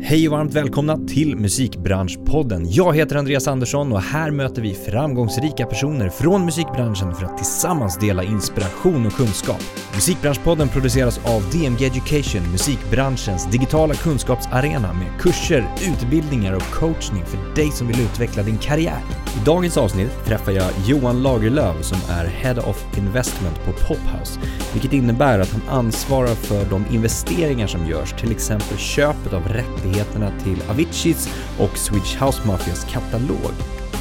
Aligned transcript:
Hej 0.00 0.28
och 0.28 0.32
varmt 0.32 0.54
välkomna 0.54 0.98
till 1.06 1.36
Musikbranschpodden. 1.36 2.72
Jag 2.72 2.96
heter 2.96 3.16
Andreas 3.16 3.48
Andersson 3.48 3.92
och 3.92 4.00
här 4.00 4.30
möter 4.30 4.62
vi 4.62 4.74
framgångsrika 4.74 5.66
personer 5.66 6.08
från 6.08 6.44
musikbranschen 6.44 7.14
för 7.14 7.24
att 7.24 7.36
tillsammans 7.36 7.98
dela 7.98 8.24
inspiration 8.24 9.06
och 9.06 9.12
kunskap. 9.12 9.62
Musikbranschpodden 9.94 10.68
produceras 10.68 11.18
av 11.18 11.50
DMG 11.50 11.86
Education, 11.86 12.52
musikbranschens 12.52 13.46
digitala 13.46 13.94
kunskapsarena 13.94 14.92
med 14.92 15.20
kurser, 15.20 15.68
utbildningar 15.88 16.52
och 16.52 16.70
coachning 16.72 17.24
för 17.24 17.54
dig 17.54 17.70
som 17.70 17.86
vill 17.86 18.00
utveckla 18.00 18.42
din 18.42 18.58
karriär. 18.58 19.00
I 19.42 19.44
dagens 19.44 19.76
avsnitt 19.76 20.24
träffar 20.24 20.52
jag 20.52 20.70
Johan 20.86 21.22
Lagerlöf 21.22 21.84
som 21.84 21.98
är 22.10 22.26
Head 22.26 22.60
of 22.60 22.98
Investment 22.98 23.56
på 23.64 23.72
Pophouse, 23.72 24.40
vilket 24.72 24.92
innebär 24.92 25.38
att 25.38 25.50
han 25.50 25.78
ansvarar 25.78 26.34
för 26.34 26.64
de 26.70 26.84
investeringar 26.92 27.66
som 27.66 27.88
görs, 27.88 28.12
till 28.20 28.30
exempel 28.30 28.78
köpet 28.78 29.32
av 29.32 29.42
rättigheter 29.42 29.87
rättigheterna 29.88 30.32
till 30.44 30.62
Aviciis 30.70 31.28
och 31.58 31.78
Swedish 31.78 32.24
House 32.24 32.46
Mafias 32.46 32.84
katalog. 32.84 33.52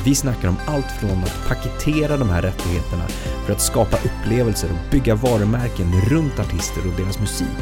Vi 0.05 0.15
snackar 0.15 0.47
om 0.47 0.57
allt 0.67 0.91
från 0.99 1.23
att 1.23 1.47
paketera 1.47 2.17
de 2.17 2.29
här 2.29 2.41
rättigheterna 2.41 3.07
för 3.45 3.53
att 3.53 3.61
skapa 3.61 3.97
upplevelser 3.97 4.69
och 4.69 4.91
bygga 4.91 5.15
varumärken 5.15 6.01
runt 6.09 6.39
artister 6.39 6.81
och 6.87 7.01
deras 7.01 7.19
musik, 7.19 7.61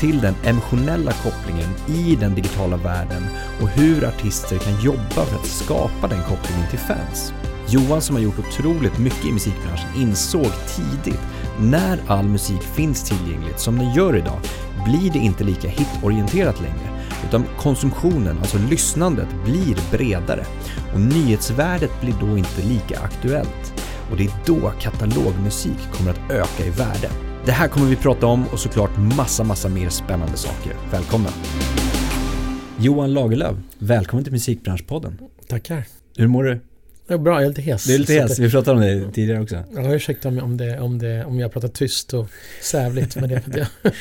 till 0.00 0.20
den 0.20 0.34
emotionella 0.44 1.12
kopplingen 1.12 1.70
i 1.86 2.16
den 2.16 2.34
digitala 2.34 2.76
världen 2.76 3.22
och 3.60 3.68
hur 3.68 4.04
artister 4.04 4.58
kan 4.58 4.80
jobba 4.84 5.24
för 5.24 5.36
att 5.36 5.46
skapa 5.46 6.08
den 6.08 6.22
kopplingen 6.22 6.70
till 6.70 6.78
fans. 6.78 7.32
Johan 7.68 8.02
som 8.02 8.16
har 8.16 8.22
gjort 8.22 8.38
otroligt 8.38 8.98
mycket 8.98 9.24
i 9.24 9.32
musikbranschen 9.32 9.88
insåg 9.96 10.50
tidigt 10.76 11.20
när 11.60 11.98
all 12.06 12.28
musik 12.28 12.62
finns 12.62 13.04
tillgängligt 13.04 13.60
som 13.60 13.78
den 13.78 13.94
gör 13.94 14.16
idag 14.16 14.40
blir 14.84 15.12
det 15.12 15.18
inte 15.18 15.44
lika 15.44 15.68
hitorienterat 15.68 16.60
längre 16.60 17.01
utan 17.28 17.44
konsumtionen, 17.58 18.38
alltså 18.38 18.58
lyssnandet, 18.58 19.28
blir 19.44 19.76
bredare 19.90 20.44
och 20.94 21.00
nyhetsvärdet 21.00 22.00
blir 22.00 22.14
då 22.20 22.38
inte 22.38 22.62
lika 22.62 23.00
aktuellt. 23.00 23.74
Och 24.10 24.16
det 24.16 24.24
är 24.24 24.32
då 24.46 24.72
katalogmusik 24.80 25.92
kommer 25.92 26.10
att 26.10 26.30
öka 26.30 26.64
i 26.66 26.70
värde. 26.70 27.10
Det 27.44 27.52
här 27.52 27.68
kommer 27.68 27.86
vi 27.86 27.96
prata 27.96 28.26
om 28.26 28.44
och 28.52 28.58
såklart 28.58 28.90
massa, 29.16 29.44
massa 29.44 29.68
mer 29.68 29.88
spännande 29.88 30.36
saker. 30.36 30.72
Välkomna! 30.90 31.28
Johan 32.78 33.12
Lagerlöf, 33.12 33.56
välkommen 33.78 34.24
till 34.24 34.32
Musikbranschpodden. 34.32 35.18
Tackar. 35.48 35.84
Hur 36.16 36.26
mår 36.26 36.44
du? 36.44 36.60
Är 37.12 37.18
bra, 37.18 37.34
jag 37.34 37.42
är 37.44 37.48
lite 37.48 37.62
hes. 37.62 37.84
Du 37.84 37.94
är 37.94 37.98
lite 37.98 38.12
hes, 38.12 38.38
vi 38.38 38.50
pratade 38.50 38.76
om 38.76 38.82
det 38.82 39.12
tidigare 39.12 39.40
också. 39.40 39.64
Ja, 39.74 39.94
ursäkta 39.94 40.28
om, 40.28 40.38
om, 40.38 40.56
det, 40.56 40.80
om, 40.80 40.98
det, 40.98 41.24
om 41.24 41.38
jag 41.38 41.52
pratar 41.52 41.68
tyst 41.68 42.14
och 42.14 42.28
sävligt 42.62 43.16
med 43.16 43.28
det. 43.28 43.40
För 43.40 43.50
att 43.50 43.56
jag, 43.56 43.66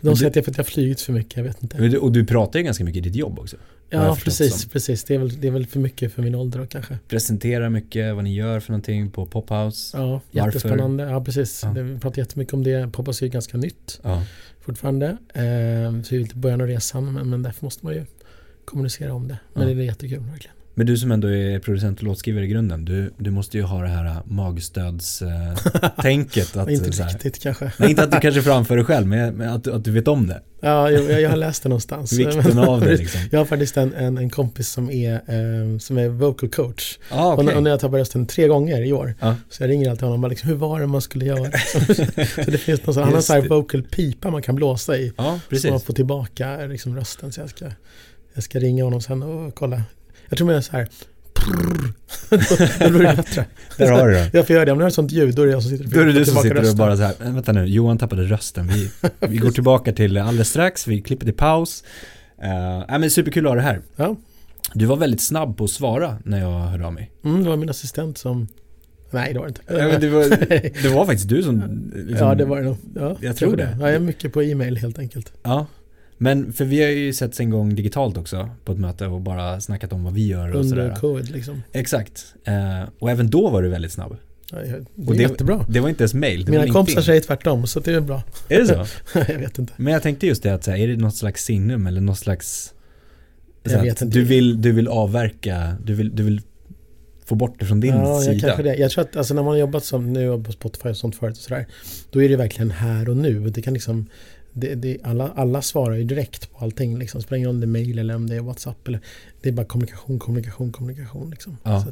de 0.00 0.16
säger 0.16 0.28
att 0.28 0.34
det 0.34 0.40
är 0.40 0.42
för 0.42 0.50
att 0.50 0.56
jag 0.56 0.64
har 0.64 0.70
flugit 0.70 1.00
för 1.00 1.12
mycket, 1.12 1.36
jag 1.36 1.44
vet 1.44 1.62
inte. 1.62 1.98
Och 1.98 2.12
du 2.12 2.26
pratar 2.26 2.58
ju 2.58 2.64
ganska 2.64 2.84
mycket 2.84 2.98
i 2.98 3.00
ditt 3.00 3.16
jobb 3.16 3.38
också. 3.38 3.56
Ja, 3.90 4.16
precis, 4.24 4.66
precis. 4.66 5.04
Det 5.04 5.14
är, 5.14 5.18
väl, 5.18 5.40
det 5.40 5.46
är 5.46 5.50
väl 5.50 5.66
för 5.66 5.80
mycket 5.80 6.12
för 6.12 6.22
min 6.22 6.34
ålder 6.34 6.58
då 6.58 6.66
kanske. 6.66 6.98
Presenterar 7.08 7.68
mycket, 7.68 8.14
vad 8.14 8.24
ni 8.24 8.34
gör 8.34 8.60
för 8.60 8.72
någonting 8.72 9.10
på 9.10 9.26
Pophouse. 9.26 9.98
Ja, 9.98 10.20
jättespännande. 10.30 11.04
Ja, 11.04 11.24
precis. 11.24 11.60
Ja. 11.62 11.82
Vi 11.82 11.98
pratar 11.98 12.18
jättemycket 12.18 12.54
om 12.54 12.64
det. 12.64 12.92
Pophouse 12.92 13.24
är 13.24 13.26
ju 13.26 13.32
ganska 13.32 13.56
nytt 13.56 14.00
ja. 14.02 14.22
fortfarande. 14.60 15.06
Eh, 15.34 16.02
så 16.02 16.10
vi 16.10 16.16
är 16.16 16.20
lite 16.20 16.36
början 16.36 16.60
av 16.60 16.66
resan, 16.66 17.12
men, 17.12 17.30
men 17.30 17.42
därför 17.42 17.64
måste 17.64 17.84
man 17.84 17.94
ju 17.94 18.04
kommunicera 18.64 19.14
om 19.14 19.28
det. 19.28 19.38
Men 19.52 19.68
ja. 19.68 19.74
det 19.74 19.82
är 19.82 19.84
jättekul 19.84 20.18
verkligen. 20.18 20.56
Men 20.76 20.86
du 20.86 20.96
som 20.96 21.12
ändå 21.12 21.28
är 21.28 21.58
producent 21.58 21.98
och 21.98 22.04
låtskrivare 22.04 22.44
i 22.44 22.48
grunden, 22.48 22.84
du, 22.84 23.12
du 23.18 23.30
måste 23.30 23.56
ju 23.56 23.62
ha 23.62 23.82
det 23.82 23.88
här 23.88 24.16
magstödstänket. 24.24 26.56
Äh, 26.56 26.62
inte 26.68 26.90
riktigt 26.90 27.42
kanske. 27.42 27.72
Nej, 27.76 27.90
inte 27.90 28.02
att 28.02 28.10
du 28.10 28.20
kanske 28.20 28.42
framför 28.42 28.76
det 28.76 28.84
själv, 28.84 29.06
men 29.06 29.40
att, 29.40 29.66
att 29.66 29.84
du 29.84 29.90
vet 29.90 30.08
om 30.08 30.26
det. 30.26 30.42
Ja, 30.60 30.90
jag, 30.90 31.20
jag 31.20 31.30
har 31.30 31.36
läst 31.36 31.62
det 31.62 31.68
någonstans. 31.68 32.12
Vikten 32.18 32.58
av 32.58 32.80
det 32.80 32.96
liksom. 32.96 33.20
Jag 33.30 33.40
har 33.40 33.44
faktiskt 33.44 33.76
en, 33.76 33.94
en, 33.94 34.18
en 34.18 34.30
kompis 34.30 34.68
som 34.68 34.90
är, 34.90 35.14
eh, 35.14 35.78
som 35.78 35.98
är 35.98 36.08
vocal 36.08 36.48
coach. 36.48 36.98
Ah, 37.10 37.32
okay. 37.32 37.46
och, 37.46 37.52
och 37.56 37.62
när 37.62 37.70
jag 37.70 37.80
tappade 37.80 38.00
rösten 38.00 38.26
tre 38.26 38.48
gånger 38.48 38.82
i 38.82 38.92
år, 38.92 39.14
ah. 39.20 39.34
så 39.50 39.62
jag 39.62 39.70
ringer 39.70 39.90
alltid 39.90 40.02
honom 40.02 40.14
och 40.14 40.20
bara 40.20 40.28
liksom, 40.28 40.48
hur 40.48 40.56
var 40.56 40.80
det 40.80 40.86
man 40.86 41.02
skulle 41.02 41.24
göra? 41.24 41.50
så 42.34 42.50
det 42.50 42.58
finns 42.58 42.86
någon 42.86 42.94
sån, 42.94 43.02
han 43.02 43.12
har 43.12 43.16
en 43.16 43.22
sån 43.22 43.42
här 43.42 43.48
vocal 43.48 43.82
pipa 43.82 44.30
man 44.30 44.42
kan 44.42 44.54
blåsa 44.54 44.96
i. 44.96 45.12
Ja, 45.16 45.40
precis. 45.48 45.62
Så 45.62 45.70
man 45.70 45.80
får 45.80 45.94
tillbaka 45.94 46.66
liksom, 46.66 46.96
rösten. 46.96 47.32
Så 47.32 47.40
jag 47.40 47.50
ska, 47.50 47.64
jag 48.34 48.44
ska 48.44 48.58
ringa 48.58 48.84
honom 48.84 49.00
sen 49.00 49.22
och 49.22 49.54
kolla 49.54 49.82
jag 50.34 50.38
tror 50.38 50.46
man 50.46 50.56
är 50.56 50.60
så 50.60 50.72
här 50.72 50.88
då 52.86 52.90
blir 52.90 53.08
det 53.08 53.16
bättre. 53.16 53.44
Där 53.76 53.92
har 53.92 54.08
du 54.08 54.14
det. 54.14 54.30
Jag 54.32 54.46
får 54.46 54.54
göra 54.54 54.64
det. 54.64 54.72
Om 54.72 54.78
du 54.78 54.84
har 54.84 54.88
ett 54.88 54.94
sånt 54.94 55.12
ljud, 55.12 55.34
då 55.34 55.42
är 55.42 55.46
det 55.46 55.52
jag 55.52 55.62
som 55.62 55.70
sitter 55.70 55.84
Då 55.84 56.00
är 56.00 56.06
det 56.06 56.12
du 56.12 56.24
som 56.24 56.42
sitter 56.42 56.54
rösten. 56.54 56.70
och 56.70 56.76
bara 56.76 56.96
så 56.96 57.02
här, 57.02 57.14
vänta 57.18 57.52
nu, 57.52 57.64
Johan 57.64 57.98
tappade 57.98 58.22
rösten. 58.22 58.68
Vi, 58.68 58.90
vi 59.20 59.36
går 59.36 59.50
tillbaka 59.50 59.92
till 59.92 60.18
alldeles 60.18 60.48
strax, 60.48 60.86
vi 60.86 61.02
klipper 61.02 61.24
till 61.24 61.34
paus. 61.34 61.84
Uh, 62.88 62.98
men 62.98 63.10
superkul 63.10 63.46
att 63.46 63.50
ha 63.50 63.56
det 63.56 63.62
här. 63.62 63.80
Ja. 63.96 64.16
Du 64.72 64.86
var 64.86 64.96
väldigt 64.96 65.20
snabb 65.20 65.56
på 65.56 65.64
att 65.64 65.70
svara 65.70 66.18
när 66.24 66.40
jag 66.40 66.60
hörde 66.60 66.86
av 66.86 66.92
mig. 66.92 67.10
Mm, 67.24 67.44
det 67.44 67.50
var 67.50 67.56
min 67.56 67.70
assistent 67.70 68.18
som 68.18 68.48
Nej, 69.10 69.32
det 69.32 69.38
var 69.38 69.46
det 69.46 69.48
inte. 69.48 69.60
Ja, 69.68 69.98
det, 69.98 70.08
var, 70.08 70.22
det 70.82 70.94
var 70.94 71.06
faktiskt 71.06 71.28
du 71.28 71.42
som... 71.42 71.90
Liksom, 71.94 72.28
ja, 72.28 72.34
det 72.34 72.44
var 72.44 72.56
det 72.56 72.62
nog. 72.62 72.76
Ja, 72.94 73.16
jag 73.20 73.36
tror 73.36 73.56
det. 73.56 73.76
Ja, 73.80 73.86
jag 73.86 73.94
är 73.94 74.00
mycket 74.00 74.32
på 74.32 74.42
e-mail 74.42 74.76
helt 74.76 74.98
enkelt. 74.98 75.32
Ja, 75.42 75.66
men 76.18 76.52
för 76.52 76.64
vi 76.64 76.82
har 76.82 76.90
ju 76.90 77.12
setts 77.12 77.40
en 77.40 77.50
gång 77.50 77.74
digitalt 77.74 78.16
också 78.16 78.50
på 78.64 78.72
ett 78.72 78.78
möte 78.78 79.06
och 79.06 79.20
bara 79.20 79.60
snackat 79.60 79.92
om 79.92 80.04
vad 80.04 80.14
vi 80.14 80.26
gör 80.26 80.56
och 80.56 80.66
sådär. 80.66 80.82
Under 80.82 80.96
covid 80.96 81.30
liksom. 81.30 81.62
Exakt. 81.72 82.34
Eh, 82.44 82.88
och 82.98 83.10
även 83.10 83.30
då 83.30 83.50
var 83.50 83.62
du 83.62 83.68
väldigt 83.68 83.92
snabb. 83.92 84.16
Ja, 84.50 84.58
det 84.58 84.68
är 84.68 84.84
och 85.08 85.14
det, 85.14 85.22
jättebra. 85.22 85.66
Det 85.68 85.80
var 85.80 85.88
inte 85.88 86.02
ens 86.02 86.14
mail. 86.14 86.50
Mina 86.50 86.66
kompisar 86.66 87.02
säger 87.02 87.20
tvärtom 87.20 87.66
så 87.66 87.80
det 87.80 87.92
är 87.92 88.00
bra. 88.00 88.22
Är 88.48 88.58
det 88.58 88.66
så? 88.66 88.86
jag 89.28 89.38
vet 89.38 89.58
inte. 89.58 89.72
Men 89.76 89.92
jag 89.92 90.02
tänkte 90.02 90.26
just 90.26 90.42
det 90.42 90.54
att 90.54 90.64
så 90.64 90.70
här, 90.70 90.78
är 90.78 90.88
det 90.88 90.96
något 90.96 91.16
slags 91.16 91.44
signum 91.44 91.86
eller 91.86 92.00
något 92.00 92.18
slags 92.18 92.74
jag 93.62 93.82
vet 93.82 94.02
inte. 94.02 94.18
Du 94.18 94.24
vill, 94.24 94.62
du 94.62 94.72
vill 94.72 94.88
avverka, 94.88 95.76
du 95.84 95.94
vill, 95.94 96.16
du 96.16 96.22
vill 96.22 96.40
få 97.24 97.34
bort 97.34 97.60
det 97.60 97.66
från 97.66 97.80
din 97.80 97.94
ja, 97.94 98.20
sida. 98.20 98.32
Ja, 98.32 98.40
kanske 98.40 98.62
det. 98.62 98.74
Jag 98.74 98.90
tror 98.90 99.04
att 99.04 99.16
alltså, 99.16 99.34
när 99.34 99.42
man 99.42 99.52
har 99.52 99.58
jobbat 99.58 99.84
som 99.84 100.12
nu 100.12 100.42
på 100.42 100.52
Spotify 100.52 100.88
och 100.88 100.96
sånt 100.96 101.16
förut 101.16 101.36
och 101.36 101.42
sådär, 101.42 101.66
då 102.10 102.22
är 102.22 102.28
det 102.28 102.36
verkligen 102.36 102.70
här 102.70 103.08
och 103.08 103.16
nu. 103.16 103.48
Det 103.48 103.62
kan 103.62 103.74
liksom 103.74 104.06
det, 104.54 104.74
det, 104.74 104.98
alla, 105.02 105.32
alla 105.36 105.62
svarar 105.62 105.94
ju 105.94 106.04
direkt 106.04 106.52
på 106.52 106.64
allting. 106.64 106.98
Liksom. 106.98 107.22
Spelar 107.22 107.36
ingen 107.36 107.48
roll 107.48 107.54
om 107.54 107.60
det 107.60 107.64
är 107.64 107.84
mail 107.84 107.98
eller 107.98 108.16
om 108.16 108.28
det 108.28 108.36
är 108.36 108.40
WhatsApp. 108.40 108.88
Eller, 108.88 109.00
det 109.40 109.48
är 109.48 109.52
bara 109.52 109.66
kommunikation, 109.66 110.18
kommunikation, 110.18 110.72
kommunikation. 110.72 111.30
Liksom. 111.30 111.56
Ja. 111.62 111.86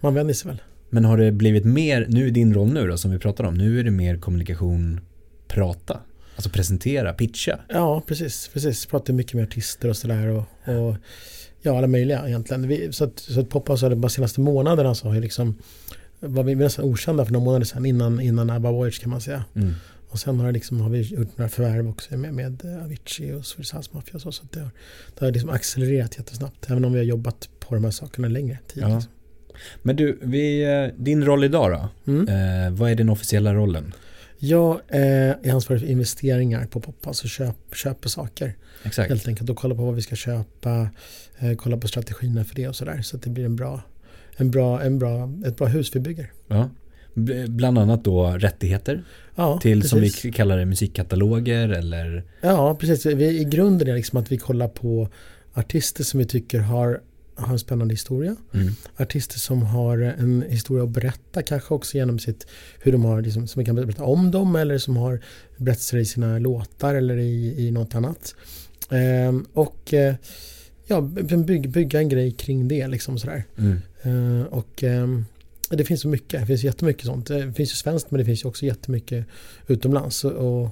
Man 0.00 0.14
vänjer 0.14 0.34
sig 0.34 0.48
väl. 0.48 0.62
Men 0.90 1.04
har 1.04 1.18
det 1.18 1.32
blivit 1.32 1.64
mer, 1.64 2.06
nu 2.08 2.28
i 2.28 2.30
din 2.30 2.54
roll 2.54 2.72
nu 2.72 2.88
då 2.88 2.96
som 2.96 3.10
vi 3.10 3.18
pratar 3.18 3.44
om, 3.44 3.54
nu 3.54 3.80
är 3.80 3.84
det 3.84 3.90
mer 3.90 4.16
kommunikation, 4.16 5.00
prata? 5.48 6.00
Alltså 6.36 6.50
presentera, 6.50 7.12
pitcha? 7.12 7.58
Ja, 7.68 8.02
precis. 8.06 8.50
precis. 8.52 8.86
Pratar 8.86 9.12
mycket 9.12 9.34
med 9.34 9.42
artister 9.42 9.88
och 9.88 9.96
sådär. 9.96 10.28
Och, 10.28 10.44
och, 10.64 10.96
ja, 11.62 11.78
alla 11.78 11.86
möjliga 11.86 12.28
egentligen. 12.28 12.68
Vi, 12.68 12.92
så 12.92 13.04
att, 13.04 13.18
så 13.18 13.40
att 13.40 13.48
Poppa 13.48 13.76
så 13.76 13.88
de 13.88 14.10
senaste 14.10 14.40
månaderna 14.40 14.94
så 14.94 15.08
har 15.08 15.20
liksom 15.20 15.54
var 16.20 16.42
vi 16.42 16.54
nästan 16.54 16.84
okända 16.84 17.24
för 17.24 17.32
några 17.32 17.44
månader 17.44 17.64
sedan 17.64 17.86
innan, 17.86 18.20
innan 18.20 18.50
ABBA 18.50 18.70
Voyage 18.70 19.00
kan 19.00 19.10
man 19.10 19.20
säga. 19.20 19.44
Mm. 19.54 19.74
Och 20.12 20.18
sen 20.18 20.40
har, 20.40 20.52
liksom, 20.52 20.80
har, 20.80 20.90
vi 20.90 21.00
gjort 21.00 21.38
några 21.38 21.48
förvärv 21.48 21.88
också 21.88 22.16
med, 22.16 22.34
med 22.34 22.80
Avicii 22.84 23.32
och 23.32 23.46
Swedish 23.46 23.76
House 23.76 23.90
Mafia. 23.92 24.18
Så, 24.20 24.32
så 24.32 24.44
det, 24.50 24.60
har, 24.60 24.70
det 25.18 25.24
har 25.24 25.32
liksom 25.32 25.50
accelererat 25.50 26.18
jättesnabbt. 26.18 26.70
Även 26.70 26.84
om 26.84 26.92
vi 26.92 26.98
har 26.98 27.04
jobbat 27.04 27.48
på 27.60 27.74
de 27.74 27.84
här 27.84 27.90
sakerna 27.90 28.28
längre 28.28 28.58
tid. 28.66 28.82
Ja. 28.82 28.94
Liksom. 28.94 29.12
Men 29.82 29.96
du, 29.96 30.18
vi, 30.22 30.64
eh, 30.64 31.02
din 31.02 31.24
roll 31.24 31.44
idag 31.44 31.70
då? 31.70 32.12
Mm. 32.12 32.28
Eh, 32.28 32.72
vad 32.72 32.90
är 32.90 32.94
din 32.94 33.08
officiella 33.08 33.54
rollen? 33.54 33.94
Jag 34.38 34.80
eh, 34.88 35.00
är 35.02 35.52
ansvarig 35.52 35.80
för 35.80 35.88
investeringar 35.88 36.66
på 36.66 36.80
Poppa, 36.80 37.08
alltså 37.08 37.28
köp, 37.28 37.56
köper 37.74 38.08
saker. 38.08 38.56
Exakt. 38.82 39.08
Helt 39.08 39.28
enkelt 39.28 39.50
och 39.50 39.56
kolla 39.56 39.74
på 39.74 39.84
vad 39.84 39.94
vi 39.94 40.02
ska 40.02 40.16
köpa, 40.16 40.88
eh, 41.38 41.54
kolla 41.56 41.76
på 41.76 41.88
strategierna 41.88 42.44
för 42.44 42.54
det 42.54 42.68
och 42.68 42.76
sådär. 42.76 43.02
Så 43.02 43.16
att 43.16 43.22
det 43.22 43.30
blir 43.30 43.44
en 43.44 43.56
bra, 43.56 43.82
en 44.36 44.50
bra, 44.50 44.82
en 44.82 44.98
bra, 44.98 45.32
ett 45.46 45.56
bra 45.56 45.66
hus 45.66 45.96
vi 45.96 46.00
bygger. 46.00 46.32
Ja. 46.48 46.70
Bland 47.48 47.78
annat 47.78 48.04
då 48.04 48.26
rättigheter 48.26 49.04
ja, 49.34 49.58
till 49.60 49.80
precis. 49.80 49.90
som 49.90 50.28
vi 50.30 50.32
kallar 50.32 50.58
det 50.58 50.64
musikkataloger 50.64 51.68
eller? 51.68 52.24
Ja, 52.40 52.74
precis. 52.74 53.06
Vi, 53.06 53.40
I 53.40 53.44
grunden 53.44 53.88
är 53.88 53.92
det 53.92 53.96
liksom 53.96 54.18
att 54.18 54.32
vi 54.32 54.38
kollar 54.38 54.68
på 54.68 55.08
artister 55.54 56.04
som 56.04 56.18
vi 56.18 56.26
tycker 56.26 56.58
har, 56.58 57.00
har 57.34 57.52
en 57.52 57.58
spännande 57.58 57.94
historia. 57.94 58.36
Mm. 58.54 58.74
Artister 58.96 59.38
som 59.38 59.62
har 59.62 59.98
en 59.98 60.44
historia 60.48 60.84
att 60.84 60.90
berätta 60.90 61.42
kanske 61.42 61.74
också 61.74 61.96
genom 61.96 62.18
sitt, 62.18 62.46
hur 62.80 62.92
de 62.92 63.04
har, 63.04 63.22
liksom, 63.22 63.46
som 63.46 63.60
vi 63.60 63.66
kan 63.66 63.74
berätta 63.76 64.04
om 64.04 64.30
dem 64.30 64.56
eller 64.56 64.78
som 64.78 64.96
har 64.96 65.20
berättelser 65.56 65.98
i 65.98 66.04
sina 66.04 66.38
låtar 66.38 66.94
eller 66.94 67.16
i, 67.16 67.66
i 67.66 67.70
något 67.70 67.94
annat. 67.94 68.34
Ehm, 68.90 69.46
och 69.52 69.94
eh, 69.94 70.14
ja, 70.86 71.00
bygga, 71.00 71.70
bygga 71.70 71.98
en 71.98 72.08
grej 72.08 72.30
kring 72.30 72.68
det 72.68 72.88
liksom 72.88 73.18
sådär. 73.18 73.44
Mm. 73.58 73.78
Ehm, 74.02 74.46
och 74.46 74.82
ehm, 74.82 75.24
det 75.76 75.84
finns 75.84 76.00
så 76.00 76.08
mycket. 76.08 76.40
Det 76.40 76.46
finns 76.46 76.64
jättemycket 76.64 77.06
sånt. 77.06 77.26
Det 77.26 77.52
finns 77.52 77.70
ju 77.70 77.76
svenskt 77.76 78.10
men 78.10 78.18
det 78.18 78.24
finns 78.24 78.44
ju 78.44 78.48
också 78.48 78.66
jättemycket 78.66 79.26
utomlands. 79.66 80.24
Och 80.24 80.70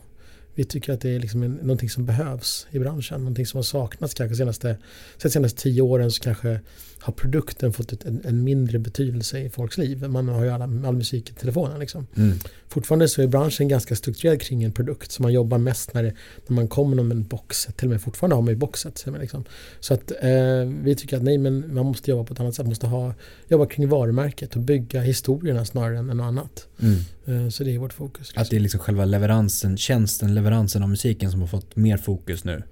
vi 0.54 0.64
tycker 0.64 0.92
att 0.92 1.00
det 1.00 1.10
är 1.10 1.20
liksom 1.20 1.42
en, 1.42 1.52
någonting 1.52 1.90
som 1.90 2.06
behövs 2.06 2.66
i 2.70 2.78
branschen. 2.78 3.20
Någonting 3.20 3.46
som 3.46 3.58
har 3.58 3.62
saknats 3.62 4.14
kanske 4.14 4.36
senaste, 4.36 4.76
de 5.22 5.30
senaste 5.30 5.62
tio 5.62 5.82
åren 5.82 6.10
så 6.10 6.22
kanske 6.22 6.60
har 7.02 7.12
produkten 7.12 7.72
fått 7.72 7.92
ett, 7.92 8.04
en, 8.04 8.20
en, 8.24 8.44
mindre 8.44 8.78
betydelse 8.78 9.38
i 9.38 9.50
folks 9.50 9.78
liv. 9.78 10.08
Man 10.08 10.28
har 10.28 10.44
ju 10.44 10.50
alla, 10.50 10.64
all 10.64 10.96
musik 10.96 11.30
i 11.30 11.32
telefonen. 11.32 11.80
Liksom. 11.80 12.06
Mm. 12.16 12.38
Fortfarande 12.68 13.08
så 13.08 13.22
är 13.22 13.26
branschen 13.26 13.68
ganska 13.68 13.96
strukturerad 13.96 14.40
kring 14.40 14.64
en 14.64 14.72
produkt. 14.72 15.12
Så 15.12 15.22
man 15.22 15.32
jobbar 15.32 15.58
mest 15.58 15.94
när, 15.94 16.02
det, 16.02 16.14
när 16.46 16.54
man 16.54 16.68
kommer 16.68 17.02
med 17.02 17.16
en 17.16 17.24
box. 17.24 17.68
Till 17.76 17.86
och 17.86 17.90
med 17.90 18.02
fortfarande 18.02 18.36
har 18.36 18.42
man 18.42 18.50
ju 18.50 18.56
boxet. 18.56 19.06
Liksom. 19.20 19.44
Så 19.80 19.94
att 19.94 20.10
eh, 20.10 20.64
vi 20.82 20.94
tycker 20.98 21.16
att 21.16 21.22
nej, 21.22 21.38
men 21.38 21.74
man 21.74 21.86
måste 21.86 22.10
jobba 22.10 22.24
på 22.24 22.34
ett 22.34 22.40
annat 22.40 22.54
sätt. 22.54 22.64
Man 22.64 22.70
måste 22.70 22.86
ha, 22.86 23.14
jobba 23.48 23.66
kring 23.66 23.88
varumärket 23.88 24.56
och 24.56 24.62
bygga 24.62 25.00
historierna 25.00 25.64
snarare 25.64 25.98
än 25.98 26.06
något 26.06 26.24
annat. 26.24 26.66
Mm. 26.80 27.44
Eh, 27.44 27.50
så 27.50 27.64
det 27.64 27.74
är 27.74 27.78
vårt 27.78 27.92
fokus. 27.92 28.28
Liksom. 28.28 28.42
Att 28.42 28.50
det 28.50 28.56
är 28.56 28.60
liksom 28.60 28.80
själva 28.80 29.04
leveransen, 29.04 29.76
tjänsten, 29.76 30.34
leveransen 30.34 30.82
av 30.82 30.88
musiken 30.88 31.30
som 31.30 31.40
har 31.40 31.48
fått 31.48 31.76
mer 31.76 31.96
fokus 31.96 32.44
nu? 32.44 32.62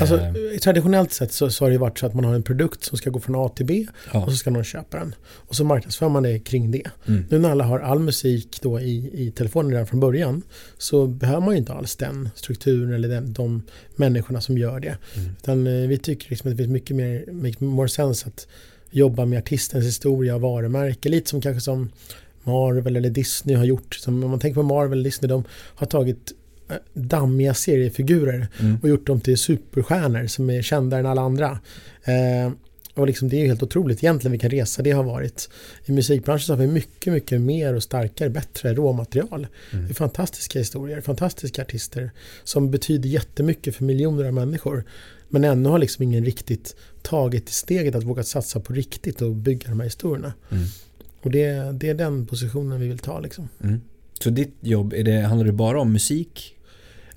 Alltså, 0.00 0.18
eh. 0.18 0.58
traditionellt 0.62 1.12
sett 1.12 1.32
så, 1.32 1.50
så 1.50 1.64
har 1.64 1.70
det 1.70 1.78
varit 1.78 1.98
så 1.98 2.06
att 2.06 2.14
man 2.14 2.24
har 2.24 2.34
en 2.34 2.42
produkt 2.42 2.84
som 2.84 2.98
ska 2.98 3.10
gå 3.10 3.20
från 3.20 3.36
A 3.36 3.48
till 3.48 3.66
B 3.66 3.86
ja. 4.12 4.24
och 4.24 4.30
så 4.32 4.36
ska 4.36 4.50
någon 4.50 4.64
köpa 4.64 4.98
den. 4.98 5.14
Och 5.24 5.56
så 5.56 5.64
marknadsför 5.64 6.08
man 6.08 6.22
det 6.22 6.38
kring 6.38 6.70
det. 6.70 6.90
Mm. 7.06 7.24
Nu 7.30 7.38
när 7.38 7.50
alla 7.50 7.64
har 7.64 7.80
all 7.80 7.98
musik 7.98 8.58
då 8.62 8.80
i, 8.80 9.10
i 9.12 9.30
telefonen 9.30 9.70
redan 9.70 9.86
från 9.86 10.00
början 10.00 10.42
så 10.78 11.06
behöver 11.06 11.40
man 11.40 11.54
ju 11.54 11.58
inte 11.58 11.72
alls 11.72 11.96
den 11.96 12.28
strukturen 12.34 12.94
eller 12.94 13.08
den, 13.08 13.32
de 13.32 13.62
människorna 13.96 14.40
som 14.40 14.58
gör 14.58 14.80
det. 14.80 14.96
Mm. 15.14 15.30
Utan 15.42 15.66
eh, 15.66 15.88
vi 15.88 15.98
tycker 15.98 16.30
liksom 16.30 16.50
att 16.50 16.56
det 16.56 16.62
finns 16.62 16.72
mycket 16.72 16.96
mer 16.96 17.24
make 17.32 17.64
more 17.64 17.88
sense 17.88 18.26
att 18.26 18.46
jobba 18.90 19.24
med 19.24 19.38
artistens 19.38 19.84
historia 19.84 20.34
och 20.34 20.40
varumärke. 20.40 21.08
Lite 21.08 21.30
som 21.30 21.40
kanske 21.40 21.60
som 21.60 21.90
Marvel 22.44 22.96
eller 22.96 23.10
Disney 23.10 23.56
har 23.56 23.64
gjort. 23.64 23.94
Som, 23.94 24.24
om 24.24 24.30
man 24.30 24.40
tänker 24.40 24.54
på 24.54 24.62
Marvel 24.62 24.92
eller 24.92 25.04
Disney, 25.04 25.28
de 25.28 25.44
har 25.50 25.86
tagit 25.86 26.32
dammiga 26.92 27.54
seriefigurer 27.54 28.48
mm. 28.60 28.78
och 28.82 28.88
gjort 28.88 29.06
dem 29.06 29.20
till 29.20 29.38
superstjärnor 29.38 30.26
som 30.26 30.50
är 30.50 30.62
kändare 30.62 31.00
än 31.00 31.06
alla 31.06 31.22
andra. 31.22 31.58
Eh, 32.04 32.52
och 32.94 33.06
liksom 33.06 33.28
det 33.28 33.36
är 33.36 33.46
helt 33.46 33.62
otroligt 33.62 34.04
egentligen 34.04 34.32
vilken 34.32 34.50
resa 34.50 34.82
det 34.82 34.90
har 34.90 35.02
varit. 35.02 35.50
I 35.84 35.92
musikbranschen 35.92 36.46
så 36.46 36.52
har 36.52 36.58
vi 36.58 36.66
mycket, 36.66 37.12
mycket 37.12 37.40
mer 37.40 37.74
och 37.74 37.82
starkare, 37.82 38.30
bättre 38.30 38.74
råmaterial. 38.74 39.46
Mm. 39.72 39.84
Det 39.84 39.92
är 39.92 39.94
fantastiska 39.94 40.58
historier, 40.58 41.00
fantastiska 41.00 41.62
artister 41.62 42.10
som 42.44 42.70
betyder 42.70 43.08
jättemycket 43.08 43.76
för 43.76 43.84
miljoner 43.84 44.24
av 44.24 44.34
människor. 44.34 44.84
Men 45.28 45.44
ännu 45.44 45.68
har 45.68 45.78
liksom 45.78 46.02
ingen 46.02 46.24
riktigt 46.24 46.76
tagit 47.02 47.48
steget 47.48 47.94
att 47.94 48.04
våga 48.04 48.22
satsa 48.22 48.60
på 48.60 48.72
riktigt 48.72 49.22
och 49.22 49.34
bygga 49.34 49.68
de 49.68 49.80
här 49.80 49.84
historierna. 49.84 50.32
Mm. 50.50 50.64
Och 51.22 51.30
det, 51.30 51.72
det 51.72 51.88
är 51.88 51.94
den 51.94 52.26
positionen 52.26 52.80
vi 52.80 52.88
vill 52.88 52.98
ta 52.98 53.20
liksom. 53.20 53.48
Mm. 53.62 53.80
Så 54.24 54.30
ditt 54.30 54.56
jobb, 54.60 54.92
är 54.92 55.04
det, 55.04 55.20
handlar 55.20 55.46
det 55.46 55.52
bara 55.52 55.80
om 55.80 55.92
musik 55.92 56.54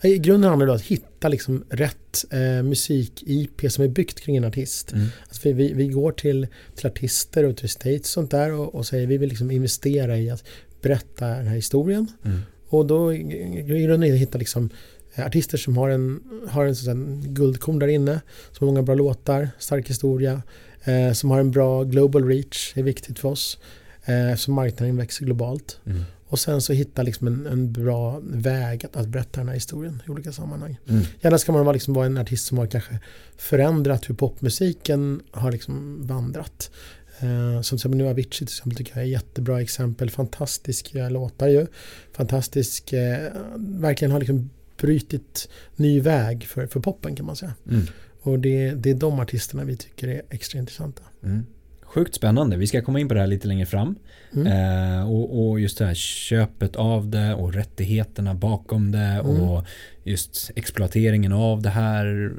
i 0.01 0.17
grunden 0.17 0.49
handlar 0.49 0.65
det 0.65 0.71
om 0.71 0.75
att 0.75 0.83
hitta 0.83 1.27
liksom 1.27 1.63
rätt 1.69 2.25
eh, 2.31 2.63
musik-IP 2.63 3.71
som 3.71 3.83
är 3.83 3.87
byggt 3.87 4.19
kring 4.19 4.37
en 4.37 4.43
artist. 4.43 4.91
Mm. 4.91 5.07
Alltså 5.27 5.53
vi, 5.53 5.73
vi, 5.73 5.87
går 5.87 6.11
till, 6.11 6.47
till 6.75 6.87
artister 6.87 7.43
och 7.43 7.57
till 7.57 7.69
states 7.69 8.01
och 8.01 8.05
sånt 8.05 8.31
där 8.31 8.53
och, 8.53 8.75
och 8.75 8.85
säger 8.85 9.07
vi 9.07 9.17
vill 9.17 9.29
liksom 9.29 9.51
investera 9.51 10.17
i 10.17 10.29
att 10.29 10.43
berätta 10.81 11.27
den 11.27 11.47
här 11.47 11.55
historien. 11.55 12.07
Mm. 12.25 12.39
Och 12.69 12.85
då 12.85 13.13
i 13.13 13.83
grunden 13.85 14.13
hitta 14.13 14.37
liksom 14.37 14.69
eh, 15.15 15.25
artister 15.25 15.57
som 15.57 15.77
har 15.77 15.89
en, 15.89 16.19
har 16.49 16.65
en 16.65 16.75
sån 16.75 17.23
guldkorn 17.33 17.79
där 17.79 17.87
inne. 17.87 18.21
Som 18.51 18.67
har 18.67 18.73
många 18.73 18.83
bra 18.83 18.95
låtar, 18.95 19.49
stark 19.59 19.89
historia. 19.89 20.41
Eh, 20.83 21.13
som 21.13 21.31
har 21.31 21.39
en 21.39 21.51
bra 21.51 21.83
global 21.83 22.27
reach, 22.27 22.73
är 22.75 22.83
viktigt 22.83 23.19
för 23.19 23.29
oss. 23.29 23.59
Eh, 24.05 24.35
så 24.35 24.51
marknaden 24.51 24.97
växer 24.97 25.25
globalt. 25.25 25.79
Mm. 25.85 26.03
Och 26.29 26.39
sen 26.39 26.61
så 26.61 26.73
hitta 26.73 27.03
liksom 27.03 27.27
en, 27.27 27.47
en 27.47 27.71
bra 27.71 28.21
väg 28.23 28.85
att, 28.85 28.95
att, 28.95 29.07
berätta 29.07 29.39
den 29.39 29.47
här 29.47 29.55
historien 29.55 30.01
i 30.07 30.09
olika 30.09 30.31
sammanhang. 30.31 30.77
Mm. 30.89 31.03
Gärna 31.21 31.37
ska 31.37 31.51
man 31.51 31.65
vara, 31.65 31.73
liksom 31.73 31.93
vara 31.93 32.05
en 32.05 32.17
artist 32.17 32.45
som 32.45 32.57
har 32.57 32.67
kanske 32.67 32.99
förändrat 33.37 34.09
hur 34.09 34.15
popmusiken 34.15 35.21
har 35.31 35.51
liksom 35.51 36.07
vandrat. 36.07 36.71
Eh, 37.19 37.61
som 37.61 37.77
till 37.77 37.89
nu 37.89 38.07
Avicii 38.07 38.29
till 38.29 38.43
exempel 38.43 38.77
tycker 38.77 38.91
jag 38.95 39.03
är 39.03 39.07
jättebra 39.11 39.61
exempel. 39.61 40.09
Fantastiska 40.09 41.09
låtar 41.09 41.47
ju. 41.47 41.67
Fantastisk, 42.11 42.93
eh, 42.93 43.31
verkligen 43.57 44.11
har 44.11 44.19
liksom 44.19 44.49
brytit 44.77 45.49
ny 45.75 46.01
väg 46.01 46.43
för, 46.43 46.67
för 46.67 46.79
poppen 46.79 47.15
kan 47.15 47.25
man 47.25 47.35
säga. 47.35 47.53
Mm. 47.69 47.81
Och 48.21 48.39
det, 48.39 48.71
det 48.71 48.89
är 48.89 48.95
de 48.95 49.19
artisterna 49.19 49.63
vi 49.63 49.77
tycker 49.77 50.07
är 50.07 50.21
extra 50.29 50.59
intressanta. 50.59 51.03
Mm. 51.23 51.45
Sjukt 51.87 52.15
spännande. 52.15 52.57
Vi 52.57 52.67
ska 52.67 52.81
komma 52.81 52.99
in 52.99 53.07
på 53.07 53.13
det 53.13 53.19
här 53.19 53.27
lite 53.27 53.47
längre 53.47 53.65
fram. 53.65 53.95
Mm. 54.35 54.47
Eh, 54.47 55.11
och, 55.11 55.49
och, 55.49 55.59
just 55.59 55.77
det 55.77 55.85
här 55.85 55.93
köpet 55.93 56.75
av 56.75 57.09
det 57.09 57.33
och 57.33 57.53
rättigheterna 57.53 58.33
bakom 58.33 58.91
det 58.91 58.99
mm. 58.99 59.25
och 59.25 59.65
just 60.03 60.51
exploateringen 60.55 61.33
av 61.33 61.61
det 61.61 61.69
här. 61.69 62.33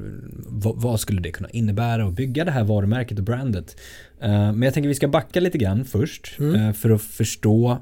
V 0.49 0.71
vad 0.75 1.01
skulle 1.01 1.21
det 1.21 1.31
kunna 1.31 1.51
innebära 1.51 2.07
att 2.07 2.13
bygga 2.13 2.45
det 2.45 2.51
här 2.51 2.65
varumärket 2.65 3.19
och 3.19 3.25
brandet? 3.25 3.81
Eh, 4.21 4.29
men 4.31 4.63
jag 4.63 4.75
tänker 4.75 4.89
vi 4.89 4.95
ska 4.95 5.09
backa 5.09 5.41
lite 5.41 5.59
grann 5.59 5.85
först 5.85 6.37
mm. 6.39 6.55
eh, 6.55 6.73
för 6.73 6.91
att 6.91 7.03
förstå 7.03 7.79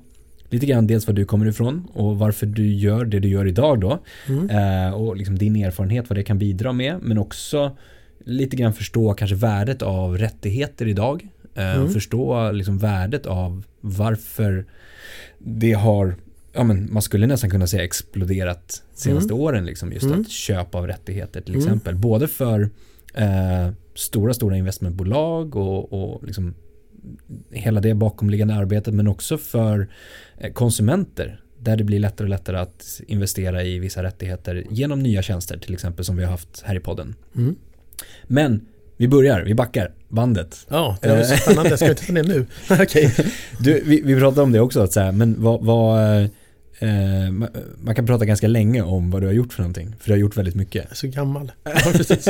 lite 0.51 0.67
grann 0.67 0.87
dels 0.87 1.07
var 1.07 1.15
du 1.15 1.25
kommer 1.25 1.47
ifrån 1.47 1.89
och 1.93 2.19
varför 2.19 2.47
du 2.47 2.75
gör 2.75 3.05
det 3.05 3.21
du 3.21 3.29
gör 3.29 3.47
idag 3.47 3.81
då. 3.81 3.99
Mm. 4.29 4.51
Eh, 4.51 4.95
och 4.95 5.17
liksom 5.17 5.39
din 5.39 5.57
erfarenhet, 5.57 6.11
vad 6.11 6.19
det 6.19 6.23
kan 6.23 6.39
bidra 6.39 6.73
med. 6.73 6.97
Men 7.03 7.19
också 7.19 7.77
lite 8.25 8.57
grann 8.57 8.73
förstå 8.73 9.15
kanske 9.15 9.37
värdet 9.37 9.83
av 9.83 10.19
rättigheter 10.19 10.87
idag. 10.87 11.29
Eh, 11.57 11.77
mm. 11.77 11.93
Förstå 11.93 12.53
liksom 12.53 12.79
värdet 12.79 13.27
av 13.27 13.65
varför 13.81 14.67
det 15.39 15.73
har 15.73 16.17
ja, 16.53 16.65
men 16.65 16.93
man 16.93 17.03
skulle 17.03 17.27
nästan 17.27 17.51
kunna 17.51 17.67
säga 17.67 17.85
exploderat 17.85 18.83
senaste 18.95 19.33
mm. 19.33 19.43
åren. 19.43 19.67
Liksom, 19.67 19.93
just 19.93 20.05
mm. 20.05 20.21
att 20.21 20.31
köpa 20.31 20.79
av 20.79 20.87
rättigheter 20.87 21.41
till 21.41 21.55
mm. 21.55 21.67
exempel. 21.67 21.95
Både 21.95 22.29
för 22.29 22.71
eh, 23.15 23.71
stora, 23.95 24.35
stora 24.35 24.57
investmentbolag 24.57 25.57
och, 25.57 25.93
och 25.93 26.25
liksom 26.25 26.55
hela 27.51 27.81
det 27.81 27.95
bakomliggande 27.95 28.55
arbetet 28.55 28.95
men 28.95 29.09
också 29.09 29.39
för 29.39 29.89
eh, 30.39 30.53
konsumenter 30.53 31.41
där 31.59 31.77
det 31.77 31.85
blir 31.85 31.99
lättare 31.99 32.25
och 32.25 32.31
lättare 32.31 32.57
att 32.57 33.01
investera 33.07 33.65
i 33.65 33.79
vissa 33.79 34.03
rättigheter 34.03 34.65
genom 34.71 35.01
nya 35.01 35.23
tjänster 35.23 35.59
till 35.59 35.75
exempel 35.75 36.05
som 36.05 36.17
vi 36.17 36.25
har 36.25 36.31
haft 36.31 36.63
här 36.63 36.77
i 36.77 36.81
podden. 36.81 37.15
Mm. 37.37 37.57
Men 38.27 38.67
vi 38.97 39.09
börjar, 39.09 39.43
vi 39.43 39.55
backar 39.55 39.91
bandet. 40.09 40.67
Ja, 40.69 40.99
det 41.03 41.09
var 41.09 41.23
så 41.23 41.37
spännande. 41.37 41.77
Ska 41.77 41.89
vi 41.89 41.95
ta 41.95 42.13
det 42.13 42.23
nu? 42.23 42.47
Okej. 42.71 43.15
Du, 43.61 43.83
vi, 43.85 44.01
vi 44.05 44.21
pratade 44.21 44.43
om 44.43 44.53
det 44.53 44.61
också, 44.61 44.81
att 44.81 44.93
så 44.93 45.01
här, 45.01 45.13
men 45.13 45.43
vad, 45.43 45.65
vad 45.65 46.23
eh, 46.79 46.89
man 47.79 47.95
kan 47.95 48.07
prata 48.07 48.25
ganska 48.25 48.49
länge 48.49 48.83
om 48.83 49.11
vad 49.11 49.23
du 49.23 49.27
har 49.27 49.35
gjort 49.35 49.53
för 49.53 49.63
någonting. 49.63 49.95
För 50.01 50.07
du 50.07 50.13
har 50.13 50.19
gjort 50.19 50.37
väldigt 50.37 50.55
mycket. 50.55 50.85
Jag 50.85 50.91
är 50.91 50.95
så 50.95 51.09
gammal. 51.09 51.53
Ja, 51.65 51.91
precis. 51.93 52.29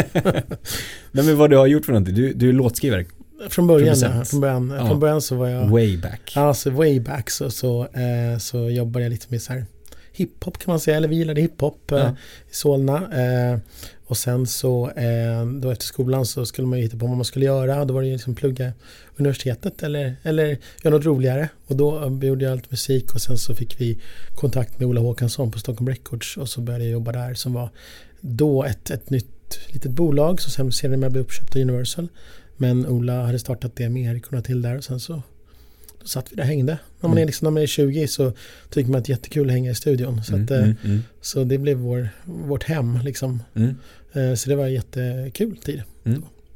Nej, 1.12 1.24
men 1.24 1.36
vad 1.36 1.50
du 1.50 1.56
har 1.56 1.66
gjort 1.66 1.84
för 1.84 1.92
någonting. 1.92 2.14
Du, 2.14 2.32
du 2.32 2.48
är 2.48 2.52
låtskrivare. 2.52 3.04
Från 3.48 3.66
början, 3.66 3.98
ja, 3.98 4.24
från 4.24 4.40
början, 4.40 4.74
ja. 4.78 4.86
från 4.86 5.00
början 5.00 5.22
så 5.22 5.36
var 5.36 5.48
jag... 5.48 5.68
Way 5.68 5.96
back. 5.96 6.32
Alltså 6.36 6.70
way 6.70 7.00
back 7.00 7.30
så, 7.30 7.50
så, 7.50 7.82
eh, 7.82 8.38
så 8.38 8.70
jobbade 8.70 9.04
jag 9.04 9.10
lite 9.10 9.26
med 9.28 9.42
så 9.42 9.52
här 9.52 9.64
hiphop 10.16 10.58
kan 10.58 10.72
man 10.72 10.80
säga, 10.80 10.96
eller 10.96 11.08
vi 11.08 11.16
gillade 11.16 11.40
hiphop 11.40 11.82
ja. 11.86 11.98
eh, 11.98 12.10
i 12.50 12.54
Solna. 12.54 12.96
Eh, 12.96 13.58
och 14.06 14.16
sen 14.16 14.46
så 14.46 14.90
eh, 14.90 15.46
då 15.46 15.70
efter 15.70 15.84
skolan 15.84 16.26
så 16.26 16.46
skulle 16.46 16.68
man 16.68 16.78
ju 16.78 16.84
hitta 16.84 16.98
på 16.98 17.06
vad 17.06 17.16
man 17.16 17.24
skulle 17.24 17.44
göra. 17.44 17.84
Då 17.84 17.94
var 17.94 18.00
det 18.00 18.06
ju 18.06 18.12
liksom 18.12 18.34
plugga 18.34 18.72
universitetet 19.16 19.82
eller, 19.82 20.16
eller 20.22 20.58
göra 20.82 20.94
något 20.94 21.04
roligare. 21.04 21.48
Och 21.66 21.76
då 21.76 22.18
gjorde 22.22 22.44
jag 22.44 22.52
allt 22.52 22.70
musik 22.70 23.14
och 23.14 23.20
sen 23.20 23.38
så 23.38 23.54
fick 23.54 23.80
vi 23.80 23.98
kontakt 24.34 24.78
med 24.78 24.88
Ola 24.88 25.00
Håkansson 25.00 25.50
på 25.50 25.58
Stockholm 25.58 25.88
Records 25.88 26.36
och 26.36 26.48
så 26.48 26.60
började 26.60 26.84
jag 26.84 26.92
jobba 26.92 27.12
där 27.12 27.34
som 27.34 27.52
var 27.52 27.70
då 28.20 28.64
ett, 28.64 28.90
ett 28.90 29.10
nytt 29.10 29.58
litet 29.68 29.90
bolag 29.90 30.40
som 30.40 30.50
sen 30.50 30.72
senare 30.72 31.10
blev 31.10 31.22
uppköpt 31.22 31.56
av 31.56 31.62
Universal. 31.62 32.08
Men 32.56 32.86
Ola 32.86 33.26
hade 33.26 33.38
startat 33.38 33.76
det 33.76 33.88
med 33.88 34.10
Erik 34.10 34.32
och 34.32 34.44
till 34.44 34.62
där 34.62 34.76
och 34.76 34.84
sen 34.84 35.00
så 35.00 35.22
då 36.00 36.06
satt 36.06 36.32
vi 36.32 36.36
där 36.36 36.42
och 36.42 36.48
hängde. 36.48 36.78
När 37.06 37.08
man, 37.08 37.18
är, 37.18 37.22
mm. 37.22 37.26
liksom, 37.26 37.46
när 37.46 37.50
man 37.50 37.62
är 37.62 37.66
20 37.66 38.08
så 38.08 38.32
tycker 38.70 38.90
man 38.90 38.98
att 38.98 39.04
det 39.04 39.12
är 39.12 39.14
jättekul 39.16 39.46
att 39.46 39.52
hänga 39.52 39.70
i 39.70 39.74
studion. 39.74 40.22
Så, 40.24 40.32
mm, 40.32 40.44
att, 40.44 40.50
mm, 40.50 40.74
mm. 40.84 41.02
så 41.20 41.44
det 41.44 41.58
blev 41.58 41.76
vår, 41.76 42.08
vårt 42.24 42.64
hem 42.64 42.98
liksom. 43.04 43.42
Mm. 43.54 43.74
Eh, 44.12 44.34
så 44.34 44.50
det 44.50 44.56
var 44.56 44.66
en 44.66 44.72
jättekul 44.72 45.56
tid. 45.56 45.82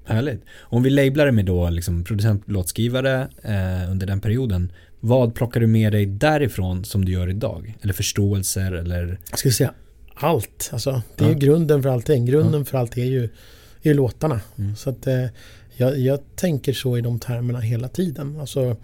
Härligt. 0.05 0.43
Om 0.59 0.83
vi 0.83 0.91
lablar 0.91 1.27
det 1.27 1.33
med 1.33 1.45
då 1.45 1.71
liksom 1.71 2.05
producent 2.05 2.43
låtskrivare 2.49 3.29
eh, 3.43 3.91
under 3.91 4.07
den 4.07 4.21
perioden. 4.21 4.73
Vad 5.01 5.35
plockar 5.35 5.61
du 5.61 5.67
med 5.67 5.93
dig 5.93 6.07
därifrån 6.07 6.85
som 6.85 7.05
du 7.05 7.13
gör 7.13 7.29
idag? 7.31 7.75
Eller 7.83 7.93
förståelser 7.93 8.73
eller? 8.73 9.19
Jag 9.31 9.39
skulle 9.39 9.53
säga 9.53 9.75
allt. 10.15 10.71
Alltså, 10.73 11.03
det 11.17 11.25
är 11.25 11.29
ja. 11.29 11.35
ju 11.35 11.39
grunden 11.39 11.83
för 11.83 11.89
allting. 11.89 12.27
Grunden 12.27 12.61
ja. 12.61 12.65
för 12.65 12.79
allt 12.79 12.99
är 12.99 13.05
ju, 13.05 13.29
är 13.83 13.95
låtarna. 13.95 14.41
Mm. 14.59 14.77
Så 14.77 14.91
att, 14.91 15.07
eh, 15.07 15.27
jag, 15.77 15.99
jag, 15.99 16.21
tänker 16.37 16.73
så 16.73 16.99
i 16.99 17.01
de 17.01 17.19
termerna 17.19 17.61
hela 17.61 17.89
tiden. 17.89 18.41
Alltså, 18.41 18.77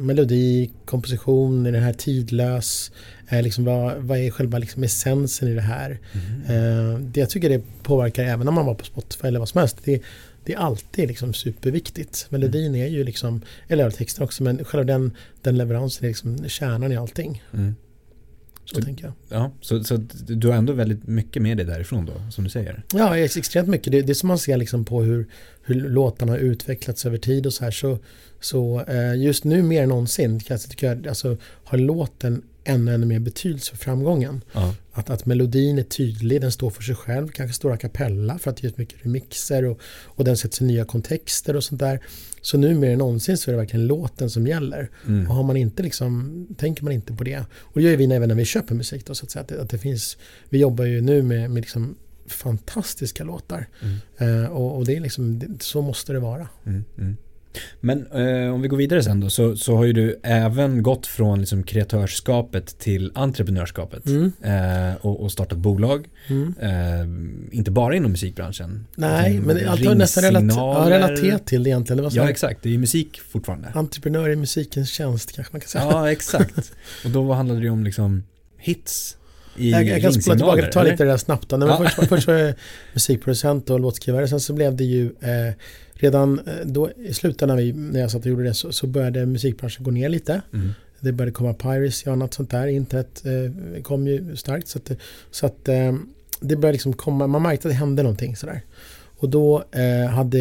melodi, 0.00 0.70
komposition, 0.84 1.66
är 1.66 1.72
det 1.72 1.78
här 1.78 1.92
tidlös? 1.92 2.92
Eh, 3.28 3.42
liksom 3.42 3.64
vad, 3.64 3.96
vad 3.96 4.18
är 4.18 4.30
själva 4.30 4.58
liksom 4.58 4.82
essensen 4.82 5.48
i 5.48 5.54
det 5.54 5.60
här? 5.60 5.98
Mm. 6.12 6.94
Eh, 6.94 6.98
det 7.00 7.20
jag 7.20 7.30
tycker 7.30 7.48
det 7.48 7.62
påverkar 7.82 8.24
även 8.24 8.48
om 8.48 8.54
man 8.54 8.66
var 8.66 8.74
på 8.74 8.84
Spotify 8.84 9.28
eller 9.28 9.38
vad 9.38 9.48
som 9.48 9.58
helst. 9.58 9.76
Det, 9.84 10.02
det 10.44 10.54
är 10.54 10.58
alltid 10.58 11.08
liksom 11.08 11.34
superviktigt. 11.34 12.26
Melodin 12.30 12.66
mm. 12.66 12.82
är 12.82 12.86
ju 12.86 13.04
liksom, 13.04 13.42
eller 13.68 13.90
texten 13.90 14.24
också, 14.24 14.42
men 14.42 14.64
själva 14.64 14.84
den, 14.84 15.16
den 15.42 15.58
leveransen 15.58 16.04
är 16.04 16.08
liksom 16.08 16.48
kärnan 16.48 16.92
i 16.92 16.96
allting. 16.96 17.42
Mm. 17.52 17.74
Så, 18.70 18.74
Så- 18.74 18.82
tänker 18.82 19.04
jag. 19.04 19.12
Ja, 19.28 19.50
så, 19.60 19.84
så 19.84 19.96
du 20.28 20.48
har 20.48 20.54
ändå 20.54 20.72
väldigt 20.72 21.06
mycket 21.06 21.42
med 21.42 21.56
dig 21.56 21.66
därifrån 21.66 22.06
då, 22.06 22.12
som 22.30 22.44
du 22.44 22.50
säger. 22.50 22.82
Ja, 22.94 23.16
ex- 23.18 23.36
extremt 23.36 23.68
mycket. 23.68 23.92
Det, 23.92 24.02
det 24.02 24.12
är 24.12 24.14
som 24.14 24.28
man 24.28 24.38
ser 24.38 24.56
liksom 24.56 24.84
på 24.84 25.02
hur, 25.02 25.26
hur 25.62 25.74
låtarna 25.88 26.32
har 26.32 26.38
utvecklats 26.38 27.06
över 27.06 27.18
tid 27.18 27.46
och 27.46 27.52
så 27.52 27.64
här. 27.64 27.70
Så, 27.70 27.98
så 28.40 28.80
eh, 28.88 29.14
just 29.16 29.44
nu 29.44 29.62
mer 29.62 29.82
än 29.82 29.88
någonsin 29.88 30.40
kan 30.40 30.54
jag 30.54 30.70
tycka, 30.70 30.98
alltså, 31.08 31.36
har 31.42 31.78
låten 31.78 32.42
ännu, 32.68 32.94
ännu 32.94 33.06
mer 33.06 33.18
betydelse 33.18 33.70
för 33.70 33.76
framgången. 33.76 34.44
Ja. 34.52 34.74
Att, 34.92 35.10
att 35.10 35.26
melodin 35.26 35.78
är 35.78 35.82
tydlig, 35.82 36.40
den 36.40 36.52
står 36.52 36.70
för 36.70 36.82
sig 36.82 36.94
själv, 36.94 37.28
kanske 37.28 37.54
står 37.54 37.72
a 37.72 37.76
cappella 37.76 38.38
för 38.38 38.50
att 38.50 38.56
det 38.56 38.68
görs 38.68 38.76
mycket 38.76 39.04
remixer 39.06 39.64
och, 39.64 39.80
och 40.04 40.24
den 40.24 40.36
sätts 40.36 40.60
i 40.60 40.64
nya 40.64 40.84
kontexter 40.84 41.56
och 41.56 41.64
sånt 41.64 41.80
där. 41.80 42.00
Så 42.40 42.58
nu 42.58 42.74
mer 42.74 42.90
än 42.90 42.98
någonsin 42.98 43.38
så 43.38 43.50
är 43.50 43.52
det 43.52 43.58
verkligen 43.58 43.86
låten 43.86 44.30
som 44.30 44.46
gäller. 44.46 44.90
Mm. 45.06 45.28
Och 45.28 45.34
har 45.34 45.42
man 45.42 45.56
inte 45.56 45.82
liksom, 45.82 46.46
tänker 46.58 46.84
man 46.84 46.92
inte 46.92 47.12
på 47.12 47.24
det. 47.24 47.44
Och 47.52 47.80
det 47.80 47.82
gör 47.82 47.96
vi 47.96 48.04
även 48.04 48.28
när 48.28 48.36
vi 48.36 48.44
köper 48.44 48.74
musik 48.74 49.06
då 49.06 49.14
så 49.14 49.26
att. 49.26 49.36
Att 49.36 49.48
det, 49.48 49.60
att 49.60 49.70
det 49.70 49.78
finns, 49.78 50.16
vi 50.48 50.58
jobbar 50.58 50.84
ju 50.84 51.00
nu 51.00 51.22
med, 51.22 51.50
med 51.50 51.60
liksom 51.60 51.96
fantastiska 52.26 53.24
låtar. 53.24 53.68
Mm. 53.82 54.44
Eh, 54.44 54.50
och, 54.50 54.76
och 54.76 54.86
det 54.86 54.96
är 54.96 55.00
liksom, 55.00 55.38
det, 55.38 55.62
så 55.62 55.82
måste 55.82 56.12
det 56.12 56.20
vara. 56.20 56.48
Mm, 56.66 56.84
mm. 56.98 57.16
Men 57.80 58.06
eh, 58.06 58.54
om 58.54 58.62
vi 58.62 58.68
går 58.68 58.76
vidare 58.76 59.02
sen 59.02 59.20
då 59.20 59.30
så, 59.30 59.56
så 59.56 59.76
har 59.76 59.84
ju 59.84 59.92
du 59.92 60.20
även 60.22 60.82
gått 60.82 61.06
från 61.06 61.40
liksom 61.40 61.62
kreatörskapet 61.62 62.78
till 62.78 63.12
entreprenörskapet 63.14 64.06
Mm. 64.06 64.32
eh, 64.42 64.94
och, 65.00 65.22
och 65.22 65.32
startat 65.32 65.58
bolag. 65.58 66.06
Mm. 66.28 66.54
Eh, 66.60 67.56
inte 67.58 67.70
bara 67.70 67.94
inom 67.94 68.10
musikbranschen. 68.10 68.86
Nej, 68.94 69.40
men 69.40 69.68
allt 69.68 69.86
har 69.86 69.94
nästan 69.94 70.24
relater, 70.24 70.90
relaterat 70.90 71.46
till 71.46 71.62
det 71.62 71.70
egentligen. 71.70 72.02
Det 72.02 72.10
Ja 72.12 72.30
exakt, 72.30 72.62
det 72.62 72.68
är 72.68 72.72
ju 72.72 72.78
musik 72.78 73.20
fortfarande. 73.20 73.68
entreprenör 73.74 74.30
i 74.30 74.36
musikens 74.36 74.90
tjänst 74.90 75.32
kanske 75.32 75.52
man 75.54 75.60
kan 75.60 75.68
säga. 75.68 75.84
Ja 75.84 76.12
exakt. 76.12 76.72
Och 77.04 77.10
då 77.10 77.32
handlade 77.32 77.60
det 77.60 77.64
ju 77.64 77.70
om 77.70 77.84
liksom 77.84 78.22
hits 78.58 79.16
i 79.58 79.70
Jag, 79.70 79.84
jag 79.86 80.02
kan 80.02 80.12
spola 80.12 80.36
tillbaka 80.36 80.66
och 80.66 80.72
ta 80.72 80.82
lite 80.82 81.04
det 81.04 81.10
där 81.10 81.16
snabbt. 81.16 81.50
Nej, 81.50 81.68
Ja. 81.68 81.76
först, 81.96 82.08
först 82.08 82.26
var 82.26 82.34
jag 82.34 82.54
musikproducent 82.92 83.70
och 83.70 83.80
låtskrivare. 83.80 84.28
Sen 84.28 84.40
så 84.40 84.52
blev 84.52 84.76
det 84.76 84.84
ju 84.84 85.04
eh, 85.06 85.54
redan 85.92 86.38
eh, 86.38 86.66
då 86.66 86.90
i 86.90 87.14
slutet 87.14 87.48
när, 87.48 87.56
vi, 87.56 87.72
när 87.72 88.00
jag 88.00 88.10
satt 88.10 88.20
och 88.20 88.26
gjorde 88.26 88.42
det 88.44 88.54
så, 88.54 88.72
så 88.72 88.86
började 88.86 89.26
musikbranschen 89.26 89.84
gå 89.84 89.90
ner 89.90 90.08
lite. 90.08 90.42
Mm. 90.52 90.72
Det 91.00 91.12
började 91.12 91.32
komma 91.32 91.54
piracy 91.54 92.06
och 92.06 92.12
annat 92.12 92.34
sånt 92.34 92.50
där. 92.50 92.66
Internet 92.66 93.22
eh, 93.24 93.82
kom 93.82 94.06
ju 94.06 94.36
starkt. 94.36 94.68
Så 94.68 94.78
att, 94.78 94.90
så 95.30 95.46
att 95.46 95.68
eh, 95.68 95.94
det 96.40 96.56
började 96.56 96.72
liksom 96.72 96.92
komma, 96.92 97.26
man 97.26 97.42
märkte 97.42 97.68
att 97.68 97.72
det 97.72 97.78
hände 97.78 98.02
någonting 98.02 98.36
sådär. 98.36 98.60
Och 99.20 99.28
då 99.28 99.64
eh, 99.72 100.10
hade 100.10 100.38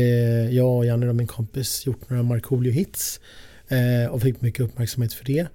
jag 0.51 0.77
och 0.77 0.85
Janne 0.85 1.09
och 1.09 1.15
min 1.15 1.27
kompis 1.27 1.85
gjort 1.85 2.09
några 2.09 2.23
Markoolio-hits 2.23 3.19
eh, 3.67 4.11
och 4.11 4.21
fick 4.21 4.41
mycket 4.41 4.65
uppmärksamhet 4.65 5.13
för 5.13 5.25
det. 5.25 5.47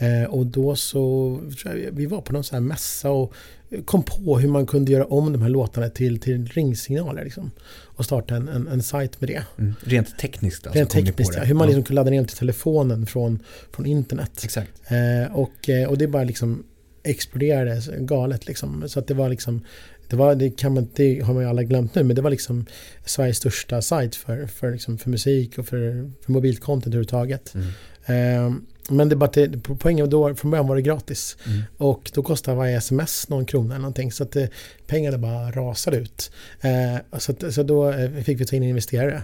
Eh, 0.00 0.24
och 0.24 0.46
då 0.46 0.76
så, 0.76 1.40
jag, 1.64 1.72
vi 1.92 2.06
var 2.06 2.20
på 2.20 2.32
någon 2.32 2.44
sån 2.44 2.54
här 2.56 2.60
mässa 2.60 3.10
och 3.10 3.34
kom 3.84 4.02
på 4.02 4.38
hur 4.38 4.48
man 4.48 4.66
kunde 4.66 4.92
göra 4.92 5.04
om 5.04 5.32
de 5.32 5.42
här 5.42 5.48
låtarna 5.48 5.88
till, 5.88 6.20
till 6.20 6.46
ringsignaler 6.46 7.24
liksom. 7.24 7.50
Och 7.70 8.04
starta 8.04 8.36
en, 8.36 8.48
en, 8.48 8.68
en 8.68 8.82
sajt 8.82 9.20
med 9.20 9.30
det. 9.30 9.42
Mm. 9.58 9.74
Rent 9.84 10.18
tekniskt 10.18 10.66
alltså, 10.66 10.78
Rent 10.78 10.90
tekniskt, 10.90 11.34
ja, 11.36 11.42
hur 11.42 11.54
man 11.54 11.66
liksom 11.66 11.82
kunde 11.82 12.00
ladda 12.00 12.10
ner 12.10 12.18
dem 12.18 12.26
till 12.26 12.36
telefonen 12.36 13.06
från, 13.06 13.42
från 13.72 13.86
internet. 13.86 14.40
Exakt. 14.44 14.70
Eh, 14.88 15.36
och, 15.36 15.68
eh, 15.68 15.88
och 15.88 15.98
det 15.98 16.06
bara 16.06 16.24
liksom 16.24 16.64
exploderade 17.02 17.82
galet 17.98 18.46
liksom. 18.46 18.88
Så 18.88 18.98
att 18.98 19.06
det 19.06 19.14
var 19.14 19.28
liksom 19.28 19.64
det, 20.08 20.16
var, 20.16 20.34
det, 20.34 20.50
kan 20.50 20.74
man, 20.74 20.88
det 20.94 21.20
har 21.20 21.34
man 21.34 21.42
ju 21.42 21.48
alla 21.48 21.62
glömt 21.62 21.94
nu, 21.94 22.02
men 22.02 22.16
det 22.16 22.22
var 22.22 22.30
liksom 22.30 22.66
Sveriges 23.04 23.36
största 23.36 23.82
sajt 23.82 24.16
för, 24.16 24.46
för, 24.46 24.72
liksom, 24.72 24.98
för 24.98 25.10
musik 25.10 25.58
och 25.58 25.66
för, 25.66 26.10
för 26.24 26.32
mobilcontent 26.32 26.86
överhuvudtaget. 26.86 27.54
Mm. 27.54 27.66
Eh, 28.06 28.60
men 28.90 29.08
det 29.08 29.16
bara 29.16 29.30
till, 29.30 29.60
poängen 29.78 30.10
då, 30.10 30.34
från 30.34 30.50
början 30.50 30.66
var 30.66 30.76
det 30.76 30.82
gratis. 30.82 31.36
Mm. 31.46 31.62
Och 31.76 32.10
då 32.14 32.22
kostade 32.22 32.56
varje 32.56 32.76
sms 32.76 33.28
någon 33.28 33.44
krona 33.44 33.74
eller 33.74 33.82
någonting. 33.82 34.12
Så 34.12 34.22
att 34.22 34.36
eh, 34.36 34.46
pengarna 34.86 35.18
bara 35.18 35.50
rasade 35.50 35.96
ut. 35.96 36.30
Eh, 36.60 37.18
så, 37.18 37.32
att, 37.32 37.54
så 37.54 37.62
då 37.62 37.90
eh, 37.90 38.10
fick 38.10 38.40
vi 38.40 38.46
ta 38.46 38.56
in 38.56 38.62
investerare. 38.62 39.22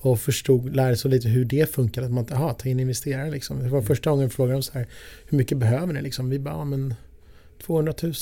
Och 0.00 0.20
förstod, 0.20 0.76
lärde 0.76 0.96
sig 0.96 1.10
lite 1.10 1.28
hur 1.28 1.44
det 1.44 1.74
funkar. 1.74 2.02
Att 2.02 2.10
man, 2.10 2.26
aha, 2.32 2.52
ta 2.52 2.68
in 2.68 2.80
investerare 2.80 3.30
liksom. 3.30 3.62
Det 3.62 3.68
var 3.68 3.82
första 3.82 4.10
gången 4.10 4.28
vi 4.28 4.34
frågade 4.34 4.54
dem 4.54 4.62
så 4.62 4.72
här, 4.72 4.86
hur 5.28 5.38
mycket 5.38 5.58
behöver 5.58 5.92
ni 5.92 6.02
liksom? 6.02 6.30
Vi 6.30 6.38
bara, 6.38 6.54
ja, 6.54 6.64
men 6.64 6.94
200 7.66 7.94
000. 8.02 8.12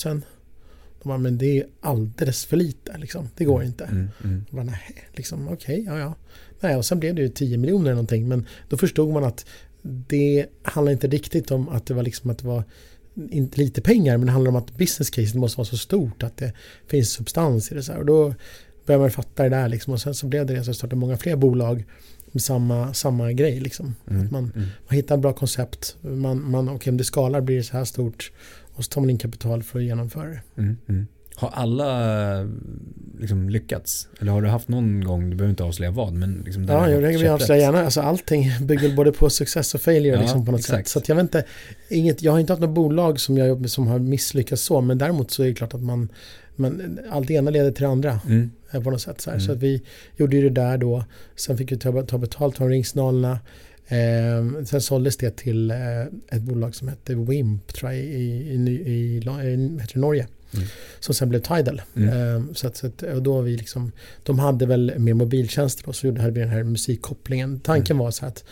De 1.02 1.09
bara, 1.09 1.18
men 1.18 1.38
det 1.38 1.59
är 1.59 1.66
alldeles 1.80 2.44
för 2.47 2.56
lite 2.56 2.99
liksom. 2.99 3.28
Det 3.37 3.44
går 3.44 3.64
inte. 3.64 3.85
Mm. 3.85 4.09
Mm. 4.25 4.44
Jag 4.50 4.56
bara, 4.56 4.64
nej, 4.64 5.09
liksom, 5.12 5.49
okej, 5.49 5.85
ja, 5.87 5.99
ja. 5.99 6.14
Nej, 6.61 6.76
och 6.76 6.85
sen 6.85 7.00
blev 7.00 7.14
det 7.14 7.23
ju 7.23 7.28
10 7.28 7.59
miljoner 7.59 7.85
eller 7.85 7.94
någonting. 7.94 8.28
Men 8.28 8.47
då 8.68 8.76
förstod 8.76 9.12
man 9.12 9.25
att 9.25 9.47
det 9.82 10.46
handlar 10.62 10.92
inte 10.92 11.06
riktigt 11.06 11.50
om 11.50 11.68
att 11.68 11.87
det 11.87 11.94
var 11.94 12.02
liksom 12.02 12.30
att 12.30 12.38
det 12.38 12.46
var 12.46 12.64
inte 13.30 13.60
lite 13.60 13.80
pengar, 13.80 14.16
men 14.16 14.26
det 14.26 14.32
handlar 14.32 14.49
om 14.49 14.56
att 14.56 14.76
business 14.76 15.10
case 15.10 15.38
måste 15.38 15.58
vara 15.58 15.66
så 15.66 15.76
stort 15.76 16.22
att 16.22 16.37
det 16.37 16.52
finns 16.87 17.10
substans 17.10 17.72
i 17.72 17.75
det. 17.75 17.82
Så 17.82 17.92
här. 17.92 17.99
Och 17.99 18.06
då 18.06 18.34
började 18.87 19.02
man 19.04 19.10
fatta 19.10 19.42
det 19.42 19.49
där 19.49 19.68
liksom. 19.68 19.92
Och 19.92 20.00
sen 20.00 20.14
så 20.14 20.26
blev 20.26 20.46
det 20.46 20.54
det 20.54 20.64
så 20.64 20.75
startade 20.75 21.00
många 21.00 21.16
fler 21.16 21.37
bolag 21.37 21.84
med 22.32 22.42
samma, 22.42 22.94
samma 22.94 23.32
grej 23.32 23.60
liksom. 23.60 23.94
Mm. 24.10 24.25
Att 24.25 24.30
man, 24.30 24.52
Mm. 24.56 24.68
man 24.88 24.96
hittar 24.96 25.14
ett 25.14 25.20
bra 25.20 25.32
koncept, 25.32 25.96
man, 26.00 26.50
man, 26.50 26.68
okej 26.68 26.90
om 26.90 26.96
det 26.96 27.04
skalar 27.04 27.40
blir 27.40 27.56
det 27.56 27.62
så 27.62 27.76
här 27.76 27.84
stort 27.84 28.32
och 28.75 28.84
så 28.84 28.88
tar 28.90 29.00
man 29.00 29.10
in 29.10 29.18
kapital 29.18 29.62
för 29.62 29.78
att 29.78 29.84
genomföra 29.84 30.28
det. 30.28 30.42
Mm, 30.56 30.76
mm. 30.88 31.06
Har 31.40 31.49
alla 31.49 32.49
liksom 33.20 33.49
lyckats? 33.49 34.09
Eller 34.20 34.32
har 34.32 34.42
du 34.42 34.49
haft 34.49 34.68
någon 34.68 35.04
gång, 35.04 35.30
du 35.30 35.37
behöver 35.37 35.50
inte 35.50 35.64
avslöja 35.64 35.90
vad, 35.90 36.12
men 36.12 36.42
liksom 36.44 36.66
där 36.66 36.75
Ja, 36.75 36.90
jag 36.90 37.02
lägger 37.02 37.18
köpt 37.18 37.30
avslöja 37.30 37.61
gärna. 37.62 37.85
Alltså 37.85 38.00
allting 38.00 38.50
bygger 38.66 38.97
både 38.97 39.12
på 39.12 39.30
success 39.30 39.75
och 39.75 39.80
failure 39.80 40.14
Ja, 40.14 40.20
liksom 40.20 40.44
på 40.47 40.52
något 40.52 40.61
exakt. 40.61 40.88
sätt. 40.88 41.06
Så 41.06 41.11
jag 41.11 41.16
vet 41.16 41.23
inte, 41.23 41.44
inget, 41.88 42.23
jag 42.23 42.32
har 42.32 42.38
inte 42.38 42.52
haft 42.52 42.61
något 42.62 42.75
bolag 42.75 43.20
som 43.20 43.37
jag 43.38 43.70
som 43.70 43.87
har 43.87 43.99
misslyckats 43.99 44.62
så, 44.62 44.80
men 44.80 44.99
däremot 44.99 45.30
så 45.30 45.42
är 45.42 45.47
det 45.47 45.54
klart 45.54 45.75
att 45.75 45.82
man, 45.82 46.09
man 46.56 46.99
allt 47.11 47.28
det 47.28 47.35
ena 47.35 47.50
leder 47.50 47.70
till 47.73 47.82
det 47.82 47.88
andra 47.90 48.20
Mm. 48.26 48.50
eh, 48.70 48.82
på 48.82 48.90
något 48.90 49.00
sätt. 49.02 49.20
Så. 49.20 49.30
Mm. 49.30 49.40
så 49.40 49.52
att 49.52 49.59
vi 49.59 49.82
gjorde 50.16 50.37
ju 50.37 50.42
det 50.49 50.61
där 50.61 50.78
då, 50.78 51.04
sen 51.37 51.59
fick 51.59 51.73
vi 51.73 51.76
ta, 51.76 52.02
ta 52.02 52.18
betalt 52.18 52.56
från 52.56 52.68
ringsignalerna. 52.68 53.38
Eh, 53.88 54.64
sen 54.64 54.80
såldes 54.80 55.16
det 55.16 55.37
till 55.37 55.70
eh, 55.70 55.76
ett 56.30 56.42
bolag 56.42 56.75
som 56.75 56.88
hette 56.88 57.14
Wimp 57.14 57.73
tror 57.73 57.92
jag, 57.92 58.00
i, 58.00 58.06
i, 58.06 58.54
i, 58.54 58.92
i, 58.92 59.23
i 59.94 59.99
Norge. 59.99 60.26
Mm. 60.54 60.66
Som 61.00 61.14
sen 61.14 61.28
blev 61.28 61.40
Tidal. 61.40 61.83
Mm. 61.97 62.09
Eh, 62.37 62.42
så 62.54 62.66
att, 62.66 62.76
så 62.76 62.87
att, 62.87 63.02
och 63.02 63.23
då 63.23 63.40
vi 63.40 63.57
liksom, 63.57 63.92
de 64.23 64.38
hade 64.38 64.66
väl 64.66 64.92
mer 64.99 65.14
mobiltjänster 65.14 65.83
då, 65.87 65.92
så 65.92 66.07
gjorde- 66.07 66.30
vi 66.30 66.40
den 66.40 66.49
här 66.49 66.62
musikkopplingen. 66.62 67.61
Tanken 67.61 67.97
Mm. 67.97 68.04
var 68.04 68.11
så 68.11 68.26
att, 68.26 68.45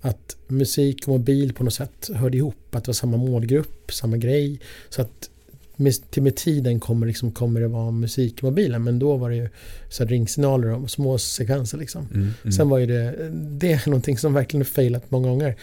att 0.00 0.36
musik 0.48 1.02
och 1.02 1.08
mobil 1.08 1.52
på 1.54 1.64
något 1.64 1.74
sätt 1.74 2.10
hörde 2.14 2.36
ihop, 2.36 2.74
att 2.74 2.84
det 2.84 2.88
var 2.88 2.94
samma 2.94 3.16
målgrupp, 3.16 3.92
samma 3.92 4.16
grej. 4.16 4.60
Så 4.88 5.02
att 5.02 5.30
med, 5.76 6.10
till 6.10 6.22
med 6.22 6.36
tiden 6.36 6.80
kommer, 6.80 7.06
liksom, 7.06 7.32
kommer 7.32 7.60
det 7.60 7.68
vara 7.68 7.90
musik 7.90 8.42
i 8.42 8.44
mobilen, 8.44 8.84
men 8.84 8.98
då 8.98 9.16
var 9.16 9.30
det 9.30 9.36
ju 9.36 9.48
så 9.88 10.04
ringsignaler 10.04 10.68
och 10.74 10.90
små 10.90 11.18
sekvenser 11.18 11.78
liksom. 11.78 12.08
Mm. 12.14 12.30
Mm. 12.42 12.52
Sen 12.52 12.68
var 12.68 12.78
ju 12.78 12.86
det, 12.86 13.30
det 13.32 13.72
är 13.72 13.82
någonting 13.88 14.18
som 14.18 14.32
verkligen 14.34 14.64
failat 14.66 15.10
många 15.10 15.28
gånger. 15.28 15.56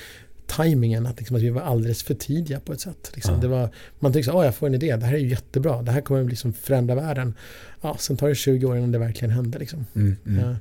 Timingen, 0.55 1.05
att, 1.05 1.17
liksom, 1.17 1.35
att 1.35 1.41
vi 1.41 1.49
var 1.49 1.61
alldeles 1.61 2.03
för 2.03 2.13
tidiga 2.13 2.59
på 2.59 2.73
ett 2.73 2.81
sätt. 2.81 3.11
Liksom. 3.15 3.35
Ja. 3.35 3.41
Det 3.41 3.47
var, 3.47 3.69
man 3.99 4.13
tyckte 4.13 4.31
att 4.31 4.45
jag 4.45 4.55
får 4.55 4.67
en 4.67 4.73
idé, 4.73 4.95
det 4.95 5.05
här 5.05 5.13
är 5.13 5.17
ju 5.17 5.29
jättebra, 5.29 5.81
det 5.81 5.91
här 5.91 6.01
kommer 6.01 6.23
liksom 6.23 6.53
förändra 6.53 6.95
världen. 6.95 7.33
Ja, 7.81 7.95
sen 7.99 8.17
tar 8.17 8.29
det 8.29 8.35
20 8.35 8.65
år 8.65 8.77
innan 8.77 8.91
det 8.91 8.97
verkligen 8.97 9.31
händer. 9.31 9.59
Liksom. 9.59 9.85
Mm. 9.95 10.17
Mm. 10.25 10.49
Ja. 10.49 10.55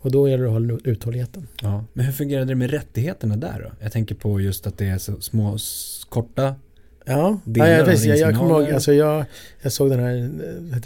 Och 0.00 0.10
då 0.10 0.28
gäller 0.28 0.44
det 0.44 0.48
att 0.48 0.52
hålla 0.52 0.78
uthålligheten. 0.84 1.48
Ja. 1.62 1.84
Men 1.92 2.06
hur 2.06 2.12
fungerade 2.12 2.46
det 2.46 2.54
med 2.54 2.70
rättigheterna 2.70 3.36
där 3.36 3.60
då? 3.64 3.84
Jag 3.84 3.92
tänker 3.92 4.14
på 4.14 4.40
just 4.40 4.66
att 4.66 4.78
det 4.78 4.86
är 4.86 4.98
så 4.98 5.20
små, 5.20 5.58
korta 6.08 6.54
Ja, 7.10 7.40
ja 7.44 7.80
av 7.80 7.84
precis, 7.84 8.06
jag, 8.06 8.18
jag 8.18 8.38
kommer 8.38 8.60
ihåg, 8.60 8.70
alltså 8.74 8.92
jag, 8.92 9.24
jag 9.62 9.72
såg 9.72 9.90
den 9.90 10.00
här 10.00 10.30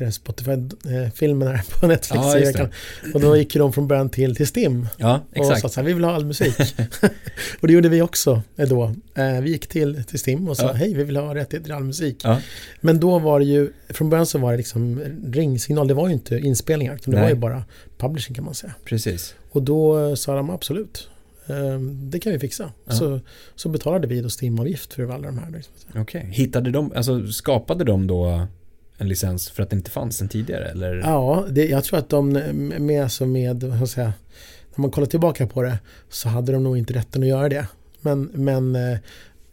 eh, 0.03 0.11
Spotify-filmen 0.11 1.49
här 1.49 1.63
på 1.81 1.87
Netflix 1.87 2.25
Ja, 2.25 2.39
i 2.39 2.45
veckan. 2.45 2.69
Och 3.15 3.21
då 3.21 3.37
gick 3.37 3.55
de 3.55 3.73
från 3.73 3.89
början 3.89 4.09
till, 4.11 4.37
till 4.37 4.47
Stim. 4.47 4.89
Ja, 4.97 5.21
Och 5.37 5.47
sa 5.47 5.53
exakt. 5.55 5.75
så 5.75 5.81
här, 5.81 5.87
vi 5.87 5.93
vill 5.93 6.05
ha 6.05 6.13
all 6.15 6.25
musik. 6.25 6.55
och 7.61 7.67
det 7.67 7.73
gjorde 7.73 7.89
vi 7.89 8.03
också 8.03 8.43
eh, 8.57 8.69
då. 8.69 8.85
Eh, 9.15 9.41
Vi 9.41 9.51
gick 9.51 9.67
till, 9.67 10.05
till 10.05 10.19
Stim 10.19 10.49
och 10.49 10.57
sa, 10.57 10.67
Ja. 10.67 10.73
hej 10.73 10.95
vi 10.95 11.05
vill 11.05 11.17
ha 11.17 11.35
rättigheter 11.35 11.65
till 11.65 11.73
all 11.75 11.85
musik. 11.85 12.21
Ja. 12.25 12.41
Men 12.81 13.01
då 13.01 13.19
var 13.19 13.39
det 13.41 13.47
ju, 13.47 13.71
från 13.89 14.11
början 14.11 14.27
så 14.27 14.39
var 14.39 14.51
det 14.51 14.57
liksom 14.57 15.01
ringsignal, 15.33 15.89
det 15.89 15.95
var 15.95 16.09
ju 16.09 16.15
inte 16.15 16.39
inspelningar, 16.39 16.95
utan 16.95 17.11
det 17.15 17.17
Nej. 17.21 17.23
var 17.25 17.31
ju 17.35 17.41
bara 17.41 17.65
publishing 17.99 18.35
kan 18.35 18.45
man 18.45 18.55
säga. 18.55 18.75
Precis. 18.85 19.35
Och 19.51 19.63
då 19.63 20.17
sa 20.17 20.37
de 20.37 20.51
absolut, 20.51 21.09
det 22.11 22.19
kan 22.19 22.33
vi 22.33 22.39
fixa. 22.39 22.73
Ja. 22.85 22.93
Så, 22.93 23.21
så 23.55 23.69
betalade 23.69 24.07
vi 24.07 24.21
då 24.21 24.31
Stim-avgift 24.31 24.93
för 24.93 25.09
alla 25.09 25.27
de 25.27 25.39
här. 25.39 25.51
Liksom. 25.51 25.73
Okej. 26.03 26.27
Hittade 26.31 26.71
de, 26.71 26.93
alltså 26.97 27.27
skapade 27.27 27.85
de 27.85 28.07
då 28.07 28.47
en 28.99 29.09
licens 29.09 29.51
för 29.51 29.63
att 29.63 29.71
det 29.71 29.77
inte 29.77 29.91
fanns 29.91 30.19
den 30.19 30.29
tidigare 30.29 30.69
eller? 30.71 30.95
Ja, 30.95 31.45
det, 31.51 31.67
jag 31.69 31.85
tror 31.85 31.99
att 31.99 32.09
de 32.09 32.33
med, 32.79 33.03
alltså 33.03 33.27
med, 33.27 33.63
vad 33.63 33.73
ska 33.75 33.81
jag 33.81 33.89
säga, 33.89 34.13
när 34.75 34.81
man 34.83 34.91
kollar 34.91 35.07
tillbaka 35.07 35.47
på 35.47 35.63
det 35.63 35.79
så 36.09 36.29
hade 36.29 36.53
de 36.53 36.65
nog 36.65 36.79
inte 36.79 36.95
rätten 36.95 37.23
att 37.23 37.29
göra 37.29 37.49
det. 37.49 37.67
Men, 38.01 38.23
men 38.35 38.77
eh, 38.77 38.99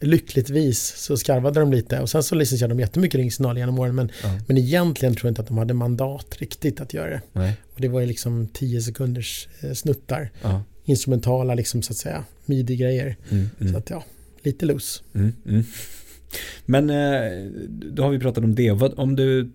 lyckligtvis 0.00 0.94
så 0.96 1.16
skarvade 1.16 1.60
de 1.60 1.72
lite 1.72 2.00
och 2.00 2.10
sen 2.10 2.22
så 2.22 2.34
licensierade 2.34 2.74
de 2.74 2.80
jättemycket 2.80 3.18
ringsignal 3.18 3.58
genom 3.58 3.78
åren 3.78 3.94
men, 3.94 4.10
Ja. 4.22 4.38
men 4.46 4.58
egentligen 4.58 5.14
tror 5.14 5.26
jag 5.26 5.30
inte 5.30 5.40
att 5.42 5.48
de 5.48 5.58
hade 5.58 5.74
mandat 5.74 6.36
riktigt 6.38 6.80
att 6.80 6.94
göra 6.94 7.10
det. 7.10 7.20
Nej. 7.32 7.56
Och 7.74 7.80
det 7.80 7.88
var 7.88 8.00
ju 8.00 8.06
liksom 8.06 8.48
10 8.52 8.82
sekunders 8.82 9.48
eh, 9.60 9.72
snuttar, 9.72 10.30
Ja. 10.42 10.62
Instrumentala 10.84 11.54
liksom 11.54 11.82
så 11.82 11.92
att 11.92 11.96
säga, 11.96 12.24
midi-grejer. 12.46 13.16
Mm. 13.30 13.48
Så 13.58 13.64
Mm. 13.64 13.76
att 13.76 13.90
ja, 13.90 14.04
lite 14.42 14.66
loose. 14.66 15.02
Mm. 15.14 15.32
Mm. 15.48 15.64
Men 16.66 16.90
eh, 16.90 17.50
då 17.68 18.02
har 18.02 18.10
vi 18.10 18.18
pratat 18.18 18.44
om 18.44 18.54
det. 18.54 18.70
Om 18.70 19.16
du 19.16 19.50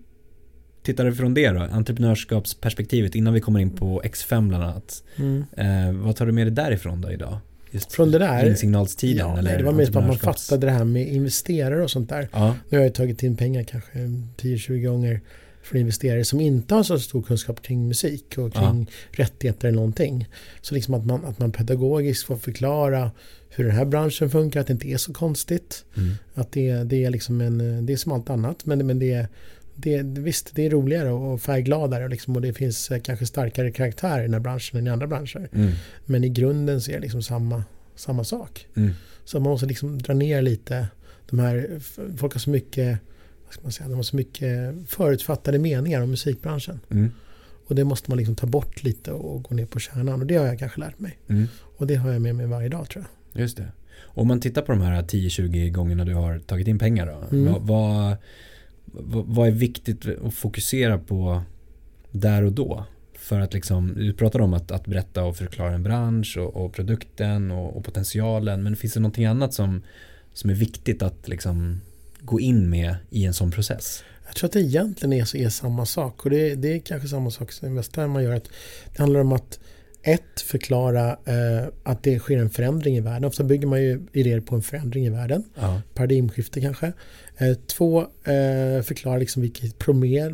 tittar 0.82 1.10
från 1.10 1.34
det 1.34 1.48
då, 1.50 1.60
entreprenörskapsperspektivet 1.60 3.14
innan 3.14 3.34
vi 3.34 3.40
kommer 3.40 3.60
in 3.60 3.70
på 3.70 4.02
X5 4.04 4.48
bland 4.48 4.64
annat. 4.64 5.02
Mm. 5.16 5.44
Eh, 5.56 5.92
vad 6.04 6.16
tar 6.16 6.26
du 6.26 6.32
med 6.32 6.46
dig 6.46 6.54
därifrån 6.54 7.00
då 7.00 7.12
idag? 7.12 7.38
Just 7.70 7.92
från 7.92 8.10
det 8.10 8.18
där? 8.18 8.54
Signalstiden? 8.54 9.16
Ja, 9.28 9.38
eller 9.38 9.58
det 9.58 9.64
var 9.64 9.72
mest 9.72 9.96
att 9.96 10.06
man 10.06 10.18
fattade 10.18 10.66
det 10.66 10.72
här 10.72 10.84
med 10.84 11.08
investerare 11.08 11.82
och 11.82 11.90
sånt 11.90 12.08
där. 12.08 12.28
Ja. 12.32 12.54
Nu 12.68 12.78
har 12.78 12.84
jag 12.84 12.94
tagit 12.94 13.22
in 13.22 13.36
pengar 13.36 13.62
kanske 13.62 13.98
10-20 14.36 14.86
gånger 14.86 15.20
från 15.68 15.80
investerare 15.80 16.24
som 16.24 16.40
inte 16.40 16.74
har 16.74 16.82
så 16.82 16.98
stor 16.98 17.22
kunskap 17.22 17.62
kring 17.62 17.88
musik 17.88 18.38
och 18.38 18.52
kring 18.52 18.86
ja. 18.90 19.24
rättigheter 19.24 19.68
eller 19.68 19.76
någonting. 19.76 20.28
Så 20.60 20.74
liksom 20.74 20.94
att 20.94 21.06
man, 21.06 21.24
att 21.24 21.38
man 21.38 21.52
pedagogiskt 21.52 22.26
får 22.26 22.36
förklara 22.36 23.10
hur 23.48 23.64
den 23.64 23.74
här 23.74 23.84
branschen 23.84 24.30
funkar, 24.30 24.60
att 24.60 24.66
det 24.66 24.72
inte 24.72 24.88
är 24.88 24.96
så 24.96 25.12
konstigt. 25.12 25.84
Mm. 25.96 26.14
Att 26.34 26.52
det, 26.52 26.84
det, 26.84 27.04
är 27.04 27.10
liksom 27.10 27.40
en, 27.40 27.86
det 27.86 27.92
är 27.92 27.96
som 27.96 28.12
allt 28.12 28.30
annat, 28.30 28.66
men, 28.66 28.86
men 28.86 28.98
det, 28.98 29.26
det, 29.74 30.02
visst, 30.02 30.54
det 30.54 30.66
är 30.66 30.70
roligare 30.70 31.10
och 31.10 31.40
färggladare 31.40 32.08
liksom, 32.08 32.36
och 32.36 32.42
det 32.42 32.52
finns 32.52 32.90
eh, 32.90 33.00
kanske 33.00 33.26
starkare 33.26 33.70
karaktär 33.70 34.18
i 34.18 34.22
den 34.22 34.34
här 34.34 34.40
branschen 34.40 34.78
än 34.78 34.86
i 34.86 34.90
andra 34.90 35.06
branscher. 35.06 35.48
Mm. 35.52 35.72
Men 36.06 36.24
i 36.24 36.28
grunden 36.28 36.80
så 36.80 36.90
är 36.90 36.94
det 36.94 37.00
liksom 37.00 37.22
samma, 37.22 37.64
samma 37.94 38.24
sak. 38.24 38.66
Mm. 38.74 38.90
Så 39.24 39.40
man 39.40 39.50
måste 39.50 39.66
liksom 39.66 40.02
dra 40.02 40.14
ner 40.14 40.42
lite 40.42 40.88
de 41.30 41.38
här, 41.38 41.80
folk 42.16 42.32
har 42.32 42.40
så 42.40 42.50
mycket 42.50 42.98
ska 43.50 43.62
man 43.62 43.72
säga, 43.72 43.88
de 43.88 43.94
har 43.94 44.02
så 44.02 44.16
mycket 44.16 44.74
förutfattade 44.86 45.58
meningar 45.58 46.02
om 46.02 46.10
musikbranschen. 46.10 46.80
Mm. 46.90 47.10
Och 47.66 47.74
det 47.74 47.84
måste 47.84 48.10
man 48.10 48.18
liksom 48.18 48.36
ta 48.36 48.46
bort 48.46 48.82
lite 48.82 49.12
och 49.12 49.42
gå 49.42 49.54
ner 49.54 49.66
på 49.66 49.78
kärnan. 49.78 50.20
Och 50.20 50.26
det 50.26 50.36
har 50.36 50.46
jag 50.46 50.58
kanske 50.58 50.80
lärt 50.80 50.98
mig. 50.98 51.18
Mm. 51.28 51.46
Och 51.76 51.86
det 51.86 51.94
har 51.94 52.12
jag 52.12 52.22
med 52.22 52.34
mig 52.34 52.46
varje 52.46 52.68
dag 52.68 52.88
tror 52.88 53.04
jag. 53.32 53.42
Just 53.42 53.56
det. 53.56 53.72
Om 54.00 54.28
man 54.28 54.40
tittar 54.40 54.62
på 54.62 54.72
de 54.72 54.80
här 54.80 55.02
10-20 55.02 55.70
gångerna 55.70 56.04
du 56.04 56.14
har 56.14 56.38
tagit 56.38 56.68
in 56.68 56.78
pengar 56.78 57.06
då. 57.06 57.36
Mm. 57.36 57.54
Vad, 57.66 58.16
vad, 58.84 59.26
vad 59.26 59.48
är 59.48 59.52
viktigt 59.52 60.06
att 60.24 60.34
fokusera 60.34 60.98
på 60.98 61.42
där 62.10 62.42
och 62.42 62.52
då? 62.52 62.84
För 63.18 63.40
att 63.40 63.54
liksom, 63.54 63.94
du 63.94 64.12
pratade 64.12 64.44
om 64.44 64.54
att, 64.54 64.70
att 64.70 64.86
berätta 64.86 65.24
och 65.24 65.36
förklara 65.36 65.72
en 65.74 65.82
bransch 65.82 66.36
och, 66.38 66.64
och 66.64 66.72
produkten 66.72 67.50
och, 67.50 67.76
och, 67.76 67.84
potentialen. 67.84 68.62
Men 68.62 68.76
finns 68.76 68.94
det 68.94 69.00
någonting 69.00 69.24
annat 69.24 69.54
som, 69.54 69.82
som 70.32 70.50
är 70.50 70.54
viktigt 70.54 71.02
att 71.02 71.28
liksom 71.28 71.80
gå 72.28 72.40
in 72.40 72.70
med 72.70 72.96
i 73.10 73.24
en 73.24 73.34
sån 73.34 73.50
process? 73.50 74.04
Jag 74.26 74.36
tror 74.36 74.46
att 74.46 74.52
det 74.52 74.60
egentligen 74.60 75.12
är, 75.12 75.36
är 75.36 75.48
samma 75.48 75.86
sak. 75.86 76.24
Och 76.24 76.30
det, 76.30 76.54
det 76.54 76.72
är 76.72 76.78
kanske 76.78 77.08
samma 77.08 77.30
sak 77.30 77.52
som 77.52 77.68
investerare 77.68 78.08
man 78.08 78.24
gör. 78.24 78.34
Att 78.34 78.48
det 78.94 78.98
handlar 78.98 79.20
om 79.20 79.32
att 79.32 79.58
ett, 80.02 80.40
förklara 80.40 81.10
eh, 81.10 81.68
att 81.82 82.02
det 82.02 82.18
sker 82.18 82.38
en 82.38 82.50
förändring 82.50 82.96
i 82.96 83.00
världen. 83.00 83.24
Ofta 83.24 83.44
bygger 83.44 83.66
man 83.66 83.82
ju 83.82 84.06
idéer 84.12 84.40
på 84.40 84.54
en 84.54 84.62
förändring 84.62 85.06
i 85.06 85.10
världen. 85.10 85.44
Ja. 85.54 85.82
Paradigmskifte 85.94 86.60
kanske. 86.60 86.92
Eh, 87.36 87.54
två, 87.66 88.00
eh, 88.00 88.82
förklara 88.82 89.18
liksom 89.18 89.42
vilket 89.42 89.78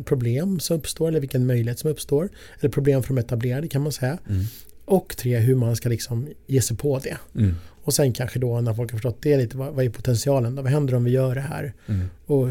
problem 0.05 0.59
som 0.59 0.77
uppstår 0.77 1.07
eller 1.07 1.19
vilken 1.19 1.45
möjlighet 1.45 1.79
som 1.79 1.89
uppstår. 1.89 2.29
Eller 2.59 2.69
problem 2.69 3.03
för 3.03 3.13
de 3.13 3.17
etablerade 3.17 3.67
kan 3.67 3.81
man 3.81 3.91
säga. 3.91 4.17
Mm. 4.29 4.43
Och 4.85 5.17
tre, 5.17 5.37
hur 5.37 5.55
man 5.55 5.75
ska 5.75 5.89
liksom 5.89 6.27
ge 6.47 6.61
sig 6.61 6.77
på 6.77 6.99
det. 6.99 7.17
Mm. 7.35 7.55
Och 7.85 7.93
sen 7.93 8.13
kanske 8.13 8.39
då 8.39 8.61
när 8.61 8.73
folk 8.73 8.91
har 8.91 8.97
förstått 8.97 9.17
det 9.21 9.37
lite, 9.37 9.57
vad, 9.57 9.73
vad 9.73 9.85
är 9.85 9.89
potentialen 9.89 10.55
då? 10.55 10.61
Vad 10.61 10.71
händer 10.71 10.95
om 10.95 11.03
vi 11.03 11.11
gör 11.11 11.35
det 11.35 11.41
här? 11.41 11.73
Mm. 11.87 12.07
Och 12.25 12.47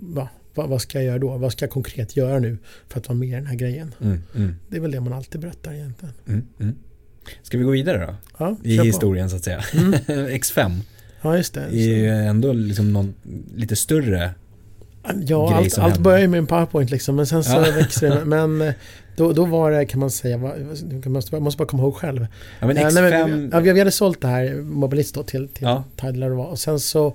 va, 0.00 0.28
va, 0.54 0.66
vad 0.66 0.82
ska 0.82 0.98
jag 0.98 1.04
göra 1.04 1.18
då? 1.18 1.36
Vad 1.36 1.52
ska 1.52 1.64
jag 1.64 1.70
konkret 1.70 2.16
göra 2.16 2.38
nu 2.38 2.58
för 2.88 3.00
att 3.00 3.08
vara 3.08 3.18
med 3.18 3.28
i 3.28 3.32
den 3.32 3.46
här 3.46 3.54
grejen? 3.54 3.94
Mm. 4.00 4.22
Mm. 4.36 4.54
Det 4.68 4.76
är 4.76 4.80
väl 4.80 4.90
det 4.90 5.00
man 5.00 5.12
alltid 5.12 5.40
berättar 5.40 5.72
egentligen. 5.72 6.14
Mm. 6.28 6.42
Mm. 6.60 6.74
Ska 7.42 7.58
vi 7.58 7.64
gå 7.64 7.70
vidare 7.70 8.06
då? 8.06 8.14
Ja, 8.38 8.56
I 8.62 8.78
på. 8.78 8.84
historien 8.84 9.30
så 9.30 9.36
att 9.36 9.44
säga. 9.44 9.64
Mm. 9.74 9.92
X5 10.08 10.80
Ja, 11.22 11.36
just 11.36 11.54
det. 11.54 11.60
är 11.60 11.96
ju 11.96 12.08
ändå 12.08 12.52
liksom 12.52 12.92
någon 12.92 13.14
lite 13.54 13.76
större 13.76 14.30
Ja, 15.26 15.54
allt, 15.56 15.78
allt 15.78 15.98
börjar 15.98 16.18
ju 16.18 16.28
med 16.28 16.38
en 16.38 16.46
powerpoint 16.46 16.90
liksom, 16.90 17.16
men 17.16 17.26
sen 17.26 17.44
så 17.44 17.52
Ja. 17.52 17.60
växer 17.60 18.10
det. 18.10 18.24
Men 18.24 18.60
eh, 18.60 18.72
då, 19.16 19.32
då 19.32 19.44
var 19.44 19.70
det, 19.70 19.84
kan 19.86 20.00
man 20.00 20.10
säga, 20.10 20.40
jag 21.02 21.10
måste, 21.12 21.36
jag 21.36 21.42
måste 21.42 21.58
bara 21.58 21.68
komma 21.68 21.82
ihåg 21.82 21.94
själv. 21.96 22.26
Ja 22.60 22.66
men 22.66 22.76
Eh, 22.76 22.82
X5 22.86 23.00
nej, 23.00 23.28
men, 23.28 23.50
ja, 23.52 23.60
vi, 23.60 23.78
hade 23.78 23.90
sålt 23.90 24.20
det 24.20 24.28
här 24.28 24.54
Mobilist 24.62 25.14
då 25.14 25.22
till, 25.22 25.48
till 25.48 25.64
Ja. 25.64 25.84
Eller 26.02 26.30
vad. 26.30 26.46
Och 26.46 26.58
sen 26.58 26.80
så, 26.80 27.06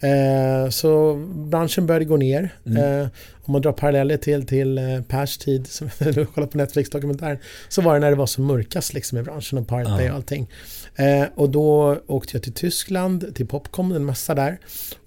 eh, 0.00 0.70
så 0.70 1.14
branschen 1.34 1.86
började 1.86 2.04
gå 2.04 2.16
ner. 2.16 2.54
Mm. 2.66 3.00
Eh, 3.02 3.08
om 3.48 3.52
man 3.52 3.62
drar 3.62 3.72
paralleller 3.72 4.16
till, 4.16 4.46
till 4.46 4.78
eh, 4.78 5.00
Pers 5.08 5.38
tid, 5.38 5.66
som 5.66 5.88
du 5.98 6.26
kollar 6.26 6.46
på 6.46 6.58
Netflix-dokumentären, 6.58 7.38
så 7.68 7.82
var 7.82 7.94
det 7.94 8.00
när 8.00 8.10
det 8.10 8.16
var 8.16 8.26
som 8.26 8.44
mörkast 8.44 8.94
liksom 8.94 9.18
i 9.18 9.22
branschen 9.22 9.58
och 9.58 9.68
Pirate 9.68 9.90
Ja. 9.90 9.96
Bay 9.96 10.08
och 10.10 10.14
allting. 10.16 10.50
Eh, 10.96 11.24
och 11.34 11.50
då 11.50 11.98
åkte 12.06 12.36
jag 12.36 12.42
till 12.42 12.52
Tyskland, 12.52 13.34
till 13.34 13.46
Popcom, 13.46 13.92
en 13.92 14.04
massa 14.04 14.34
där 14.34 14.58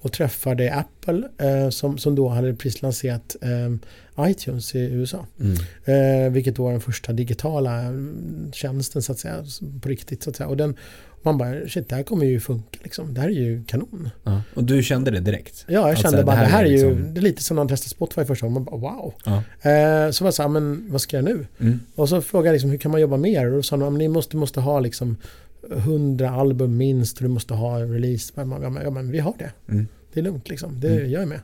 och 0.02 0.12
träffade 0.12 0.74
Apple 0.74 1.30
eh, 1.38 1.70
som, 1.70 1.98
som 1.98 2.16
då 2.16 2.28
hade 2.30 2.54
precis 2.54 2.82
lanserat 2.82 3.36
eh, 3.42 4.30
iTunes 4.30 4.76
i 4.76 4.80
USA. 4.80 5.26
mm. 5.40 5.58
Eh, 6.26 6.32
vilket 6.32 6.56
då 6.56 6.64
var 6.64 6.72
den 6.72 6.82
första 6.82 7.14
digitala 7.14 7.80
mm, 7.80 8.52
tjänsten 8.54 9.02
så 9.02 9.12
att 9.12 9.20
säga, 9.20 9.44
på 9.82 9.90
riktigt 9.90 10.24
så 10.24 10.30
att 10.30 10.36
säga. 10.36 10.48
Och 10.48 10.58
den, 10.58 10.76
man 11.24 11.38
bara, 11.38 11.68
shit 11.68 11.90
det 11.90 11.96
här 11.96 12.04
kommer 12.04 12.26
ju 12.26 12.40
funka 12.40 12.80
liksom. 12.84 13.14
Det 13.14 13.22
här 13.22 13.28
är 13.28 13.34
ju 13.34 13.64
kanon. 13.64 14.10
ja. 14.24 14.42
Och 14.54 14.64
du 14.64 14.84
kände 14.84 15.12
det 15.12 15.20
direkt? 15.20 15.66
Ja, 15.68 15.74
jag 15.74 15.90
Alltså, 15.90 16.02
kände 16.04 16.18
det 16.18 16.24
bara 16.24 16.36
här 16.36 16.44
det 16.46 16.52
här 16.52 16.64
är 16.64 16.68
är 16.68 16.70
ju, 16.70 16.90
liksom- 16.96 17.14
det 17.14 17.20
är 17.20 17.22
lite 17.22 17.44
som 17.44 17.56
när 17.56 17.64
man 17.64 17.68
testar 17.68 17.90
Spotify 17.90 18.26
första 18.32 18.46
gången, 18.48 18.54
man 18.54 18.82
bara 18.82 18.94
wow. 18.94 19.14
Ja. 19.26 19.36
Eh, 19.72 20.12
så 20.12 20.24
var 20.24 20.28
jag 20.28 20.34
så 20.34 20.42
här, 20.42 20.50
men 20.50 20.86
vad 20.90 21.02
ska 21.02 21.18
jag 21.18 21.24
nu? 21.24 21.48
Mm. 21.60 21.80
Och 21.96 22.10
så 22.10 22.22
frågade 22.22 22.48
jag 22.48 22.54
liksom, 22.54 22.70
hur 22.70 22.78
kan 22.78 22.92
man 22.92 23.02
jobba 23.02 23.18
mer? 23.18 23.46
Och 23.48 23.56
då 23.56 23.64
sa 23.64 23.78
de, 23.78 23.98
ni 23.98 24.08
måste, 24.08 24.38
måste 24.38 24.60
ha 24.62 24.80
liksom 24.80 25.18
100 25.72 26.30
album 26.30 26.78
minst 26.78 27.18
och 27.18 27.24
du 27.24 27.30
måste 27.30 27.54
ha 27.54 27.80
release. 27.80 28.34
Ja, 28.36 28.46
men, 28.46 28.62
ja, 28.84 28.90
men 28.90 29.12
vi 29.12 29.20
har 29.20 29.34
det. 29.40 29.52
Mm. 29.72 29.88
Det 30.14 30.20
är 30.20 30.24
lugnt 30.24 30.50
liksom. 30.50 30.80
Det 30.80 30.90
Mm. 30.90 31.12
jag 31.12 31.22
är 31.22 31.26
med. 31.26 31.40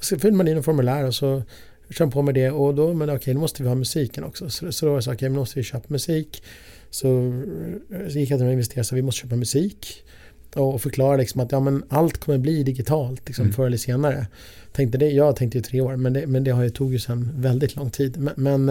Så 0.00 0.18
fyller 0.18 0.36
man 0.36 0.48
in 0.48 0.56
en 0.56 0.62
formulär 0.62 1.06
och 1.06 1.14
så 1.14 1.42
kör 1.90 2.04
man 2.04 2.12
på 2.12 2.22
med 2.22 2.34
det 2.34 2.50
och 2.50 2.74
då, 2.74 2.94
men 2.94 3.10
okej, 3.10 3.34
då 3.34 3.40
måste 3.40 3.62
vi 3.62 3.68
ha 3.68 3.74
musiken 3.74 4.24
också. 4.24 4.50
Så, 4.50 4.72
så 4.72 4.86
då 4.86 4.90
var 4.90 4.96
jag 4.96 5.04
så, 5.04 5.12
okej, 5.12 5.28
men 5.28 5.38
måste 5.38 5.58
vi 5.58 5.62
köpa 5.62 5.84
musik. 5.88 6.42
Så, 6.90 7.42
så 8.08 8.18
gick 8.18 8.30
jag 8.30 8.38
till 8.38 8.46
och 8.46 8.52
investerare 8.52 8.84
så 8.84 8.94
vi 8.94 9.02
måste 9.02 9.20
köpa 9.20 9.36
musik. 9.36 10.04
Och 10.54 10.82
förklara 10.82 11.16
liksom 11.16 11.40
att 11.40 11.52
ja, 11.52 11.60
men 11.60 11.84
allt 11.88 12.18
kommer 12.18 12.38
bli 12.38 12.62
digitalt 12.62 13.22
liksom, 13.26 13.42
Mm. 13.44 13.54
förr 13.54 13.66
eller 13.66 13.76
senare. 13.76 14.26
Tänkte 14.72 14.98
det, 14.98 15.10
jag 15.10 15.36
tänkte 15.36 15.58
ju 15.58 15.62
tre 15.62 15.80
år, 15.80 15.96
men 15.96 16.12
det, 16.12 16.26
men 16.26 16.44
det 16.44 16.50
har 16.50 16.62
ju 16.62 16.70
tog 16.70 16.92
ju 16.92 16.98
sen 16.98 17.32
väldigt 17.36 17.76
lång 17.76 17.90
tid. 17.90 18.16
Men, 18.18 18.34
men, 18.36 18.68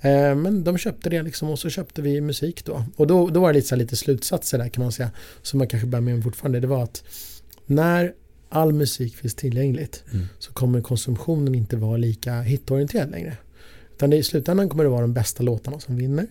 eh, 0.00 0.34
men 0.34 0.64
de 0.64 0.78
köpte 0.78 1.10
det 1.10 1.22
liksom 1.22 1.50
och 1.50 1.58
så 1.58 1.70
köpte 1.70 2.02
vi 2.02 2.20
musik 2.20 2.64
då. 2.64 2.84
Och 2.96 3.06
då, 3.06 3.28
då 3.28 3.40
var 3.40 3.48
det 3.48 3.54
lite, 3.54 3.68
så 3.68 3.74
här, 3.74 3.82
lite 3.82 3.96
slutsatser 3.96 4.58
där 4.58 4.68
kan 4.68 4.82
man 4.82 4.92
säga, 4.92 5.10
som 5.42 5.58
man 5.58 5.68
kanske 5.68 5.86
bär 5.86 6.00
med 6.00 6.14
mig 6.14 6.22
fortfarande. 6.22 6.60
Det 6.60 6.66
var 6.66 6.82
att 6.82 7.04
när 7.66 8.12
all 8.48 8.72
musik 8.72 9.16
finns 9.16 9.34
tillgängligt 9.34 10.04
Mm. 10.12 10.26
så 10.38 10.52
kommer 10.52 10.80
konsumtionen 10.80 11.54
inte 11.54 11.76
vara 11.76 11.96
lika 11.96 12.40
hitorienterad 12.40 13.10
längre. 13.10 13.36
Utan 13.96 14.12
i 14.12 14.22
slutändan 14.22 14.68
kommer 14.68 14.84
det 14.84 14.90
vara 14.90 15.00
de 15.00 15.12
bästa 15.14 15.42
låtarna 15.42 15.80
som 15.80 15.96
vinner. 15.96 16.26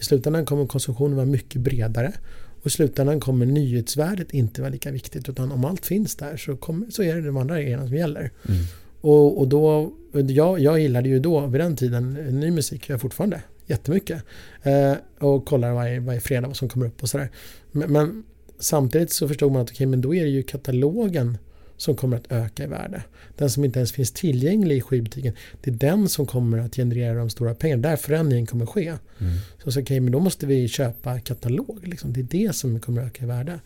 I 0.00 0.04
slutändan 0.04 0.46
kommer 0.46 0.66
konsumtionen 0.66 1.16
vara 1.16 1.26
mycket 1.26 1.60
bredare. 1.60 2.12
Och 2.62 2.66
i 2.66 2.70
slutändan 2.70 3.20
kommer 3.20 3.46
nyhetsvärdet 3.46 4.34
inte 4.34 4.60
vara 4.60 4.70
lika 4.70 4.90
viktigt. 4.90 5.28
Utan 5.28 5.52
om 5.52 5.64
allt 5.64 5.86
finns 5.86 6.16
där 6.16 6.36
så, 6.36 6.56
kommer, 6.56 6.90
så 6.90 7.02
är 7.02 7.16
det 7.16 7.22
de 7.22 7.36
andra 7.36 7.62
grejerna 7.62 7.86
som 7.86 7.96
gäller. 7.96 8.20
Mm. 8.48 8.64
Och, 9.00 9.38
och 9.38 9.48
då, 9.48 9.92
jag, 10.12 10.60
jag 10.60 10.80
gillade 10.80 11.08
ju 11.08 11.18
då 11.18 11.46
vid 11.46 11.60
den 11.60 11.76
tiden 11.76 12.12
ny 12.12 12.50
musik, 12.50 12.88
gör 12.88 12.94
jag 12.94 13.00
fortfarande 13.00 13.42
jättemycket. 13.66 14.22
Eh, 14.62 14.94
och 15.26 15.44
kollar 15.44 15.72
varje, 15.72 16.00
varje 16.00 16.20
fredag 16.20 16.46
vad 16.46 16.56
som 16.56 16.68
kommer 16.68 16.86
upp 16.86 17.02
och 17.02 17.08
sådär. 17.08 17.30
Men, 17.72 17.92
men 17.92 18.24
samtidigt 18.58 19.12
så 19.12 19.28
förstod 19.28 19.52
man 19.52 19.62
att 19.62 19.70
okej, 19.70 19.86
men 19.86 20.00
då 20.00 20.14
är 20.14 20.24
det 20.24 20.30
ju 20.30 20.42
katalogen 20.42 21.38
som 21.82 21.96
kommer 21.96 22.16
att 22.16 22.32
öka 22.32 22.64
i 22.64 22.66
värde. 22.66 23.02
Den 23.36 23.50
som 23.50 23.64
inte 23.64 23.78
ens 23.78 23.92
finns 23.92 24.12
tillgänglig 24.12 24.76
i 24.76 24.80
skivbutiken, 24.80 25.34
det 25.62 25.70
är 25.70 25.74
den 25.74 26.08
som 26.08 26.26
kommer 26.26 26.58
att 26.58 26.76
generera 26.76 27.14
de 27.14 27.30
stora 27.30 27.54
pengarna. 27.54 27.88
Där 27.88 27.96
förändringen 27.96 28.46
kommer 28.46 28.66
ske. 28.66 28.86
Mm. 28.86 29.32
Så, 29.64 29.72
så 29.72 29.80
okej, 29.80 30.00
men 30.00 30.12
då 30.12 30.20
måste 30.20 30.46
vi 30.46 30.68
köpa 30.68 31.20
katalog. 31.20 31.78
Liksom. 31.82 32.12
Det 32.12 32.20
är 32.20 32.46
det 32.46 32.54
som 32.54 32.80
kommer 32.80 33.02
att 33.02 33.06
öka 33.06 33.24
i 33.24 33.26
värde. 33.26 33.60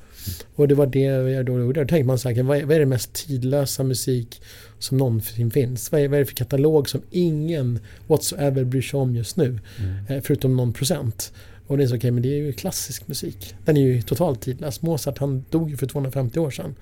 Och 0.55 0.69
det 0.69 0.75
var 0.75 0.87
det 0.87 1.01
jag 1.01 1.47
då 1.47 1.59
gjorde. 1.59 1.81
Då 1.81 1.89
tänkte 1.89 2.07
man 2.07 2.19
så 2.19 2.29
här, 2.29 2.43
vad 2.43 2.59
är, 2.59 2.65
vad 2.65 2.77
är 2.77 2.81
det 2.81 2.87
mest 2.87 3.13
tidlösa 3.13 3.83
musik 3.83 4.43
som 4.79 4.99
någonsin 4.99 5.51
finns? 5.51 5.93
Vad 5.93 6.01
är, 6.01 6.09
vad 6.09 6.17
är 6.17 6.21
det 6.21 6.27
för 6.27 6.35
katalog 6.37 6.89
som 6.89 7.03
ingen 7.11 7.79
whatsoever 8.07 8.65
bryr 8.65 8.83
sig 8.83 9.01
om 9.01 9.17
just 9.17 9.37
nu? 9.37 9.59
Mm. 9.79 10.07
Eh, 10.09 10.23
förutom 10.23 10.57
någon 10.57 10.73
procent. 10.73 11.33
Och 11.67 11.79
det 11.79 11.85
är 11.85 11.89
så 11.89 11.97
okej, 11.97 12.11
men 12.11 12.23
det 12.23 12.29
är 12.29 12.37
ju 12.37 12.53
klassisk 12.53 13.09
musik. 13.09 13.55
Den 13.65 13.77
är 13.77 13.81
ju 13.81 14.03
totalt 14.03 14.41
tidlös. 14.41 14.83
Mozart 14.83 15.19
han 15.19 15.45
dog 15.51 15.71
ju 15.71 15.77
för 15.77 15.87
250 15.87 16.39
år 16.39 16.51
sedan. 16.51 16.75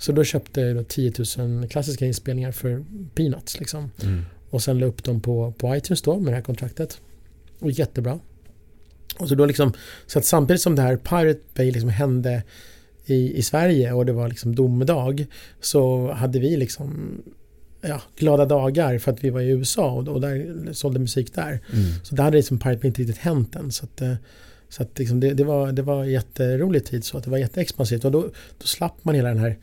Så 0.00 0.12
då 0.12 0.24
köpte 0.24 0.60
jag 0.60 0.76
då 0.76 0.82
10 0.82 1.12
000 1.38 1.68
klassiska 1.68 2.06
inspelningar 2.06 2.52
för 2.52 2.84
peanuts 3.14 3.58
liksom. 3.58 3.90
Mm. 4.02 4.22
Och 4.50 4.62
sen 4.62 4.78
la 4.78 4.86
upp 4.86 5.04
dem 5.04 5.20
på, 5.20 5.52
på 5.58 5.76
iTunes 5.76 6.02
då 6.02 6.18
med 6.18 6.32
det 6.32 6.36
här 6.36 6.42
kontraktet. 6.42 7.00
Och 7.58 7.70
jättebra. 7.70 8.18
Och 9.18 9.28
så 9.28 9.34
då 9.34 9.46
liksom, 9.46 9.72
så 10.06 10.18
att 10.18 10.24
samtidigt 10.24 10.62
som 10.62 10.76
det 10.76 10.82
här 10.82 10.96
Pirate 10.96 11.40
Bay 11.54 11.70
liksom 11.70 11.90
hände 11.90 12.42
i, 13.06 13.36
i 13.36 13.42
Sverige 13.42 13.92
och 13.92 14.06
det 14.06 14.12
var 14.12 14.28
liksom 14.28 14.54
domedag 14.54 15.26
så 15.60 16.12
hade 16.12 16.38
vi 16.38 16.56
liksom 16.56 17.22
ja, 17.80 18.02
glada 18.16 18.44
dagar 18.44 18.98
för 18.98 19.12
att 19.12 19.24
vi 19.24 19.30
var 19.30 19.40
i 19.40 19.48
USA 19.48 19.90
och, 19.90 20.08
och 20.08 20.20
där 20.20 20.72
sålde 20.72 20.98
musik 20.98 21.34
där. 21.34 21.60
Mm. 21.72 21.84
Så 22.02 22.14
där 22.14 22.24
hade 22.24 22.36
liksom 22.36 22.58
Pirate 22.58 22.80
Bay 22.80 22.88
inte 22.88 23.02
riktigt 23.02 23.18
hänt 23.18 23.56
än. 23.56 23.72
Så 23.72 23.84
att, 23.84 24.00
eh, 24.00 24.14
så 24.68 24.82
att 24.82 24.98
liksom 24.98 25.20
det, 25.20 25.34
det, 25.34 25.44
var, 25.44 25.72
det 25.72 25.82
var 25.82 26.04
jätterolig 26.04 26.84
tid 26.84 27.04
så 27.04 27.18
att 27.18 27.24
det 27.24 27.30
var 27.30 27.38
jätteexpansivt 27.38 28.04
och 28.04 28.12
då, 28.12 28.20
då 28.58 28.66
slapp 28.66 29.04
man 29.04 29.14
hela 29.14 29.28
den 29.28 29.38
här 29.38 29.58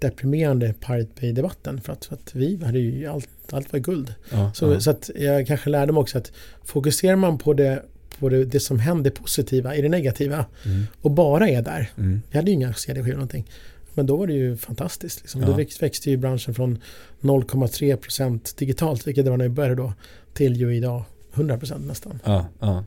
deprimerande 0.00 0.74
Pirate 0.86 1.10
Bay-debatten 1.20 1.80
för 1.80 1.92
att, 1.92 2.04
för 2.04 2.14
att 2.14 2.34
vi 2.34 2.64
hade 2.64 2.78
ju 2.78 3.06
allt, 3.06 3.28
allt 3.50 3.72
var 3.72 3.80
guld. 3.80 4.14
Ja, 4.32 4.52
Så, 4.54 4.72
ja. 4.72 4.80
så 4.80 4.90
att 4.90 5.10
jag 5.16 5.46
kanske 5.46 5.70
lärde 5.70 5.92
mig 5.92 6.00
också 6.00 6.18
att 6.18 6.32
fokuserar 6.64 7.16
man 7.16 7.38
på 7.38 7.52
det, 7.54 7.82
på 8.18 8.28
det, 8.28 8.44
det 8.44 8.60
som 8.60 8.78
händer 8.78 9.10
positiva 9.10 9.76
i 9.76 9.82
det 9.82 9.88
negativa 9.88 10.44
Mm, 10.64 10.86
och 11.02 11.10
bara 11.10 11.48
är 11.48 11.62
där. 11.62 11.90
mm, 11.98 12.22
Vi 12.30 12.36
hade 12.38 12.50
ju 12.50 12.54
inga 12.54 12.74
CD-skivor 12.74 13.12
någonting. 13.16 13.46
Men 13.94 14.06
då 14.06 14.16
var 14.16 14.26
det 14.26 14.32
ju 14.32 14.56
fantastiskt. 14.56 15.20
Liksom. 15.20 15.40
Ja. 15.40 15.46
Då 15.46 15.52
växt- 15.52 15.82
växte 15.82 16.10
ju 16.10 16.16
branschen 16.16 16.54
från 16.54 16.78
0,3% 17.20 18.54
digitalt, 18.58 19.06
vilket 19.06 19.24
det 19.24 19.30
var 19.30 19.38
när 19.38 19.44
vi 19.44 19.54
började 19.54 19.74
då, 19.74 19.92
till 20.34 20.56
ju 20.56 20.76
idag 20.76 21.04
100% 21.34 21.86
nästan. 21.86 22.18
ja, 22.24 22.46
ja. 22.60 22.84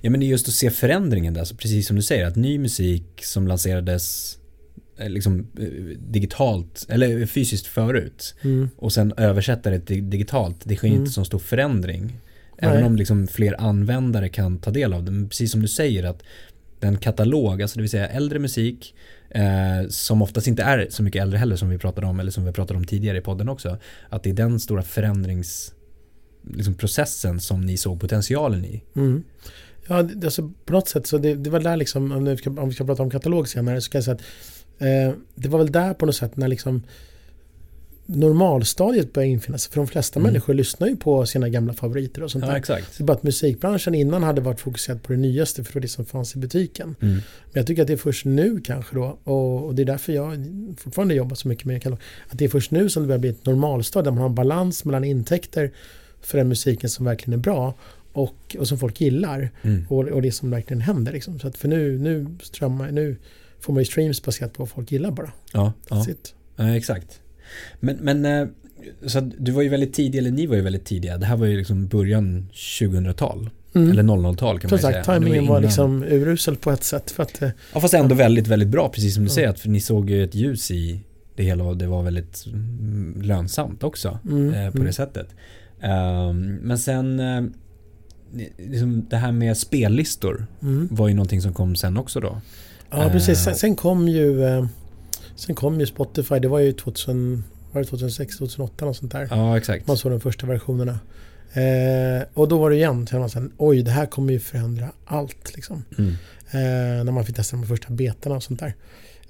Ja 0.00 0.10
men 0.10 0.20
det 0.20 0.26
är 0.26 0.28
just 0.28 0.48
att 0.48 0.54
se 0.54 0.70
förändringen 0.70 1.34
där, 1.34 1.44
så 1.44 1.56
precis 1.56 1.86
som 1.86 1.96
du 1.96 2.02
säger, 2.02 2.26
att 2.26 2.36
ny 2.36 2.58
musik 2.58 3.04
som 3.22 3.48
lanserades 3.48 4.38
liksom 4.98 5.46
eh, 5.58 5.66
digitalt, 5.98 6.86
eller 6.88 7.26
fysiskt 7.26 7.66
förut 7.66 8.34
Mm. 8.42 8.68
och 8.76 8.92
sen 8.92 9.12
översätta 9.16 9.70
det 9.70 9.80
till 9.80 10.10
digitalt, 10.10 10.56
det 10.64 10.76
sker 10.76 10.88
Mm. 10.88 11.00
inte 11.00 11.12
så 11.12 11.24
stor 11.24 11.38
förändring. 11.38 12.20
Även 12.58 12.74
Nej. 12.76 12.84
om 12.84 12.96
liksom 12.96 13.26
fler 13.26 13.60
användare 13.60 14.28
kan 14.28 14.58
ta 14.58 14.70
del 14.70 14.92
av 14.92 15.04
det. 15.04 15.10
Men 15.10 15.28
precis 15.28 15.52
som 15.52 15.60
du 15.62 15.68
säger 15.68 16.04
att 16.04 16.22
den 16.80 16.96
katalog, 16.96 17.62
alltså 17.62 17.76
det 17.76 17.82
vill 17.82 17.90
säga 17.90 18.08
äldre 18.08 18.38
musik, 18.38 18.94
eh, 19.30 19.88
som 19.88 20.22
oftast 20.22 20.46
inte 20.46 20.62
är 20.62 20.86
så 20.90 21.02
mycket 21.02 21.22
äldre 21.22 21.38
heller 21.38 21.56
som 21.56 21.68
vi 21.68 21.78
pratade 21.78 22.06
om, 22.06 22.20
eller 22.20 22.30
som 22.30 22.44
vi 22.44 22.52
pratade 22.52 22.76
om 22.78 22.84
tidigare 22.84 23.18
i 23.18 23.20
podden 23.20 23.48
också, 23.48 23.78
att 24.08 24.22
det 24.22 24.30
är 24.30 24.34
den 24.34 24.60
stora 24.60 24.82
förändrings 24.82 25.74
liksom 26.54 26.74
processen 26.74 27.40
som 27.40 27.60
ni 27.60 27.76
såg 27.76 28.00
potentialen 28.00 28.64
i. 28.64 28.82
Mm. 28.96 29.22
Ja, 29.88 30.02
det, 30.02 30.26
alltså 30.26 30.50
på 30.64 30.72
något 30.72 30.88
sätt 30.88 31.06
så 31.06 31.18
det, 31.18 31.34
det 31.34 31.50
var 31.50 31.60
där 31.60 31.76
liksom, 31.76 32.12
om 32.12 32.24
vi, 32.24 32.36
ska, 32.36 32.50
om 32.50 32.68
vi 32.68 32.74
ska 32.74 32.84
prata 32.84 33.02
om 33.02 33.10
katalog 33.10 33.48
senare, 33.48 33.80
så 33.80 33.90
kan 33.90 33.98
jag 33.98 34.04
säga 34.04 34.14
att 34.14 34.22
eh, 34.78 35.12
det 35.34 35.48
var 35.48 35.58
väl 35.58 35.72
där 35.72 35.94
på 35.94 36.06
något 36.06 36.16
sätt 36.16 36.36
när 36.36 36.48
liksom 36.48 36.82
normalstadiet 38.06 39.12
började 39.12 39.32
infinna 39.32 39.58
sig. 39.58 39.70
För 39.72 39.76
de 39.80 39.86
flesta 39.86 40.20
Mm. 40.20 40.26
människor 40.32 40.54
lyssnar 40.54 40.88
ju 40.88 40.96
på 40.96 41.26
sina 41.26 41.48
gamla 41.48 41.72
favoriter 41.72 42.22
och 42.22 42.30
sånt 42.30 42.46
där. 42.46 42.54
exakt. 42.56 42.98
Det 42.98 43.02
är 43.02 43.06
bara 43.06 43.12
att 43.16 43.22
musikbranschen 43.22 43.94
innan 43.94 44.22
hade 44.22 44.40
varit 44.40 44.60
fokuserad 44.60 45.02
på 45.02 45.12
det 45.12 45.18
nyaste 45.18 45.64
för 45.64 45.80
det 45.80 45.88
som 45.88 46.04
fanns 46.04 46.36
i 46.36 46.38
butiken. 46.38 46.94
Mm. 47.00 47.14
Men 47.14 47.22
jag 47.52 47.66
tycker 47.66 47.82
att 47.82 47.86
det 47.88 47.92
är 47.94 47.96
först 47.96 48.24
nu 48.24 48.60
kanske 48.64 48.94
då, 48.96 49.18
och, 49.24 49.64
och 49.64 49.74
det 49.74 49.82
är 49.82 49.86
därför 49.86 50.12
jag 50.12 50.46
fortfarande 50.78 51.14
jobbar 51.14 51.34
så 51.34 51.48
mycket 51.48 51.64
med 51.64 51.82
katalog, 51.82 51.98
att 52.28 52.38
det 52.38 52.44
är 52.44 52.48
först 52.48 52.70
nu 52.70 52.90
som 52.90 53.02
det 53.02 53.06
börjar 53.06 53.18
bli 53.18 53.30
ett 53.30 53.46
normalstad 53.46 54.02
där 54.02 54.10
man 54.10 54.18
har 54.20 54.28
en 54.28 54.34
balans 54.34 54.84
mellan 54.84 55.04
intäkter 55.04 55.70
för 56.20 56.38
den 56.38 56.48
musiken 56.48 56.90
som 56.90 57.04
verkligen 57.04 57.38
är 57.40 57.42
bra 57.42 57.74
och, 58.12 58.56
och 58.58 58.68
som 58.68 58.78
folk 58.78 59.00
gillar 59.00 59.50
Mm. 59.62 59.86
och, 59.88 60.04
och 60.08 60.22
det 60.22 60.32
som 60.32 60.50
verkligen 60.50 60.80
händer. 60.80 61.12
Liksom. 61.12 61.38
Så 61.40 61.48
att 61.48 61.56
för 61.56 61.68
nu, 61.68 61.98
nu 61.98 62.26
strömmar, 62.42 62.90
nu 62.90 63.16
får 63.64 63.72
man 63.72 63.80
ju 63.80 63.84
streams 63.84 64.22
baserat 64.22 64.52
på 64.52 64.62
vad 64.62 64.68
folk 64.70 64.92
gillar 64.92 65.10
bara. 65.10 65.32
Ja, 65.52 65.72
ja. 65.90 66.06
Ja, 66.56 66.76
exakt. 66.76 67.20
Men, 67.80 67.96
men 67.96 68.24
eh, 68.24 68.46
så 69.06 69.20
du 69.38 69.52
var 69.52 69.62
ju 69.62 69.68
väldigt 69.68 69.92
tidig, 69.94 70.18
eller 70.18 70.30
ni 70.30 70.46
var 70.46 70.56
ju 70.56 70.62
väldigt 70.62 70.84
tidiga. 70.84 71.18
Det 71.18 71.26
här 71.26 71.36
var 71.36 71.46
ju 71.46 71.56
liksom 71.56 71.86
början 71.86 72.48
2000-tal. 72.52 73.50
Mm. 73.74 73.90
Eller 73.90 74.02
00-tal 74.02 74.60
kan 74.60 74.68
Som 74.70 74.74
man 74.76 74.78
ju 74.78 74.82
säga. 74.82 75.04
sagt, 75.04 75.06
Det 75.06 75.12
ju 75.14 75.20
tajmingen 75.20 75.46
var 75.46 75.56
innan. 75.56 75.62
liksom 75.62 76.02
urusel 76.04 76.56
på 76.56 76.70
ett 76.70 76.84
sätt. 76.84 77.10
För 77.10 77.22
att, 77.22 77.42
eh, 77.42 77.48
Ja, 77.74 77.80
fast 77.80 77.94
ändå 77.94 78.14
väldigt, 78.14 78.46
väldigt 78.46 78.68
bra, 78.68 78.88
precis 78.88 79.14
som 79.14 79.24
du 79.24 79.30
Ja. 79.30 79.34
säger. 79.34 79.48
Att 79.48 79.60
för 79.60 79.68
ni 79.68 79.80
såg 79.80 80.10
ju 80.10 80.24
ett 80.24 80.34
ljus 80.34 80.70
i 80.70 81.00
det 81.36 81.42
hela 81.42 81.64
och 81.64 81.76
det 81.76 81.86
var 81.86 82.02
väldigt 82.02 82.46
mm, 82.46 83.22
lönsamt 83.22 83.82
också. 83.84 84.18
mm, 84.24 84.48
eh, 84.54 84.70
på 84.70 84.76
mm. 84.76 84.86
det 84.86 84.92
sättet. 84.92 85.26
Ehm, 85.80 86.54
men 86.54 86.78
sen, 86.78 87.20
eh, 87.20 87.42
liksom 88.58 89.06
det 89.10 89.16
här 89.16 89.32
med 89.32 89.56
spellistor 89.56 90.46
Mm. 90.62 90.88
var 90.90 91.08
ju 91.08 91.14
någonting 91.14 91.42
som 91.42 91.52
kom 91.52 91.76
sen 91.76 91.96
också 91.96 92.20
då. 92.20 92.40
Ja, 92.90 93.08
precis. 93.12 93.38
Sen, 93.44 93.52
Eh, 93.52 93.56
sen 93.56 93.76
kom 93.76 94.08
ju 94.08 94.44
eh, 94.44 94.66
Sen 95.36 95.54
kom 95.54 95.80
ju 95.80 95.86
Spotify. 95.86 96.38
Det 96.38 96.48
var 96.48 96.58
ju 96.58 96.72
2000, 96.72 97.44
var 97.72 97.80
det 97.80 97.86
2006, 97.86 98.38
2008 98.38 98.86
och 98.86 98.96
sånt 98.96 99.12
där. 99.12 99.28
Ja, 99.30 99.56
exakt. 99.56 99.86
Man 99.86 99.96
såg 99.96 100.12
de 100.12 100.20
första 100.20 100.46
versionerna. 100.46 100.98
Eh, 101.52 102.22
och 102.34 102.48
då 102.48 102.58
var 102.58 102.70
det 102.70 102.76
igen, 102.76 103.06
så 103.06 103.18
man 103.18 103.30
sen, 103.30 103.52
oj 103.56 103.82
det 103.82 103.90
här 103.90 104.06
kommer 104.06 104.32
ju 104.32 104.38
förändra 104.40 104.88
allt 105.04 105.54
liksom. 105.54 105.84
Mm. 105.98 106.10
Eh, 106.50 107.04
när 107.04 107.12
man 107.12 107.24
fick 107.24 107.36
testa 107.36 107.56
de 107.56 107.66
första 107.66 107.90
betarna 107.92 108.36
och 108.36 108.42
sånt 108.42 108.60
där. 108.60 108.74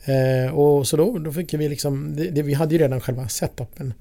Eh, 0.05 0.55
och 0.55 0.89
så 0.89 0.97
då, 0.97 1.19
då 1.19 1.33
fick 1.33 1.55
vi 1.55 1.69
liksom, 1.69 2.17
det, 2.17 2.31
det, 2.31 2.43
vi 2.43 2.55
hade 2.55 2.75
ju 2.75 2.79
redan 2.81 3.01
själva 3.01 3.29
setupen 3.29 3.95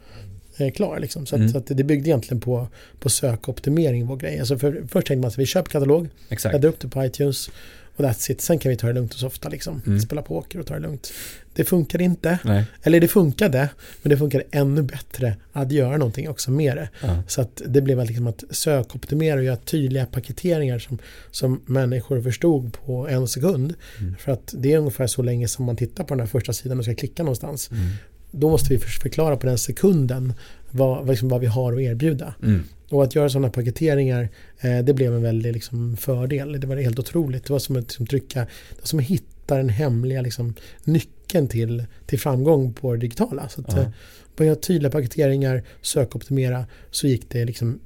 eh, 0.58 0.72
klar 0.72 1.00
liksom. 1.00 1.26
Så, 1.26 1.36
att, 1.36 1.40
Mm. 1.40 1.52
så 1.52 1.58
att 1.58 1.68
det 1.68 1.84
byggde 1.84 2.10
egentligen 2.10 2.42
på, 2.42 2.68
på 3.00 3.10
sökoptimering 3.10 4.06
vår 4.08 4.18
grej. 4.18 4.40
Alltså 4.40 4.58
för, 4.58 4.72
först 4.72 5.08
tänkte 5.08 5.16
man 5.22 5.28
att 5.28 5.38
vi 5.38 5.46
köper 5.46 5.72
katalog, 5.72 6.08
laddar 6.54 6.70
upp 6.70 6.80
det 6.80 6.88
på 6.88 7.06
iTunes 7.06 7.50
och 7.96 8.06
that's 8.06 8.32
it. 8.32 8.42
Sen 8.42 8.60
kan 8.60 8.70
vi 8.70 8.76
ta 8.78 8.88
det 8.88 8.94
lugnt 8.94 9.14
och 9.14 9.20
softa 9.20 9.50
liksom. 9.50 9.82
Mm. 9.86 10.00
Spela 10.00 10.22
poker 10.22 10.60
och 10.60 10.66
ta 10.66 10.74
det 10.74 10.80
lugnt. 10.80 11.14
Det 11.56 11.64
funkade 11.64 12.04
inte. 12.04 12.40
Nej. 12.44 12.66
Eller 12.84 13.00
det 13.00 13.08
funkade, 13.08 13.70
men 14.02 14.10
det 14.10 14.18
funkade 14.18 14.44
ännu 14.52 14.82
bättre 14.82 15.36
att 15.52 15.72
göra 15.72 15.98
någonting 15.98 16.30
också 16.30 16.52
med 16.52 16.78
det. 16.78 16.90
Ja. 17.02 17.24
Så 17.28 17.42
att 17.42 17.62
det 17.68 17.82
blev 17.82 18.06
liksom 18.06 18.28
att 18.28 18.44
sökoptimera 18.50 19.36
och 19.36 19.44
göra 19.44 19.56
tydliga 19.58 20.06
paketeringar 20.06 20.80
som, 20.80 20.98
som 21.32 21.62
människor 21.66 22.22
förstod 22.22 22.74
på 22.86 23.08
en 23.08 23.28
sekund. 23.28 23.74
Mm. 24.00 24.16
För 24.20 24.32
att 24.32 24.54
det 24.58 24.74
är 24.74 24.78
ungefär 24.78 25.08
så 25.08 25.22
länge 25.22 25.48
som 25.48 25.66
man 25.66 25.76
tittar 25.76 26.04
på 26.04 26.14
den 26.14 26.20
här 26.20 26.28
första 26.28 26.54
sidan 26.54 26.78
och 26.80 26.86
ska 26.86 26.96
klicka 26.96 27.24
någonstans. 27.24 27.72
Mm. 27.72 27.84
Då 28.32 28.50
måste 28.50 28.74
vi 28.74 28.80
för- 28.80 29.02
förklara 29.02 29.38
på 29.38 29.46
den 29.48 29.58
sekunden 29.58 30.34
vad, 30.72 31.08
liksom 31.08 31.30
vad 31.30 31.42
vi 31.42 31.48
har 31.48 31.74
att 31.74 31.80
erbjuda. 31.80 32.34
Mm. 32.44 32.64
Och 32.94 33.04
att 33.04 33.16
göra 33.16 33.30
sådana 33.30 33.50
paketeringar, 33.50 34.30
eh, 34.60 34.80
det 34.80 34.94
blev 34.94 35.14
en 35.16 35.22
väldig 35.22 35.54
liksom, 35.54 35.98
fördel. 35.98 36.60
Det 36.60 36.68
var 36.68 36.76
helt 36.76 37.00
otroligt. 37.00 37.44
Det 37.46 37.54
var 37.54 37.60
som 37.60 37.76
att 37.76 37.82
liksom, 37.84 38.08
trycka, 38.08 38.40
det 38.40 38.80
var 38.80 38.86
som 38.86 39.00
att 39.00 39.06
hitta 39.06 39.58
den 39.58 39.70
hemliga 39.70 40.22
liksom, 40.22 40.54
nyckeln 40.84 41.48
till, 41.48 41.86
till 42.06 42.20
framgång 42.20 42.74
på 42.74 42.94
det 42.94 43.00
digitala. 43.00 43.50
Så 43.50 43.62
att, 43.62 43.74
Ja. 43.74 43.82
eh, 43.82 43.88
på 44.36 44.44
göra 44.44 44.56
tydliga 44.56 44.92
paketeringar, 44.92 45.64
sökoptimera, 45.82 46.66
så 46.92 47.08
gick 47.08 47.30
det 47.30 47.46
liksom 47.46 47.80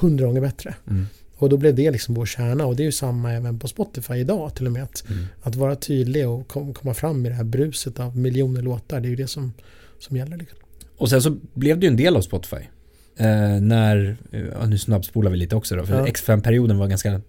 hundra 0.00 0.26
gånger 0.26 0.40
bättre. 0.40 0.74
Mm. 0.90 1.06
Och 1.36 1.48
då 1.48 1.56
blev 1.56 1.74
det 1.74 1.90
liksom 1.90 2.14
vår 2.14 2.26
kärna 2.26 2.66
och 2.66 2.76
det 2.76 2.82
är 2.82 2.84
ju 2.84 2.92
samma 2.92 3.32
även 3.32 3.58
på 3.58 3.68
Spotify 3.68 4.14
idag 4.14 4.54
till 4.54 4.66
och 4.66 4.72
med. 4.72 4.82
Att, 4.82 5.04
Mm. 5.10 5.24
att 5.42 5.54
vara 5.56 5.76
tydlig 5.76 6.28
och 6.28 6.48
kom, 6.48 6.74
komma 6.74 6.94
fram 6.94 7.22
med 7.22 7.30
det 7.32 7.36
här 7.36 7.44
bruset 7.44 8.00
av 8.00 8.16
miljoner 8.16 8.62
låtar, 8.62 9.00
det 9.00 9.08
är 9.08 9.10
ju 9.10 9.16
det 9.16 9.26
som, 9.26 9.52
som 9.98 10.16
gäller. 10.16 10.36
Liksom. 10.36 10.58
Och 10.96 11.10
sen 11.10 11.22
så 11.22 11.36
blev 11.54 11.82
ju 11.82 11.88
en 11.88 11.96
del 11.96 12.16
av 12.16 12.20
Spotify. 12.20 12.56
Eh, 13.20 13.60
när, 13.60 14.16
ja, 14.60 14.66
nu 14.66 14.78
snabbspolar 14.78 15.30
vi 15.30 15.36
lite 15.36 15.56
också 15.56 15.76
då, 15.76 15.86
för 15.86 15.94
Ja. 15.94 16.06
X5-perioden 16.06 16.78
var 16.78 16.86
ganska 16.86 17.20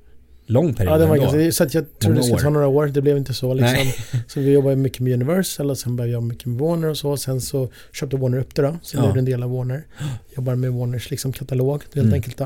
lång 0.45 0.73
period 0.73 0.93
Ja, 0.93 0.97
det 0.97 1.05
var 1.05 1.17
ganska, 1.17 1.51
så 1.51 1.63
att 1.63 1.73
jag 1.73 1.99
trodde 1.99 2.17
det 2.17 2.23
skulle 2.23 2.39
ta 2.41 2.49
några 2.49 2.67
år, 2.67 2.87
det 2.87 3.01
blev 3.01 3.17
inte 3.17 3.33
så. 3.33 3.53
Liksom. 3.53 3.73
Nej. 3.73 3.95
Så 4.27 4.39
vi 4.39 4.51
jobbade 4.51 4.75
mycket 4.75 4.99
med 4.99 5.13
Universal 5.13 5.69
och 5.69 5.77
sen 5.77 5.95
började 5.95 6.13
jag 6.13 6.23
mycket 6.23 6.45
med 6.45 6.59
Warner 6.59 6.87
och 6.89 6.97
så. 6.97 7.17
Sen 7.17 7.41
så 7.41 7.69
köpte 7.93 8.17
Warner 8.17 8.37
upp 8.37 8.55
det 8.55 8.61
då. 8.61 8.77
Sen 8.83 8.99
Ja. 8.99 9.01
blev 9.01 9.13
det 9.13 9.19
en 9.19 9.25
del 9.25 9.43
av 9.43 9.51
Warner. 9.51 9.83
Jobbar 10.37 10.55
med 10.55 10.73
Warners 10.73 11.11
liksom 11.11 11.31
katalog 11.33 11.81
helt 11.83 11.95
Mm. 11.95 12.13
enkelt 12.13 12.37
då. 12.37 12.43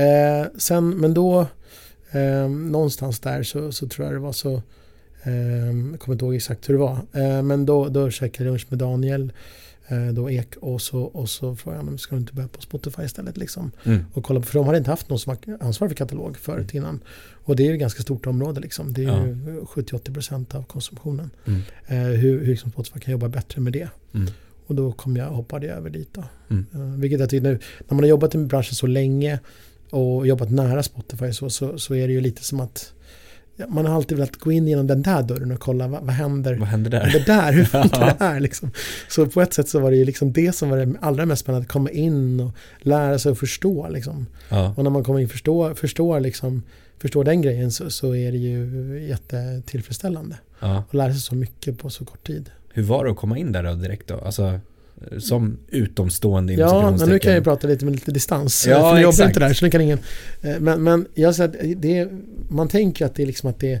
Eh, 0.00 0.46
sen, 0.58 0.88
men 0.90 1.14
då, 1.14 1.40
eh, 2.10 2.48
någonstans 2.50 3.20
där 3.20 3.42
så, 3.42 3.72
så 3.72 3.88
tror 3.88 4.06
jag 4.06 4.14
det 4.14 4.20
var 4.20 4.32
så, 4.32 4.54
eh, 5.22 5.32
jag 5.90 6.00
kommer 6.00 6.12
inte 6.14 6.24
ihåg 6.24 6.34
exakt 6.34 6.68
hur 6.68 6.74
det 6.74 6.80
var. 6.80 6.98
Eh, 7.12 7.42
men 7.42 7.66
då, 7.66 7.88
då 7.88 8.10
käkade 8.10 8.44
jag 8.44 8.50
lunch 8.52 8.66
med 8.68 8.78
Daniel, 8.78 9.22
eh, 9.22 9.28
då 10.14 10.30
Ek 10.30 10.56
och 10.60 10.82
så, 10.82 11.00
och 11.02 11.28
så 11.30 11.56
frågade 11.56 11.84
han, 11.84 11.98
ska 11.98 12.14
du 12.14 12.20
inte 12.20 12.32
börja 12.32 12.48
på 12.48 12.60
Spotify 12.60 13.02
istället 13.02 13.36
liksom? 13.36 13.72
Mm. 13.84 14.04
och 14.12 14.24
kolla 14.24 14.40
på, 14.40 14.46
för 14.46 14.58
de 14.58 14.66
hade 14.66 14.78
inte 14.78 14.90
haft 14.90 15.08
någon 15.08 15.18
som 15.18 15.36
ansvar 15.60 15.88
för 15.88 15.94
katalog 15.94 16.36
förut 16.36 16.74
innan. 16.74 17.00
Och 17.44 17.56
det 17.56 17.62
är 17.62 17.66
ju 17.66 17.72
ett 17.74 17.80
ganska 17.80 18.02
stort 18.02 18.26
område 18.26 18.60
liksom. 18.60 18.92
Det 18.92 19.04
är 19.04 19.08
Ja. 19.08 19.26
ju 19.26 19.60
70-80% 19.60 20.54
av 20.56 20.62
konsumtionen. 20.62 21.30
Mm. 21.44 21.60
Eh, 21.86 21.96
hur, 22.20 22.40
hur 22.40 22.46
liksom 22.46 22.70
Spotify 22.70 23.00
kan 23.00 23.12
jobba 23.12 23.28
bättre 23.28 23.60
med 23.60 23.72
det. 23.72 23.88
Mm. 24.14 24.28
Och 24.66 24.74
då 24.74 24.92
kom 24.92 25.16
jag, 25.16 25.26
hoppade 25.26 25.66
jag 25.66 25.76
över 25.76 25.90
dit 25.90 26.08
då. 26.12 26.24
Mm. 26.50 26.66
Eh, 26.74 27.00
vilket 27.00 27.20
jag 27.20 27.30
tycker 27.30 27.42
nu, 27.48 27.58
när 27.88 27.94
man 27.94 27.98
har 27.98 28.08
jobbat 28.08 28.34
i 28.34 28.38
branschen 28.38 28.74
så 28.74 28.86
länge 28.86 29.40
och 29.90 30.26
jobbat 30.26 30.50
nära 30.50 30.82
Spotify 30.82 31.32
så, 31.32 31.50
så, 31.50 31.78
så 31.78 31.94
är 31.94 32.06
det 32.06 32.12
ju 32.12 32.20
lite 32.20 32.44
som 32.44 32.60
att 32.60 32.92
man 33.68 33.86
har 33.86 33.94
alltid 33.94 34.18
velat 34.18 34.36
gå 34.36 34.52
in 34.52 34.68
genom 34.68 34.86
den 34.86 35.02
där 35.02 35.22
dörren 35.22 35.52
och 35.52 35.60
kolla 35.60 35.88
vad, 35.88 36.02
vad 36.02 36.14
händer 36.14 36.54
Vad 36.56 36.68
hände 36.68 36.90
där? 36.90 37.10
det 37.12 37.26
där, 37.26 37.52
hur 37.52 37.64
funkar 37.82 38.06
det 38.06 38.24
här 38.24 38.40
liksom? 38.40 38.70
Så 39.08 39.26
på 39.26 39.40
ett 39.42 39.54
sätt 39.54 39.68
så 39.68 39.80
var 39.80 39.90
det 39.90 39.96
ju 39.96 40.04
liksom 40.04 40.32
det 40.32 40.52
som 40.52 40.70
var 40.70 40.76
det 40.76 40.94
allra 41.00 41.26
mest 41.26 41.42
spännande, 41.42 41.64
att 41.66 41.72
komma 41.72 41.90
in 41.90 42.40
och 42.40 42.50
lära 42.78 43.18
sig 43.18 43.32
att 43.32 43.38
förstå 43.38 43.88
liksom. 43.88 44.26
Ja. 44.48 44.74
Och 44.76 44.84
när 44.84 44.90
man 44.90 45.04
kommer 45.04 45.18
in 45.20 45.24
och 45.24 45.30
förstår, 45.32 45.74
förstår, 45.74 46.20
liksom, 46.20 46.62
förstår 46.98 47.24
den 47.24 47.42
grejen 47.42 47.70
så, 47.72 47.90
så 47.90 48.14
är 48.14 48.32
det 48.32 48.38
ju 48.38 49.06
jättetillfredsställande. 49.08 50.36
ja. 50.60 50.84
Och 50.88 50.94
lära 50.94 51.12
sig 51.12 51.20
så 51.20 51.34
mycket 51.34 51.78
på 51.78 51.90
så 51.90 52.04
kort 52.04 52.26
tid. 52.26 52.50
Hur 52.72 52.82
var 52.82 53.04
det 53.04 53.10
att 53.10 53.16
komma 53.16 53.38
in 53.38 53.52
där 53.52 53.62
då 53.62 53.74
direkt 53.74 54.06
då? 54.08 54.18
Alltså, 54.20 54.60
som 55.18 55.58
utomstående 55.68 56.52
Ja, 56.52 56.96
men 56.98 57.08
nu 57.08 57.18
kan 57.18 57.32
jag 57.32 57.38
ju 57.38 57.44
prata 57.44 57.66
lite 57.68 57.84
med 57.84 57.94
lite 57.94 58.10
distans. 58.10 58.66
Ja, 58.66 58.90
för 58.90 58.96
jag 58.96 59.02
jobbar 59.02 59.26
inte 59.26 59.40
där 59.40 59.52
så 59.52 59.64
nu 59.64 59.70
kan 59.70 59.80
ingen... 59.80 59.98
eh, 60.42 60.60
Men, 60.60 60.82
men 60.82 61.06
jag 61.14 61.34
säger 61.34 61.74
det 61.76 61.98
är, 61.98 62.08
man 62.48 62.68
tänker 62.68 63.06
att 63.06 63.14
det 63.14 63.22
är 63.22 63.26
liksom 63.26 63.50
att 63.50 63.60
det 63.60 63.72
är 63.72 63.80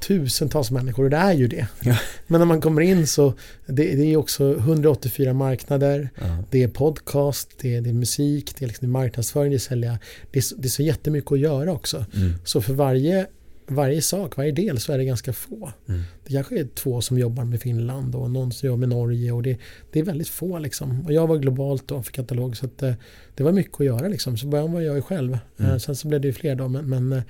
tusentals 0.00 0.70
människor 0.70 1.04
och 1.04 1.10
det 1.10 1.16
är 1.16 1.32
ju 1.32 1.48
det. 1.48 1.66
Ja. 1.80 1.96
Men 2.26 2.40
när 2.40 2.46
man 2.46 2.60
kommer 2.60 2.80
in 2.80 3.06
så 3.06 3.34
det, 3.66 3.94
det 3.94 4.12
är 4.12 4.16
också 4.16 4.56
184 4.56 5.32
marknader. 5.32 6.10
Ja. 6.20 6.44
Det 6.50 6.62
är 6.62 6.68
podcast, 6.68 7.50
det 7.60 7.76
är, 7.76 7.80
det 7.80 7.90
är 7.90 7.94
musik, 7.94 8.54
det 8.58 8.64
är 8.64 8.66
liksom 8.66 8.90
marknadsföring, 8.90 9.50
det 9.50 9.56
är 9.56 9.58
sälja. 9.58 9.98
Det 10.30 10.38
är, 10.38 10.42
så, 10.42 10.56
det 10.56 10.66
är 10.68 10.70
så 10.70 10.82
jättemycket 10.82 11.32
att 11.32 11.38
göra 11.38 11.72
också. 11.72 12.04
Mm. 12.16 12.34
Så 12.44 12.60
för 12.60 12.72
varje 12.72 13.26
varje 13.68 14.02
sak, 14.02 14.36
varje 14.36 14.52
del 14.52 14.80
så 14.80 14.92
är 14.92 14.98
det 14.98 15.04
ganska 15.04 15.32
få. 15.32 15.72
Mm. 15.88 16.00
Det 16.24 16.32
kanske 16.32 16.60
är 16.60 16.64
två 16.74 17.00
som 17.00 17.18
jobbar 17.18 17.44
med 17.44 17.60
Finland 17.60 18.14
och 18.14 18.30
någon 18.30 18.52
som 18.52 18.66
jobbar 18.66 18.78
med 18.78 18.88
Norge 18.88 19.32
och 19.32 19.42
det, 19.42 19.58
det 19.92 20.00
är 20.00 20.04
väldigt 20.04 20.28
få 20.28 20.58
liksom. 20.58 21.00
Och 21.06 21.12
jag 21.12 21.26
var 21.26 21.36
globalt 21.36 21.88
då 21.88 22.02
för 22.02 22.12
katalog 22.12 22.56
så 22.56 22.66
att 22.66 22.82
eh, 22.82 22.92
det 23.34 23.42
var 23.42 23.52
mycket 23.52 23.80
att 23.80 23.86
göra 23.86 24.08
liksom. 24.08 24.36
Så 24.36 24.46
början 24.46 24.72
var 24.72 24.80
jag 24.80 25.04
själv. 25.04 25.38
Mm. 25.58 25.72
Eh, 25.72 25.78
sen 25.78 25.96
så 25.96 26.08
blev 26.08 26.20
det 26.20 26.28
ju 26.28 26.32
fler 26.32 26.54
då 26.54 26.68
men, 26.68 26.88
men 26.88 27.12
eh, 27.12 27.22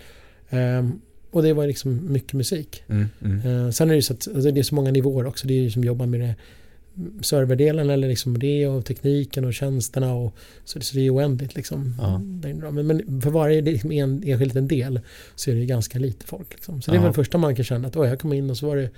ehm, 0.51 1.01
och 1.31 1.43
det 1.43 1.53
var 1.53 1.67
liksom 1.67 2.13
mycket 2.13 2.33
musik. 2.33 2.83
Mm, 2.89 3.07
mm. 3.25 3.73
Sen 3.73 3.89
är 3.89 3.93
det 3.93 3.97
ju 3.97 4.03
så 4.03 4.13
att 4.13 4.29
alltså 4.29 4.51
det 4.51 4.61
är 4.61 4.63
så 4.63 4.75
många 4.75 4.91
nivåer 4.91 5.27
också. 5.27 5.47
Det 5.47 5.55
är 5.55 5.63
ju 5.63 5.71
som 5.71 5.85
jobbar 5.85 6.07
med 6.07 6.21
det 6.21 6.35
serverdelen 7.23 7.91
eller 7.91 8.09
liksom 8.09 8.39
det 8.39 8.67
och 8.67 8.85
tekniken 8.85 9.45
och 9.45 9.55
tjänsterna 9.55 10.15
och 10.15 10.35
så, 10.65 10.81
så 10.81 10.97
det 10.97 11.07
är 11.07 11.15
oändligt 11.15 11.55
liksom. 11.55 11.95
Ja. 11.99 12.19
Men, 12.73 12.87
men 12.87 13.21
för 13.23 13.31
varje 13.31 13.63
liksom 13.63 13.93
en, 13.93 14.23
enskild 14.27 14.41
liten 14.41 14.69
del 14.69 15.01
så 15.35 15.51
är 15.51 15.55
det 15.55 15.67
ganska 15.67 15.99
lite 15.99 16.27
folk. 16.27 16.51
Liksom. 16.55 16.83
Så 16.83 16.91
det 16.91 16.97
är 16.97 16.99
Ja. 16.99 17.05
väl 17.05 17.13
första 17.13 17.39
man 17.39 17.57
kan 17.57 17.65
känna 17.65 17.89
att 17.89 17.95
jag 17.95 18.19
kom 18.19 18.33
in 18.33 18.51
och 18.51 18.57
så 18.57 18.67
var 18.67 18.77
det, 18.77 18.91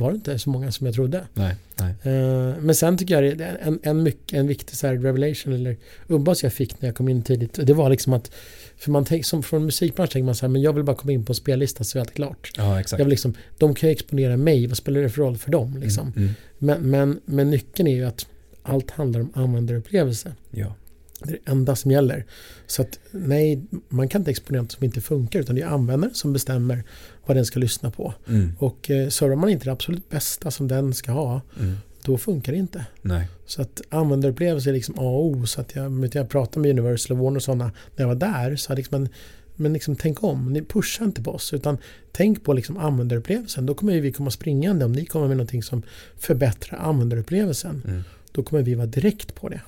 var 0.00 0.10
det 0.10 0.14
inte 0.14 0.38
så 0.38 0.50
många 0.50 0.72
som 0.72 0.86
jag 0.86 0.94
trodde. 0.94 1.26
Nej, 1.34 1.54
nej. 1.76 1.94
Eh, 2.02 2.54
men 2.60 2.74
sen 2.74 2.98
tycker 2.98 3.22
jag 3.22 3.40
en, 3.62 3.80
en, 3.82 4.02
mycket, 4.02 4.38
en 4.38 4.46
viktig 4.46 4.76
så 4.76 4.86
revelation 4.86 5.52
eller 5.52 5.76
umbass 6.08 6.42
jag 6.42 6.52
fick 6.52 6.82
när 6.82 6.88
jag 6.88 6.96
kom 6.96 7.08
in 7.08 7.22
tidigt. 7.22 7.58
Det 7.62 7.72
var 7.72 7.90
liksom 7.90 8.12
att 8.12 8.30
för 8.76 8.90
man 8.90 9.04
tänker, 9.04 9.24
som 9.24 9.42
från 9.42 9.64
musikbranschen 9.64 10.12
tänker 10.12 10.24
man 10.24 10.34
så 10.34 10.46
här, 10.46 10.50
men 10.50 10.62
jag 10.62 10.72
vill 10.72 10.84
bara 10.84 10.96
komma 10.96 11.12
in 11.12 11.24
på 11.24 11.30
en 11.30 11.34
spellista 11.34 11.84
så 11.84 11.98
är 11.98 12.00
allt 12.00 12.14
klart. 12.14 12.52
Ja, 12.56 12.80
exakt. 12.80 12.98
Jag 12.98 13.04
vill 13.04 13.10
liksom, 13.10 13.34
de 13.58 13.74
kan 13.74 13.88
ju 13.88 13.92
exponera 13.92 14.36
mig, 14.36 14.66
vad 14.66 14.76
spelar 14.76 15.00
det 15.00 15.10
för 15.10 15.22
roll 15.22 15.36
för 15.36 15.50
dem? 15.50 15.76
Liksom? 15.76 16.12
Mm, 16.16 16.22
mm. 16.22 16.34
Men, 16.58 16.90
men, 16.90 17.20
men 17.24 17.50
nyckeln 17.50 17.88
är 17.88 17.94
ju 17.94 18.04
att 18.04 18.26
allt 18.62 18.90
handlar 18.90 19.20
om 19.20 19.30
användarupplevelse. 19.34 20.32
Ja. 20.50 20.74
Det 21.22 21.32
är 21.32 21.38
det 21.44 21.50
enda 21.50 21.76
som 21.76 21.90
gäller. 21.90 22.24
Så 22.66 22.82
att 22.82 22.98
nej, 23.10 23.62
man 23.88 24.08
kan 24.08 24.20
inte 24.20 24.30
exponera 24.30 24.62
något 24.62 24.72
som 24.72 24.84
inte 24.84 25.00
funkar 25.00 25.40
utan 25.40 25.54
det 25.54 25.62
är 25.62 25.66
användaren 25.66 26.14
som 26.14 26.32
bestämmer 26.32 26.84
vad 27.26 27.36
den 27.36 27.46
ska 27.46 27.60
lyssna 27.60 27.90
på. 27.90 28.14
Mm, 28.28 28.52
Och 28.58 28.90
eh, 28.90 29.08
servar 29.08 29.36
man 29.36 29.48
inte 29.50 29.64
det 29.64 29.72
absolut 29.72 30.10
bästa 30.10 30.50
som 30.50 30.68
den 30.68 30.94
ska 30.94 31.12
ha, 31.12 31.40
mm. 31.60 31.76
då 32.04 32.18
funkar 32.18 32.52
det 32.52 32.58
inte. 32.58 32.86
Nej. 33.02 33.28
Så 33.46 33.62
att 33.62 33.82
användarupplevelse 33.88 34.70
är 34.70 34.74
liksom 34.74 34.94
A 34.98 35.02
och 35.02 35.26
O. 35.26 35.46
Så 35.46 35.60
att 35.60 35.74
jag, 35.74 36.08
jag 36.12 36.28
pratade 36.28 36.60
med 36.60 36.70
Universal 36.70 37.16
och 37.16 37.24
Warner 37.24 37.36
och 37.36 37.42
sådana 37.42 37.64
när 37.96 38.04
jag 38.04 38.08
var 38.08 38.14
där. 38.14 38.56
Så 38.56 38.74
liksom 38.74 38.94
en, 38.94 39.08
men 39.56 39.72
liksom 39.72 39.96
tänk 39.96 40.22
om, 40.22 40.52
ni 40.52 40.62
pushar 40.62 41.04
inte 41.04 41.22
på 41.22 41.30
oss 41.30 41.52
utan 41.52 41.78
tänk 42.12 42.44
på 42.44 42.52
liksom 42.52 42.76
användarupplevelsen. 42.76 43.66
Då 43.66 43.74
kommer 43.74 44.00
vi 44.00 44.12
komma 44.12 44.30
springande 44.30 44.84
om 44.84 44.92
ni 44.92 45.04
kommer 45.04 45.28
med 45.28 45.36
någonting 45.36 45.62
som 45.62 45.82
förbättrar 46.16 46.78
användarupplevelsen. 46.78 47.82
Mm. 47.86 48.02
Då 48.32 48.42
kommer 48.42 48.62
vi 48.62 48.74
vara 48.74 48.86
direkt 48.86 49.34
på 49.34 49.48
det. 49.48 49.60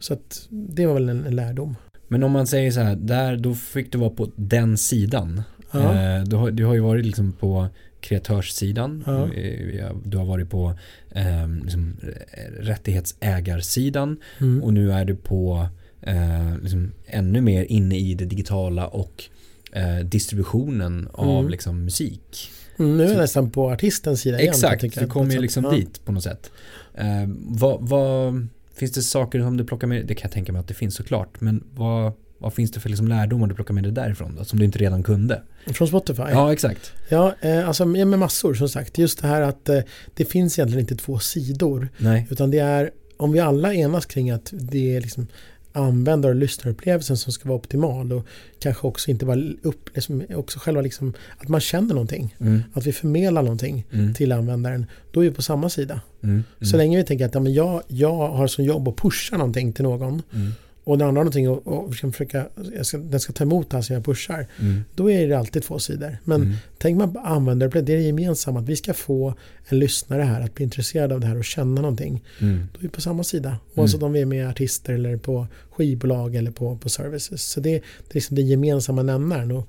Så 0.00 0.12
att 0.14 0.46
det 0.50 0.86
var 0.86 0.94
väl 0.94 1.08
en, 1.08 1.26
en 1.26 1.36
lärdom. 1.36 1.76
Men 2.08 2.22
om 2.22 2.32
man 2.32 2.46
säger 2.46 2.70
så 2.70 2.80
här, 2.80 2.96
där, 2.96 3.36
då 3.36 3.54
fick 3.54 3.92
du 3.92 3.98
vara 3.98 4.10
på 4.10 4.30
den 4.36 4.76
sidan. 4.78 5.42
Ja. 5.72 5.78
Eh, 5.80 6.22
du, 6.24 6.36
har, 6.36 6.50
du 6.50 6.64
har 6.64 6.74
ju 6.74 6.80
varit 6.80 7.06
liksom 7.06 7.32
på 7.32 7.68
kreatörssidan. 8.00 9.04
Ja. 9.06 9.32
Eh, 9.34 9.90
Du 10.04 10.16
har 10.18 10.24
varit 10.24 10.50
på 10.50 10.78
eh, 11.10 11.48
liksom, 11.62 11.96
eh, 12.32 12.62
rättighetsägarsidan. 12.62 14.16
Mm. 14.40 14.62
Och 14.62 14.74
nu 14.74 14.92
är 14.92 15.04
du 15.04 15.16
på 15.16 15.68
eh, 16.02 16.58
liksom, 16.62 16.92
ännu 17.06 17.40
mer 17.40 17.64
inne 17.64 17.98
i 17.98 18.14
det 18.14 18.24
digitala 18.24 18.86
och 18.88 19.24
eh, 19.72 19.98
distributionen 19.98 21.08
av 21.12 21.38
Mm. 21.40 21.50
liksom, 21.50 21.84
musik. 21.84 22.50
Mm, 22.78 22.96
nu 22.96 23.02
är 23.02 23.06
jag 23.08 23.16
Så- 23.16 23.20
nästan 23.20 23.50
på 23.50 23.70
artistens 23.70 24.20
sida 24.20 24.40
igen. 24.40 24.50
Exakt, 24.50 24.98
du 24.98 25.06
kommer 25.06 25.34
ju 25.34 25.40
liksom 25.40 25.64
Ja. 25.64 25.70
dit 25.70 26.04
på 26.04 26.12
något 26.12 26.22
sätt. 26.22 26.50
Eh, 26.94 27.26
vad, 27.48 27.88
vad, 27.88 28.46
finns 28.80 28.92
det 28.92 29.02
saker 29.02 29.40
som 29.40 29.56
du 29.56 29.64
plockar 29.64 29.86
med 29.86 30.06
Det 30.06 30.14
kan 30.14 30.28
jag 30.28 30.32
tänka 30.32 30.52
mig 30.52 30.60
att 30.60 30.68
det 30.68 30.74
finns 30.74 30.94
såklart. 30.94 31.40
Men 31.40 31.64
vad, 31.74 32.12
vad 32.38 32.54
finns 32.54 32.70
det 32.70 32.80
för 32.80 32.88
liksom 32.88 33.08
lärdomar 33.08 33.46
du 33.46 33.54
plockar 33.54 33.74
med 33.74 33.84
dig 33.84 33.92
därifrån 33.92 34.36
då? 34.36 34.44
Som 34.44 34.58
du 34.58 34.64
inte 34.64 34.78
redan 34.78 35.02
kunde? 35.02 35.42
Från 35.66 35.88
Spotify? 35.88 36.22
Ja, 36.22 36.52
exakt. 36.52 36.92
Ja, 37.08 37.34
eh, 37.40 37.68
alltså 37.68 37.84
med 37.84 38.18
massor 38.18 38.54
som 38.54 38.68
sagt. 38.68 38.98
Just 38.98 39.22
det 39.22 39.28
här 39.28 39.40
att 39.40 39.68
eh, 39.68 39.80
det 40.14 40.24
finns 40.24 40.58
egentligen 40.58 40.80
inte 40.80 40.96
två 40.96 41.18
sidor. 41.18 41.88
Nej. 41.98 42.26
Utan 42.30 42.50
det 42.50 42.58
är, 42.58 42.90
om 43.16 43.32
vi 43.32 43.40
alla 43.40 43.74
enas 43.74 44.06
kring 44.06 44.30
att 44.30 44.52
det 44.52 44.96
är 44.96 45.00
liksom 45.00 45.26
användar 45.72 46.28
och 46.28 46.34
lyssnarupplevelsen 46.34 47.16
som 47.16 47.32
ska 47.32 47.48
vara 47.48 47.58
optimal 47.58 48.12
och 48.12 48.26
kanske 48.60 48.86
också 48.86 49.10
inte 49.10 49.24
bara 49.24 49.40
upp, 49.62 49.90
liksom, 49.94 50.24
också 50.34 50.58
själva 50.58 50.80
liksom, 50.80 51.12
att 51.38 51.48
man 51.48 51.60
känner 51.60 51.94
någonting. 51.94 52.36
Mm, 52.40 52.62
Att 52.74 52.86
vi 52.86 52.92
förmedlar 52.92 53.42
någonting 53.42 53.86
mm, 53.92 54.14
till 54.14 54.32
användaren. 54.32 54.86
Då 55.12 55.20
är 55.24 55.28
vi 55.28 55.34
på 55.34 55.42
samma 55.42 55.70
sida. 55.70 56.00
mm, 56.22 56.44
Så 56.60 56.76
länge 56.76 56.96
vi 56.96 57.04
tänker 57.04 57.26
att 57.26 57.34
ja, 57.34 57.40
men 57.40 57.54
jag, 57.54 57.82
jag 57.88 58.28
har 58.28 58.46
som 58.46 58.64
jobb 58.64 58.88
att 58.88 58.96
pusha 58.96 59.36
någonting 59.36 59.72
till 59.72 59.84
någon 59.84 60.22
mm, 60.34 60.52
och 60.84 60.98
den 60.98 61.08
andra 61.08 61.18
har 61.18 61.24
någonting 61.24 61.48
och, 61.48 61.66
och 61.66 61.94
försöka, 61.94 62.46
jag 62.76 62.86
ska, 62.86 62.98
den 62.98 63.20
ska 63.20 63.32
ta 63.32 63.44
emot 63.44 63.72
här 63.72 63.82
som 63.82 63.94
jag 63.94 64.04
pushar. 64.04 64.46
mm, 64.60 64.84
Då 64.94 65.10
är 65.10 65.28
det 65.28 65.38
alltid 65.38 65.62
två 65.62 65.78
sidor. 65.78 66.18
Men 66.24 66.42
mm, 66.42 66.54
Tänk 66.78 66.98
man 66.98 67.12
på 67.12 67.20
användarupplevelse, 67.20 67.92
det 67.92 67.96
är 67.96 67.96
det 68.00 68.06
gemensamma 68.06 68.60
att 68.60 68.68
vi 68.68 68.76
ska 68.76 68.94
få 68.94 69.34
en 69.68 69.78
lyssnare 69.78 70.22
här 70.22 70.40
att 70.40 70.54
bli 70.54 70.64
intresserad 70.64 71.12
av 71.12 71.20
det 71.20 71.26
här 71.26 71.36
och 71.38 71.44
känna 71.44 71.80
någonting. 71.80 72.24
mm, 72.40 72.66
Då 72.72 72.78
är 72.78 72.82
vi 72.82 72.88
på 72.88 73.00
samma 73.00 73.24
sida. 73.24 73.56
Oavsett 73.74 74.02
om 74.02 74.12
vi 74.12 74.20
är 74.20 74.26
med 74.26 74.48
artister 74.48 74.92
eller 74.92 75.16
på 75.16 75.46
skivbolag 75.70 76.34
eller 76.34 76.50
på, 76.50 76.76
på 76.78 76.88
services. 76.88 77.42
Så 77.42 77.60
det, 77.60 77.70
det 77.70 78.10
är 78.10 78.14
liksom 78.14 78.36
den 78.36 78.46
gemensamma 78.46 79.02
nämnaren. 79.02 79.50
Och, 79.50 79.68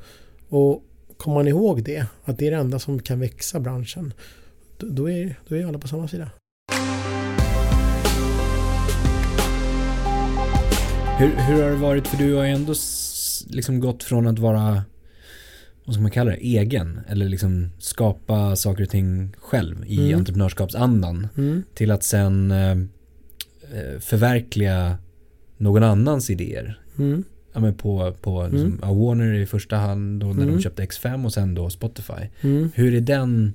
och 0.50 0.84
kommer 1.18 1.36
man 1.36 1.48
ihåg 1.48 1.84
det, 1.84 2.06
att 2.26 2.38
det 2.38 2.48
är 2.48 2.52
det 2.52 2.58
enda 2.58 2.80
som 2.80 3.00
kan 3.00 3.20
växa 3.20 3.60
branschen, 3.60 4.14
då, 4.78 4.88
då, 4.90 5.10
är, 5.10 5.36
då 5.48 5.56
är 5.56 5.66
alla 5.66 5.80
på 5.80 5.88
samma 5.88 6.08
sida. 6.08 6.32
Hur, 11.22 11.36
hur 11.36 11.64
har 11.64 11.70
det 11.70 11.76
varit? 11.76 12.08
För 12.08 12.18
du 12.18 12.34
har 12.34 12.44
ju 12.44 12.52
ändå 12.52 12.74
liksom 13.50 13.80
gått 13.80 14.04
från 14.04 14.28
att 14.28 14.40
vara, 14.40 14.84
vad 15.86 15.94
ska 15.96 16.02
man 16.02 16.12
kalla 16.12 16.32
det, 16.32 16.38
egen. 16.38 17.00
Eller 17.08 17.30
liksom 17.30 17.70
skapa 17.80 18.56
saker 18.56 18.84
och 18.84 18.90
ting 18.90 19.34
själv 19.38 19.86
i 19.86 19.98
Mm. 20.08 20.20
entreprenörskapsandan. 20.20 21.28
Mm. 21.38 21.64
Till 21.74 21.92
att 21.92 22.04
sen 22.04 22.52
eh, 22.52 22.72
eh, 22.72 24.00
förverkliga 24.00 24.98
någon 25.58 25.84
annans 25.84 26.30
idéer. 26.30 26.80
Mm. 26.98 27.24
Ja, 27.54 27.60
men 27.60 27.74
på, 27.74 28.14
på 28.22 28.44
liksom, 28.52 28.80
Mm. 28.84 28.98
Warner 29.00 29.34
i 29.34 29.46
första 29.46 29.76
hand 29.76 30.20
då 30.22 30.26
när 30.28 30.44
Mm. 30.44 30.56
de 30.56 30.62
köpte 30.62 30.84
X5 30.84 31.26
och 31.26 31.34
sen 31.34 31.56
då 31.56 31.70
Spotify. 31.70 32.28
Mm. 32.42 32.70
Hur 32.76 32.94
är 32.96 33.02
den 33.02 33.54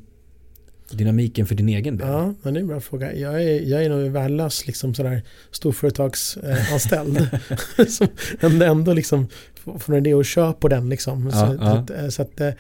dynamiken 0.91 1.47
för 1.47 1.55
din 1.55 1.69
egen 1.69 1.97
del? 1.97 2.09
Ja, 2.09 2.35
men 2.43 2.55
det 2.55 2.59
är 2.59 2.63
en 2.63 2.67
bra 2.69 2.81
fråga. 2.81 3.15
Jag 3.15 3.43
är, 3.43 3.61
jag 3.61 3.85
är 3.85 3.89
nog 3.89 4.11
värdelös 4.11 4.67
liksom 4.67 4.95
sådär 4.95 5.23
storföretagsanställd. 5.51 7.29
Eh, 7.79 7.87
som 7.87 8.63
ändå, 8.63 8.93
liksom 8.93 9.29
får 9.79 9.93
en 9.93 9.99
idé 10.07 10.15
och 10.15 10.25
kör 10.25 10.53
på 10.53 10.69
den 10.69 10.89
liksom. 10.89 11.31
Ja, 11.33 11.47
så, 11.47 11.57
ja. 11.61 11.79
Att, 11.79 11.91
eh, 11.91 12.09
så 12.09 12.23
att 12.23 12.41
eh, 12.41 12.51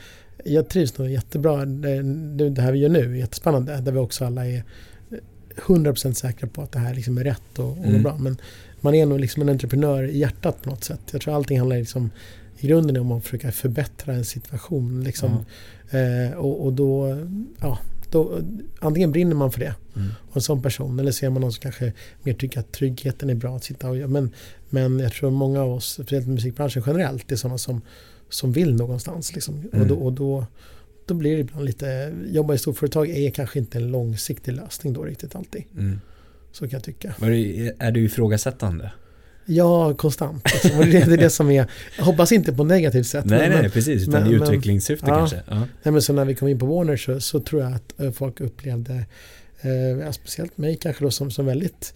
jag 0.44 0.68
trivs 0.68 0.98
nog 0.98 1.10
jättebra. 1.10 1.64
Det, 1.64 2.02
det 2.36 2.50
det 2.50 2.62
här 2.62 2.72
vi 2.72 2.78
gör 2.78 2.88
nu 2.88 3.12
är 3.12 3.18
jättespännande. 3.18 3.76
Där 3.80 3.92
vi 3.92 3.98
också 3.98 4.24
alla 4.24 4.46
är 4.46 4.56
eh, 4.56 5.18
100% 5.56 6.12
säkra 6.12 6.48
på 6.48 6.62
att 6.62 6.72
det 6.72 6.78
här 6.78 6.94
liksom 6.94 7.18
är 7.18 7.24
rätt 7.24 7.58
och, 7.58 7.70
och 7.78 7.84
Mm. 7.84 8.02
bra. 8.02 8.16
Men 8.16 8.36
man 8.80 8.94
är 8.94 9.06
nog 9.06 9.20
liksom 9.20 9.42
en 9.42 9.48
entreprenör 9.48 10.02
i 10.02 10.18
hjärtat 10.18 10.62
på 10.62 10.70
något 10.70 10.84
sätt. 10.84 11.00
Jag 11.10 11.20
tror 11.20 11.34
allting 11.34 11.58
handlar 11.58 11.76
liksom 11.76 12.10
i 12.58 12.66
grunden 12.66 12.96
om 12.96 13.12
att 13.12 13.24
försöka 13.24 13.52
förbättra 13.52 14.14
en 14.14 14.24
situation. 14.24 15.04
Liksom. 15.04 15.44
Eh, 15.90 16.38
och, 16.38 16.64
och 16.64 16.72
då, 16.72 17.18
ja, 17.60 17.78
då, 18.16 18.40
antingen 18.78 19.12
brinner 19.12 19.34
man 19.34 19.52
för 19.52 19.60
det 19.60 19.74
Mm. 19.96 20.08
och 20.30 20.36
en 20.36 20.42
sån 20.42 20.62
person 20.62 20.98
eller 20.98 21.12
ser 21.12 21.30
man 21.30 21.40
någon 21.40 21.52
som 21.52 21.60
kanske 21.60 21.92
mer 22.22 22.34
tycker 22.34 22.60
att 22.60 22.72
tryggheten 22.72 23.30
är 23.30 23.34
bra 23.34 23.56
att 23.56 23.64
sitta 23.64 23.88
och 23.88 23.96
göra. 23.96 24.08
Men, 24.08 24.30
men 24.70 24.98
jag 24.98 25.12
tror 25.12 25.30
många 25.30 25.62
av 25.62 25.72
oss, 25.72 25.92
speciellt 25.92 26.26
musikbranschen 26.26 26.82
generellt, 26.86 27.32
är 27.32 27.36
sådana 27.36 27.58
som, 27.58 27.80
som 28.28 28.52
vill 28.52 28.74
någonstans. 28.74 29.34
Liksom. 29.34 29.54
Mm. 29.54 29.80
Och, 29.80 29.86
då, 29.86 29.94
och 29.94 30.12
då, 30.12 30.46
då 31.06 31.14
blir 31.14 31.34
det 31.34 31.40
ibland 31.40 31.64
lite, 31.64 32.14
jobba 32.30 32.54
i 32.54 32.58
storföretag 32.58 33.10
är 33.10 33.30
kanske 33.30 33.58
inte 33.58 33.78
en 33.78 33.90
långsiktig 33.90 34.52
lösning 34.52 34.92
då 34.92 35.02
riktigt 35.02 35.36
alltid. 35.36 35.64
Mm. 35.78 36.00
Så 36.52 36.64
kan 36.64 36.70
jag 36.70 36.84
tycka. 36.84 37.14
Det, 37.18 37.72
är 37.78 37.92
du 37.92 38.04
ifrågasättande? 38.04 38.90
Ja, 39.46 39.94
konstant. 39.94 40.44
Liksom. 40.62 40.80
Det, 40.90 40.98
är 41.02 41.16
det 41.16 41.30
som 41.30 41.50
är, 41.50 41.66
jag 41.98 42.04
hoppas 42.04 42.32
inte 42.32 42.52
på 42.52 42.64
negativt 42.64 43.06
sätt. 43.06 43.24
Nej, 43.24 43.48
men, 43.50 43.60
nej, 43.60 43.70
precis. 43.70 44.08
Utan 44.08 44.22
men- 44.22 44.32
i 44.32 44.34
utvecklingssyfte 44.34 45.06
ja. 45.08 45.16
kanske. 45.18 45.42
Ja. 45.48 45.54
Nej, 45.82 45.92
men 45.92 46.02
så 46.02 46.12
när 46.12 46.24
vi 46.24 46.34
kom 46.34 46.48
in 46.48 46.58
på 46.58 46.66
Warner 46.66 46.96
så, 46.96 47.20
så 47.20 47.40
tror 47.40 47.62
jag 47.62 47.72
att 47.72 48.00
eh, 48.00 48.10
folk 48.10 48.40
upplevde, 48.40 48.94
eh, 49.60 50.10
speciellt 50.12 50.58
mig 50.58 50.76
kanske 50.80 51.04
då, 51.04 51.10
som, 51.10 51.30
som 51.30 51.46
väldigt 51.46 51.94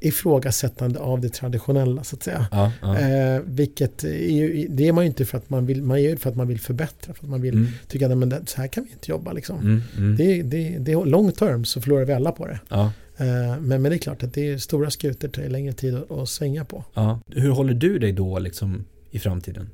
ifrågasättande 0.00 0.98
av 0.98 1.20
det 1.20 1.28
traditionella 1.28 2.04
så 2.04 2.16
att 2.16 2.22
säga. 2.22 2.46
Ja, 2.50 2.72
ja. 2.82 2.98
Eh, 2.98 3.40
vilket 3.44 4.04
är 4.04 4.66
det 4.68 4.88
är 4.88 4.92
man 4.92 5.04
ju 5.04 5.08
inte 5.08 5.24
för 5.24 5.38
att 5.38 5.50
man 5.50 5.66
vill, 5.66 5.82
man 5.82 6.02
gör 6.02 6.10
det 6.10 6.16
för 6.16 6.30
att 6.30 6.36
man 6.36 6.48
vill 6.48 6.60
förbättra, 6.60 7.14
för 7.14 7.24
att 7.24 7.30
man 7.30 7.40
vill 7.42 7.54
Mm. 7.54 7.66
tycka 7.88 8.06
att 8.06 8.16
men 8.18 8.28
det, 8.28 8.40
så 8.46 8.60
här 8.60 8.68
kan 8.68 8.84
vi 8.84 8.90
inte 8.92 9.10
jobba 9.10 9.32
liksom. 9.32 9.58
Mm, 9.60 9.82
mm. 9.96 10.16
Det, 10.16 10.42
det, 10.42 10.76
det 10.78 10.92
är 10.92 11.04
long 11.04 11.32
term 11.32 11.64
så 11.64 11.80
förlorar 11.80 12.04
vi 12.04 12.12
alla 12.12 12.32
på 12.32 12.46
det. 12.46 12.60
Ja, 12.68 12.92
men, 13.18 13.82
men 13.82 13.82
det 13.82 13.94
är 13.94 13.98
klart 13.98 14.22
att 14.22 14.34
det 14.34 14.50
är 14.50 14.58
stora 14.58 14.90
skutor, 14.90 15.28
tar 15.28 15.42
längre 15.42 15.72
tid 15.72 15.94
att, 15.94 16.10
att 16.10 16.28
svänga 16.28 16.64
på. 16.64 16.84
ja. 16.94 17.20
Hur 17.26 17.50
håller 17.50 17.74
du 17.74 17.98
dig 17.98 18.12
då 18.12 18.38
liksom 18.38 18.84
i 19.10 19.18
framtiden? 19.18 19.70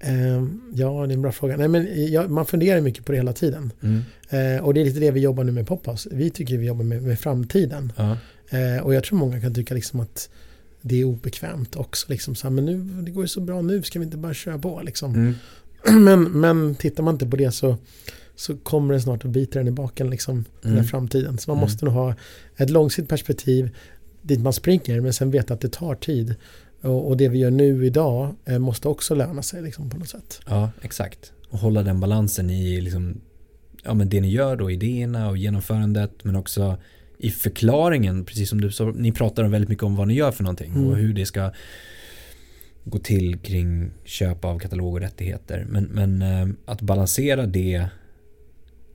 Eh, 0.00 0.44
ja, 0.74 1.06
det 1.06 1.12
är 1.12 1.14
en 1.14 1.22
bra 1.22 1.32
fråga. 1.32 1.56
Nej, 1.56 1.68
men 1.68 2.12
jag, 2.12 2.30
man 2.30 2.46
funderar 2.46 2.80
mycket 2.80 3.04
på 3.04 3.12
det 3.12 3.18
hela 3.18 3.32
tiden. 3.32 3.72
Mm. 3.80 4.02
Eh, 4.30 4.64
och 4.64 4.74
det 4.74 4.80
är 4.80 4.84
lite 4.84 5.00
det 5.00 5.10
vi 5.10 5.20
jobbar 5.20 5.44
nu 5.44 5.52
med 5.52 5.66
Pophouse. 5.66 6.08
Vi 6.12 6.30
tycker 6.30 6.58
vi 6.58 6.66
jobbar 6.66 6.84
med, 6.84 7.02
med 7.02 7.20
framtiden. 7.20 7.92
Ja. 7.96 8.16
Eh, 8.50 8.82
och 8.82 8.94
jag 8.94 9.04
tror 9.04 9.18
många 9.18 9.40
kan 9.40 9.54
tycka 9.54 9.74
liksom 9.74 10.00
att 10.00 10.30
det 10.80 11.00
är 11.00 11.04
obekvämt 11.04 11.76
också. 11.76 12.06
Liksom 12.10 12.34
så 12.34 12.46
här, 12.46 12.54
men 12.54 12.64
nu, 12.64 13.02
det 13.02 13.10
går 13.10 13.24
ju 13.24 13.28
så 13.28 13.40
bra 13.40 13.62
nu, 13.62 13.82
ska 13.82 13.98
vi 13.98 14.04
inte 14.04 14.16
bara 14.16 14.34
köra 14.34 14.58
på 14.58 14.80
liksom. 14.84 15.14
Mm. 15.14 15.34
men, 16.04 16.22
men 16.22 16.74
tittar 16.74 17.02
man 17.02 17.14
inte 17.14 17.26
på 17.26 17.36
det 17.36 17.52
så, 17.52 17.76
så 18.38 18.56
kommer 18.56 18.94
det 18.94 19.00
snart 19.00 19.24
att 19.24 19.30
bita 19.30 19.58
den 19.58 19.68
i 19.68 19.70
baken, 19.70 20.10
liksom, 20.10 20.44
den 20.62 20.70
här 20.70 20.78
Mm. 20.78 20.88
framtiden. 20.88 21.38
Så 21.38 21.50
man 21.50 21.56
Mm. 21.58 21.60
måste 21.70 21.84
nog 21.84 21.94
ha 21.94 22.14
ett 22.56 22.70
långsiktigt 22.70 23.08
perspektiv 23.08 23.70
dit 24.22 24.40
man 24.40 24.52
springer, 24.52 25.00
men 25.00 25.12
sen 25.12 25.30
veta 25.30 25.54
att 25.54 25.60
det 25.60 25.72
tar 25.72 25.94
tid. 25.94 26.34
Och, 26.80 27.08
och 27.08 27.16
det 27.16 27.28
vi 27.28 27.38
gör 27.38 27.50
nu 27.50 27.86
idag 27.86 28.34
eh, 28.44 28.58
måste 28.58 28.88
också 28.88 29.14
löna 29.14 29.42
sig 29.42 29.62
liksom, 29.62 29.90
på 29.90 29.96
något 29.98 30.08
sätt. 30.08 30.40
Ja, 30.46 30.70
exakt. 30.82 31.32
Och 31.50 31.58
hålla 31.58 31.82
den 31.82 32.00
balansen 32.00 32.50
i 32.50 32.80
liksom, 32.80 33.20
ja, 33.84 33.94
men 33.94 34.08
det 34.08 34.20
ni 34.20 34.30
gör 34.30 34.56
då, 34.56 34.70
idéerna 34.70 35.28
och 35.28 35.36
genomförandet, 35.36 36.10
men 36.24 36.36
också 36.36 36.76
i 37.18 37.30
förklaringen, 37.30 38.24
precis 38.24 38.48
som 38.48 38.60
du 38.60 38.70
sa, 38.72 38.84
ni 38.96 39.12
pratar 39.12 39.44
väldigt 39.44 39.68
mycket 39.68 39.84
om 39.84 39.96
vad 39.96 40.08
ni 40.08 40.14
gör 40.14 40.30
för 40.32 40.42
någonting 40.42 40.72
Mm. 40.72 40.86
och 40.86 40.96
hur 40.96 41.12
det 41.14 41.26
ska 41.26 41.50
gå 42.84 42.98
till 42.98 43.38
kring 43.38 43.90
köp 44.04 44.44
av 44.44 44.58
katalog 44.58 44.94
och 44.94 45.00
rättigheter. 45.00 45.66
Men, 45.68 45.84
men 45.84 46.22
eh, 46.22 46.48
att 46.66 46.80
balansera 46.80 47.46
det 47.46 47.86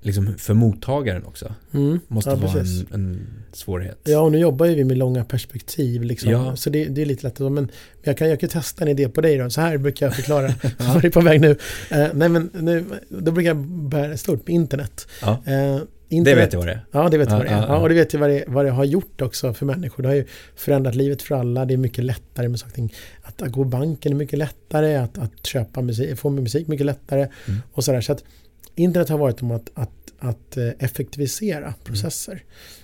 liksom 0.04 0.34
för 0.38 0.54
mottagaren 0.54 1.26
också 1.26 1.54
Mm. 1.74 2.00
måste 2.08 2.30
ja, 2.30 2.36
vara 2.36 2.60
en, 2.60 2.88
en 2.94 3.28
svårighet. 3.54 3.98
Ja, 4.04 4.20
och 4.20 4.32
nu 4.32 4.38
jobbar 4.38 4.66
ju 4.66 4.76
vi 4.76 4.84
med 4.84 4.98
långa 4.98 5.24
perspektiv. 5.26 6.04
Liksom. 6.04 6.32
Ja. 6.32 6.56
Så 6.56 6.70
det, 6.70 6.86
det 6.86 7.02
är 7.02 7.06
lite 7.06 7.24
lättare. 7.28 7.50
Men 7.50 7.72
jag 8.04 8.18
kan, 8.18 8.30
jag 8.30 8.40
kan 8.40 8.50
testa 8.50 8.82
en 8.84 8.88
idé 8.88 9.10
på 9.10 9.22
dig 9.22 9.38
då. 9.38 9.50
Så 9.50 9.62
här 9.62 9.78
brukar 9.78 10.06
jag 10.06 10.16
förklara. 10.16 10.48
Var 10.94 11.06
är 11.06 11.10
på 11.10 11.22
väg 11.22 11.42
nu? 11.42 11.52
Eh, 11.92 12.08
nej, 12.14 12.30
men 12.30 12.50
nu, 12.54 12.86
då 13.10 13.32
brukar 13.32 13.50
jag 13.50 13.58
börja 13.68 14.18
stort 14.18 14.48
med 14.48 14.56
internet. 14.56 15.08
Ja, 15.22 15.42
det 15.46 16.16
internet 16.16 16.38
vet 16.48 16.54
jag 16.54 16.60
vad 16.60 16.68
det 16.68 16.74
är. 16.74 16.86
Ja, 16.92 17.10
det 17.10 17.18
vet 17.18 17.30
jag 17.32 17.36
Ja, 17.36 17.38
vad 17.40 17.46
det 17.48 17.52
är. 17.54 17.58
ja, 17.58 17.66
Ja, 17.68 17.74
ja. 17.76 17.80
och 17.82 17.90
det 17.90 17.96
vet 17.96 18.14
jag 18.14 18.20
vad 18.20 18.30
det, 18.30 18.44
vad 18.48 18.66
det 18.66 18.72
har 18.72 18.86
gjort 18.86 19.22
också 19.22 19.54
för 19.54 19.66
människor. 19.66 20.04
Det 20.04 20.10
har 20.10 20.16
ju 20.16 20.26
förändrat 20.56 20.96
livet 20.96 21.22
för 21.22 21.36
alla. 21.36 21.66
Det 21.66 21.74
är 21.74 21.78
mycket 21.78 22.04
lättare 22.04 22.48
med 22.48 22.60
saker. 22.60 22.90
Att, 23.22 23.42
att 23.42 23.52
gå 23.52 23.64
banken 23.64 24.12
är 24.12 24.16
mycket 24.16 24.40
lättare. 24.40 24.96
Att, 24.96 25.18
att 25.18 25.46
köpa 25.46 25.82
musik, 25.82 26.18
få 26.18 26.30
musik 26.30 26.68
mycket 26.68 26.86
lättare. 26.86 27.28
Mm. 27.48 27.60
Och 27.74 27.84
sådär. 27.84 28.02
Så 28.02 28.12
att 28.12 28.24
internet 28.76 29.10
har 29.10 29.18
varit 29.18 29.42
om 29.42 29.52
att, 29.52 29.72
att, 29.74 30.14
att 30.20 30.58
eh, 30.58 30.70
effektivisera 30.80 31.74
processer. 31.84 32.44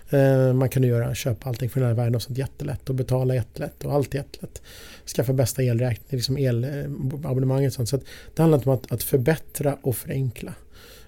Eh, 0.09 0.53
Man 0.53 0.69
kan 0.69 0.83
ju 0.83 0.89
göra, 0.89 1.15
köpa 1.15 1.49
allting 1.49 1.69
från 1.69 1.83
hela 1.83 1.95
världen 1.95 2.15
och 2.15 2.21
sånt 2.21 2.37
jättelätt 2.37 2.89
och 2.89 2.95
betala 2.95 3.35
jättelätt 3.35 3.85
och 3.85 3.93
allt 3.93 4.13
jättelätt. 4.13 4.61
Skaffa 5.05 5.33
bästa 5.33 5.63
elräkning, 5.63 6.17
liksom 6.17 6.37
elabonnemanget 6.37 7.69
och 7.69 7.75
sånt. 7.75 7.89
Så 7.89 7.95
att 7.95 8.03
det 8.35 8.41
handlar 8.41 8.67
om 8.67 8.73
att, 8.73 8.91
att 8.91 9.03
förbättra 9.03 9.77
och 9.81 9.95
förenkla. 9.95 10.53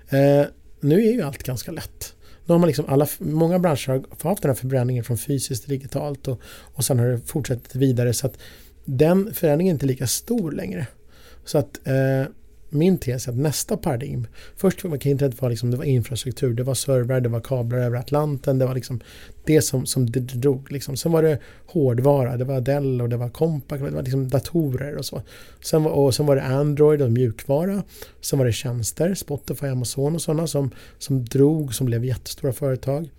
Eh, 0.10 0.46
nu 0.80 1.08
är 1.08 1.14
ju 1.14 1.22
allt 1.22 1.44
ganska 1.44 1.72
lätt. 1.72 2.14
Nu 2.46 2.54
har 2.54 2.60
man 2.60 2.68
liksom 2.68 2.86
alla, 2.88 3.08
många 3.20 3.60
branscher 3.60 3.88
har 3.90 4.30
haft 4.30 4.42
den 4.42 4.50
här 4.50 4.56
förbränningen 4.56 5.04
från 5.04 5.18
fysiskt 5.18 5.64
till 5.64 5.80
digitalt 5.80 6.28
och, 6.28 6.40
och 6.46 6.86
sen 6.86 7.00
har 7.00 7.06
det 7.08 7.20
fortsatt 7.26 7.76
vidare 7.76 8.14
så 8.14 8.28
att 8.28 8.38
den 8.86 9.34
förändringen 9.34 9.72
är 9.72 9.76
inte 9.76 9.86
lika 9.86 10.08
stor 10.08 10.52
längre. 10.52 10.88
Så 11.46 11.58
att 11.58 11.88
eh, 11.88 12.26
min 12.74 12.98
tes 12.98 13.28
är 13.28 13.32
att 13.32 13.38
nästa 13.38 13.78
paradigm, 13.78 14.28
först 14.56 14.84
var 14.84 15.08
internet 15.08 15.42
var, 15.42 15.50
liksom, 15.50 15.72
det 15.72 15.78
var 15.78 15.84
infrastruktur, 15.84 16.54
det 16.54 16.64
var 16.64 16.74
servrar, 16.74 17.22
det 17.22 17.30
var 17.30 17.40
kablar 17.40 17.78
över 17.78 17.98
Atlanten, 17.98 18.60
det 18.60 18.66
var 18.66 18.76
liksom 18.76 19.00
det 19.46 19.62
som, 19.62 19.86
som 19.86 20.12
det 20.12 20.20
drog. 20.20 20.72
Liksom. 20.72 20.98
Sen 20.98 21.12
var 21.12 21.24
det 21.24 21.40
hårdvara, 21.66 22.38
det 22.38 22.44
var 22.44 22.62
Dell 22.62 23.02
och 23.02 23.10
det 23.10 23.18
var 23.18 23.30
Compaq, 23.30 23.80
det 23.80 23.90
var 23.90 24.02
liksom 24.02 24.30
datorer 24.30 24.98
och 24.98 25.06
så. 25.06 25.22
Sen 25.62 25.84
var, 25.84 25.92
och 25.92 26.16
sen 26.16 26.26
var 26.26 26.36
det 26.36 26.44
Android 26.44 27.02
och 27.02 27.12
mjukvara. 27.12 27.84
Sen 28.22 28.40
var 28.40 28.46
det 28.46 28.54
tjänster, 28.54 29.16
Spotify, 29.16 29.68
Amazon 29.68 30.16
och 30.16 30.22
sådana 30.22 30.48
som, 30.48 30.72
som 30.98 31.26
drog, 31.26 31.76
som 31.76 31.86
blev 31.86 32.06
jättestora 32.06 32.54
företag. 32.54 33.10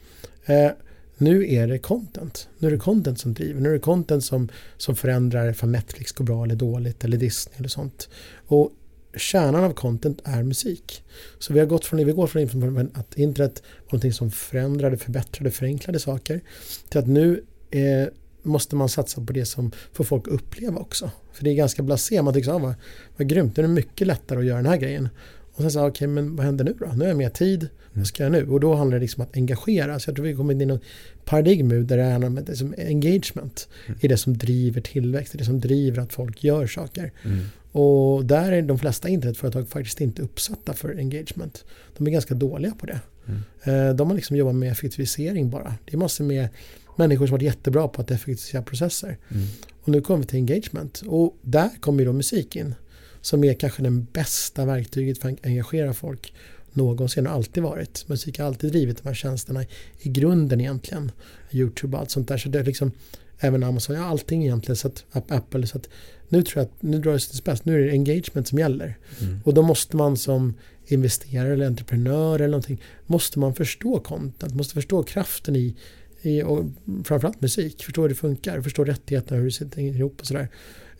Eh, 0.44 0.70
nu 1.16 1.54
är 1.54 1.66
det 1.66 1.78
content. 1.78 2.48
Nu 2.58 2.68
är 2.68 2.72
det 2.72 2.78
content 2.78 3.20
som 3.20 3.34
driver. 3.34 3.60
Nu 3.60 3.68
är 3.68 3.72
det 3.72 3.78
content 3.78 4.24
som, 4.24 4.48
som 4.76 4.96
förändrar 4.96 5.50
ifall 5.50 5.68
Netflix 5.68 6.12
går 6.12 6.24
bra 6.24 6.44
eller 6.44 6.54
dåligt 6.54 7.04
eller 7.04 7.16
Disney 7.16 7.56
eller 7.58 7.68
sånt. 7.68 8.08
Och 8.46 8.72
kärnan 9.16 9.64
av 9.64 9.72
content 9.72 10.20
är 10.24 10.42
musik. 10.42 11.04
Så 11.38 11.52
vi 11.52 11.58
har 11.58 11.66
gått 11.66 11.84
från, 11.84 12.04
vi 12.06 12.12
går 12.12 12.26
från 12.26 12.90
att 12.94 13.18
internet 13.18 13.62
var 13.78 13.84
någonting 13.84 14.12
som 14.12 14.30
förändrade, 14.30 14.96
förbättrade, 14.96 15.50
förenklade 15.50 15.98
saker 15.98 16.40
till 16.88 16.98
att 16.98 17.06
nu 17.08 17.44
eh, 17.70 18.08
måste 18.42 18.76
man 18.76 18.88
satsa 18.88 19.24
på 19.24 19.32
det 19.32 19.44
som 19.44 19.72
får 19.92 20.04
folk 20.04 20.28
att 20.28 20.34
uppleva 20.34 20.80
också. 20.80 21.10
För 21.32 21.44
det 21.44 21.50
är 21.50 21.54
ganska 21.54 21.82
blasé, 21.82 22.22
man 22.22 22.34
tycker 22.34 22.44
så 22.44 22.52
ah, 22.52 22.58
vad, 22.58 22.74
vad 23.16 23.28
grymt, 23.28 23.56
nu 23.56 23.62
är 23.62 23.68
det 23.68 23.74
mycket 23.74 24.06
lättare 24.06 24.38
att 24.38 24.44
göra 24.44 24.56
den 24.56 24.66
här 24.66 24.76
grejen. 24.76 25.08
Och 25.54 25.62
sen 25.62 25.70
så, 25.70 25.86
okej, 25.86 26.08
men 26.08 26.36
vad 26.36 26.46
händer 26.46 26.64
nu 26.64 26.74
då? 26.80 26.86
Nu 26.86 27.00
har 27.00 27.08
jag 27.08 27.16
mer 27.16 27.30
tid, 27.30 27.68
vad 27.92 28.06
ska 28.06 28.22
jag 28.22 28.32
nu? 28.32 28.48
Och 28.48 28.60
då 28.60 28.74
handlar 28.74 28.98
det 28.98 29.00
liksom 29.00 29.20
om 29.20 29.28
att 29.30 29.36
engagera. 29.36 29.98
Så 29.98 30.10
jag 30.10 30.16
tror 30.16 30.26
vi 30.26 30.34
kommer 30.34 30.54
in 30.54 30.60
i 30.60 30.66
något 30.66 30.82
paradigm 31.24 31.68
nu 31.68 31.82
där 31.82 31.96
det 31.96 32.02
är 32.02 32.18
något, 32.18 32.48
liksom 32.48 32.74
engagement 32.78 33.68
är 34.00 34.08
det 34.08 34.16
som 34.16 34.38
driver 34.38 34.80
tillväxt, 34.80 35.32
det 35.32 35.36
är 35.36 35.38
det 35.38 35.44
som 35.44 35.60
driver 35.60 36.02
att 36.02 36.12
folk 36.12 36.44
gör 36.44 36.66
saker. 36.66 37.12
Mm. 37.22 37.44
Och 37.72 38.24
där 38.24 38.52
är 38.52 38.62
de 38.62 38.78
flesta 38.78 39.08
internetföretag 39.08 39.68
faktiskt 39.68 40.00
inte 40.00 40.22
uppsatta 40.22 40.72
för 40.72 40.98
engagement. 40.98 41.64
De 41.96 42.06
är 42.06 42.10
ganska 42.10 42.34
dåliga 42.34 42.74
på 42.74 42.86
det. 42.86 43.00
Mm. 43.26 43.88
Eh, 43.88 43.94
De 43.94 44.08
har 44.08 44.16
liksom 44.16 44.36
jobbat 44.36 44.54
med 44.54 44.72
effektivisering 44.72 45.50
bara. 45.50 45.74
Det 45.84 45.94
är 45.94 45.98
massor 45.98 46.24
med 46.24 46.48
människor 46.96 47.26
som 47.26 47.32
varit 47.32 47.42
jättebra 47.42 47.88
på 47.88 48.00
att 48.00 48.10
effektivisera 48.10 48.62
processer. 48.62 49.18
Mm. 49.28 49.46
Och 49.82 49.88
nu 49.88 50.00
kommer 50.00 50.20
vi 50.20 50.26
till 50.26 50.36
engagement. 50.36 51.02
Och 51.06 51.36
där 51.42 51.70
kommer 51.80 51.98
ju 51.98 52.04
då 52.04 52.12
musik 52.12 52.56
in. 52.56 52.74
Som 53.22 53.44
är 53.44 53.54
kanske 53.54 53.82
den 53.82 54.06
bästa 54.12 54.64
verktyget 54.64 55.18
för 55.18 55.28
att 55.28 55.46
engagera 55.46 55.92
folk 55.92 56.32
någonsin 56.72 57.26
och 57.26 57.32
alltid 57.32 57.62
varit. 57.62 58.08
Musik 58.08 58.38
har 58.38 58.46
alltid 58.46 58.70
drivit 58.70 59.02
de 59.02 59.08
här 59.08 59.14
tjänsterna 59.14 59.64
i 59.98 60.08
grunden 60.08 60.60
egentligen. 60.60 61.12
Youtube 61.50 61.96
och 61.96 62.00
allt 62.00 62.10
sånt 62.10 62.28
där. 62.28 62.36
Så 62.36 62.48
det 62.48 62.58
är 62.58 62.64
liksom 62.64 62.92
även 63.38 63.62
Amazon, 63.62 63.96
ja 63.96 64.04
allting 64.04 64.42
egentligen. 64.42 64.76
Så 64.76 64.88
att, 64.88 65.04
Apple. 65.12 65.66
Så 65.66 65.78
att 65.78 65.88
nu 66.28 66.42
tror 66.42 66.60
jag 66.60 66.64
att 66.64 66.82
nu 66.82 66.98
drar 66.98 67.12
det 67.12 67.18
till 67.18 67.36
spets. 67.36 67.64
Nu 67.64 67.74
är 67.74 67.86
det 67.86 67.90
engagement 67.90 68.48
som 68.48 68.58
gäller. 68.58 68.98
Mm. 69.20 69.40
Och 69.44 69.54
då 69.54 69.62
måste 69.62 69.96
man 69.96 70.16
som 70.16 70.54
investerare 70.86 71.52
eller 71.52 71.66
entreprenör 71.66 72.34
eller 72.34 72.48
någonting 72.48 72.82
måste 73.06 73.38
man 73.38 73.54
förstå 73.54 74.00
content, 74.00 74.54
måste 74.54 74.74
förstå 74.74 75.02
kraften 75.02 75.56
i, 75.56 75.76
i 76.22 76.42
och 76.42 76.64
framförallt 77.04 77.40
musik, 77.40 77.84
förstå 77.84 78.02
hur 78.02 78.08
det 78.08 78.14
funkar, 78.14 78.60
förstå 78.60 78.84
rättigheterna, 78.84 79.36
hur 79.36 79.44
det 79.44 79.52
sitter 79.52 79.80
ihop 79.80 80.20
och 80.20 80.26
sådär. 80.26 80.48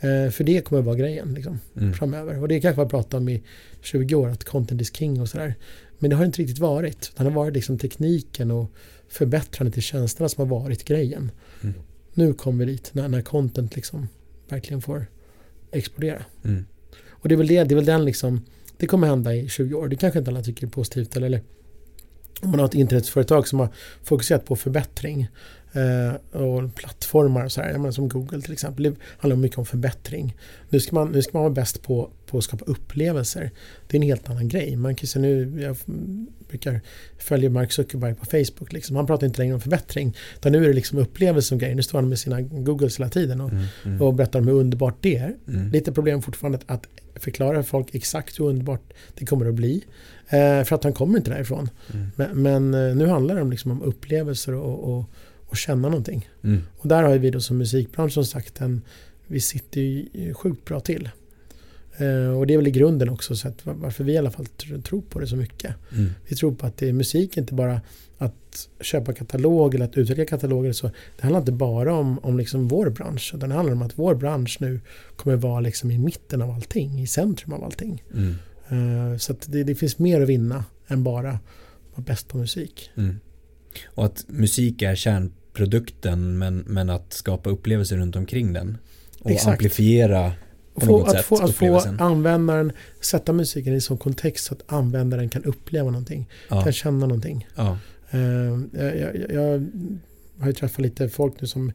Eh, 0.03 0.31
för 0.31 0.45
det 0.45 0.61
kommer 0.61 0.81
att 0.81 0.87
vara 0.87 0.97
grejen 0.97 1.35
liksom, 1.35 1.61
Mm. 1.77 1.95
framöver. 1.95 2.39
Och 2.43 2.49
det 2.49 2.61
kanske 2.61 2.81
man 2.81 2.89
pratat 2.89 3.15
om 3.15 3.29
i 3.29 3.43
20 3.81 4.15
år, 4.15 4.29
att 4.29 4.45
content 4.45 4.81
is 4.81 4.97
king 4.97 5.21
och 5.21 5.29
sådär. 5.29 5.55
Men 5.99 6.11
det 6.11 6.17
har 6.17 6.25
inte 6.25 6.43
riktigt 6.43 6.59
varit. 6.59 7.13
Det 7.17 7.23
har 7.23 7.31
varit 7.31 7.55
liksom 7.55 7.79
tekniken 7.79 8.51
och 8.51 8.71
förbättrandet 9.09 9.75
till 9.75 9.83
tjänsterna 9.83 10.29
som 10.29 10.49
har 10.49 10.61
varit 10.61 10.85
grejen. 10.85 11.31
Mm. 11.63 11.75
Nu 12.15 12.35
kommer 12.35 12.65
vi 12.65 12.73
dit, 12.73 12.91
när, 12.95 13.09
när 13.09 13.23
content 13.23 13.77
liksom 13.77 14.09
verkligen 14.49 14.83
får 14.83 15.07
explodera. 15.71 16.25
Mm. 16.45 16.65
Och 17.09 17.29
det 17.29 17.35
är 17.35 17.37
väl, 17.37 17.47
det, 17.47 17.65
det 17.65 17.75
är 17.75 17.77
väl 17.77 17.85
den 17.85 18.05
liksom, 18.05 18.41
det 18.77 18.87
kommer 18.87 19.07
hända 19.07 19.35
i 19.35 19.49
20 19.49 19.75
år. 19.75 19.89
Det 19.89 19.97
kanske 19.97 20.19
inte 20.19 20.31
alla 20.31 20.43
tycker 20.43 20.67
är 20.67 20.71
positivt 20.71 21.17
eller, 21.17 21.27
eller 21.27 21.43
om 22.41 22.51
man 22.51 22.59
har 22.61 22.67
ett 22.67 22.75
internetföretag 22.75 23.49
som 23.49 23.59
har 23.59 23.69
fokuserat 24.03 24.45
på 24.45 24.57
förbättring 24.57 25.29
och 26.33 26.75
plattformar 26.75 27.45
och 27.45 27.53
jag 27.57 27.81
menar 27.81 27.91
som 27.91 28.09
Google 28.09 28.41
till 28.41 28.53
exempel, 28.53 28.83
det 28.83 28.95
handlar 29.19 29.37
mycket 29.37 29.59
om 29.59 29.67
förbättring. 29.67 30.37
Nu 30.69 30.81
ska 30.81 30.95
man, 30.95 31.13
nu 31.13 31.23
ska 31.23 31.31
man 31.33 31.43
vara 31.43 31.53
bäst 31.53 31.83
på, 31.83 32.11
på 32.27 32.39
att 32.39 32.45
skapa 32.45 32.65
upplevelser. 32.65 33.51
Det 33.87 33.97
är 33.97 34.01
en 34.01 34.07
helt 34.07 34.31
annan 34.31 34.49
grej. 34.49 34.77
Man 34.77 34.95
kan 34.95 35.07
se 35.07 35.19
nu, 35.19 35.61
jag 35.63 35.77
brukar 36.49 36.81
följa 37.19 37.51
Mark 37.51 37.73
Zuckerberg 37.73 38.15
på 38.15 38.25
Facebook, 38.27 38.73
liksom. 38.73 38.97
han 38.97 39.07
pratar 39.07 39.27
inte 39.27 39.39
längre 39.39 39.55
om 39.55 39.61
förbättring, 39.61 40.17
utan 40.37 40.53
nu 40.53 40.65
är 40.65 40.69
det 40.69 40.75
liksom 40.75 40.99
upplevelse 40.99 41.49
som 41.49 41.59
grej. 41.59 41.75
Nu 41.75 41.83
står 41.83 41.99
han 41.99 42.09
med 42.09 42.19
sina 42.19 42.41
Googles 42.41 42.99
hela 42.99 43.09
tiden 43.11 43.41
och, 43.41 43.51
Mm. 43.53 43.65
Mm. 43.85 44.03
och 44.03 44.15
berättar 44.15 44.39
om 44.39 44.49
hur 44.49 44.55
underbart 44.55 44.97
det 45.01 45.17
är. 45.17 45.37
Mm. 45.49 45.71
Lite 45.71 45.93
problem 45.93 46.23
fortfarande 46.23 46.59
att 46.67 46.87
förklara 47.15 47.63
för 47.63 47.71
folk 47.71 47.95
exakt 47.95 48.41
hur 48.41 48.45
underbart 48.45 48.93
det 49.15 49.27
kommer 49.27 49.47
att 49.47 49.55
bli. 49.55 49.85
Eh, 50.29 50.65
för 50.65 50.75
att 50.75 50.85
han 50.85 50.93
kommer 50.93 51.19
inte 51.19 51.31
därifrån. 51.31 51.71
Mm. 51.95 52.07
Men, 52.17 52.43
men 52.43 52.89
eh, 52.89 52.97
nu 52.97 53.07
handlar 53.07 53.35
det 53.35 53.43
om, 53.43 53.51
liksom, 53.51 53.71
om 53.71 53.83
upplevelser 53.83 54.55
och, 54.55 54.99
och, 54.99 55.05
och 55.53 55.57
känna 55.59 55.89
någonting. 55.89 56.29
Mm. 56.45 56.61
Och 56.79 56.89
där 56.89 57.03
har 57.03 57.19
vi 57.19 57.31
då 57.31 57.41
som 57.41 57.59
musikbransch 57.59 58.13
som 58.13 58.25
sagt 58.25 58.61
en, 58.61 58.83
vi 59.27 59.41
sitter 59.41 59.81
ju 59.81 60.35
sjukt 60.35 60.65
bra 60.65 60.81
till. 60.81 61.09
Eh, 61.97 62.39
och 62.39 62.47
det 62.47 62.55
är 62.55 62.59
väl 62.59 62.67
i 62.67 62.71
grunden 62.71 63.09
också 63.09 63.37
så 63.37 63.49
att 63.49 63.67
var- 63.67 63.75
varför 63.75 64.05
vi 64.05 64.13
i 64.13 64.19
alla 64.19 64.31
fall 64.31 64.47
tr- 64.59 64.83
tror 64.83 65.01
på 65.03 65.19
det 65.21 65.27
så 65.27 65.37
mycket. 65.37 65.75
Mm. 65.93 66.11
Vi 66.29 66.37
tror 66.37 66.55
på 66.55 66.67
att 66.67 66.77
det 66.77 66.89
är 66.89 66.93
musik, 66.93 67.37
inte 67.37 67.55
bara 67.55 67.81
att 68.19 68.69
köpa 68.81 69.13
katalog 69.13 69.75
eller 69.75 69.85
att 69.85 69.97
utveckla 69.97 70.25
kataloger. 70.25 70.73
Så 70.73 70.87
det 70.87 71.23
handlar 71.23 71.41
inte 71.41 71.53
bara 71.53 71.95
om, 71.95 72.19
om 72.19 72.39
liksom 72.39 72.69
vår 72.69 72.91
bransch, 72.91 73.33
utan 73.35 73.49
det 73.49 73.55
handlar 73.55 73.73
om 73.75 73.83
att 73.83 73.99
vår 73.99 74.15
bransch 74.15 74.57
nu 74.61 74.81
kommer 75.17 75.37
vara 75.37 75.61
liksom 75.61 75.91
i 75.91 75.99
mitten 75.99 76.43
av 76.43 76.51
allting, 76.51 77.01
i 77.01 77.07
centrum 77.07 77.53
av 77.53 77.65
allting. 77.65 78.03
Mm. 78.15 78.35
Eh, 79.13 79.19
Så 79.19 79.35
det, 79.47 79.65
det 79.65 79.75
finns 79.75 79.99
mer 79.99 80.21
att 80.21 80.29
vinna 80.29 80.65
än 80.89 81.03
bara 81.05 81.39
vara 81.95 82.05
bäst 82.07 82.29
på 82.29 82.39
musik. 82.39 82.91
Mm. 82.97 83.17
Och 83.87 84.05
att 84.05 84.25
musik 84.29 84.83
är 84.83 84.95
kärnprodukten 85.57 86.39
men, 86.39 86.59
men 86.67 86.91
att 86.91 87.13
skapa 87.13 87.51
upplevelser 87.51 87.97
runt 87.97 88.17
omkring 88.17 88.53
den. 88.53 88.79
Och 89.21 89.31
Exakt. 89.31 89.49
amplifiera 89.49 90.33
på 90.75 90.81
Få, 90.81 90.99
något 90.99 91.09
att 91.09 91.15
sätt 91.17 91.25
få, 91.27 91.43
att 91.45 91.55
få 91.55 91.79
användaren 91.99 92.73
sätta 93.01 93.33
musiken 93.33 93.75
i 93.75 93.81
sån 93.81 93.99
kontext 93.99 94.45
så 94.45 94.55
att 94.55 94.63
användaren 94.73 95.29
kan 95.29 95.45
uppleva 95.45 95.91
någonting, 95.91 96.29
Ja. 96.49 96.63
kan 96.63 96.73
känna 96.73 97.07
någonting. 97.07 97.47
Ja. 97.57 97.79
Eh, 98.11 98.21
Jag, 98.73 98.97
jag, 98.99 99.31
jag 99.33 99.69
har 100.41 100.47
ju 100.47 100.53
träffat 100.53 100.79
lite 100.81 101.09
folk 101.09 101.41
nu 101.41 101.47
som 101.47 101.73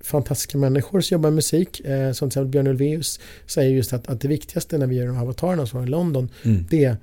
fantastiska 0.00 0.58
människor 0.58 1.00
som 1.00 1.14
jobbar 1.14 1.30
med 1.30 1.34
musik. 1.34 1.80
Eh, 1.80 2.12
som 2.12 2.30
till 2.30 2.38
exempel 2.38 2.50
Björn 2.50 2.66
Ulvaeus 2.66 3.20
säger 3.46 3.70
just 3.70 3.92
att, 3.92 4.06
att 4.08 4.20
det 4.20 4.28
viktigaste 4.28 4.78
när 4.78 4.86
vi 4.86 4.96
gör 4.96 5.06
de 5.06 5.16
här 5.16 5.22
avatarerna 5.22 5.66
som 5.66 5.78
var 5.80 5.86
i 5.86 5.90
London, 5.90 6.28
Mm. 6.44 6.66
det 6.70 6.96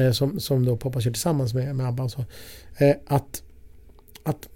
eh, 0.00 0.12
som, 0.12 0.40
som 0.40 0.64
då 0.64 0.76
Poppa 0.76 1.00
kör 1.00 1.10
tillsammans 1.10 1.54
med, 1.54 1.76
med 1.76 1.86
ABBA 1.88 2.08
så, 2.08 2.24
eh, 2.78 2.94
att, 3.06 3.42
att 4.22 4.48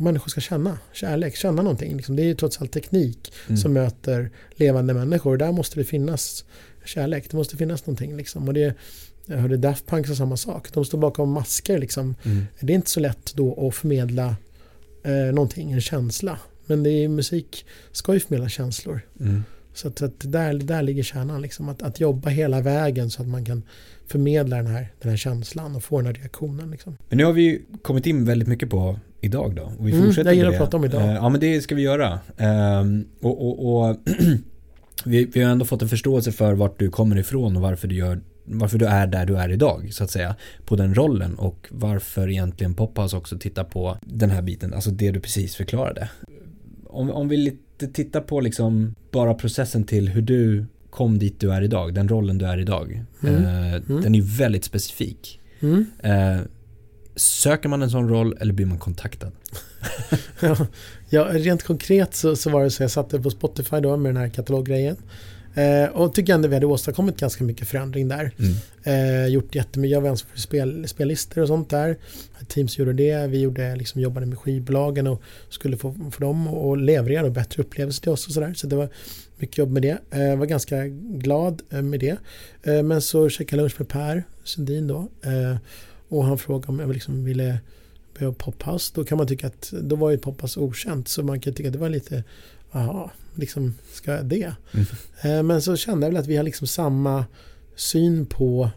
människor 0.00 0.28
ska 0.30 0.40
känna 0.40 0.78
kärlek, 0.92 1.36
känna 1.36 1.62
någonting. 1.62 1.96
Liksom, 1.96 2.16
det 2.16 2.22
är 2.22 2.26
ju 2.26 2.34
trots 2.34 2.60
allt 2.60 2.72
teknik 2.72 3.32
Mm. 3.48 3.56
som 3.56 3.72
möter 3.72 4.30
levande 4.50 4.94
människor. 4.94 5.36
Där 5.36 5.52
måste 5.52 5.80
det 5.80 5.84
finnas 5.84 6.44
kärlek, 6.84 7.30
det 7.30 7.36
måste 7.36 7.56
finnas 7.56 7.86
någonting. 7.86 8.16
Liksom. 8.16 8.48
Och 8.48 8.54
det, 8.54 8.74
jag 9.26 9.36
hörde 9.38 9.56
Daft 9.56 9.86
Punk 9.86 10.06
sa 10.06 10.14
samma 10.14 10.36
sak. 10.36 10.72
De 10.72 10.84
står 10.84 10.98
bakom 10.98 11.32
masker. 11.32 11.78
Liksom. 11.78 12.14
Mm. 12.22 12.46
Det 12.60 12.72
är 12.72 12.74
inte 12.74 12.90
så 12.90 13.00
lätt 13.00 13.32
då 13.34 13.68
att 13.68 13.74
förmedla 13.74 14.36
eh, 15.02 15.12
någonting, 15.34 15.72
en 15.72 15.80
känsla. 15.80 16.38
Men 16.66 16.82
det 16.82 16.90
är, 16.90 17.08
musik 17.08 17.66
ska 17.92 18.14
ju 18.14 18.20
förmedla 18.20 18.48
känslor. 18.48 19.00
Mm. 19.20 19.44
Så 19.74 19.88
att, 19.88 20.02
att 20.02 20.14
där, 20.32 20.54
där 20.54 20.82
ligger 20.82 21.02
kärnan. 21.02 21.42
Liksom. 21.42 21.68
Att, 21.68 21.82
att 21.82 22.00
jobba 22.00 22.28
hela 22.28 22.60
vägen 22.60 23.10
så 23.10 23.22
att 23.22 23.28
man 23.28 23.44
kan 23.44 23.62
förmedla 24.06 24.56
den 24.56 24.66
här, 24.66 24.92
den 25.00 25.10
här 25.10 25.16
känslan 25.16 25.76
och 25.76 25.84
få 25.84 25.96
den 25.96 26.06
här 26.06 26.14
reaktionen. 26.14 26.70
Liksom. 26.70 26.96
Men 27.08 27.18
nu 27.18 27.24
har 27.24 27.32
vi 27.32 27.62
kommit 27.82 28.06
in 28.06 28.24
väldigt 28.24 28.48
mycket 28.48 28.70
på 28.70 28.98
idag 29.20 29.54
då. 29.54 29.62
Och 29.78 29.88
vi 29.88 29.92
Mm, 29.92 30.04
fortsätter 30.06 30.30
jag 30.30 30.36
gillar 30.36 30.50
att 30.50 30.58
prata 30.58 30.76
om 30.76 30.84
idag. 30.84 31.02
Eh, 31.02 31.14
Ja 31.14 31.28
men 31.28 31.40
det 31.40 31.60
ska 31.60 31.74
vi 31.74 31.82
göra. 31.82 32.18
Ehm, 32.36 33.04
och 33.20 33.46
och, 33.46 33.88
och 33.88 33.96
vi, 35.04 35.24
vi 35.24 35.42
har 35.42 35.50
ändå 35.52 35.64
fått 35.64 35.82
en 35.82 35.88
förståelse 35.88 36.32
för 36.32 36.52
vart 36.54 36.78
du 36.78 36.90
kommer 36.90 37.18
ifrån 37.18 37.56
och 37.56 37.62
varför 37.62 37.88
du 37.88 37.94
gör 37.94 38.20
varför 38.44 38.78
du 38.78 38.86
är 38.86 39.06
där 39.06 39.26
du 39.26 39.36
är 39.36 39.48
idag 39.48 39.88
så 39.92 40.04
att 40.04 40.10
säga 40.10 40.36
på 40.64 40.76
den 40.76 40.94
rollen 40.94 41.34
och 41.34 41.66
varför 41.70 42.28
egentligen 42.30 42.74
Pophouse 42.74 43.16
också 43.16 43.38
tittar 43.38 43.64
på 43.64 43.96
den 44.02 44.30
här 44.30 44.42
biten, 44.42 44.74
alltså 44.74 44.90
det 44.90 45.10
du 45.10 45.20
precis 45.20 45.54
förklarade. 45.56 46.08
Om, 46.86 47.10
om 47.10 47.28
vi 47.28 47.36
lite 47.36 47.86
tittar 47.92 48.20
på 48.20 48.40
liksom 48.40 48.94
bara 49.10 49.34
processen 49.34 49.84
till 49.84 50.08
hur 50.08 50.22
du 50.22 50.66
kom 50.90 51.18
dit 51.18 51.40
du 51.40 51.52
är 51.52 51.62
idag, 51.62 51.94
den 51.94 52.08
rollen 52.08 52.38
du 52.38 52.44
är 52.46 52.58
idag. 52.58 53.04
Mm. 53.22 53.34
Eh, 53.44 53.74
Mm. 53.88 54.02
Den 54.02 54.14
är 54.14 54.38
väldigt 54.38 54.64
specifik. 54.64 55.40
Mm. 55.60 55.86
Eh, 56.02 56.40
söker 57.16 57.68
man 57.68 57.82
en 57.82 57.90
sån 57.90 58.08
roll 58.08 58.36
eller 58.40 58.52
blir 58.52 58.66
man 58.66 58.78
kontaktad? 58.78 59.32
Ja, 61.12 61.28
rent 61.30 61.62
konkret 61.62 62.14
så, 62.14 62.36
så 62.36 62.50
var 62.50 62.64
det 62.64 62.70
så 62.70 62.82
jag 62.82 62.90
satte 62.90 63.20
på 63.20 63.30
Spotify 63.30 63.80
då 63.80 63.96
med 63.96 64.14
den 64.14 64.22
här 64.22 64.28
kataloggrejen. 64.28 64.96
Eh, 65.54 65.90
och 65.90 66.14
tycker 66.14 66.34
ändå 66.34 66.48
vi 66.48 66.54
hade 66.54 66.66
åstadkommit 66.66 67.16
ganska 67.16 67.44
mycket 67.44 67.68
förändring 67.68 68.08
där. 68.08 68.30
Mm. 68.38 68.54
Eh, 68.82 69.26
gjort 69.26 69.54
jättemycket, 69.54 69.92
jag 69.92 70.00
var 70.00 70.08
ansvarig 70.08 70.32
för 70.32 70.40
spel, 70.40 70.88
spellistor 70.88 71.42
och 71.42 71.48
sånt 71.48 71.70
där. 71.70 71.96
Teams 72.48 72.78
gjorde 72.78 72.92
det, 72.92 73.26
vi 73.26 73.40
gjorde, 73.40 73.76
liksom, 73.76 74.00
jobbade 74.00 74.26
med 74.26 74.38
skivbolagen 74.38 75.06
och 75.06 75.22
skulle 75.48 75.76
få 75.76 76.10
för 76.12 76.20
dem 76.20 76.48
att 76.48 76.80
leverera 76.80 77.26
och 77.26 77.32
bättre 77.32 77.62
upplevelser 77.62 78.02
till 78.02 78.10
oss 78.10 78.26
och 78.26 78.32
sådär. 78.32 78.54
Så 78.54 78.66
det 78.66 78.76
var 78.76 78.88
mycket 79.36 79.58
jobb 79.58 79.70
med 79.70 79.82
det. 79.82 79.98
Eh, 80.10 80.36
var 80.36 80.46
ganska 80.46 80.86
glad 80.86 81.62
eh, 81.70 81.82
med 81.82 82.00
det. 82.00 82.16
Eh, 82.62 82.82
men 82.82 83.02
så 83.02 83.28
käkade 83.28 83.56
jag 83.56 83.64
lunch 83.64 83.74
med 83.78 83.88
Per 83.88 84.24
Sundin 84.44 84.86
då. 84.86 85.08
Eh, 85.22 85.56
och 86.10 86.24
han 86.24 86.38
frågade 86.38 86.68
om 86.68 86.80
jag 86.80 86.92
liksom 86.92 87.24
ville 87.24 87.60
börja 88.18 88.32
pophouse. 88.32 88.92
Då 88.94 89.04
kan 89.04 89.18
man 89.18 89.26
tycka 89.26 89.46
att 89.46 89.72
då 89.82 89.96
var 89.96 90.10
ju 90.10 90.18
pophouse 90.18 90.60
okänt. 90.60 91.08
Så 91.08 91.22
man 91.22 91.40
kan 91.40 91.54
tycka 91.54 91.68
att 91.68 91.72
det 91.72 91.78
var 91.78 91.88
lite, 91.88 92.24
jaha, 92.72 93.10
liksom 93.34 93.74
ska 93.92 94.12
jag 94.12 94.24
det? 94.24 94.54
Mm. 94.72 94.86
Eh, 95.22 95.42
Men 95.42 95.62
så 95.62 95.76
kände 95.76 96.06
jag 96.06 96.12
väl 96.12 96.20
att 96.20 96.26
vi 96.26 96.36
har 96.36 96.44
liksom 96.44 96.66
samma 96.66 97.24
syn 97.76 98.26
på, 98.26 98.70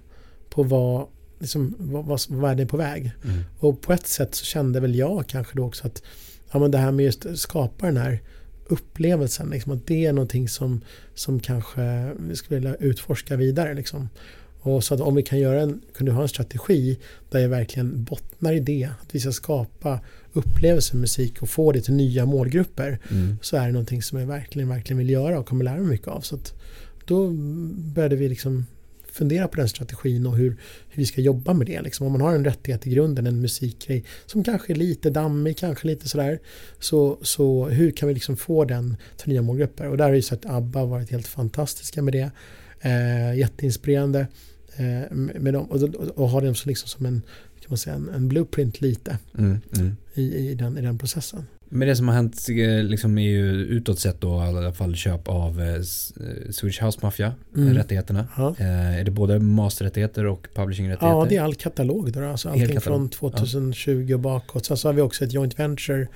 på 0.50 0.64
vad, 0.64 1.08
liksom, 1.40 1.76
vad, 1.80 2.06
vad, 2.06 2.22
vad 2.30 2.42
världen 2.42 2.66
är 2.66 2.70
på 2.70 2.78
väg. 2.78 3.12
Mm. 3.24 3.44
Och 3.60 3.82
på 3.82 3.94
ett 3.94 4.08
sätt 4.08 4.36
så 4.36 4.46
kände 4.46 4.80
väl 4.80 4.96
jag 4.96 5.28
kanske 5.28 5.56
då 5.58 5.66
också 5.66 5.88
att 5.88 6.04
ja, 6.52 6.60
men 6.60 6.72
det 6.72 6.78
här 6.78 6.92
med 6.92 7.06
just 7.06 7.26
att 7.26 7.40
skapa 7.40 7.86
den 7.86 7.98
här 7.98 8.22
upplevelsen, 8.68 9.50
liksom, 9.50 9.72
att 9.72 9.88
det 9.88 10.06
är 10.06 10.14
någonting 10.14 10.50
som, 10.50 10.82
som 11.16 11.40
kanske 11.40 12.14
vi 12.20 12.36
skulle 12.36 12.60
vilja 12.60 12.76
utforska 12.76 13.36
vidare. 13.36 13.74
Liksom. 13.74 14.10
Och 14.66 14.84
så 14.84 14.94
att 14.94 15.02
om 15.02 15.16
vi 15.16 15.24
kan 15.24 15.40
göra 15.40 15.62
en, 15.62 15.82
kunde 15.94 16.12
ha 16.12 16.22
en 16.22 16.28
strategi 16.28 16.98
där 17.30 17.40
jag 17.40 17.50
verkligen 17.50 18.04
bottnar 18.04 18.54
i 18.54 18.60
det, 18.60 18.90
att 19.02 19.16
vi 19.16 19.20
ska 19.20 19.32
skapa 19.32 20.00
upplevelser 20.34 20.98
musik 20.98 21.42
och 21.42 21.50
få 21.50 21.72
det 21.72 21.82
till 21.82 21.94
nya 21.94 22.26
målgrupper 22.26 23.00
Mm. 23.12 23.38
så 23.42 23.58
är 23.58 23.66
det 23.66 23.72
någonting 23.72 24.02
som 24.02 24.20
jag 24.20 24.28
verkligen, 24.28 24.70
verkligen 24.70 24.98
vill 24.98 25.10
göra 25.10 25.40
och 25.40 25.46
kommer 25.46 25.64
lära 25.64 25.78
mig 25.78 25.88
mycket 25.88 26.08
av. 26.08 26.22
Så 26.22 26.36
att 26.36 26.54
då 27.06 27.30
började 27.96 28.16
vi 28.16 28.30
liksom 28.30 28.66
fundera 29.12 29.48
på 29.48 29.58
den 29.58 29.70
strategin 29.70 30.26
och 30.28 30.38
hur, 30.38 30.50
hur 30.90 31.02
vi 31.02 31.06
ska 31.06 31.22
jobba 31.22 31.54
med 31.54 31.68
det. 31.68 31.82
Liksom. 31.82 32.06
Om 32.06 32.12
man 32.12 32.22
har 32.22 32.36
en 32.36 32.46
rättighet 32.46 32.88
i 32.88 32.90
grunden, 32.90 33.28
en 33.28 33.42
musikgrej 33.42 34.04
som 34.26 34.44
kanske 34.44 34.74
är 34.74 34.76
lite 34.76 35.10
dammig, 35.10 35.58
kanske 35.58 35.88
lite 35.88 36.10
sådär. 36.10 36.40
Så, 36.80 37.18
så 37.22 37.68
hur 37.68 37.92
kan 37.92 38.08
vi 38.08 38.14
liksom 38.14 38.38
få 38.38 38.66
den 38.66 38.98
till 39.18 39.30
nya 39.30 39.42
målgrupper? 39.42 39.88
Och 39.88 39.98
där 39.98 40.06
har 40.06 40.14
ju 40.14 40.22
sett 40.22 40.46
ABBA 40.46 40.86
varit 40.86 41.12
helt 41.12 41.28
fantastiska 41.28 42.02
med 42.02 42.14
det. 42.14 42.32
Eh, 42.82 43.38
jätteinspirerande 43.38 44.28
med 45.14 45.54
dem 45.54 45.66
och, 45.66 45.84
och, 46.20 46.30
ha 46.30 46.42
dem 46.42 46.56
som, 46.56 46.70
liksom 46.70 46.88
som 46.90 47.06
en, 47.06 47.22
kan 47.60 47.68
man 47.70 47.78
säga, 47.78 47.96
en, 47.96 48.10
en 48.10 48.28
blueprint 48.28 48.82
lite 48.82 49.18
Mm. 49.38 49.60
Mm. 49.78 49.96
i, 50.14 50.22
i, 50.50 50.54
den, 50.56 50.78
i 50.78 50.82
den 50.82 50.98
processen. 50.98 51.46
Men 51.76 51.88
det 51.88 51.96
som 51.96 52.08
har 52.08 52.16
hänt 52.16 52.48
eh, 52.50 52.84
liksom 52.84 53.18
är 53.18 53.30
ju 53.30 53.52
utåt 53.52 54.00
sett 54.00 54.22
då 54.22 54.38
i 54.38 54.42
alla 54.48 54.74
fall 54.74 54.96
köp 54.96 55.28
av 55.28 55.62
eh, 55.62 55.68
eh, 55.76 55.82
Swedish 56.52 56.84
House 56.84 57.00
Mafia, 57.02 57.34
Mm. 57.56 57.68
eh, 57.70 57.74
rättigheterna. 57.76 58.28
Ja. 58.38 58.56
Eh, 58.60 59.00
är 59.00 59.04
det 59.04 59.12
både 59.12 59.40
masterrättigheter 59.40 60.26
och 60.26 60.48
publishingrättigheter? 60.56 61.18
Ja, 61.18 61.26
det 61.30 61.36
är 61.36 61.42
all 61.42 61.56
katalog 61.56 62.12
då. 62.12 62.24
Alltså 62.26 62.50
allting 62.50 62.68
katalog. 62.68 62.84
från 62.84 63.10
2020 63.10 64.14
och 64.14 64.20
bakåt. 64.20 64.66
Sen 64.66 64.78
så 64.78 64.88
har 64.88 64.94
vi 64.94 65.02
också 65.02 65.24
ett 65.26 65.34
joint 65.34 65.60
venture. 65.60 66.08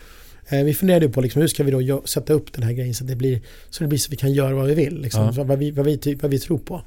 Eh, 0.49 0.63
vi 0.63 0.73
funderade 0.73 1.05
ju 1.05 1.11
på 1.11 1.21
liksom, 1.21 1.41
hur 1.41 1.47
ska 1.49 1.63
vi 1.63 1.71
då 1.71 2.01
sätta 2.05 2.33
upp 2.33 2.53
den 2.53 2.63
här 2.63 2.73
grejen 2.73 2.93
så 2.93 3.03
att 3.03 3.07
det 3.07 3.15
blir 3.15 3.41
så 3.69 3.83
det 3.83 3.87
blir 3.87 3.99
så 3.99 4.07
vi 4.11 4.17
kan 4.17 4.33
göra 4.33 4.55
vad 4.55 4.67
vi 4.67 4.73
vill. 4.75 5.01
Liksom, 5.01 5.31
Ja. 5.35 5.43
vad, 5.43 5.59
vi, 5.59 5.71
vad, 5.71 5.85
vi, 5.85 6.15
vad 6.21 6.31
vi 6.31 6.39
tror 6.39 6.57
på. 6.57 6.81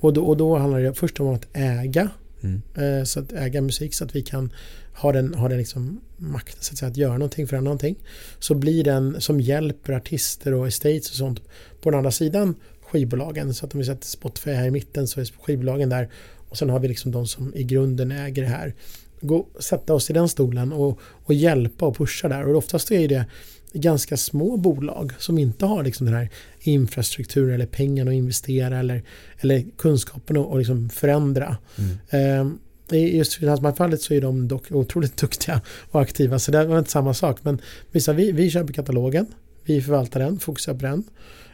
Och 0.00 0.12
då, 0.12 0.24
och 0.24 0.36
då 0.36 0.56
handlar 0.56 0.80
det 0.80 0.94
först 0.94 1.20
om 1.20 1.28
att 1.28 1.46
äga. 1.52 2.10
Mm. 2.40 2.62
Eh, 2.74 3.04
så 3.04 3.20
att 3.20 3.32
äga 3.32 3.60
musik 3.60 3.94
så 3.94 4.04
att 4.04 4.16
vi 4.16 4.22
kan 4.22 4.52
ha 4.94 5.12
den, 5.12 5.34
ha 5.34 5.48
den 5.48 5.58
liksom 5.58 6.00
makten 6.16 6.62
så 6.62 6.72
att, 6.72 6.78
säga, 6.78 6.90
att 6.90 6.96
göra 6.96 7.12
någonting, 7.12 7.46
förändra 7.46 7.64
någonting. 7.64 7.96
Så 8.38 8.54
blir 8.54 8.84
den 8.84 9.20
som 9.20 9.40
hjälper 9.40 9.92
artister 9.92 10.54
och 10.54 10.68
estates 10.68 11.10
och 11.10 11.16
sånt 11.16 11.40
på 11.80 11.90
den 11.90 11.98
andra 11.98 12.10
sidan 12.10 12.54
skivbolagen. 12.80 13.54
Så 13.54 13.66
att 13.66 13.74
om 13.74 13.78
vi 13.78 13.86
sätter 13.86 14.06
Spotify 14.06 14.50
här 14.50 14.66
i 14.66 14.70
mitten 14.70 15.08
så 15.08 15.20
är 15.20 15.24
skivbolagen 15.42 15.88
där. 15.88 16.08
Och 16.48 16.58
sen 16.58 16.70
har 16.70 16.80
vi 16.80 16.88
liksom 16.88 17.12
de 17.12 17.26
som 17.26 17.54
i 17.54 17.64
grunden 17.64 18.12
äger 18.12 18.42
det 18.42 18.48
här. 18.48 18.74
Gå, 19.20 19.46
sätta 19.60 19.94
oss 19.94 20.10
i 20.10 20.12
den 20.12 20.28
stolen 20.28 20.72
och, 20.72 21.00
och 21.02 21.34
hjälpa 21.34 21.86
och 21.86 21.96
pusha 21.96 22.28
där. 22.28 22.48
Och 22.48 22.56
oftast 22.56 22.90
är 22.90 23.08
det 23.08 23.26
ganska 23.72 24.16
små 24.16 24.56
bolag 24.56 25.12
som 25.18 25.38
inte 25.38 25.66
har 25.66 25.82
liksom 25.82 26.06
den 26.06 26.14
här 26.14 26.28
infrastrukturen 26.60 27.54
eller 27.54 27.66
pengarna 27.66 28.10
att 28.10 28.14
investera 28.14 28.78
eller, 28.78 29.02
eller 29.38 29.64
kunskapen 29.78 30.36
att 30.36 30.46
och 30.46 30.58
liksom 30.58 30.90
förändra. 30.90 31.56
Mm. 31.76 32.58
Eh, 32.90 32.98
I 32.98 33.16
just 33.16 33.34
Finansmarknadsfallet 33.34 34.02
så 34.02 34.14
är 34.14 34.20
de 34.20 34.48
dock 34.48 34.72
otroligt 34.72 35.16
duktiga 35.20 35.60
och 35.90 36.00
aktiva 36.02 36.38
så 36.38 36.52
det 36.52 36.64
var 36.66 36.78
inte 36.78 36.90
samma 36.90 37.14
sak. 37.14 37.38
Men 37.42 37.60
vissa, 37.92 38.12
vi, 38.12 38.32
vi 38.32 38.50
köper 38.50 38.72
katalogen, 38.72 39.26
vi 39.64 39.82
förvaltar 39.82 40.20
den, 40.20 40.38
fokuserar 40.38 40.76
på 40.76 40.82
den. 40.82 41.04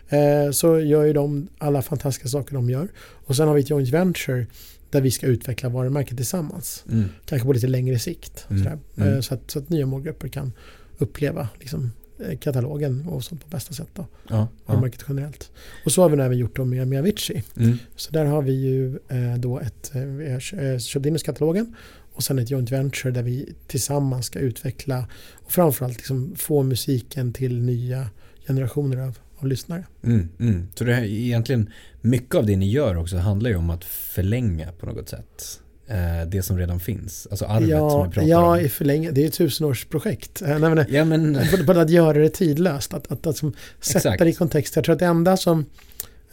Eh, 0.08 0.50
så 0.50 0.80
gör 0.80 1.04
ju 1.04 1.12
de 1.12 1.48
alla 1.58 1.82
fantastiska 1.82 2.28
saker 2.28 2.54
de 2.54 2.70
gör. 2.70 2.88
Och 2.98 3.36
sen 3.36 3.48
har 3.48 3.54
vi 3.54 3.60
ett 3.60 3.70
joint 3.70 3.88
venture 3.88 4.46
där 4.90 5.00
vi 5.00 5.10
ska 5.10 5.26
utveckla 5.26 5.68
varumärket 5.68 6.16
tillsammans. 6.16 6.84
Mm. 6.90 7.04
Kanske 7.26 7.46
på 7.46 7.52
lite 7.52 7.66
längre 7.66 7.98
sikt. 7.98 8.46
Mm. 8.50 8.78
Mm. 8.96 9.14
Eh, 9.14 9.20
Så, 9.20 9.34
att, 9.34 9.50
så 9.50 9.58
att 9.58 9.70
nya 9.70 9.86
målgrupper 9.86 10.28
kan 10.28 10.52
uppleva 10.98 11.48
liksom, 11.60 11.92
katalogen 12.40 13.08
och 13.08 13.24
sånt 13.24 13.44
på 13.44 13.48
bästa 13.48 13.74
sätt. 13.74 13.88
Då, 13.94 14.06
Ja, 14.28 14.36
ja. 14.36 14.48
varumärket 14.66 15.04
generellt. 15.08 15.50
Och 15.84 15.92
så 15.92 16.02
har 16.02 16.08
vi 16.08 16.22
även 16.22 16.38
gjort 16.38 16.56
då 16.56 16.64
med, 16.64 16.88
med 16.88 16.98
Avicii. 16.98 17.42
Mm. 17.56 17.78
Så 17.96 18.10
där 18.10 18.24
har 18.24 18.42
vi 18.42 18.52
ju 18.52 18.98
eh, 19.08 19.34
då 19.38 19.60
ett, 19.60 19.94
eh, 19.94 20.02
vi 20.02 20.30
har 20.32 20.64
eh, 20.64 20.78
köpt 20.78 21.06
in 21.06 21.14
oss 21.14 21.22
katalogen 21.22 21.74
och 22.14 22.22
sen 22.22 22.38
ett 22.38 22.50
joint 22.50 22.72
venture 22.72 23.10
där 23.12 23.22
vi 23.22 23.54
tillsammans 23.66 24.26
ska 24.26 24.38
utveckla 24.38 25.08
och 25.34 25.52
framförallt 25.52 25.96
liksom 25.96 26.34
få 26.36 26.62
musiken 26.62 27.32
till 27.32 27.62
nya 27.62 28.10
generationer 28.46 28.96
av, 28.96 29.18
av 29.36 29.46
lyssnare. 29.46 29.86
Mm. 30.04 30.28
Mm. 30.38 30.68
Så 30.74 30.84
det 30.84 30.94
här, 30.94 31.04
egentligen 31.04 31.70
mycket 32.00 32.34
av 32.34 32.46
det 32.46 32.56
ni 32.56 32.70
gör 32.70 32.96
också 32.96 33.16
handlar 33.16 33.50
ju 33.50 33.56
om 33.56 33.70
att 33.70 33.84
förlänga 33.84 34.72
på 34.72 34.86
något 34.86 35.08
sätt 35.08 35.60
eh, 35.62 35.63
det 36.26 36.42
som 36.42 36.58
redan 36.58 36.80
finns. 36.80 37.26
Alltså 37.30 37.44
arvet 37.44 37.68
som 37.68 37.78
Ja, 37.78 38.02
vi 38.02 38.10
pratar 38.10 38.28
ja 38.28 38.52
om. 38.52 38.60
i 38.60 38.68
förlänge, 38.68 39.10
det 39.10 39.22
är 39.22 39.26
ett 39.26 39.34
tusenårsprojekt. 39.34 40.42
Eh, 40.42 40.58
nej, 40.58 40.74
men, 40.74 40.86
Ja 40.88 41.04
men 41.04 41.38
både 41.66 41.80
att 41.80 41.90
göra 41.90 42.18
det 42.18 42.28
tidlöst, 42.28 42.94
att, 42.94 43.12
att, 43.12 43.26
att 43.26 43.36
som 43.36 43.52
sätta 43.80 44.24
det 44.24 44.30
i 44.30 44.32
kontext. 44.32 44.76
Jag 44.76 44.84
tror 44.84 44.92
att 44.92 44.98
det 44.98 45.06
enda 45.06 45.36
som... 45.36 45.66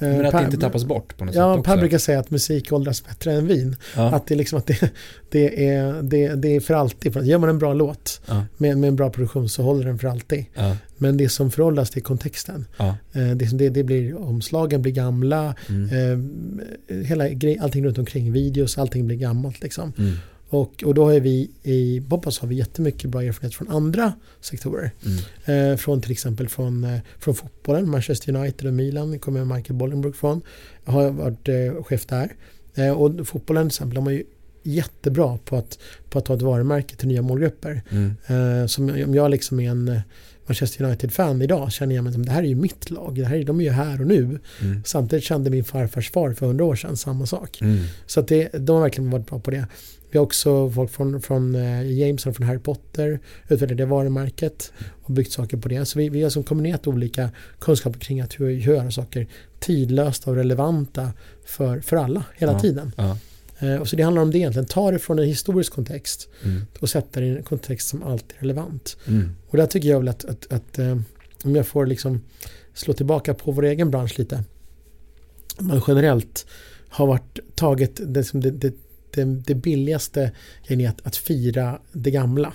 eh, 0.01 0.07
Men 0.09 0.25
att 0.25 0.31
Per- 0.31 0.39
det 0.39 0.45
inte 0.45 0.57
tappas 0.57 0.85
bort 0.85 1.17
på 1.17 1.25
något 1.25 1.35
Ja, 1.35 1.55
sätt 1.57 1.65
Per 1.65 1.71
också. 1.71 1.79
brukar 1.79 1.97
säga 1.97 2.19
att 2.19 2.31
musik 2.31 2.71
åldras 2.71 3.03
bättre 3.05 3.33
än 3.33 3.47
vin. 3.47 3.75
ja. 3.95 4.15
Att 4.15 4.27
det 4.27 4.33
är 4.33 4.37
liksom 4.37 4.59
att 4.59 4.67
det, 4.67 4.91
det, 5.29 5.65
är, 5.67 6.01
det, 6.01 6.35
det 6.35 6.55
är 6.55 6.59
för 6.59 6.73
alltid. 6.73 7.13
För 7.13 7.19
att 7.19 7.25
gör 7.25 7.37
man 7.37 7.49
en 7.49 7.59
bra 7.59 7.73
låt 7.73 8.21
Ja. 8.27 8.45
med, 8.57 8.77
med 8.77 8.87
en 8.87 8.95
bra 8.95 9.09
produktion 9.09 9.49
så 9.49 9.63
håller 9.63 9.85
den 9.85 9.99
för 9.99 10.07
alltid. 10.07 10.45
Ja. 10.55 10.77
Men 10.97 11.17
det 11.17 11.29
som 11.29 11.51
föråldras 11.51 11.97
är 11.97 12.01
kontexten. 12.01 12.65
Ja. 12.77 12.95
Eh, 13.13 13.29
det, 13.31 13.69
det 13.69 13.83
blir 13.83 14.17
omslagen 14.21 14.81
blir 14.81 14.91
gamla, 14.93 15.55
Mm. 15.69 15.89
eh, 16.87 16.97
hela 16.97 17.29
grej, 17.29 17.57
allting 17.61 17.85
runt 17.85 17.97
omkring, 17.97 18.31
videos, 18.31 18.77
allting 18.77 19.07
blir 19.07 19.17
gammalt 19.17 19.61
liksom. 19.63 19.93
Mm. 19.97 20.13
Och, 20.51 20.83
och 20.83 20.93
då 20.93 21.05
har 21.05 21.19
vi 21.19 21.51
i 21.63 21.99
Bobas 21.99 22.39
har 22.39 22.47
vi 22.47 22.55
jättemycket 22.55 23.09
bra 23.09 23.23
erfarenhet 23.23 23.55
från 23.55 23.69
andra 23.69 24.13
sektorer. 24.41 24.91
Mm. 25.05 25.71
Eh, 25.71 25.77
från 25.77 26.01
till 26.01 26.11
exempel 26.11 26.49
från, 26.49 26.83
eh, 26.83 26.99
från 27.19 27.35
fotbollen, 27.35 27.89
Manchester 27.89 28.35
United 28.35 28.67
och 28.67 28.73
Milan 28.73 29.19
kommer 29.19 29.45
Michael 29.45 29.79
Bollenbrook 29.79 30.15
från. 30.15 30.41
Har 30.85 31.09
varit 31.09 31.47
eh, 31.47 31.83
chef 31.83 32.05
där. 32.05 32.35
Eh, 32.75 32.91
och 32.91 33.27
fotbollen 33.27 33.69
till 33.69 33.75
exempel, 33.75 33.95
de 33.95 34.07
är 34.07 34.11
ju 34.11 34.23
jättebra 34.63 35.37
på 35.45 35.57
att, 35.57 35.79
på 36.09 36.19
att 36.19 36.25
ta 36.25 36.33
ett 36.33 36.41
varumärke 36.41 36.95
till 36.95 37.07
nya 37.07 37.21
målgrupper. 37.21 37.81
Mm. 37.89 38.15
Eh, 38.27 38.67
som 38.67 38.89
om 38.89 39.15
jag 39.15 39.31
liksom 39.31 39.59
är 39.59 39.71
en 39.71 39.87
eh, 39.87 40.01
Manchester 40.47 40.85
United-fan 40.85 41.41
idag 41.41 41.71
känner 41.71 41.95
jag 41.95 42.03
mig 42.03 42.13
som 42.13 42.25
det 42.25 42.31
här 42.31 42.43
är 42.43 42.47
ju 42.47 42.55
mitt 42.55 42.89
lag. 42.89 43.15
Det 43.15 43.25
här 43.25 43.35
är, 43.35 43.43
de 43.43 43.59
är 43.59 43.63
ju 43.63 43.71
här 43.71 44.01
och 44.01 44.07
nu. 44.07 44.39
Mm. 44.61 44.83
Samtidigt 44.85 45.25
kände 45.25 45.49
min 45.49 45.63
farfars 45.63 46.11
far 46.11 46.33
för 46.33 46.45
hundra 46.45 46.65
år 46.65 46.75
sedan 46.75 46.97
samma 46.97 47.25
sak. 47.25 47.61
Mm. 47.61 47.83
Så 48.05 48.19
att 48.19 48.27
det, 48.27 48.49
de 48.53 48.75
har 48.75 48.81
verkligen 48.81 49.11
varit 49.11 49.29
bra 49.29 49.39
på 49.39 49.51
det. 49.51 49.67
Vi 50.11 50.17
har 50.17 50.25
också 50.25 50.69
folk 50.71 50.91
från, 50.91 51.21
från 51.21 51.55
eh, 51.55 51.91
Jameson 51.91 52.33
från 52.33 52.47
Harry 52.47 52.59
Potter 52.59 53.19
utvecklat 53.49 53.77
det 53.77 53.85
varumärket 53.85 54.73
och 55.03 55.13
byggt 55.13 55.31
saker 55.31 55.57
på 55.57 55.69
det. 55.69 55.85
Så 55.85 55.99
vi, 55.99 56.09
vi 56.09 56.23
har 56.23 56.29
som 56.29 56.43
kombinerat 56.43 56.87
olika 56.87 57.29
kunskaper 57.59 57.99
kring 57.99 58.21
att 58.21 58.39
hur, 58.39 58.45
hur 58.59 58.73
göra 58.73 58.91
saker 58.91 59.27
tidlöst 59.59 60.27
och 60.27 60.35
relevanta 60.35 61.13
för, 61.45 61.79
för 61.79 61.97
alla 61.97 62.23
hela 62.37 62.51
Ja. 62.51 62.59
tiden. 62.59 62.91
Ja. 62.97 63.17
Eh, 63.59 63.75
och 63.75 63.87
så 63.87 63.95
det 63.95 64.03
handlar 64.03 64.21
om 64.21 64.31
det 64.31 64.37
egentligen. 64.37 64.65
Ta 64.65 64.91
det 64.91 64.99
från 64.99 65.19
en 65.19 65.25
historisk 65.25 65.73
kontext 65.73 66.29
Mm. 66.43 66.61
och 66.79 66.89
sätta 66.89 67.19
det 67.19 67.25
i 67.25 67.29
en 67.37 67.43
kontext 67.43 67.87
som 67.87 68.03
alltid 68.03 68.35
är 68.37 68.41
relevant. 68.41 68.97
Mm. 69.07 69.29
Och 69.49 69.57
där 69.57 69.65
tycker 69.65 69.89
jag 69.89 69.99
väl 69.99 70.07
att, 70.07 70.25
att, 70.25 70.53
att 70.53 70.79
eh, 70.79 70.97
om 71.43 71.55
jag 71.55 71.67
får 71.67 71.85
liksom 71.85 72.21
slå 72.73 72.93
tillbaka 72.93 73.33
på 73.33 73.51
vår 73.51 73.65
egen 73.65 73.91
bransch 73.91 74.19
lite. 74.19 74.43
Man 75.59 75.81
generellt 75.87 76.45
har 76.89 77.07
varit 77.07 77.39
tagit 77.55 77.99
det, 78.05 78.23
som 78.23 78.41
det, 78.41 78.51
det, 78.51 78.73
det, 79.13 79.23
det 79.23 79.55
billigaste 79.55 80.31
grejen 80.67 80.81
i 80.81 80.87
att, 80.87 81.07
att 81.07 81.15
fira 81.15 81.79
det 81.91 82.11
gamla. 82.11 82.53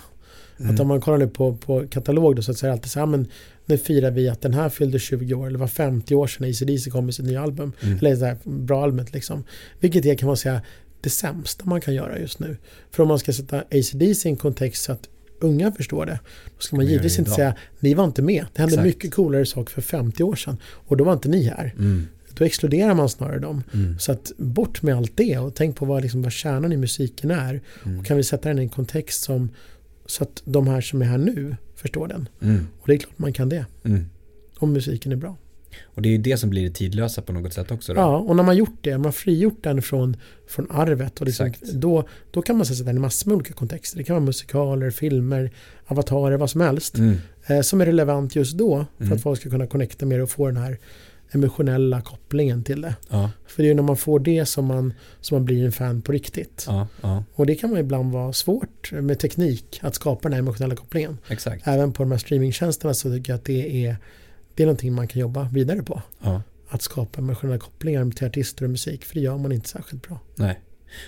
Mm. 0.59 0.73
Att 0.73 0.79
om 0.79 0.87
man 0.87 1.01
kollar 1.01 1.17
nu 1.17 1.27
på, 1.27 1.57
på 1.57 1.87
katalog 1.87 2.35
då 2.35 2.41
så 2.41 2.53
säga 2.53 2.73
alltid 2.73 2.91
så 2.91 2.99
här, 2.99 3.05
men 3.05 3.27
nu 3.65 3.77
firar 3.77 4.11
vi 4.11 4.29
att 4.29 4.41
den 4.41 4.53
här 4.53 4.69
fyllde 4.69 4.99
20 4.99 5.33
år 5.33 5.47
eller 5.47 5.59
var 5.59 5.67
50 5.67 6.15
år 6.15 6.27
sedan 6.27 6.49
ACDC 6.49 6.89
kom 6.89 7.05
med 7.05 7.15
sitt 7.15 7.25
nya 7.25 7.41
album. 7.41 7.73
Mm. 7.81 7.97
Eller 7.97 8.15
så 8.15 8.25
här, 8.25 8.37
bra 8.43 8.83
albumet 8.83 9.13
liksom. 9.13 9.43
Vilket 9.79 10.05
är 10.05 10.15
kan 10.15 10.27
man 10.27 10.37
säga 10.37 10.61
det 11.01 11.09
sämsta 11.09 11.65
man 11.65 11.81
kan 11.81 11.93
göra 11.93 12.19
just 12.19 12.39
nu. 12.39 12.57
För 12.91 13.03
om 13.03 13.09
man 13.09 13.19
ska 13.19 13.33
sätta 13.33 13.59
ACDC 13.59 14.29
i 14.29 14.31
en 14.31 14.35
kontext 14.35 14.83
så 14.83 14.91
att 14.91 15.09
unga 15.39 15.71
förstår 15.71 16.05
det. 16.05 16.19
Då 16.45 16.59
ska 16.59 16.75
man 16.75 16.85
givetvis 16.85 17.19
inte 17.19 17.31
säga 17.31 17.55
ni 17.79 17.93
var 17.93 18.05
inte 18.05 18.21
med. 18.21 18.45
Det 18.53 18.61
hände 18.61 18.73
Exakt. 18.73 18.85
mycket 18.85 19.13
coolare 19.13 19.45
saker 19.45 19.73
för 19.73 19.81
50 19.81 20.23
år 20.23 20.35
sedan. 20.35 20.57
Och 20.63 20.97
då 20.97 21.03
var 21.03 21.13
inte 21.13 21.29
ni 21.29 21.43
här. 21.43 21.73
Mm. 21.77 22.07
Då 22.37 22.45
exkluderar 22.45 22.93
man 22.93 23.09
snarare 23.09 23.39
dem. 23.39 23.63
Mm. 23.73 23.99
Så 23.99 24.11
att 24.11 24.31
bort 24.37 24.81
med 24.81 24.95
allt 24.95 25.17
det 25.17 25.37
och 25.37 25.55
tänk 25.55 25.75
på 25.75 25.85
vad, 25.85 26.01
liksom, 26.01 26.21
vad 26.21 26.31
kärnan 26.31 26.71
i 26.71 26.77
musiken 26.77 27.31
är. 27.31 27.61
Mm. 27.85 27.99
Och 27.99 28.05
kan 28.05 28.17
vi 28.17 28.23
sätta 28.23 28.49
den 28.49 28.59
i 28.59 28.61
en 28.61 28.69
kontext 28.69 29.23
som 29.23 29.49
så 30.05 30.23
att 30.23 30.41
de 30.45 30.67
här 30.67 30.81
som 30.81 31.01
är 31.01 31.05
här 31.05 31.17
nu 31.17 31.55
förstår 31.75 32.07
den. 32.07 32.29
Mm. 32.41 32.67
Och 32.79 32.87
det 32.87 32.93
är 32.93 32.97
klart 32.97 33.19
man 33.19 33.33
kan 33.33 33.49
det. 33.49 33.65
Mm. 33.83 34.05
Om 34.57 34.73
musiken 34.73 35.11
är 35.11 35.15
bra. 35.15 35.35
Och 35.83 36.01
det 36.01 36.09
är 36.09 36.11
ju 36.11 36.17
det 36.17 36.37
som 36.37 36.49
blir 36.49 36.63
det 36.63 36.75
tidlösa 36.75 37.21
på 37.21 37.33
något 37.33 37.53
sätt 37.53 37.71
också 37.71 37.93
då. 37.93 37.99
Ja, 37.99 38.17
och 38.17 38.35
när 38.35 38.43
man 38.43 38.57
gjort 38.57 38.77
det, 38.81 38.91
man 38.91 39.05
har 39.05 39.11
frigjort 39.11 39.63
den 39.63 39.81
från, 39.81 40.17
från 40.47 40.71
arvet 40.71 41.19
och 41.19 41.25
liksom, 41.25 41.53
då, 41.73 42.07
då 42.31 42.41
kan 42.41 42.57
man 42.57 42.65
sätta 42.65 42.83
den 42.83 42.97
i 42.97 42.99
massor 42.99 43.29
med 43.29 43.35
olika 43.35 43.53
kontexter. 43.53 43.97
Det 43.97 44.03
kan 44.03 44.15
vara 44.15 44.25
musikaler, 44.25 44.91
filmer, 44.91 45.51
avatarer, 45.85 46.37
vad 46.37 46.49
som 46.49 46.61
helst. 46.61 46.97
Mm. 46.97 47.17
Eh, 47.47 47.61
som 47.61 47.81
är 47.81 47.85
relevant 47.85 48.35
just 48.35 48.57
då 48.57 48.85
för 48.97 49.03
Mm. 49.05 49.17
att 49.17 49.23
folk 49.23 49.39
ska 49.39 49.49
kunna 49.49 49.67
connecta 49.67 50.05
med 50.05 50.19
det 50.19 50.23
och 50.23 50.29
få 50.29 50.47
den 50.47 50.57
här 50.57 50.77
emotionella 51.31 52.01
kopplingen 52.01 52.63
till 52.63 52.81
det. 52.81 52.95
Ja, 53.09 53.31
För 53.47 53.63
det 53.63 53.67
är 53.67 53.69
ju 53.69 53.73
när 53.75 53.83
man 53.83 53.97
får 53.97 54.19
det 54.19 54.45
som 54.45 54.65
man, 54.65 54.93
som 55.21 55.35
man 55.35 55.45
blir 55.45 55.65
en 55.65 55.71
fan 55.71 56.01
på 56.01 56.11
riktigt. 56.11 56.63
ja, 56.67 56.87
ja, 57.01 57.23
Och 57.35 57.45
det 57.45 57.55
kan 57.55 57.69
man 57.69 57.79
ibland 57.79 58.11
vara 58.11 58.33
svårt 58.33 58.91
med 58.91 59.19
teknik 59.19 59.79
att 59.83 59.95
skapa 59.95 60.21
den 60.21 60.33
här 60.33 60.39
emotionella 60.39 60.75
kopplingen. 60.75 61.17
exakt. 61.29 61.67
Även 61.67 61.91
på 61.93 62.03
de 62.03 62.11
här 62.11 62.19
streamingtjänsterna 62.19 62.93
så 62.93 63.11
tycker 63.11 63.31
jag 63.31 63.37
att 63.37 63.45
det 63.45 63.85
är, 63.85 63.97
det 64.55 64.63
är 64.63 64.67
någonting 64.67 64.93
man 64.93 65.07
kan 65.07 65.21
jobba 65.21 65.49
vidare 65.53 65.83
på. 65.83 66.01
Att 66.69 66.81
skapa 66.81 67.21
emotionella 67.21 67.59
kopplingar 67.59 68.11
till 68.11 68.27
artister 68.27 68.63
och 68.65 68.71
musik. 68.71 69.05
För 69.05 69.15
det 69.15 69.21
gör 69.21 69.37
man 69.37 69.51
inte 69.51 69.69
särskilt 69.69 70.07
bra. 70.07 70.19
nej. 70.35 70.59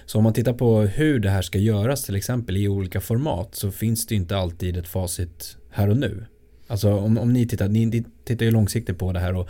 Så 0.06 0.18
om 0.18 0.24
man 0.24 0.34
tittar 0.34 0.54
på 0.54 0.82
hur 0.82 1.20
det 1.20 1.30
här 1.30 1.42
ska 1.42 1.58
göras 1.58 2.04
till 2.04 2.16
exempel 2.16 2.58
i 2.58 2.68
olika 2.68 3.02
format 3.02 3.56
så 3.56 3.72
finns 3.72 4.08
det 4.08 4.16
inte 4.16 4.38
alltid 4.38 4.78
ett 4.78 4.88
facit 4.88 5.58
här 5.70 5.90
och 5.90 5.98
nu. 5.98 6.26
Alltså 6.68 6.94
om, 6.94 7.18
om 7.18 7.34
ni 7.34 7.48
tittar, 7.48 7.68
ni, 7.68 7.86
ni 7.86 8.04
tittar 8.24 8.46
ju 8.46 8.52
långsiktigt 8.52 8.98
på 8.98 9.14
det 9.14 9.20
här 9.20 9.36
och 9.36 9.50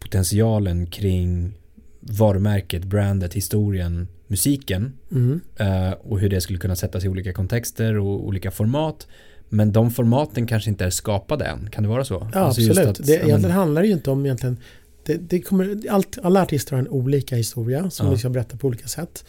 potentialen 0.00 0.86
kring 0.86 1.52
varumärket, 2.00 2.84
brandet, 2.84 3.34
historien, 3.34 4.08
musiken 4.26 4.92
Mm. 5.12 5.40
eh, 5.56 5.90
och 5.92 6.20
hur 6.20 6.28
det 6.28 6.40
skulle 6.40 6.58
kunna 6.58 6.76
sättas 6.76 7.04
i 7.04 7.08
olika 7.08 7.32
kontexter 7.32 7.98
och 7.98 8.26
olika 8.26 8.50
format. 8.50 9.06
Men 9.48 9.72
de 9.72 9.90
formaten 9.90 10.46
kanske 10.46 10.70
inte 10.70 10.84
är 10.84 10.90
skapade 10.90 11.44
än. 11.44 11.70
Kan 11.70 11.82
det 11.82 11.88
vara 11.88 12.04
så? 12.04 12.28
Ja, 12.34 12.40
Alltså 12.40 12.60
absolut. 12.62 12.88
att- 12.88 13.06
det, 13.06 13.18
men- 13.18 13.26
egentligen 13.26 13.56
handlar 13.56 13.82
det 13.82 13.88
ju 13.88 13.94
inte 13.94 14.10
om 14.10 14.24
egentligen 14.26 14.56
det, 15.06 15.16
det 15.16 15.40
kommer, 15.40 15.80
allt, 15.90 16.18
alla 16.22 16.42
artister 16.42 16.72
har 16.72 16.78
en 16.78 16.88
olika 16.88 17.36
historia 17.36 17.90
som 17.90 18.06
Ja. 18.06 18.12
vi 18.12 18.18
ska 18.18 18.28
berätta 18.28 18.56
på 18.56 18.66
olika 18.66 18.88
sätt. 18.88 19.24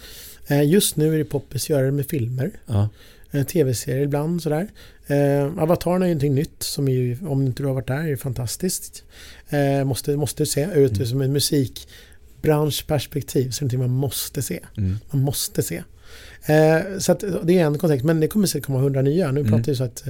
Eh, 0.48 0.64
just 0.70 0.96
nu 0.96 1.14
är 1.14 1.18
det 1.18 1.26
poppis 1.26 1.64
att 1.66 1.70
göra 1.70 1.86
det 1.86 1.92
med 1.92 2.06
filmer. 2.06 2.52
Ja, 2.66 2.90
eh, 3.32 3.44
tv-serier 3.44 4.04
ibland 4.04 4.42
sådär. 4.44 4.68
Eh, 5.08 5.64
Avatarn 5.64 6.02
är 6.02 6.08
ju 6.08 6.14
någonting 6.14 6.36
nytt 6.36 6.64
som 6.64 6.88
är 6.88 7.28
om 7.28 7.42
inte 7.46 7.64
du 7.64 7.68
har 7.68 7.74
varit 7.74 7.88
där, 7.88 8.08
är 8.08 8.16
fantastiskt. 8.16 9.04
Eh, 9.52 9.84
måste, 9.84 10.18
måste 10.18 10.46
se 10.46 10.68
ut 10.76 10.92
Mm. 10.96 11.06
som 11.08 11.22
en 11.22 11.34
musikbranschperspektiv. 11.34 13.50
Så 13.52 13.66
det 13.66 13.76
är 13.76 13.78
man 13.78 13.90
måste 13.90 14.42
se. 14.42 14.60
mm, 14.78 14.98
Man 15.12 15.22
måste 15.22 15.64
se. 15.64 15.84
Eh, 16.46 16.80
så 17.00 17.14
det 17.44 17.60
är 17.60 17.66
en 17.66 17.78
kontext, 17.78 18.06
men 18.06 18.20
det 18.20 18.28
kommer 18.28 18.48
säkert 18.48 18.66
komma 18.66 18.80
hundra 18.80 19.02
nya. 19.02 19.32
Nu 19.32 19.40
Mm. 19.40 19.52
pratar 19.52 19.72
ju 19.72 19.76
så 19.76 19.84
att 19.84 20.04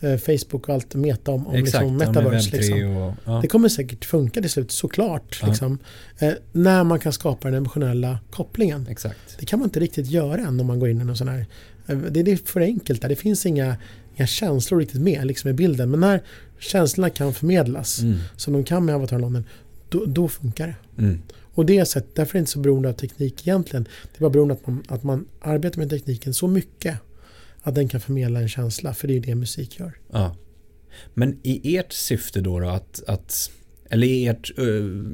eh, 0.00 0.16
Facebook 0.16 0.68
och 0.68 0.74
allt 0.74 0.94
meta 0.94 1.30
om, 1.30 1.46
om 1.46 1.54
exakt. 1.54 1.64
liksom 1.64 1.86
ja, 1.86 1.92
med 1.92 2.08
metaverse. 2.08 2.50
Web3 2.50 2.56
liksom. 2.56 2.96
och, 2.96 3.14
ja. 3.24 3.38
Det 3.42 3.48
kommer 3.48 3.68
säkert 3.68 4.04
funka 4.04 4.40
till 4.40 4.50
slut, 4.50 4.70
såklart. 4.70 5.38
Ja. 5.42 5.48
Liksom. 5.48 5.78
Eh, 6.18 6.32
när 6.52 6.84
man 6.84 6.98
kan 7.00 7.12
skapa 7.12 7.48
den 7.48 7.56
emotionella 7.56 8.18
kopplingen. 8.30 8.86
Exakt. 8.90 9.36
Det 9.38 9.46
kan 9.46 9.58
man 9.58 9.66
inte 9.68 9.80
riktigt 9.80 10.06
göra 10.10 10.40
än 10.40 10.60
om 10.60 10.66
man 10.66 10.80
går 10.80 10.88
in 10.88 11.00
i 11.00 11.04
någon 11.04 11.16
sån 11.16 11.28
här... 11.28 11.46
eh, 11.86 11.96
Det 11.98 12.22
det 12.22 12.32
är 12.32 12.36
för 12.36 12.60
enkelt 12.60 13.02
där. 13.02 13.08
Det 13.08 13.16
finns 13.16 13.46
inga, 13.46 13.76
inga 14.16 14.26
känslor 14.26 14.78
riktigt 14.80 15.00
med 15.00 15.26
liksom 15.26 15.50
i 15.50 15.52
bilden. 15.52 15.90
Men 15.90 16.00
när 16.00 16.22
känslorna 16.58 17.10
kan 17.10 17.34
förmedlas, 17.34 18.00
Mm, 18.00 18.18
som 18.36 18.52
de 18.52 18.64
kan 18.64 18.84
med 18.84 18.94
Avatar 18.94 19.18
London, 19.18 19.44
då, 19.88 20.04
då 20.04 20.28
funkar 20.28 20.66
det. 20.66 21.02
mm, 21.02 21.22
Och 21.54 21.66
det 21.66 21.78
är 21.78 21.84
så 21.84 21.98
att, 21.98 22.14
därför 22.14 22.30
är 22.30 22.32
det 22.32 22.38
inte 22.38 22.50
så 22.52 22.58
beroende 22.58 22.88
av 22.88 22.92
teknik 22.92 23.46
egentligen. 23.46 23.84
Det 23.84 24.16
är 24.18 24.20
bara 24.20 24.30
beroende 24.30 24.54
att 24.54 24.66
man, 24.66 24.82
att 24.88 25.02
man 25.02 25.26
arbetar 25.40 25.78
med 25.78 25.90
tekniken 25.90 26.34
så 26.34 26.46
mycket 26.48 26.96
att 27.62 27.74
den 27.74 27.88
kan 27.88 28.00
förmedla 28.00 28.40
en 28.40 28.48
känsla. 28.48 28.94
För 28.94 29.08
det 29.08 29.12
är 29.12 29.14
ju 29.14 29.20
det 29.20 29.34
musik 29.34 29.78
gör. 29.80 29.92
ja. 30.12 30.36
Men 31.14 31.38
i 31.42 31.76
ert 31.76 31.92
syfte 31.92 32.40
då, 32.40 32.60
då 32.60 32.68
att, 32.68 33.02
att 33.06 33.50
eller 33.90 34.06
i 34.06 34.26
ert 34.26 34.50
ö, 34.58 35.04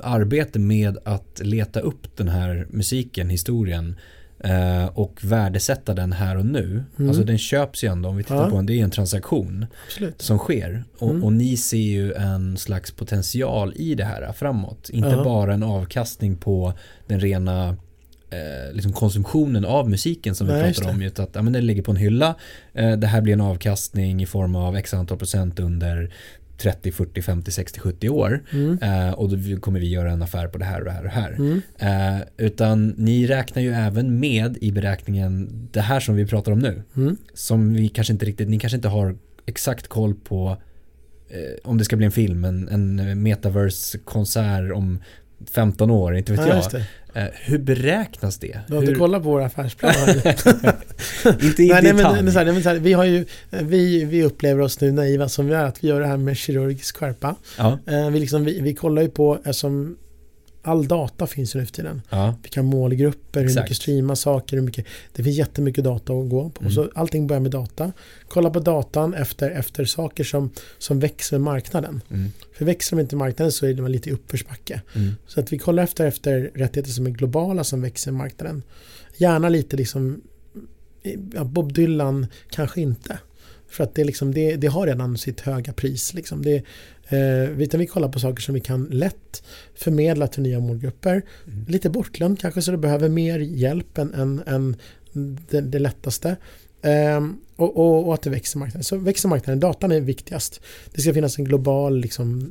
arbete 0.00 0.58
med 0.58 0.98
att 1.04 1.40
leta 1.44 1.80
upp 1.80 2.16
den 2.16 2.28
här 2.28 2.66
musiken, 2.70 3.30
historien 3.30 3.94
och 4.94 5.18
värdesätta 5.24 5.94
den 5.94 6.12
här 6.12 6.36
och 6.36 6.46
nu. 6.46 6.84
Mm. 6.98 7.08
Alltså 7.08 7.24
den 7.24 7.38
köps 7.38 7.84
ju 7.84 7.88
ändå, 7.92 8.08
om 8.08 8.16
vi 8.16 8.22
tittar 8.22 8.36
Ja. 8.44 8.50
på 8.50 8.56
den, 8.56 8.66
det 8.66 8.80
är 8.80 8.84
en 8.84 8.90
transaktion 8.90 9.66
Absolut. 9.86 10.22
som 10.22 10.38
sker. 10.38 10.84
Och, 10.98 11.10
Mm. 11.10 11.24
och 11.24 11.32
ni 11.32 11.56
ser 11.56 11.76
ju 11.76 12.12
en 12.12 12.56
slags 12.56 12.90
potential 12.92 13.72
i 13.76 13.94
det 13.94 14.04
här 14.04 14.32
framåt. 14.32 14.88
Inte 14.90 15.08
Ja. 15.08 15.24
bara 15.24 15.54
en 15.54 15.62
avkastning 15.62 16.36
på 16.36 16.72
den 17.06 17.20
rena 17.20 17.76
eh, 18.30 18.72
liksom 18.74 18.92
konsumtionen 18.92 19.64
av 19.64 19.90
musiken 19.90 20.34
som 20.34 20.46
vi 20.46 20.52
Nej, 20.52 20.66
just 20.68 20.80
pratar 20.80 20.92
det. 20.92 20.96
om. 20.96 21.02
Utan 21.02 21.24
att 21.24 21.34
ja, 21.34 21.42
men 21.42 21.52
den 21.52 21.66
ligger 21.66 21.82
på 21.82 21.90
en 21.90 21.96
hylla. 21.96 22.34
Eh, 22.74 22.92
det 22.92 23.06
här 23.06 23.20
blir 23.20 23.32
en 23.32 23.40
avkastning 23.40 24.22
i 24.22 24.26
form 24.26 24.56
av 24.56 24.76
x 24.76 24.94
antal 24.94 25.18
procent 25.18 25.60
under 25.60 26.10
30, 26.58 26.92
40, 26.92 27.22
50, 27.22 27.50
60, 27.50 27.80
70 27.80 28.08
år. 28.08 28.44
Mm. 28.52 28.78
Eh, 28.82 29.12
och 29.12 29.28
då 29.28 29.60
kommer 29.60 29.80
vi 29.80 29.88
göra 29.88 30.10
en 30.10 30.22
affär 30.22 30.48
på 30.48 30.58
det 30.58 30.64
här 30.64 30.78
och 30.78 30.84
det 30.84 30.90
här 30.90 30.98
och 30.98 31.04
det 31.04 31.10
här. 31.10 31.32
Mm. 31.32 31.62
Eh, 31.78 32.26
utan 32.36 32.88
ni 32.88 33.26
räknar 33.26 33.62
ju 33.62 33.72
även 33.72 34.20
med 34.20 34.58
i 34.60 34.72
beräkningen 34.72 35.50
det 35.72 35.80
här 35.80 36.00
som 36.00 36.16
vi 36.16 36.26
pratar 36.26 36.52
om 36.52 36.58
nu. 36.58 36.82
Mm. 36.96 37.16
Som 37.34 37.74
vi 37.74 37.88
kanske 37.88 38.12
inte 38.12 38.26
riktigt, 38.26 38.48
ni 38.48 38.58
kanske 38.58 38.76
inte 38.76 38.88
har 38.88 39.16
exakt 39.46 39.88
koll 39.88 40.14
på 40.14 40.56
eh, 41.28 41.70
om 41.70 41.78
det 41.78 41.84
ska 41.84 41.96
bli 41.96 42.06
en 42.06 42.12
film, 42.12 42.44
en, 42.44 42.68
en 42.68 43.22
metaverse-konsert 43.22 44.72
om 44.72 44.98
15 45.50 45.90
år, 45.90 46.16
inte 46.16 46.32
vet 46.32 46.46
Ja, 46.46 46.62
jag. 46.72 46.82
Eh, 47.16 47.24
hur 47.32 47.58
beräknas 47.58 48.38
det? 48.38 48.60
Du 48.68 48.74
har 48.74 48.80
inte 48.80 48.92
hur, 48.92 48.98
kollat 48.98 49.22
på 49.22 49.28
vår 49.28 49.42
affärsplan? 49.42 49.92
inte 51.42 51.62
i 51.62 51.68
nej, 51.68 51.82
nej, 51.82 51.92
detalj. 51.92 51.92
men, 51.92 52.24
men, 52.24 52.32
så 52.32 52.38
här, 52.38 52.44
nej, 52.44 52.54
men 52.54 52.62
så 52.62 52.68
här, 52.68 52.76
vi, 52.76 52.92
har 52.92 53.04
ju, 53.04 53.24
vi, 53.50 54.04
vi 54.04 54.22
upplever 54.22 54.62
oss 54.62 54.80
nu 54.80 54.92
naiva 54.92 55.28
som 55.28 55.46
vi 55.46 55.54
är, 55.54 55.64
att 55.64 55.84
vi 55.84 55.88
gör 55.88 56.00
det 56.00 56.06
här 56.06 56.16
med 56.16 56.36
kirurgisk 56.36 56.96
skärpa. 56.96 57.34
ja, 57.58 57.78
Eh, 57.86 58.10
vi, 58.10 58.20
liksom, 58.20 58.44
vi, 58.44 58.60
vi 58.60 58.74
kollar 58.74 59.02
ju 59.02 59.08
på, 59.08 59.34
eftersom 59.34 59.96
all 60.66 60.88
data 60.88 61.26
finns 61.26 61.54
ju 61.56 61.58
nu 61.60 61.66
för 61.66 61.72
tiden. 61.72 62.02
ja, 62.10 62.34
Vilka 62.42 62.62
målgrupper, 62.62 63.40
hur 63.40 63.46
Exakt. 63.46 63.64
mycket 63.64 63.76
streama 63.76 64.16
saker, 64.16 64.56
hur 64.56 64.62
mycket, 64.64 64.86
det 65.12 65.22
finns 65.22 65.36
jättemycket 65.36 65.84
data 65.84 66.12
att 66.12 66.28
gå 66.30 66.50
på. 66.50 66.60
Mm. 66.60 66.72
Så 66.72 66.90
allting 66.94 67.26
börjar 67.26 67.40
med 67.40 67.50
data. 67.50 67.92
Kolla 68.28 68.50
på 68.50 68.60
datan 68.60 69.14
efter, 69.14 69.50
efter 69.50 69.84
saker 69.84 70.24
som, 70.24 70.50
som 70.78 71.00
växer 71.00 71.38
med 71.38 71.44
marknaden. 71.44 72.00
mm, 72.10 72.30
För 72.52 72.64
växer 72.64 72.96
de 72.96 73.02
inte 73.02 73.16
marknaden 73.16 73.52
så 73.52 73.66
är 73.66 73.74
det 73.74 73.88
lite 73.88 74.08
i 74.08 74.12
uppförsbacke. 74.12 74.82
mm, 74.94 75.12
Så 75.26 75.40
att 75.40 75.52
vi 75.52 75.58
kollar 75.58 75.82
efter, 75.82 76.06
efter 76.06 76.50
rättigheter 76.54 76.90
som 76.92 77.06
är 77.06 77.10
globala 77.10 77.64
som 77.64 77.82
växer 77.82 78.10
i 78.10 78.14
marknaden. 78.14 78.62
Gärna 79.16 79.48
lite 79.48 79.76
liksom 79.76 80.20
ja, 81.34 81.44
Bob 81.44 81.72
Dylan 81.72 82.26
kanske 82.50 82.80
inte. 82.80 83.18
För 83.68 83.84
att 83.84 83.94
det, 83.94 84.04
liksom, 84.04 84.34
det, 84.34 84.56
det 84.56 84.66
har 84.66 84.86
redan 84.86 85.18
sitt 85.18 85.40
höga 85.40 85.72
pris. 85.72 86.14
Liksom. 86.14 86.42
Det, 86.44 86.62
eh, 87.08 87.60
utan 87.60 87.80
vi 87.80 87.86
kollar 87.86 88.08
på 88.08 88.20
saker 88.20 88.42
som 88.42 88.54
vi 88.54 88.60
kan 88.60 88.84
lätt 88.84 89.42
förmedla 89.74 90.26
till 90.26 90.42
nya 90.42 90.60
målgrupper. 90.60 91.22
Mm. 91.46 91.64
Lite 91.68 91.90
bortglömt 91.90 92.40
kanske 92.40 92.62
så 92.62 92.70
det 92.70 92.78
behöver 92.78 93.08
mer 93.08 93.38
hjälp 93.38 93.98
än, 93.98 94.14
än, 94.14 94.42
än 94.46 94.76
det, 95.50 95.60
det 95.60 95.78
lättaste. 95.78 96.36
Um, 96.82 97.40
och, 97.56 97.76
och, 97.76 98.06
och, 98.06 98.14
att 98.14 98.22
det 98.22 98.30
växer 98.30 98.58
marknaden. 98.58 98.84
Så 98.84 98.96
växer 98.96 99.28
marknaden, 99.28 99.60
datan 99.60 99.92
är 99.92 100.00
viktigast. 100.00 100.60
Det 100.94 101.00
ska 101.00 101.14
finnas 101.14 101.38
en 101.38 101.44
global, 101.44 101.96
liksom, 101.96 102.50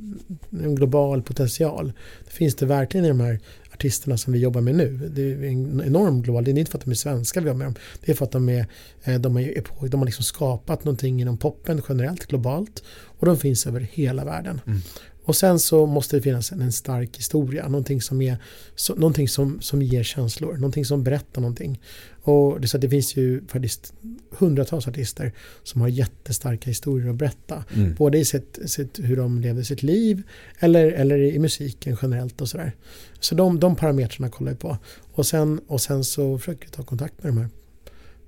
en 0.63 0.75
global 0.75 1.23
potential. 1.23 1.93
Det 2.25 2.31
finns 2.31 2.55
det 2.55 2.65
verkligen 2.65 3.05
i 3.05 3.09
de 3.09 3.19
här 3.19 3.39
artisterna 3.73 4.17
som 4.17 4.33
vi 4.33 4.39
jobbar 4.39 4.61
med 4.61 4.75
nu. 4.75 5.09
Det 5.15 5.21
är 5.21 5.43
en 5.43 5.83
enorm 5.85 6.21
global, 6.21 6.43
det 6.43 6.51
är 6.51 6.57
inte 6.57 6.71
för 6.71 6.77
att 6.77 6.83
de 6.85 6.91
är 6.91 6.95
svenska 6.95 7.39
vi 7.39 7.47
jobbar 7.47 7.57
med 7.57 7.67
dem. 7.67 7.75
Det 8.05 8.11
är 8.11 8.15
för 8.15 8.25
att 8.25 8.31
de, 8.31 8.49
är, 8.49 8.67
eh, 9.03 9.19
de, 9.19 9.37
är 9.37 9.61
på, 9.61 9.87
de 9.87 9.99
har 9.99 10.05
liksom 10.05 10.23
skapat 10.23 10.83
någonting 10.83 11.21
inom 11.21 11.37
poppen 11.37 11.81
generellt, 11.89 12.25
globalt. 12.25 12.83
Och 13.25 13.35
de 13.35 13.39
finns 13.39 13.67
över 13.67 13.87
hela 13.91 14.25
världen. 14.25 14.61
Mm. 14.67 14.81
Och 15.23 15.35
sen 15.35 15.59
så 15.59 15.85
måste 15.85 16.15
det 16.15 16.21
finnas 16.21 16.51
en, 16.51 16.61
en 16.61 16.71
stark 16.71 17.17
historia, 17.17 17.67
någonting, 17.67 18.01
som, 18.01 18.21
är, 18.21 18.37
så, 18.75 18.95
någonting 18.95 19.27
som, 19.27 19.61
som 19.61 19.81
ger 19.81 20.03
känslor, 20.03 20.53
någonting 20.53 20.85
som 20.85 21.03
berättar 21.03 21.41
någonting. 21.41 21.81
Och 22.21 22.61
det, 22.61 22.67
så 22.67 22.77
det 22.77 22.89
finns 22.89 23.17
ju 23.17 23.41
faktiskt 23.47 23.93
hundratals 24.29 24.87
artister 24.87 25.31
som 25.63 25.81
har 25.81 25.87
jättestarka 25.87 26.69
historier 26.69 27.09
att 27.09 27.15
berätta. 27.15 27.63
Mm. 27.75 27.95
Både 27.95 28.17
i 28.17 28.25
sitt, 28.25 28.59
sitt, 28.65 28.99
hur 28.99 29.17
de 29.17 29.41
levde 29.41 29.65
sitt 29.65 29.83
liv 29.83 30.23
eller, 30.59 30.91
eller 30.91 31.17
i 31.17 31.39
musiken 31.39 31.97
generellt 32.01 32.41
och 32.41 32.49
sådär. 32.49 32.75
Så 33.19 33.35
de, 33.35 33.59
de 33.59 33.75
parametrarna 33.75 34.29
kollar 34.29 34.51
vi 34.51 34.57
på. 34.57 34.77
Och 35.13 35.25
sen, 35.25 35.59
och 35.67 35.81
sen 35.81 36.03
så 36.03 36.37
försöker 36.37 36.65
vi 36.65 36.71
ta 36.71 36.83
kontakt 36.83 37.23
med 37.23 37.33
de 37.33 37.37
här 37.37 37.49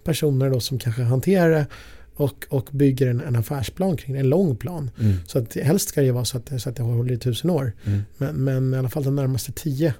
personerna 0.03 0.49
då 0.53 0.59
som 0.59 0.79
kanske 0.79 1.01
hanterar 1.01 1.49
det 1.49 1.65
och, 2.17 2.45
och 2.49 2.69
bygger 2.71 3.07
en, 3.07 3.21
en 3.21 3.35
affärsplan 3.35 3.97
kring 3.97 4.13
det, 4.13 4.19
en 4.19 4.29
lång 4.29 4.55
plan. 4.55 4.91
Mm. 4.99 5.17
Så 5.27 5.39
att 5.39 5.53
helst 5.53 5.89
ska 5.89 6.01
det 6.01 6.11
vara 6.11 6.25
så 6.25 6.37
att, 6.37 6.61
så 6.61 6.69
att 6.69 6.75
det 6.75 6.83
håller 6.83 7.13
i 7.13 7.17
tusen 7.17 7.49
år. 7.49 7.73
Mm. 7.85 8.01
Men, 8.17 8.35
men 8.43 8.73
i 8.73 8.77
alla 8.77 8.89
fall 8.89 9.03
de 9.03 9.15
närmaste 9.15 9.51
tio 9.51 9.93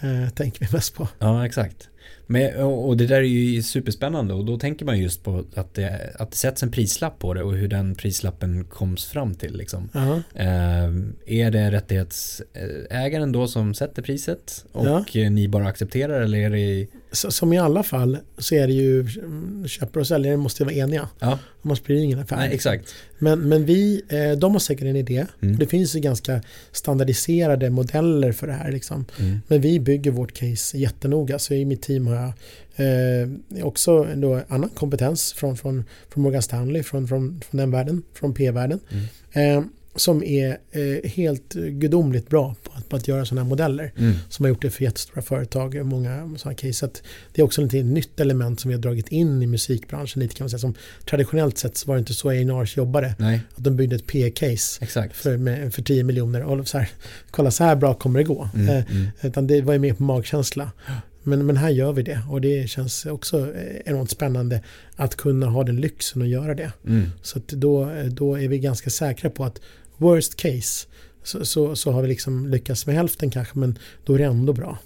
eh, 0.00 0.28
tänker 0.34 0.66
vi 0.66 0.72
mest 0.72 0.94
på. 0.94 1.08
Ja, 1.18 1.46
exakt. 1.46 1.88
Men, 2.26 2.64
och 2.64 2.96
det 2.96 3.06
där 3.06 3.16
är 3.16 3.22
ju 3.22 3.62
superspännande 3.62 4.34
och 4.34 4.44
då 4.44 4.58
tänker 4.58 4.84
man 4.84 4.98
just 4.98 5.24
på 5.24 5.44
att 5.54 5.74
det, 5.74 6.14
att 6.18 6.30
det 6.30 6.36
sätts 6.36 6.62
en 6.62 6.70
prislapp 6.70 7.18
på 7.18 7.34
det 7.34 7.42
och 7.42 7.52
hur 7.52 7.68
den 7.68 7.94
prislappen 7.94 8.64
koms 8.64 9.04
fram 9.04 9.34
till. 9.34 9.56
Liksom. 9.56 9.88
Uh 9.96 10.02
-huh. 10.02 10.22
eh, 10.34 11.42
är 11.44 11.50
det 11.50 11.70
rättighetsägaren 11.70 13.32
då 13.32 13.48
som 13.48 13.74
sätter 13.74 14.02
priset 14.02 14.64
och 14.72 14.86
ja. 14.86 15.30
ni 15.30 15.48
bara 15.48 15.66
accepterar 15.66 16.20
eller 16.20 16.38
är 16.38 16.50
det 16.50 16.86
som 17.12 17.52
i 17.52 17.58
alla 17.58 17.82
fall 17.82 18.18
så 18.38 18.54
är 18.54 18.66
det 18.66 18.72
ju 18.72 19.06
köpare 19.66 20.00
och 20.00 20.06
säljare 20.06 20.36
måste 20.36 20.64
vara 20.64 20.74
eniga. 20.74 21.08
Ja. 21.18 21.38
Annars 21.62 21.82
blir 21.82 21.96
det 21.96 22.02
ingen 22.02 22.18
affär. 22.18 22.36
Nej, 22.36 22.54
exakt. 22.54 22.94
Men, 23.18 23.48
men 23.48 23.64
vi, 23.64 24.02
eh, 24.08 24.38
de 24.38 24.52
har 24.52 24.58
säkert 24.58 24.84
en 24.84 24.96
idé. 24.96 25.26
Mm. 25.42 25.58
Det 25.58 25.66
finns 25.66 25.96
ju 25.96 26.00
ganska 26.00 26.42
standardiserade 26.72 27.70
modeller 27.70 28.32
för 28.32 28.46
det 28.46 28.52
här. 28.52 28.72
Liksom. 28.72 29.04
Mm. 29.18 29.40
Men 29.48 29.60
vi 29.60 29.80
bygger 29.80 30.10
vårt 30.10 30.32
case 30.32 30.78
jättenoga. 30.78 31.38
Så 31.38 31.54
i 31.54 31.64
mitt 31.64 31.82
team 31.82 32.06
har 32.06 32.14
jag 32.14 32.32
eh, 32.76 33.64
också 33.66 34.06
då 34.14 34.40
annan 34.48 34.68
kompetens 34.68 35.32
från, 35.32 35.56
från, 35.56 35.84
från 36.08 36.22
Morgan 36.22 36.42
Stanley, 36.42 36.82
från, 36.82 37.08
från, 37.08 37.40
från 37.50 37.58
den 37.58 37.70
världen, 37.70 38.02
från 38.14 38.34
P-världen. 38.34 38.80
Mm. 39.32 39.58
Eh, 39.58 39.64
som 39.94 40.22
är 40.22 40.58
eh, 40.70 41.10
helt 41.10 41.54
gudomligt 41.54 42.28
bra 42.28 42.54
på 42.62 42.72
att, 42.74 42.88
på 42.88 42.96
att 42.96 43.08
göra 43.08 43.24
sådana 43.24 43.42
här 43.42 43.48
modeller. 43.48 43.92
Mm. 43.96 44.14
Som 44.28 44.44
har 44.44 44.48
gjort 44.48 44.62
det 44.62 44.70
för 44.70 44.84
jättestora 44.84 45.22
företag, 45.22 45.86
många 45.86 46.34
sådana 46.36 46.54
case. 46.54 46.72
Så 46.72 46.88
det 47.32 47.42
är 47.42 47.44
också 47.44 47.62
ett 47.62 47.72
nytt 47.72 48.20
element 48.20 48.60
som 48.60 48.68
vi 48.68 48.74
har 48.74 48.82
dragit 48.82 49.08
in 49.08 49.42
i 49.42 49.46
musikbranschen 49.46 50.22
lite 50.22 50.34
kan 50.34 50.44
man 50.44 50.50
säga. 50.50 50.58
Som 50.58 50.74
traditionellt 51.04 51.58
sett 51.58 51.86
var 51.86 51.94
det 51.94 51.98
inte 51.98 52.14
så 52.14 52.30
A&Rs 52.30 52.76
jobbade. 52.76 53.14
Nej. 53.18 53.40
Att 53.56 53.64
de 53.64 53.76
byggde 53.76 53.96
ett 53.96 54.06
P-case 54.06 54.86
för, 55.12 55.70
för 55.70 55.82
10 55.82 56.04
miljoner 56.04 56.42
och 56.42 56.68
så 56.68 56.78
här, 56.78 56.88
kolla 57.30 57.50
så 57.50 57.64
här 57.64 57.76
bra 57.76 57.94
kommer 57.94 58.18
det 58.18 58.24
gå. 58.24 58.48
Mm, 58.54 58.68
eh, 58.68 58.90
mm. 58.90 59.08
Utan 59.20 59.46
det 59.46 59.62
var 59.62 59.72
ju 59.72 59.78
mer 59.78 59.94
på 59.94 60.02
magkänsla. 60.02 60.70
Men, 61.22 61.46
men 61.46 61.56
här 61.56 61.70
gör 61.70 61.92
vi 61.92 62.02
det 62.02 62.20
och 62.30 62.40
det 62.40 62.70
känns 62.70 63.06
också 63.06 63.54
enormt 63.84 64.10
spännande 64.10 64.62
att 64.96 65.16
kunna 65.16 65.46
ha 65.46 65.64
den 65.64 65.76
lyxen 65.76 66.22
att 66.22 66.28
göra 66.28 66.54
det. 66.54 66.72
Mm. 66.86 67.10
Så 67.22 67.40
då, 67.46 67.92
då 68.08 68.34
är 68.40 68.48
vi 68.48 68.58
ganska 68.58 68.90
säkra 68.90 69.30
på 69.30 69.44
att 69.44 69.60
worst 70.00 70.36
case 70.36 70.86
så, 71.22 71.44
så, 71.44 71.76
så, 71.76 71.92
har 71.92 72.02
vi 72.02 72.08
liksom 72.08 72.46
lyckats 72.46 72.86
med 72.86 72.96
hälften 72.96 73.30
kanske 73.30 73.58
men 73.58 73.78
då 74.04 74.14
är 74.14 74.18
det 74.18 74.24
ändå 74.24 74.52
bra. 74.52 74.78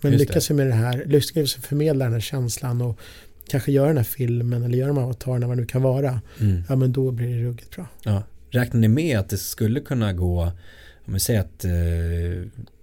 Men 0.00 0.12
Just 0.12 0.20
lyckas 0.20 0.50
vi 0.50 0.54
med 0.54 0.66
det 0.66 0.74
här, 0.74 1.04
lyckas 1.06 1.58
vi 1.58 1.62
förmedla 1.62 2.04
den 2.04 2.12
här 2.12 2.20
känslan 2.20 2.82
och 2.82 3.00
kanske 3.48 3.72
göra 3.72 3.86
den 3.86 3.96
här 3.96 4.04
filmen 4.04 4.62
eller 4.62 4.78
göra 4.78 4.88
de 4.88 4.96
här 4.96 5.04
avatarerna 5.04 5.46
vad 5.46 5.56
det 5.56 5.60
nu 5.60 5.66
kan 5.66 5.82
vara. 5.82 6.20
Mm. 6.40 6.62
Ja 6.68 6.76
men 6.76 6.92
då 6.92 7.10
blir 7.10 7.36
det 7.36 7.42
ruggigt 7.42 7.76
bra. 7.76 7.86
Ja. 8.02 8.22
Räknar 8.50 8.80
ni 8.80 8.88
med 8.88 9.18
att 9.18 9.28
det 9.28 9.38
skulle 9.38 9.80
kunna 9.80 10.12
gå, 10.12 10.52
om 11.04 11.12
vi 11.12 11.20
säger 11.20 11.40
att 11.40 11.64
eh, 11.64 11.72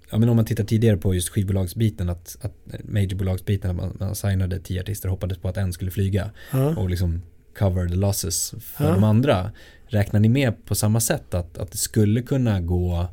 ja, 0.10 0.18
men 0.18 0.30
om 0.30 0.36
man 0.36 0.46
tittar 0.46 0.64
tidigare 0.64 0.98
på 0.98 1.16
just 1.16 1.30
skivbolagsbiten, 1.30 2.10
att, 2.10 2.38
att 2.42 2.54
majorbolagsbiten, 2.84 3.70
att 3.70 3.76
man, 3.76 3.98
man 4.00 4.16
signade 4.16 4.60
tio 4.60 4.82
artister 4.82 5.08
och 5.08 5.12
hoppades 5.12 5.38
på 5.38 5.50
att 5.50 5.58
en 5.58 5.74
skulle 5.74 5.92
flyga 5.92 6.32
ja. 6.52 6.76
och 6.76 6.90
liksom 6.90 7.22
cover 7.58 7.88
the 7.88 7.96
losses 7.96 8.54
för 8.60 8.86
ja. 8.86 8.92
de 8.92 9.04
andra. 9.04 9.52
Räknar 9.94 10.20
ni 10.20 10.30
med 10.30 10.66
på 10.66 10.76
samma 10.76 11.00
sätt 11.00 11.34
att, 11.34 11.58
att 11.58 11.72
det 11.72 11.78
skulle 11.78 12.22
kunna 12.22 12.62
gå 12.62 13.08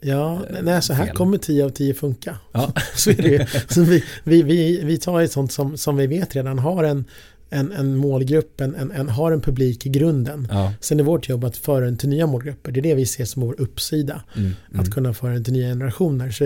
Ja, 0.00 0.42
eh, 0.50 0.62
nej, 0.62 0.82
så 0.82 0.92
här 0.92 1.06
kommer 1.06 1.38
10 1.38 1.64
av 1.64 1.70
10 1.70 1.94
funka. 1.94 2.38
Ja. 2.52 2.72
så 2.94 3.10
är 3.10 3.22
det 3.22 3.48
så 3.68 3.82
vi, 3.82 4.04
vi, 4.24 4.42
vi, 4.42 4.84
vi 4.84 4.98
tar 4.98 5.20
ett 5.20 5.32
sånt 5.32 5.52
som, 5.52 5.76
som 5.76 5.96
vi 5.96 6.06
vet 6.06 6.36
redan 6.36 6.58
har 6.58 6.84
en, 6.84 7.04
en, 7.50 7.72
en 7.72 7.96
målgrupp, 7.96 8.60
en, 8.60 8.74
en, 8.74 8.90
en, 8.90 9.08
har 9.08 9.32
en 9.32 9.40
publik 9.40 9.86
i 9.86 9.88
grunden. 9.88 10.48
Ja. 10.50 10.72
Sen 10.80 11.00
är 11.00 11.04
vårt 11.04 11.28
jobb 11.28 11.44
att 11.44 11.56
föra 11.56 11.84
den 11.84 11.96
till 11.96 12.08
nya 12.08 12.26
målgrupper. 12.26 12.72
Det 12.72 12.80
är 12.80 12.82
det 12.82 12.94
vi 12.94 13.06
ser 13.06 13.24
som 13.24 13.42
vår 13.42 13.60
uppsida. 13.60 14.22
Mm, 14.36 14.52
mm. 14.68 14.80
Att 14.80 14.90
kunna 14.90 15.14
föra 15.14 15.32
den 15.32 15.44
till 15.44 15.52
nya 15.52 15.68
generationer. 15.68 16.30
Så, 16.30 16.44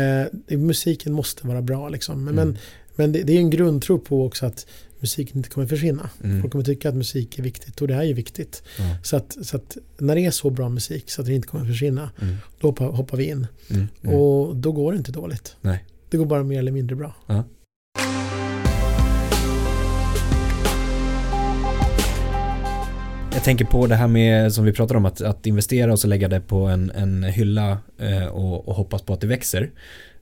eh, 0.00 0.58
musiken 0.58 1.12
måste 1.12 1.46
vara 1.46 1.62
bra 1.62 1.88
liksom. 1.88 2.24
Men, 2.24 2.38
mm. 2.38 2.56
men 2.94 3.12
det, 3.12 3.22
det, 3.22 3.32
är 3.32 3.38
en 3.38 3.50
grundtro 3.50 3.98
på 3.98 4.26
också 4.26 4.46
att 4.46 4.66
musiken 5.00 5.36
inte 5.36 5.48
kommer 5.48 5.66
försvinna. 5.66 6.10
Mm. 6.24 6.40
Folk 6.40 6.52
kommer 6.52 6.64
tycka 6.64 6.88
att 6.88 6.94
musik 6.94 7.38
är 7.38 7.42
viktigt 7.42 7.80
och 7.80 7.88
det 7.88 7.94
är 7.94 8.02
ju 8.02 8.14
viktigt. 8.14 8.62
Mm. 8.78 8.96
Så, 9.02 9.16
att, 9.16 9.36
så 9.42 9.56
att 9.56 9.76
när 9.98 10.14
det 10.14 10.26
är 10.26 10.30
så 10.30 10.50
bra 10.50 10.68
musik 10.68 11.10
så 11.10 11.20
att 11.20 11.26
det 11.26 11.34
inte 11.34 11.48
kommer 11.48 11.64
försvinna, 11.64 12.10
mm. 12.22 12.36
då 12.60 12.68
hoppar, 12.68 12.86
hoppar, 12.86 13.16
vi 13.16 13.24
in. 13.24 13.46
Mm. 13.70 13.88
Mm. 14.02 14.16
Och 14.16 14.56
då 14.56 14.72
går 14.72 14.92
det 14.92 14.98
inte 14.98 15.12
dåligt. 15.12 15.56
Nej. 15.60 15.84
Det 16.10 16.16
går 16.16 16.26
bara 16.26 16.42
mer 16.42 16.58
eller 16.58 16.72
mindre 16.72 16.96
bra. 16.96 17.14
Ja. 17.26 17.44
Jag 23.34 23.44
tänker 23.44 23.64
på 23.64 23.86
det 23.86 23.94
här 23.94 24.08
med 24.08 24.52
som 24.52 24.64
vi 24.64 24.72
pratade 24.72 24.98
om 24.98 25.06
att, 25.06 25.20
att 25.20 25.46
investera 25.46 25.92
och 25.92 25.98
så 25.98 26.08
lägga 26.08 26.28
det 26.28 26.40
på 26.40 26.56
en, 26.56 26.90
en 26.90 27.24
hylla 27.24 27.78
eh, 27.98 28.26
och, 28.26 28.68
och, 28.68 28.74
hoppas 28.74 29.02
på 29.02 29.12
att 29.12 29.20
det 29.20 29.26
växer. 29.26 29.70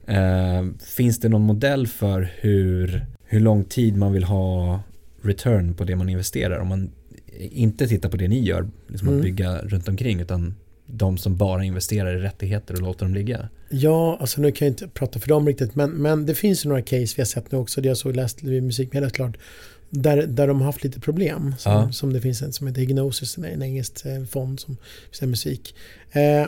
Eh, 0.07 0.65
finns 0.95 1.19
det 1.19 1.29
någon 1.29 1.41
modell 1.41 1.87
för 1.87 2.31
hur 2.39 3.05
hur 3.31 3.39
lång 3.39 3.63
tid 3.63 3.97
man 3.97 4.13
vill 4.13 4.23
ha 4.23 4.79
return 5.21 5.73
på 5.73 5.83
det 5.83 5.95
man 5.95 6.09
investerar. 6.09 6.59
Om 6.59 6.67
man 6.67 6.91
inte 7.37 7.87
tittar 7.87 8.09
på 8.09 8.17
det 8.17 8.27
ni 8.27 8.39
gör, 8.39 8.69
liksom 8.87 9.07
mm. 9.07 9.19
att 9.19 9.23
bygga 9.23 9.57
runt 9.57 9.87
omkring 9.87 10.19
utan 10.19 10.55
de 10.85 11.17
som 11.17 11.37
bara 11.37 11.63
investerar 11.63 12.17
i 12.17 12.19
rättigheter 12.19 12.73
och 12.73 12.81
låter 12.81 13.05
dem 13.05 13.13
ligga? 13.13 13.49
Ja, 13.69 14.17
alltså 14.21 14.41
nu 14.41 14.51
kan 14.51 14.65
jag 14.65 14.71
inte 14.71 14.87
prata 14.87 15.19
för 15.19 15.27
dem 15.27 15.47
riktigt, 15.47 15.75
men, 15.75 15.91
men 15.91 16.25
det 16.25 16.35
finns 16.35 16.65
ju 16.65 16.69
några 16.69 16.81
case 16.81 17.13
vi 17.15 17.21
har 17.21 17.25
sett 17.25 17.51
nu 17.51 17.57
också, 17.57 17.81
det 17.81 17.87
jag 17.87 17.97
såg 17.97 18.15
läst 18.15 18.43
i 18.43 18.61
musikmedia 18.61 19.09
klart, 19.09 19.37
där, 19.89 20.27
där 20.27 20.47
de 20.47 20.57
har 20.57 20.65
haft 20.65 20.83
lite 20.83 20.99
problem. 20.99 21.55
Som, 21.57 21.71
ja. 21.71 21.91
som 21.91 22.13
det 22.13 22.21
finns 22.21 22.41
en 22.41 22.53
som 22.53 22.67
heter 22.67 22.81
Hypnosis, 22.81 23.37
en 23.37 23.63
engelsk 23.63 24.05
eh, 24.05 24.23
fond 24.23 24.59
som 24.59 24.77
säger 25.11 25.29
musik. 25.29 25.75
Eh, 26.11 26.47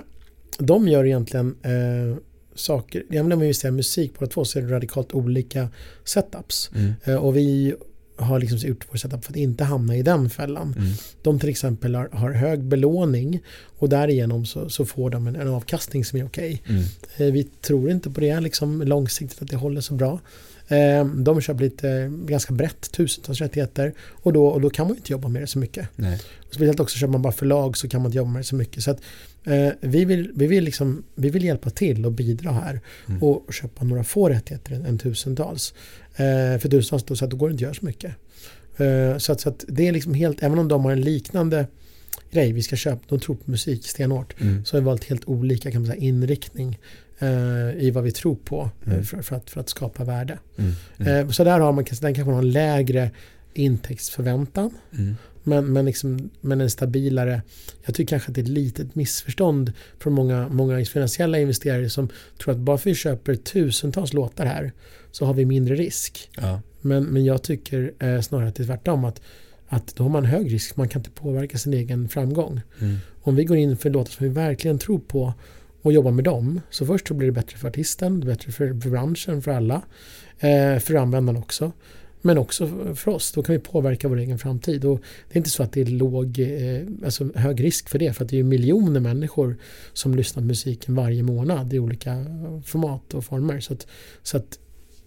de 0.60 0.88
gör 0.88 1.06
egentligen 1.06 1.56
eh, 1.62 2.18
saker, 2.56 3.04
även 3.10 3.32
om 3.32 3.40
vi 3.40 3.54
säger 3.54 3.72
musik 3.72 4.12
båda 4.20 4.32
två 4.32 4.46
så 4.46 4.60
är 4.60 4.64
det 4.64 4.76
radikalt 4.76 5.14
olika 5.14 5.70
setups. 6.06 6.72
Mm. 6.76 6.94
Eh, 7.04 7.16
och 7.16 7.38
vi 7.38 7.76
har 8.16 8.40
liksom 8.40 8.58
gjort 8.58 8.86
vår 8.90 8.98
setup 8.98 9.26
för 9.26 9.32
att 9.32 9.38
inte 9.38 9.64
hamna 9.64 9.98
i 9.98 10.04
den 10.04 10.30
fällan. 10.30 10.76
Mm. 10.78 10.94
De 11.22 11.40
till 11.40 11.50
exempel 11.50 11.96
har, 11.96 12.10
har, 12.12 12.32
hög 12.32 12.64
belåning 12.64 13.40
och 13.78 13.90
därigenom 13.90 14.46
så, 14.46 14.70
så 14.70 14.86
får 14.86 15.10
de 15.10 15.28
en, 15.28 15.36
en 15.36 15.48
avkastning 15.48 16.06
som 16.06 16.20
är 16.20 16.26
okej. 16.26 16.62
Okay. 16.64 16.76
Mm. 16.76 16.88
Eh, 17.18 17.34
vi 17.34 17.44
tror 17.44 17.90
inte 17.90 18.10
på 18.10 18.22
det 18.22 18.40
liksom, 18.40 18.82
långsiktigt 18.82 19.42
att 19.42 19.50
det 19.50 19.58
håller 19.58 19.82
så 19.82 19.94
bra. 19.94 20.20
Eh, 20.68 21.06
de 21.06 21.42
köper 21.42 21.64
lite 21.64 22.12
ganska 22.26 22.54
brett, 22.54 22.92
tusentals 22.92 23.42
rättigheter 23.42 23.94
och 24.00 24.34
då, 24.34 24.48
och 24.48 24.62
då 24.62 24.70
kan 24.70 24.88
man 24.88 24.96
inte 24.96 25.12
jobba 25.12 25.28
med 25.28 25.42
det 25.42 25.48
så 25.48 25.60
mycket. 25.60 25.88
Nej. 25.96 26.22
Speciellt 26.52 26.80
också 26.80 26.98
köper 26.98 27.12
man 27.12 27.22
bara 27.22 27.34
förlag 27.34 27.78
så 27.78 27.90
kan 27.90 28.02
man 28.02 28.10
inte 28.10 28.18
jobba 28.18 28.32
med 28.32 28.40
det 28.40 28.46
så 28.46 28.56
mycket. 28.56 28.84
Så 28.84 28.92
att, 28.92 29.02
eh, 29.44 29.70
vi, 29.80 30.06
vill, 30.06 30.32
vi, 30.36 30.48
vill 30.48 30.64
liksom, 30.64 31.04
vi 31.16 31.30
vill 31.30 31.44
hjälpa 31.44 31.70
till 31.70 32.06
och 32.06 32.12
bidra 32.12 32.52
här 32.52 32.82
mm. 33.08 33.24
och 33.24 33.54
köpa 33.54 33.84
några 33.84 34.04
få 34.04 34.30
rättigheter 34.30 34.76
än, 34.76 34.86
än 34.86 34.98
tusentals. 34.98 35.74
Eh, 36.16 36.60
för 36.60 36.70
tusentals 36.70 37.04
då, 37.04 37.16
så 37.16 37.26
att 37.26 37.32
då 37.32 37.38
går 37.38 37.50
det 37.50 37.52
inte 37.52 37.62
att 37.62 37.68
göra 37.68 37.74
så 37.74 37.86
mycket. 37.86 38.16
Eh, 38.78 39.18
så, 39.18 39.32
att, 39.32 39.42
så 39.42 39.50
att 39.50 39.66
det 39.68 39.88
är 39.88 39.92
liksom 39.92 40.14
helt, 40.14 40.44
även 40.44 40.60
om 40.60 40.68
de 40.68 40.86
har 40.86 40.92
en 40.92 41.02
liknande 41.02 41.68
grej, 42.32 42.52
vi 42.52 42.64
ska 42.64 42.76
köpa, 42.76 43.02
de 43.08 43.20
tror 43.20 43.36
på 43.36 43.52
musik 43.52 43.88
stenhårt, 43.88 44.42
mm. 44.42 44.66
så 44.66 44.76
har 44.76 44.82
vi 44.82 44.86
valt 44.86 45.04
helt 45.04 45.28
olika 45.28 45.72
kan 45.72 45.82
man 45.82 45.92
säga, 45.92 46.02
inriktning 46.02 46.80
i 47.78 47.92
vad 47.92 48.04
vi 48.04 48.12
tror 48.12 48.36
på 48.36 48.70
mm. 48.86 49.04
för, 49.04 49.22
för, 49.22 49.36
att, 49.36 49.50
för 49.50 49.60
att 49.60 49.70
skapa 49.70 50.04
värde. 50.04 50.40
Mm. 50.58 50.72
Mm. 51.00 51.32
Så 51.32 51.44
där 51.44 51.60
har 51.60 51.72
man, 51.72 51.86
den 52.02 52.14
kanske 52.14 52.32
har 52.32 52.40
en 52.40 52.52
lägre 52.52 53.12
intäktsförväntan. 53.54 54.72
Men, 55.44 55.74
men, 55.74 55.86
liksom, 55.86 56.30
men 56.42 56.62
en 56.62 56.70
stabilare, 56.70 57.42
jag 57.86 57.96
tycker 57.96 58.10
kanske 58.10 58.30
att 58.30 58.36
det 58.36 58.42
är 58.42 58.44
ett 58.44 58.50
litet 58.50 58.96
missförstånd 58.96 59.74
från 60.00 60.14
många, 60.14 60.48
många 60.50 60.86
finansiella 60.86 61.40
investerare 61.40 61.90
som 61.90 62.10
tror 62.38 62.54
att 62.54 62.60
bara 62.60 62.78
för 62.78 62.90
att 62.90 62.94
vi 62.94 62.96
köper 62.96 63.36
tusentals 63.36 64.14
låtar 64.14 64.46
här 64.46 64.72
så 65.12 65.26
har 65.26 65.34
vi 65.34 65.46
mindre 65.46 65.76
risk. 65.76 66.30
Ja. 66.38 66.62
Men, 66.82 67.04
men 67.04 67.26
jag 67.26 67.44
tycker 67.44 67.94
eh, 68.00 68.22
snarare 68.22 68.48
att 68.48 68.56
det 68.56 68.64
är 68.64 68.68
tvärtom. 68.68 69.06
Att, 69.06 69.22
att 69.68 69.96
då 69.96 70.04
har 70.04 70.10
man 70.10 70.26
hög 70.26 70.54
risk, 70.54 70.76
man 70.76 70.90
kan 70.90 71.00
inte 71.00 71.10
påverka 71.10 71.58
sin 71.58 71.74
egen 71.74 72.10
framgång. 72.10 72.62
Mm. 72.80 72.98
Om 73.22 73.36
vi 73.36 73.44
går 73.44 73.58
in 73.58 73.78
för 73.78 73.90
låtar 73.90 74.12
som 74.12 74.24
vi 74.28 74.34
verkligen 74.34 74.80
tror 74.80 75.00
på 75.00 75.34
och 75.82 75.94
jobbar 75.94 76.12
med 76.12 76.24
dem. 76.24 76.62
Så 76.70 76.86
först 76.86 77.08
så 77.08 77.14
blir 77.14 77.28
det 77.28 77.34
bättre 77.34 77.58
för 77.58 77.68
artisten, 77.68 78.20
bättre 78.20 78.52
för, 78.52 78.82
för 78.82 78.90
branschen, 78.90 79.42
för 79.42 79.52
alla. 79.52 79.82
Eh, 80.40 80.80
för 80.80 80.96
användarna 80.96 81.40
också. 81.40 81.72
Men 82.22 82.38
också 82.38 82.94
för 82.96 83.12
oss, 83.12 83.32
då 83.32 83.44
kan 83.44 83.54
vi 83.54 83.60
påverka 83.60 84.08
vår 84.08 84.18
egen 84.18 84.40
framtid. 84.40 84.86
Och 84.86 85.02
det 85.28 85.36
är 85.36 85.38
inte 85.38 85.50
så 85.50 85.64
att 85.64 85.72
det 85.72 85.82
är 85.82 85.86
låg, 85.86 86.40
eh, 86.40 86.82
alltså 87.06 87.30
hög 87.36 87.64
risk 87.64 87.90
för 87.90 88.00
det. 88.00 88.14
För 88.14 88.24
att 88.24 88.30
det 88.30 88.40
är 88.40 88.44
miljoner 88.44 89.00
människor 89.00 89.58
som 89.94 90.16
lyssnar 90.16 90.42
på 90.42 90.48
musiken 90.48 90.96
varje 90.96 91.24
månad 91.24 91.74
i 91.74 91.80
olika 91.80 92.26
format 92.66 93.14
och 93.14 93.26
former. 93.26 93.60
Så 93.60 93.74
att, 93.74 93.88
så 94.24 94.38
att 94.38 94.60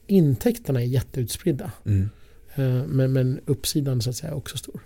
intäkterna 0.06 0.80
är 0.80 0.86
jätteutspridda. 0.86 1.72
Mm. 1.86 2.08
Eh, 2.54 2.86
men, 2.86 3.12
men 3.12 3.40
uppsidan 3.46 4.02
så 4.02 4.10
att 4.10 4.16
säga 4.16 4.32
är 4.32 4.36
också 4.36 4.56
stor. 4.56 4.80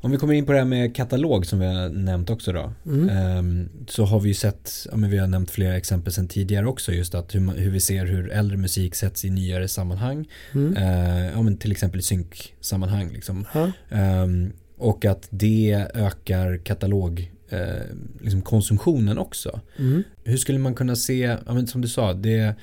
Om 0.00 0.10
vi 0.10 0.16
kommer 0.16 0.34
in 0.34 0.46
på 0.46 0.52
det 0.52 0.58
här 0.58 0.64
med 0.64 0.96
katalog 0.96 1.46
som 1.46 1.58
vi 1.58 1.66
har 1.66 1.88
nämnt 1.88 2.30
också 2.30 2.52
då. 2.52 2.72
Mm. 2.86 3.08
Ehm, 3.08 3.68
så 3.88 4.04
har 4.04 4.20
vi 4.20 4.28
ju 4.28 4.34
sett, 4.34 4.86
ja, 4.90 4.96
men 4.96 5.10
vi 5.10 5.18
har 5.18 5.26
nämnt 5.26 5.50
flera 5.50 5.76
exempel 5.76 6.12
sedan 6.12 6.28
tidigare 6.28 6.66
också 6.66 6.92
just 6.92 7.14
att 7.14 7.34
hur, 7.34 7.40
man, 7.40 7.56
hur 7.56 7.70
vi 7.70 7.80
ser 7.80 8.06
hur 8.06 8.30
äldre 8.30 8.56
musik 8.56 8.94
sätts 8.94 9.24
i 9.24 9.30
nyare 9.30 9.68
sammanhang. 9.68 10.28
Mm. 10.54 10.76
Ehm, 10.76 11.24
ja, 11.34 11.42
men 11.42 11.56
till 11.56 11.72
exempel 11.72 12.00
i 12.00 12.02
synksammanhang 12.02 13.10
liksom. 13.12 13.46
Ehm, 13.90 14.52
och 14.76 15.04
att 15.04 15.28
det 15.30 15.86
ökar 15.94 16.56
katalog 16.56 17.32
eh, 17.48 17.82
liksom 18.20 18.42
konsumtionen 18.42 19.18
också. 19.18 19.60
Mm. 19.78 20.02
Hur 20.24 20.36
skulle 20.36 20.58
man 20.58 20.74
kunna 20.74 20.96
se, 20.96 21.36
ja, 21.46 21.54
men 21.54 21.66
som 21.66 21.80
du 21.80 21.88
sa, 21.88 22.12
det 22.12 22.54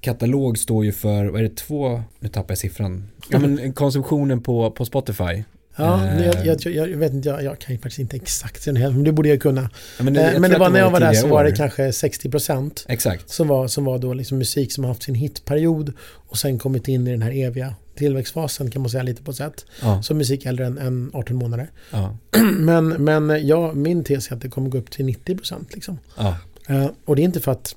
katalog 0.00 0.58
står 0.58 0.84
ju 0.84 0.92
för, 0.92 1.26
vad 1.26 1.40
är 1.40 1.48
det, 1.48 1.56
två, 1.56 2.02
nu 2.20 2.28
tappar 2.28 2.50
jag 2.50 2.58
siffran, 2.58 3.08
ja, 3.28 3.38
men 3.38 3.72
konsumtionen 3.74 4.42
på, 4.42 4.70
på 4.70 4.84
Spotify. 4.84 5.44
Ja, 5.76 6.06
Eh. 6.06 6.46
jag, 6.46 6.56
jag, 6.66 6.88
jag, 6.88 6.98
vet 6.98 7.12
inte, 7.12 7.28
jag, 7.28 7.42
jag 7.44 7.58
kan 7.58 7.74
ju 7.74 7.80
faktiskt 7.80 7.98
inte 7.98 8.16
exakt 8.16 8.64
den 8.64 8.76
här, 8.76 8.90
men 8.90 9.04
det 9.04 9.12
borde 9.12 9.28
jag 9.28 9.40
kunna. 9.42 9.70
Ja, 9.98 10.04
men 10.04 10.16
Eh, 10.16 10.22
jag 10.32 10.40
men 10.40 10.50
det 10.50 10.58
var 10.58 10.70
när 10.70 10.78
jag 10.80 10.90
var 10.90 11.00
där 11.00 11.12
så 11.12 11.26
var 11.26 11.44
det 11.44 11.50
år. 11.50 11.54
kanske 11.56 11.90
60% 11.90 12.84
Exakt. 12.88 13.30
som 13.30 13.48
var, 13.48 13.68
som 13.68 13.84
var 13.84 13.98
då 13.98 14.14
liksom 14.14 14.38
musik 14.38 14.72
som 14.72 14.84
haft 14.84 15.02
sin 15.02 15.14
hitperiod 15.14 15.92
och 16.28 16.38
sen 16.38 16.58
kommit 16.58 16.88
in 16.88 17.06
i 17.06 17.10
den 17.10 17.22
här 17.22 17.30
eviga 17.36 17.74
tillväxtfasen 17.94 18.70
kan 18.70 18.82
man 18.82 18.90
säga 18.90 19.02
lite 19.02 19.22
på 19.22 19.30
ett 19.30 19.36
sätt. 19.36 19.64
Ja, 19.82 20.02
Så 20.02 20.14
musik 20.14 20.46
äldre 20.46 20.66
än, 20.66 20.78
än 20.78 21.10
18 21.14 21.36
månader. 21.36 21.70
ja, 21.90 22.16
Men, 22.58 22.88
men 22.88 23.46
ja, 23.46 23.72
min 23.72 24.04
tes 24.04 24.30
är 24.30 24.34
att 24.34 24.40
det 24.42 24.48
kommer 24.48 24.68
gå 24.70 24.78
upp 24.78 24.90
till 24.90 25.06
90% 25.06 25.64
liksom. 25.74 25.98
ja. 26.16 26.36
Eh, 26.68 26.86
och 27.04 27.16
det 27.16 27.22
är 27.22 27.24
inte 27.24 27.40
för 27.40 27.52
att, 27.52 27.74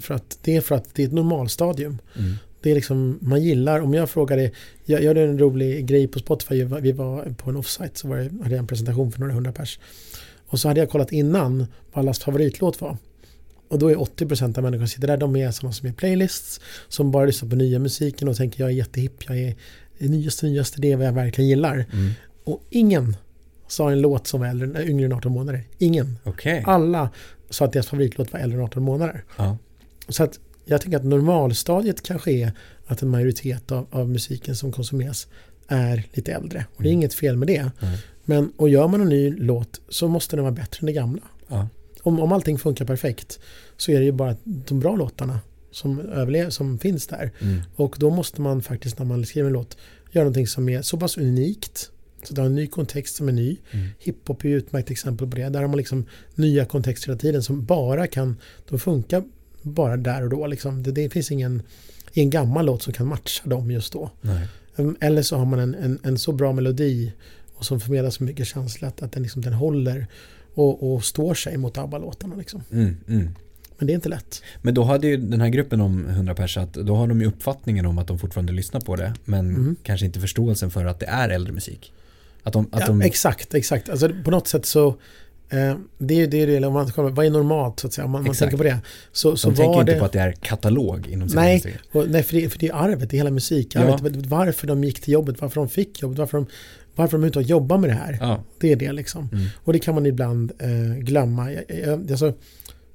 för 0.00 0.14
att 0.14 0.38
det 0.42 0.56
är 0.56 0.60
för 0.60 0.74
att 0.74 0.84
det 0.94 1.02
är 1.02 1.06
ett 1.06 1.12
normalstadium. 1.12 1.98
Mm. 2.18 2.34
Det 2.62 2.70
är 2.70 2.74
liksom, 2.74 3.18
man 3.22 3.42
gillar, 3.42 3.80
om 3.80 3.94
jag 3.94 4.10
frågar 4.10 4.36
dig, 4.36 4.52
jag 4.84 5.02
gör 5.02 5.14
en 5.14 5.38
rolig 5.38 5.86
grej 5.86 6.08
på 6.08 6.18
Spotify, 6.18 6.64
vi 6.64 6.92
var 6.92 7.34
på 7.36 7.50
en 7.50 7.56
offsite 7.56 7.90
så 7.94 8.08
var 8.08 8.16
det, 8.16 8.30
hade 8.42 8.50
jag 8.50 8.58
en 8.58 8.66
presentation 8.66 9.12
för 9.12 9.20
några 9.20 9.32
hundra 9.32 9.52
pers. 9.52 9.78
Och 10.46 10.60
så 10.60 10.68
hade 10.68 10.80
jag 10.80 10.90
kollat 10.90 11.12
innan 11.12 11.66
vad 11.92 12.04
allas 12.04 12.18
favoritlåt 12.18 12.80
var. 12.80 12.96
Och 13.68 13.78
då 13.78 13.88
är 13.88 13.94
80% 13.94 14.58
av 14.58 14.64
människorna 14.64 14.78
som 14.78 14.88
sitter 14.88 15.08
där, 15.08 15.16
de 15.16 15.36
är 15.36 15.50
sådana 15.50 15.72
som 15.72 15.88
är 15.88 15.92
playlists, 15.92 16.60
som 16.88 17.10
bara 17.10 17.24
lyssnar 17.24 17.48
på 17.48 17.56
nya 17.56 17.78
musiken 17.78 18.28
och 18.28 18.36
tänker 18.36 18.60
jag 18.60 18.70
är 18.70 18.74
jättehipp, 18.74 19.24
jag 19.28 19.38
är 19.38 19.54
nyaste, 19.98 20.46
nyaste, 20.46 20.80
det 20.80 20.92
är 20.92 20.96
vad 20.96 21.06
jag 21.06 21.12
verkligen 21.12 21.48
gillar. 21.48 21.74
Mm. 21.74 22.12
Och 22.44 22.62
ingen 22.70 23.16
sa 23.68 23.90
en 23.90 24.00
låt 24.00 24.26
som 24.26 24.40
var 24.40 24.46
äldre, 24.46 24.84
yngre 24.86 25.06
än 25.06 25.12
18 25.12 25.32
månader. 25.32 25.64
Ingen. 25.78 26.18
Okej. 26.24 26.64
Alla 26.66 27.10
sa 27.50 27.64
att 27.64 27.72
deras 27.72 27.86
favoritlåt 27.86 28.32
var 28.32 28.40
äldre 28.40 28.58
än 28.58 28.64
18 28.64 28.82
månader. 28.82 29.24
Ja. 29.36 29.58
Så 30.08 30.24
att 30.24 30.40
jag 30.70 30.80
tänker 30.80 30.98
att 30.98 31.04
normalstadiet 31.04 32.02
kanske 32.02 32.32
är 32.32 32.52
att 32.86 33.02
en 33.02 33.08
majoritet 33.08 33.72
av, 33.72 33.86
av 33.90 34.08
musiken 34.08 34.56
som 34.56 34.72
konsumeras 34.72 35.26
är 35.68 36.04
lite 36.12 36.32
äldre. 36.32 36.64
Och 36.76 36.82
det 36.82 36.88
är 36.88 36.90
Mm. 36.92 36.98
inget 36.98 37.14
fel 37.14 37.36
med 37.36 37.48
det. 37.48 37.70
Nej. 37.80 37.98
Men 38.24 38.52
och 38.56 38.68
gör 38.68 38.88
man 38.88 39.00
en 39.00 39.08
ny 39.08 39.30
låt 39.30 39.80
så 39.88 40.08
måste 40.08 40.36
den 40.36 40.42
vara 40.42 40.54
bättre 40.54 40.78
än 40.80 40.86
det 40.86 40.92
gamla. 40.92 41.22
Ja. 41.48 41.68
Om, 42.02 42.20
om 42.20 42.32
allting 42.32 42.58
funkar 42.58 42.84
perfekt 42.84 43.38
så 43.76 43.92
är 43.92 43.98
det 43.98 44.04
ju 44.04 44.12
bara 44.12 44.36
de 44.44 44.80
bra 44.80 44.96
låtarna 44.96 45.40
som, 45.70 46.00
överlever, 46.00 46.50
som 46.50 46.78
finns 46.78 47.06
där. 47.06 47.30
Mm. 47.40 47.62
Och 47.76 47.96
då 47.98 48.10
måste 48.10 48.40
man 48.40 48.62
faktiskt 48.62 48.98
när 48.98 49.06
man 49.06 49.26
skriver 49.26 49.46
en 49.46 49.52
låt 49.52 49.76
göra 50.12 50.24
någonting 50.24 50.46
som 50.46 50.68
är 50.68 50.82
så 50.82 50.98
pass 50.98 51.18
unikt 51.18 51.90
så 52.22 52.34
det 52.34 52.40
har 52.40 52.46
en 52.46 52.54
ny 52.54 52.66
kontext 52.66 53.16
som 53.16 53.28
är 53.28 53.32
ny. 53.32 53.56
Mm. 53.70 53.88
Hiphop 53.98 54.44
är 54.44 54.48
ju 54.48 54.58
ett 54.58 54.64
utmärkt 54.64 54.90
exempel 54.90 55.28
på 55.30 55.36
det. 55.36 55.48
Där 55.48 55.60
har 55.60 55.68
man 55.68 55.76
liksom 55.76 56.06
nya 56.34 56.64
kontexter 56.64 57.08
hela 57.08 57.18
tiden 57.18 57.42
som 57.42 57.64
bara 57.64 58.06
kan, 58.06 58.36
de 58.68 58.78
funkar 58.78 59.24
bara 59.62 59.96
där 59.96 60.22
och 60.22 60.30
då. 60.30 60.46
Liksom. 60.46 60.82
Det, 60.82 60.92
det 60.92 61.10
finns 61.10 61.30
ingen, 61.30 61.62
ingen 62.12 62.30
gammal 62.30 62.66
låt 62.66 62.82
som 62.82 62.92
kan 62.92 63.06
matcha 63.06 63.48
dem 63.48 63.70
just 63.70 63.92
då. 63.92 64.10
Nej. 64.20 64.46
Um, 64.76 64.96
Eller 65.00 65.22
så 65.22 65.36
har 65.36 65.44
man 65.44 65.58
en, 65.58 65.74
en, 65.74 65.98
en 66.02 66.18
så 66.18 66.32
bra 66.32 66.52
melodi 66.52 67.12
och 67.54 67.64
som 67.64 67.80
förmedlar 67.80 68.10
så 68.10 68.24
mycket 68.24 68.46
känsla 68.46 68.88
att, 68.88 69.02
att 69.02 69.12
den, 69.12 69.22
liksom, 69.22 69.42
den 69.42 69.52
håller 69.52 70.06
och, 70.54 70.94
och 70.94 71.04
står 71.04 71.34
sig 71.34 71.56
mot 71.56 71.78
ABBA-låtarna. 71.78 72.36
Liksom. 72.36 72.62
Mm. 72.72 72.96
Mm. 73.08 73.28
Men 73.78 73.86
det 73.86 73.92
är 73.92 73.94
inte 73.94 74.08
lätt. 74.08 74.42
Men 74.62 74.74
då 74.74 74.82
hade 74.82 75.06
ju 75.06 75.16
den 75.16 75.40
här 75.40 75.48
gruppen 75.48 75.80
om 75.80 76.08
100 76.08 76.34
pers 76.34 76.56
att 76.56 76.72
då 76.74 76.96
har 76.96 77.06
de 77.06 77.20
ju 77.20 77.26
uppfattningen 77.26 77.86
om 77.86 77.98
att 77.98 78.06
de 78.06 78.18
fortfarande 78.18 78.52
lyssnar 78.52 78.80
på 78.80 78.96
det 78.96 79.14
men 79.24 79.48
Mm. 79.50 79.76
kanske 79.82 80.06
inte 80.06 80.20
förståelsen 80.20 80.70
för 80.70 80.84
att 80.84 81.00
det 81.00 81.06
är 81.06 81.28
äldre 81.28 81.52
musik. 81.52 81.92
Att 82.42 82.52
de, 82.52 82.68
att 82.72 82.80
Ja, 82.80 82.86
de 82.86 83.02
Exakt, 83.02 83.54
exakt. 83.54 83.88
Alltså, 83.88 84.10
på 84.24 84.30
något 84.30 84.48
sätt 84.48 84.66
så 84.66 84.96
det 85.98 86.14
är 86.14 86.18
ju 86.18 86.26
det, 86.26 86.46
det 86.46 86.66
om 86.66 86.72
man 86.72 86.90
kommer, 86.90 87.10
vad 87.10 87.26
är 87.26 87.30
normalt 87.30 87.80
så 87.80 87.86
att 87.86 87.92
säga, 87.92 88.04
om 88.04 88.10
man, 88.10 88.24
man 88.24 88.34
tänker 88.34 88.56
på 88.56 88.62
det. 88.62 88.78
Så, 89.12 89.36
så 89.36 89.50
de 89.50 89.56
tänker 89.56 89.80
inte 89.80 89.92
det, 89.92 89.98
på 89.98 90.04
att 90.04 90.12
det 90.12 90.20
är 90.20 90.32
katalog 90.32 91.08
inom 91.08 91.28
Nej. 91.34 91.76
och, 91.92 92.08
nej 92.08 92.22
för, 92.22 92.36
det, 92.36 92.48
för 92.48 92.58
det 92.58 92.68
är 92.68 92.74
arvet, 92.74 93.10
det 93.10 93.16
är 93.16 93.18
hela 93.18 93.30
musikarvet. 93.30 94.26
Varför 94.26 94.66
de 94.66 94.84
gick 94.84 95.00
till 95.00 95.12
jobbet, 95.12 95.40
varför 95.40 95.60
de 95.60 95.68
fick 95.68 96.02
jobbet, 96.02 96.18
varför 96.18 96.38
de, 96.38 96.46
varför 96.94 97.12
de 97.12 97.16
överhuvudtaget 97.16 97.48
jobbar 97.48 97.78
med 97.78 97.90
det 97.90 97.94
här. 97.94 98.18
Ja. 98.20 98.44
Det 98.60 98.72
är 98.72 98.76
det 98.76 98.92
liksom. 98.92 99.28
Mm. 99.32 99.46
Och 99.64 99.72
det 99.72 99.78
kan 99.78 99.94
man 99.94 100.06
ibland 100.06 100.52
eh, 100.58 100.98
glömma. 100.98 101.52
Jag, 101.52 101.64
jag, 101.68 102.10
alltså, 102.10 102.32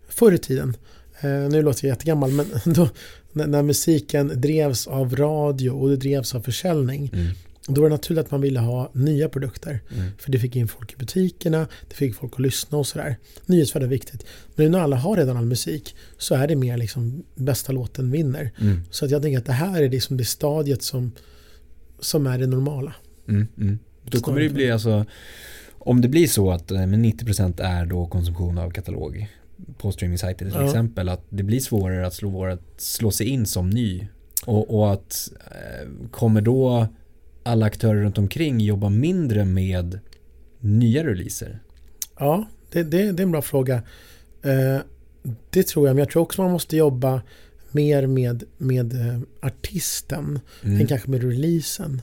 förr 0.10 0.32
i 0.32 0.38
tiden, 0.38 0.78
eh, 1.22 1.30
nu 1.30 1.62
låter 1.62 1.88
jag 1.88 1.94
jättegammal, 1.94 2.32
men 2.32 2.46
då, 2.74 2.90
när, 3.32 3.48
när 3.48 3.64
musiken 3.64 4.32
drevs 4.36 4.88
av 4.88 5.16
radio 5.16 5.70
och 5.70 5.90
det 5.90 5.96
drevs 5.96 6.36
av 6.36 6.42
försäljning, 6.42 7.12
Mm. 7.14 7.28
Då 7.68 7.82
var 7.82 7.90
det 7.90 7.96
naturligt 7.96 8.26
att 8.26 8.32
man 8.32 8.42
ville 8.42 8.60
ha 8.60 8.92
nya 8.94 9.30
produkter. 9.30 9.82
Mm. 9.94 10.12
För 10.18 10.32
det 10.32 10.40
fick 10.40 10.56
in 10.56 10.68
folk 10.68 10.94
i 10.94 10.96
butikerna, 10.96 11.68
det 11.90 11.96
fick 11.96 12.16
folk 12.16 12.34
att 12.34 12.40
lyssna 12.40 12.78
och 12.78 12.88
sådär. 12.88 13.18
Nyhetsvärde 13.46 13.86
är 13.86 13.90
viktigt. 13.90 14.26
Men 14.56 14.66
nu 14.66 14.70
när 14.72 14.80
alla 14.80 14.96
har 14.96 15.18
redan 15.18 15.38
all 15.38 15.46
musik 15.46 15.96
så 16.18 16.36
är 16.36 16.48
det 16.48 16.56
mer 16.56 16.78
liksom 16.78 17.24
bästa 17.36 17.72
låten 17.72 18.12
vinner. 18.12 18.52
Mm. 18.62 18.82
Så 18.92 19.06
att 19.06 19.12
jag 19.12 19.22
tänker 19.22 19.38
att 19.40 19.46
det 19.46 19.54
här 19.54 19.82
är 19.82 19.90
liksom 19.90 20.18
det 20.18 20.26
stadiet 20.26 20.84
som, 20.84 21.12
som 22.00 22.28
är 22.28 22.38
det 22.38 22.48
normala. 22.48 22.96
Mm. 23.28 23.48
Mm. 23.58 23.80
Då 24.04 24.20
kommer 24.20 24.40
det 24.40 24.46
ju 24.46 24.54
bli 24.54 24.72
alltså 24.72 25.06
om 25.86 26.02
det 26.02 26.08
blir 26.08 26.28
så 26.28 26.52
att 26.52 26.72
eh, 26.72 26.86
men 26.88 27.06
90% 27.06 27.62
är 27.62 27.86
då 27.86 28.08
konsumtion 28.08 28.58
av 28.58 28.72
katalog 28.72 29.28
på 29.78 29.92
streamingsajter 29.92 30.46
till 30.46 30.56
Ja. 30.60 30.66
exempel 30.66 31.10
att 31.10 31.26
det 31.30 31.44
blir 31.44 31.60
svårare 31.60 32.08
att 32.08 32.14
slå, 32.14 32.46
att 32.46 32.62
slå 32.78 33.12
sig 33.12 33.28
in 33.28 33.46
som 33.46 33.70
ny 33.70 34.08
och, 34.46 34.76
och 34.76 34.94
att 34.94 35.32
eh, 35.52 36.10
kommer 36.12 36.42
då 36.42 36.88
alla 37.46 37.66
aktörer 37.66 38.02
runt 38.02 38.18
omkring 38.18 38.60
jobba 38.60 38.90
mindre 38.90 39.46
med 39.46 40.00
nya 40.60 41.04
releaser? 41.04 41.60
Ja, 42.20 42.48
det, 42.72 42.84
det, 42.84 43.12
det 43.12 43.22
är 43.22 43.26
en 43.26 43.32
bra 43.32 43.42
fråga. 43.42 43.76
Eh, 44.42 44.78
det 45.50 45.68
tror 45.68 45.88
jag, 45.88 45.96
men 45.96 46.00
jag 46.00 46.10
tror 46.10 46.22
också 46.22 46.42
man 46.42 46.52
måste 46.52 46.78
jobba 46.78 47.22
mer 47.72 48.08
med, 48.08 48.44
med 48.58 48.94
eh, 48.94 49.20
artisten 49.42 50.40
Mm. 50.64 50.82
än 50.82 50.88
kanske 50.88 51.10
med 51.12 51.24
releasen. 51.24 52.02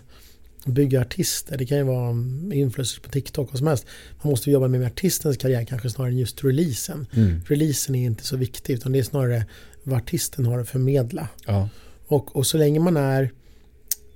Bygga 0.66 1.00
artister, 1.00 1.58
det 1.58 1.66
kan 1.66 1.78
ju 1.78 1.84
vara 1.84 2.10
um, 2.10 2.52
influencers 2.52 2.98
på 2.98 3.10
TikTok 3.10 3.52
och 3.52 3.58
som 3.58 3.66
helst. 3.66 3.86
Man 4.22 4.30
måste 4.30 4.50
jobba 4.50 4.68
mer 4.68 4.78
med 4.78 4.86
artistens 4.86 5.36
karriär 5.36 5.64
kanske 5.64 5.90
snarare 5.90 6.10
än 6.12 6.18
just 6.18 6.44
releasen. 6.44 7.06
Mm. 7.12 7.40
Releasen 7.46 7.94
är 7.94 8.06
inte 8.06 8.24
så 8.24 8.36
viktig 8.36 8.74
utan 8.74 8.92
det 8.92 8.98
är 8.98 9.02
snarare 9.02 9.46
vad 9.82 9.96
artisten 9.96 10.46
har 10.46 10.58
att 10.58 10.68
förmedla. 10.68 11.28
Ja. 11.46 11.68
Och, 12.06 12.36
och 12.36 12.46
så 12.46 12.58
länge 12.58 12.80
man 12.80 12.96
är 12.96 13.30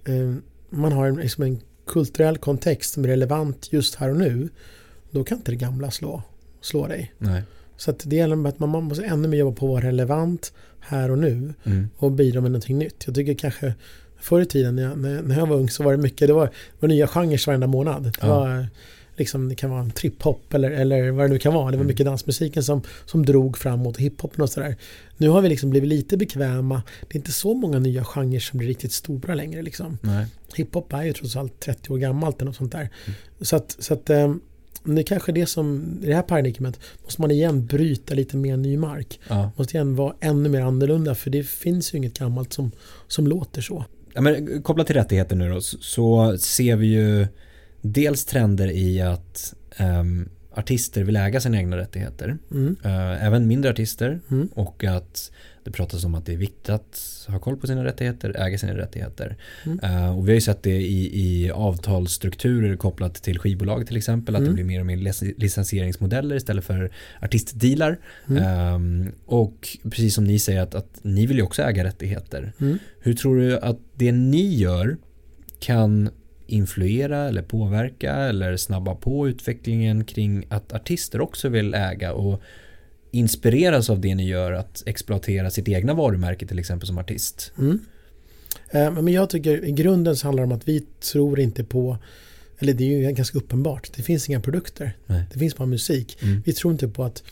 eh, 0.04 0.34
man 0.76 0.92
har 0.92 1.06
en, 1.06 1.16
liksom 1.16 1.44
en 1.44 1.60
kulturell 1.86 2.38
kontext 2.38 2.94
som 2.94 3.04
är 3.04 3.08
relevant 3.08 3.68
just 3.72 3.94
här 3.94 4.10
och 4.10 4.16
nu 4.16 4.48
då 5.10 5.24
kan 5.24 5.38
inte 5.38 5.50
det 5.52 5.56
gamla 5.56 5.90
slå, 5.90 6.22
slå 6.60 6.86
dig. 6.86 7.12
Nej. 7.18 7.42
Så 7.76 7.90
att 7.90 8.02
det 8.04 8.16
gäller 8.16 8.48
att 8.48 8.58
man, 8.58 8.68
man 8.70 8.84
måste 8.84 9.04
ännu 9.04 9.28
mer 9.28 9.38
jobba 9.38 9.56
på 9.56 9.66
att 9.66 9.70
vara 9.70 9.84
relevant 9.88 10.52
här 10.80 11.10
och 11.10 11.18
nu 11.18 11.54
Mm. 11.64 11.88
och 11.96 12.12
bidra 12.12 12.40
med 12.40 12.50
någonting 12.50 12.78
nytt. 12.78 13.02
Jag 13.06 13.14
tycker 13.14 13.34
kanske 13.34 13.74
förr 14.20 14.40
i 14.40 14.46
tiden 14.46 14.76
när 14.76 14.82
jag, 14.82 14.98
när, 14.98 15.22
när 15.22 15.38
jag 15.38 15.46
var 15.46 15.56
ung 15.56 15.68
så 15.70 15.82
var 15.82 15.92
det 15.92 15.98
mycket, 15.98 16.28
det 16.28 16.34
var, 16.34 16.46
det 16.46 16.52
var 16.80 16.88
nya 16.88 17.06
genrer 17.06 17.46
varenda 17.46 17.66
månad. 17.66 18.02
Det 18.02 18.12
Ja. 18.20 18.26
var 18.40 18.66
liksom, 19.16 19.48
det 19.48 19.54
kan 19.54 19.70
vara 19.70 19.80
en 19.80 19.90
trip-hop 19.90 20.54
eller, 20.54 20.70
eller 20.70 21.10
vad 21.10 21.24
det 21.24 21.32
nu 21.32 21.38
kan 21.38 21.54
vara. 21.54 21.64
Det 21.70 21.76
var 21.76 21.84
Mm. 21.84 21.86
mycket 21.86 22.06
dansmusiken 22.06 22.64
som, 22.64 22.82
som 23.06 23.26
drog 23.26 23.58
framåt 23.58 23.96
hiphopen 23.96 24.42
och 24.42 24.50
sådär. 24.50 24.76
Nu 25.16 25.28
har 25.28 25.40
vi 25.40 25.48
liksom 25.48 25.70
blivit 25.70 25.88
lite 25.88 26.16
bekväma. 26.16 26.82
Det 27.08 27.14
är 27.14 27.18
inte 27.18 27.32
så 27.32 27.54
många 27.54 27.78
nya 27.78 28.04
genrer 28.04 28.40
som 28.40 28.58
blir 28.58 28.68
riktigt 28.68 28.92
stora 28.92 29.34
längre. 29.34 29.62
Liksom. 29.62 29.98
Nej. 30.02 30.26
Hiphop 30.54 30.92
är 30.92 31.02
ju 31.02 31.12
trots 31.12 31.36
allt 31.36 31.60
30 31.60 31.92
år 31.92 31.98
gammalt 31.98 32.36
eller 32.36 32.46
något 32.46 32.56
sånt 32.56 32.72
där. 32.72 32.80
Mm. 32.80 33.16
Så 33.40 33.56
att, 33.56 33.76
så 33.78 33.94
att 33.94 34.10
eh, 34.10 34.34
det 34.84 35.00
är 35.00 35.02
kanske 35.06 35.32
det 35.32 35.46
som, 35.46 35.98
i 36.02 36.06
det 36.06 36.14
här 36.14 36.22
paradigmet 36.22 36.80
måste 37.04 37.20
man 37.20 37.30
igen 37.30 37.66
bryta 37.66 38.14
lite 38.14 38.36
mer 38.36 38.56
ny 38.56 38.76
mark. 38.76 39.20
Ja. 39.28 39.50
Måste 39.56 39.76
igen 39.76 39.96
vara 39.96 40.14
ännu 40.20 40.48
mer 40.48 40.60
annorlunda 40.60 41.14
för 41.14 41.30
det 41.30 41.42
finns 41.42 41.94
ju 41.94 41.98
inget 41.98 42.18
gammalt 42.18 42.52
som, 42.52 42.70
som 43.08 43.26
låter 43.26 43.60
så. 43.62 43.84
Ja, 44.14 44.20
men 44.20 44.62
kopplat 44.62 44.86
till 44.86 44.96
rättigheter 44.96 45.36
nu 45.36 45.48
då, 45.50 45.60
så 45.60 46.36
ser 46.38 46.76
vi 46.76 46.86
ju 46.86 47.26
dels 47.92 48.24
trender 48.24 48.70
i 48.70 49.00
att 49.00 49.54
ehm, 49.76 50.28
artister 50.54 51.04
vill 51.04 51.16
äga 51.16 51.40
sina 51.40 51.56
egna 51.58 51.76
rättigheter. 51.76 52.38
Mm. 52.50 52.76
Eh, 52.84 53.26
även 53.26 53.46
mindre 53.46 53.70
artister. 53.70 54.20
Mm. 54.30 54.48
Och 54.54 54.84
att 54.84 55.30
det 55.64 55.70
pratas 55.72 56.04
om 56.04 56.14
att 56.14 56.26
det 56.26 56.32
är 56.32 56.36
viktigt 56.36 56.68
att 56.70 57.00
ha 57.28 57.38
koll 57.38 57.56
på 57.56 57.66
sina 57.66 57.84
rättigheter, 57.84 58.36
äga 58.46 58.58
sina 58.58 58.76
rättigheter. 58.76 59.36
Mm. 59.64 59.80
Eh, 59.82 60.18
och 60.18 60.28
vi 60.28 60.30
har 60.30 60.34
ju 60.34 60.40
sett 60.40 60.62
det 60.62 60.76
i, 60.76 61.20
i 61.22 61.50
avtalsstrukturer 61.50 62.76
kopplat 62.76 63.14
till 63.14 63.38
skivbolag 63.38 63.86
till 63.86 63.96
exempel. 63.96 64.34
Att 64.36 64.40
det 64.40 64.44
Mm. 64.44 64.54
blir 64.54 64.64
mer 64.64 64.80
och 64.80 64.86
mer 64.86 64.96
lic- 64.96 65.34
licensieringsmodeller 65.36 66.36
istället 66.36 66.64
för 66.64 66.90
artistdealar. 67.22 67.98
Ehm, 68.40 69.12
och 69.26 69.68
precis 69.82 70.14
som 70.14 70.24
ni 70.24 70.38
säger 70.38 70.60
att, 70.62 70.74
att 70.74 70.98
ni 71.02 71.26
vill 71.26 71.36
ju 71.36 71.42
också 71.42 71.62
äga 71.62 71.84
rättigheter. 71.84 72.52
Mm. 72.60 72.78
Hur 73.00 73.14
tror 73.14 73.36
du 73.36 73.58
att 73.58 73.78
det 73.94 74.12
ni 74.12 74.54
gör 74.54 74.96
kan 75.58 76.10
influera 76.46 77.28
eller 77.28 77.42
påverka 77.42 78.12
eller 78.14 78.56
snabba 78.56 78.94
på 78.94 79.28
utvecklingen 79.28 80.04
kring 80.04 80.46
att 80.48 80.72
artister 80.72 81.20
också 81.20 81.48
vill 81.48 81.74
äga 81.74 82.12
och 82.12 82.42
inspireras 83.10 83.90
av 83.90 84.00
det 84.00 84.14
ni 84.14 84.28
gör 84.28 84.52
att 84.52 84.82
exploatera 84.86 85.50
sitt 85.50 85.68
egna 85.68 85.94
varumärke 85.94 86.46
till 86.46 86.58
exempel 86.58 86.86
som 86.86 86.98
artist? 86.98 87.52
Mm. 87.58 87.80
Eh, 88.70 88.92
Men 88.92 89.08
jag 89.08 89.30
tycker 89.30 89.64
i 89.64 89.72
grunden 89.72 90.16
så 90.16 90.26
handlar 90.26 90.42
det 90.42 90.46
om 90.52 90.58
att 90.58 90.68
vi 90.68 90.80
tror 91.12 91.40
inte 91.40 91.64
på, 91.64 91.98
eller 92.58 92.72
det 92.72 92.84
är 92.84 92.98
ju 92.98 93.12
ganska 93.12 93.38
uppenbart, 93.38 93.90
det 93.96 94.02
finns 94.02 94.28
inga 94.28 94.40
produkter. 94.40 94.96
Nej. 95.06 95.24
Det 95.32 95.38
finns 95.38 95.56
bara 95.56 95.66
musik. 95.66 96.18
Mm. 96.22 96.42
Vi 96.46 96.52
tror 96.52 96.72
inte 96.72 96.88
på 96.88 97.04
att 97.04 97.22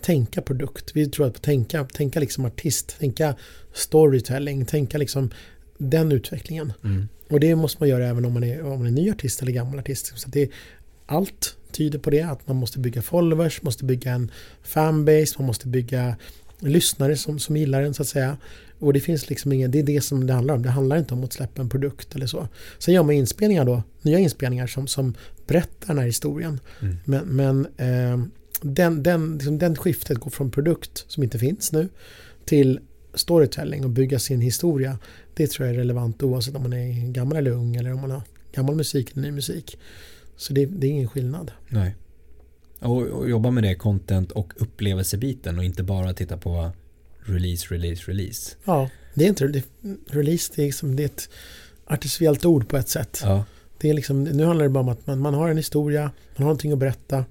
tänka 0.00 0.42
produkt. 0.42 0.90
Vi 0.94 1.06
tror 1.06 1.26
att 1.26 1.42
tänka, 1.42 1.84
tänka 1.84 2.20
liksom 2.20 2.44
artist, 2.44 2.98
tänka 2.98 3.34
storytelling, 3.72 4.64
tänka 4.66 4.98
liksom 4.98 5.30
den 5.78 6.12
utvecklingen. 6.12 6.72
Mm. 6.84 7.08
Och 7.28 7.40
det 7.40 7.54
måste 7.54 7.82
man 7.82 7.88
göra 7.88 8.06
även 8.06 8.24
om 8.24 8.32
man 8.32 8.44
är, 8.44 8.62
om 8.62 8.78
man 8.78 8.86
är 8.86 8.90
ny 8.90 9.10
artist 9.10 9.42
eller 9.42 9.52
gammal 9.52 9.78
artist. 9.78 10.12
Så 10.18 10.28
det, 10.28 10.50
allt 11.06 11.56
tyder 11.72 11.98
på 11.98 12.10
det, 12.10 12.22
att 12.22 12.48
man 12.48 12.56
måste 12.56 12.78
bygga 12.78 13.02
followers, 13.02 13.62
måste 13.62 13.84
bygga 13.84 14.12
en 14.12 14.30
fanbase, 14.62 15.34
man 15.38 15.46
måste 15.46 15.68
bygga 15.68 16.16
lyssnare 16.58 17.16
som, 17.16 17.38
som 17.38 17.56
gillar 17.56 17.82
den 17.82 17.94
så 17.94 18.02
att 18.02 18.08
säga. 18.08 18.36
Och 18.78 18.92
det 18.92 19.00
finns 19.00 19.30
liksom 19.30 19.52
ingen, 19.52 19.70
det 19.70 19.78
är 19.78 19.82
det 19.82 20.00
som 20.00 20.26
det 20.26 20.32
handlar 20.32 20.54
om. 20.54 20.62
Det 20.62 20.70
handlar 20.70 20.96
inte 20.96 21.14
om 21.14 21.24
att 21.24 21.32
släppa 21.32 21.62
en 21.62 21.68
produkt 21.68 22.14
eller 22.14 22.26
så. 22.26 22.48
Sen 22.78 22.94
gör 22.94 23.02
man 23.02 23.14
inspelningar 23.14 23.64
då, 23.64 23.82
nya 24.02 24.18
inspelningar 24.18 24.66
som, 24.66 24.86
som 24.86 25.14
berättar 25.46 25.86
den 25.86 25.98
här 25.98 26.06
historien. 26.06 26.60
Mm. 26.80 26.96
Men, 27.04 27.24
men 27.26 27.66
eh, 27.76 28.26
den, 28.62 29.02
den, 29.02 29.32
liksom 29.32 29.58
den 29.58 29.76
skiftet 29.76 30.18
går 30.18 30.30
från 30.30 30.50
produkt 30.50 31.04
som 31.08 31.22
inte 31.22 31.38
finns 31.38 31.72
nu 31.72 31.88
till 32.44 32.80
storytelling 33.14 33.84
och 33.84 33.90
bygga 33.90 34.18
sin 34.18 34.40
historia. 34.40 34.98
Det 35.34 35.46
tror 35.50 35.66
jag 35.66 35.74
är 35.74 35.78
relevant 35.78 36.22
oavsett 36.22 36.54
om 36.54 36.62
man 36.62 36.72
är 36.72 37.12
gammal 37.12 37.36
eller 37.36 37.50
ung 37.50 37.76
eller 37.76 37.92
om 37.92 38.00
man 38.00 38.10
har 38.10 38.22
gammal 38.52 38.74
musik 38.74 39.12
eller 39.12 39.22
ny 39.22 39.30
musik. 39.30 39.78
Så 40.36 40.52
det, 40.52 40.66
det 40.66 40.86
är 40.86 40.90
ingen 40.90 41.08
skillnad. 41.08 41.52
Nej. 41.68 41.96
Och, 42.78 43.02
och 43.02 43.30
jobba 43.30 43.50
med 43.50 43.64
det 43.64 43.74
content 43.74 44.32
och 44.32 44.52
upplevelsebiten 44.56 45.58
och 45.58 45.64
inte 45.64 45.82
bara 45.82 46.14
titta 46.14 46.36
på 46.36 46.70
release, 47.20 47.74
release, 47.74 48.10
release. 48.10 48.56
Ja, 48.64 48.90
det 49.14 49.24
är 49.24 49.28
inte 49.28 49.46
det, 49.46 49.64
release, 50.06 50.52
det 50.56 50.62
är, 50.62 50.66
liksom, 50.66 50.96
det 50.96 51.02
är 51.02 51.06
ett 51.06 51.28
artificiellt 51.86 52.44
ord 52.44 52.68
på 52.68 52.76
ett 52.76 52.88
sätt. 52.88 53.20
Ja. 53.22 53.44
Det 53.78 53.90
är 53.90 53.94
liksom, 53.94 54.24
nu 54.24 54.44
handlar 54.44 54.64
det 54.64 54.70
bara 54.70 54.80
om 54.80 54.88
att 54.88 55.06
man, 55.06 55.18
man 55.18 55.34
har 55.34 55.48
en 55.48 55.56
historia, 55.56 56.02
man 56.02 56.12
har 56.36 56.44
någonting 56.44 56.72
att 56.72 56.78
berätta, 56.78 57.24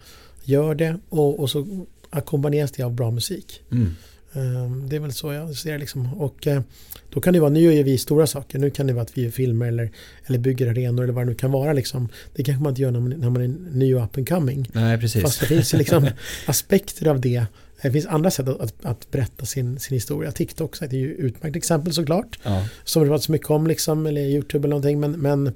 gör 0.43 0.75
det 0.75 0.99
och, 1.09 1.39
och 1.39 1.49
så 1.49 1.85
ackompanjeras 2.09 2.71
det 2.71 2.83
av 2.83 2.93
bra 2.93 3.11
musik. 3.11 3.63
Mm. 3.71 3.95
Ehm, 4.33 4.89
Det 4.89 4.95
är 4.95 4.99
väl 4.99 5.13
så 5.13 5.33
jag 5.33 5.55
ser 5.55 5.77
liksom. 5.77 6.13
Och 6.13 6.47
eh, 6.47 6.61
då 7.09 7.21
kan 7.21 7.33
det 7.33 7.39
vara, 7.39 7.49
nu 7.49 7.59
gör 7.59 7.83
vi 7.83 7.97
stora 7.97 8.27
saker. 8.27 8.59
Nu 8.59 8.69
kan 8.69 8.87
det 8.87 8.93
vara 8.93 9.03
att 9.03 9.17
vi 9.17 9.23
gör 9.23 9.31
filmer 9.31 9.67
eller, 9.67 9.91
eller 10.25 10.39
bygger 10.39 10.67
arenor 10.67 11.03
eller 11.03 11.13
vad 11.13 11.25
det 11.25 11.29
nu 11.29 11.35
kan 11.35 11.51
vara 11.51 11.73
liksom. 11.73 12.09
Det 12.35 12.43
kanske 12.43 12.63
man 12.63 12.71
inte 12.71 12.81
gör 12.81 12.91
när 12.91 12.99
man, 12.99 13.09
när 13.09 13.29
man 13.29 13.41
är 13.41 13.55
ny 13.71 13.95
och 13.95 14.03
up 14.03 14.17
and 14.17 14.29
coming. 14.29 14.69
Nej, 14.73 14.97
precis. 14.97 15.21
Fast 15.21 15.39
det 15.39 15.45
finns 15.45 15.73
liksom 15.73 16.07
aspekter 16.45 17.07
av 17.07 17.21
det. 17.21 17.45
Det 17.81 17.91
finns 17.91 18.05
andra 18.05 18.31
sätt 18.31 18.47
att, 18.47 18.59
att, 18.61 18.85
att 18.85 19.11
berätta 19.11 19.45
sin, 19.45 19.79
sin 19.79 19.95
historia. 19.95 20.31
TikTok 20.31 20.81
är 20.81 20.93
ju 20.93 21.13
ett 21.13 21.19
utmärkt 21.19 21.55
exempel 21.55 21.93
såklart. 21.93 22.39
Ja. 22.43 22.67
Som 22.83 23.03
det 23.03 23.09
varit 23.09 23.23
så 23.23 23.31
mycket 23.31 23.49
om 23.49 23.67
liksom, 23.67 24.05
eller 24.05 24.21
YouTube 24.21 24.65
eller 24.65 24.69
någonting. 24.69 24.99
Men, 24.99 25.11
men 25.11 25.53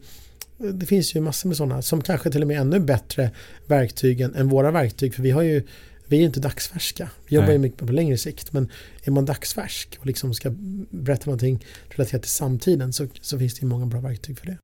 det 0.57 0.85
finns 0.85 1.15
ju 1.15 1.21
massor 1.21 1.49
med 1.49 1.57
sådana 1.57 1.81
som 1.81 2.01
kanske 2.01 2.31
till 2.31 2.41
och 2.41 2.47
med 2.47 2.61
ännu 2.61 2.79
bättre 2.79 3.31
verktyg 3.65 4.21
än, 4.21 4.35
än 4.35 4.49
våra 4.49 4.71
verktyg. 4.71 5.15
För 5.15 5.23
vi 5.23 5.31
har 5.31 5.41
ju 5.41 5.63
vi 6.07 6.17
är 6.21 6.25
inte 6.25 6.39
dagsfärska. 6.39 7.09
Vi 7.29 7.35
jobbar 7.35 7.51
ju 7.51 7.57
mycket 7.57 7.79
på 7.87 7.93
längre 7.93 8.17
sikt. 8.17 8.53
Men 8.53 8.71
är 9.03 9.11
man 9.11 9.25
dagsfärsk 9.25 9.97
och 9.99 10.05
liksom 10.05 10.33
ska 10.33 10.49
berätta 10.89 11.25
någonting 11.25 11.65
relaterat 11.89 12.21
till 12.21 12.31
samtiden 12.31 12.93
så, 12.93 13.07
så 13.21 13.39
finns 13.39 13.53
det 13.55 13.61
ju 13.61 13.67
många 13.67 13.85
bra 13.85 13.99
verktyg 14.01 14.39
för 14.39 14.45
det. 14.45 14.57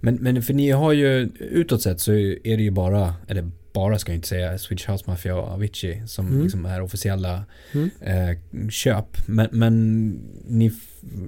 Men, 0.00 0.14
men 0.14 0.42
för 0.42 0.54
ni 0.54 0.70
har 0.70 0.92
ju 0.92 1.30
utåt 1.38 1.82
sett 1.82 2.00
så 2.00 2.12
är 2.12 2.56
det 2.56 2.62
ju 2.62 2.70
bara, 2.70 3.14
eller 3.28 3.50
bara 3.72 3.98
ska 3.98 4.12
jag 4.12 4.16
inte 4.18 4.28
säga, 4.28 4.58
Swedish 4.58 4.90
House 4.90 5.04
Mafia 5.06 5.36
och 5.36 5.48
Avicii 5.48 6.02
som 6.06 6.26
Mm. 6.28 6.42
liksom 6.42 6.66
är 6.66 6.80
officiella 6.80 7.44
Mm. 7.72 7.90
eh, 8.00 8.68
köp. 8.70 9.28
Men, 9.28 9.48
men 9.52 10.10
ni, 10.46 10.72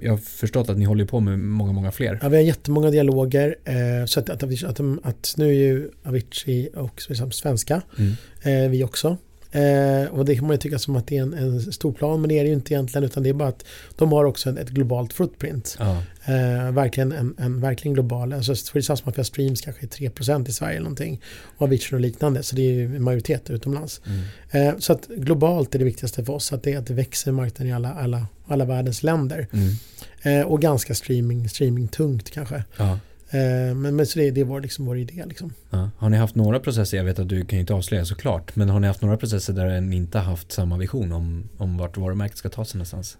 jag 0.01 0.13
har 0.13 0.19
förstått 0.19 0.69
att 0.69 0.79
ni 0.79 0.85
håller 0.85 1.05
på 1.05 1.21
med 1.21 1.39
många, 1.39 1.73
många 1.73 1.93
fler. 1.93 2.19
Ja, 2.23 2.29
vi 2.29 2.37
har 2.37 2.43
jättemånga 2.43 2.91
dialoger. 2.91 3.57
Eh, 3.65 4.07
så 4.07 4.21
att, 4.21 4.31
att, 4.31 4.43
att, 4.65 4.81
att, 5.03 5.35
nu 5.37 5.49
är 5.49 5.53
ju 5.53 5.91
Avicii 6.03 6.69
och 6.75 7.03
liksom 7.09 7.31
svenska. 7.33 7.83
Mm. 7.99 8.13
Eh, 8.43 8.71
vi 8.71 8.85
också. 8.85 9.17
Eh, 9.55 10.07
och 10.07 10.25
det 10.25 10.35
kan 10.37 10.47
man 10.47 10.55
ju 10.55 10.59
tycka 10.59 10.79
som 10.79 10.97
att 10.97 11.07
det 11.07 11.17
är 11.17 11.23
en, 11.23 11.35
en 11.35 11.73
stor 11.73 11.93
plan 11.93 12.21
men 12.21 12.29
det 12.29 12.39
är 12.39 12.43
det 12.43 12.49
ju 12.49 12.55
inte 12.55 12.75
egentligen 12.75 13.05
utan 13.05 13.23
det 13.23 13.29
är 13.29 13.35
bara 13.35 13.49
att 13.49 13.65
de 13.97 14.13
har 14.13 14.25
också 14.25 14.51
ett, 14.51 14.59
ett 14.59 14.69
globalt 14.69 15.13
footprint. 15.13 15.77
Ja. 15.79 16.03
Eh, 16.25 16.73
verkligen 16.73 17.13
en, 17.13 17.35
en 17.39 17.61
verkligen 17.61 17.95
global, 17.95 18.33
alltså 18.33 18.57
Swedish 18.57 18.91
House 18.91 19.03
Mafia 19.07 19.25
Streams 19.25 19.61
kanske 19.61 19.87
är 19.87 19.89
3% 19.89 20.49
i 20.49 20.53
Sverige 20.53 20.73
eller 20.73 20.85
någonting. 20.85 21.21
Och 21.57 21.63
Avicii 21.63 21.97
och 21.97 22.01
liknande 22.01 22.43
så 22.43 22.57
det 22.57 22.63
är 22.63 22.73
ju 22.73 22.97
en 22.97 23.03
majoritet 23.03 23.51
utomlands. 23.51 24.01
Mm. 24.07 24.69
Eh, 24.69 24.79
så 24.79 24.93
att 24.93 25.07
globalt 25.07 25.75
är 25.75 25.79
det 25.79 25.85
viktigaste 25.85 26.25
för 26.25 26.33
oss 26.33 26.53
att 26.53 26.63
det, 26.63 26.77
att 26.77 26.87
det 26.87 26.95
växer 26.95 27.33
marknaden 27.33 27.67
i 27.67 27.73
alla, 27.73 27.95
alla, 27.95 28.27
alla 28.47 28.65
världens 28.65 29.03
länder. 29.03 29.47
Mm. 29.53 29.75
Eh, 30.23 30.47
och 30.47 30.61
ganska 30.61 30.95
streaming, 30.95 31.49
streaming 31.49 31.89
tungt 31.89 32.31
kanske. 32.31 32.65
Ja. 32.77 32.99
Eh, 33.35 33.75
men, 33.75 33.97
men 33.97 34.07
så 34.07 34.19
det, 34.19 34.31
det 34.31 34.45
vår, 34.45 34.61
liksom, 34.61 34.87
vår 34.87 34.99
idé 34.99 35.25
liksom. 35.27 35.53
Ja. 35.71 35.91
Har 35.99 36.09
ni 36.09 36.17
haft 36.17 36.35
några 36.35 36.61
processer, 36.61 36.97
jag 36.97 37.05
vet 37.05 37.19
att 37.19 37.29
du 37.29 37.45
kan 37.45 37.57
ju 37.57 37.61
inte 37.61 37.75
avslöja 37.75 38.05
såklart, 38.05 38.57
men 38.57 38.69
har 38.69 38.81
ni 38.81 38.87
haft 38.87 39.03
några 39.03 39.17
processer 39.17 39.53
där 39.53 39.81
ni 39.81 39.97
inte 39.97 40.19
haft 40.19 40.53
samma 40.53 40.77
vision 40.79 41.13
om, 41.13 41.49
om 41.57 41.77
vart 41.79 41.97
varumärket 41.97 42.39
ska 42.39 42.49
ta 42.49 42.65
sig 42.65 42.79
någonstans? 42.79 43.19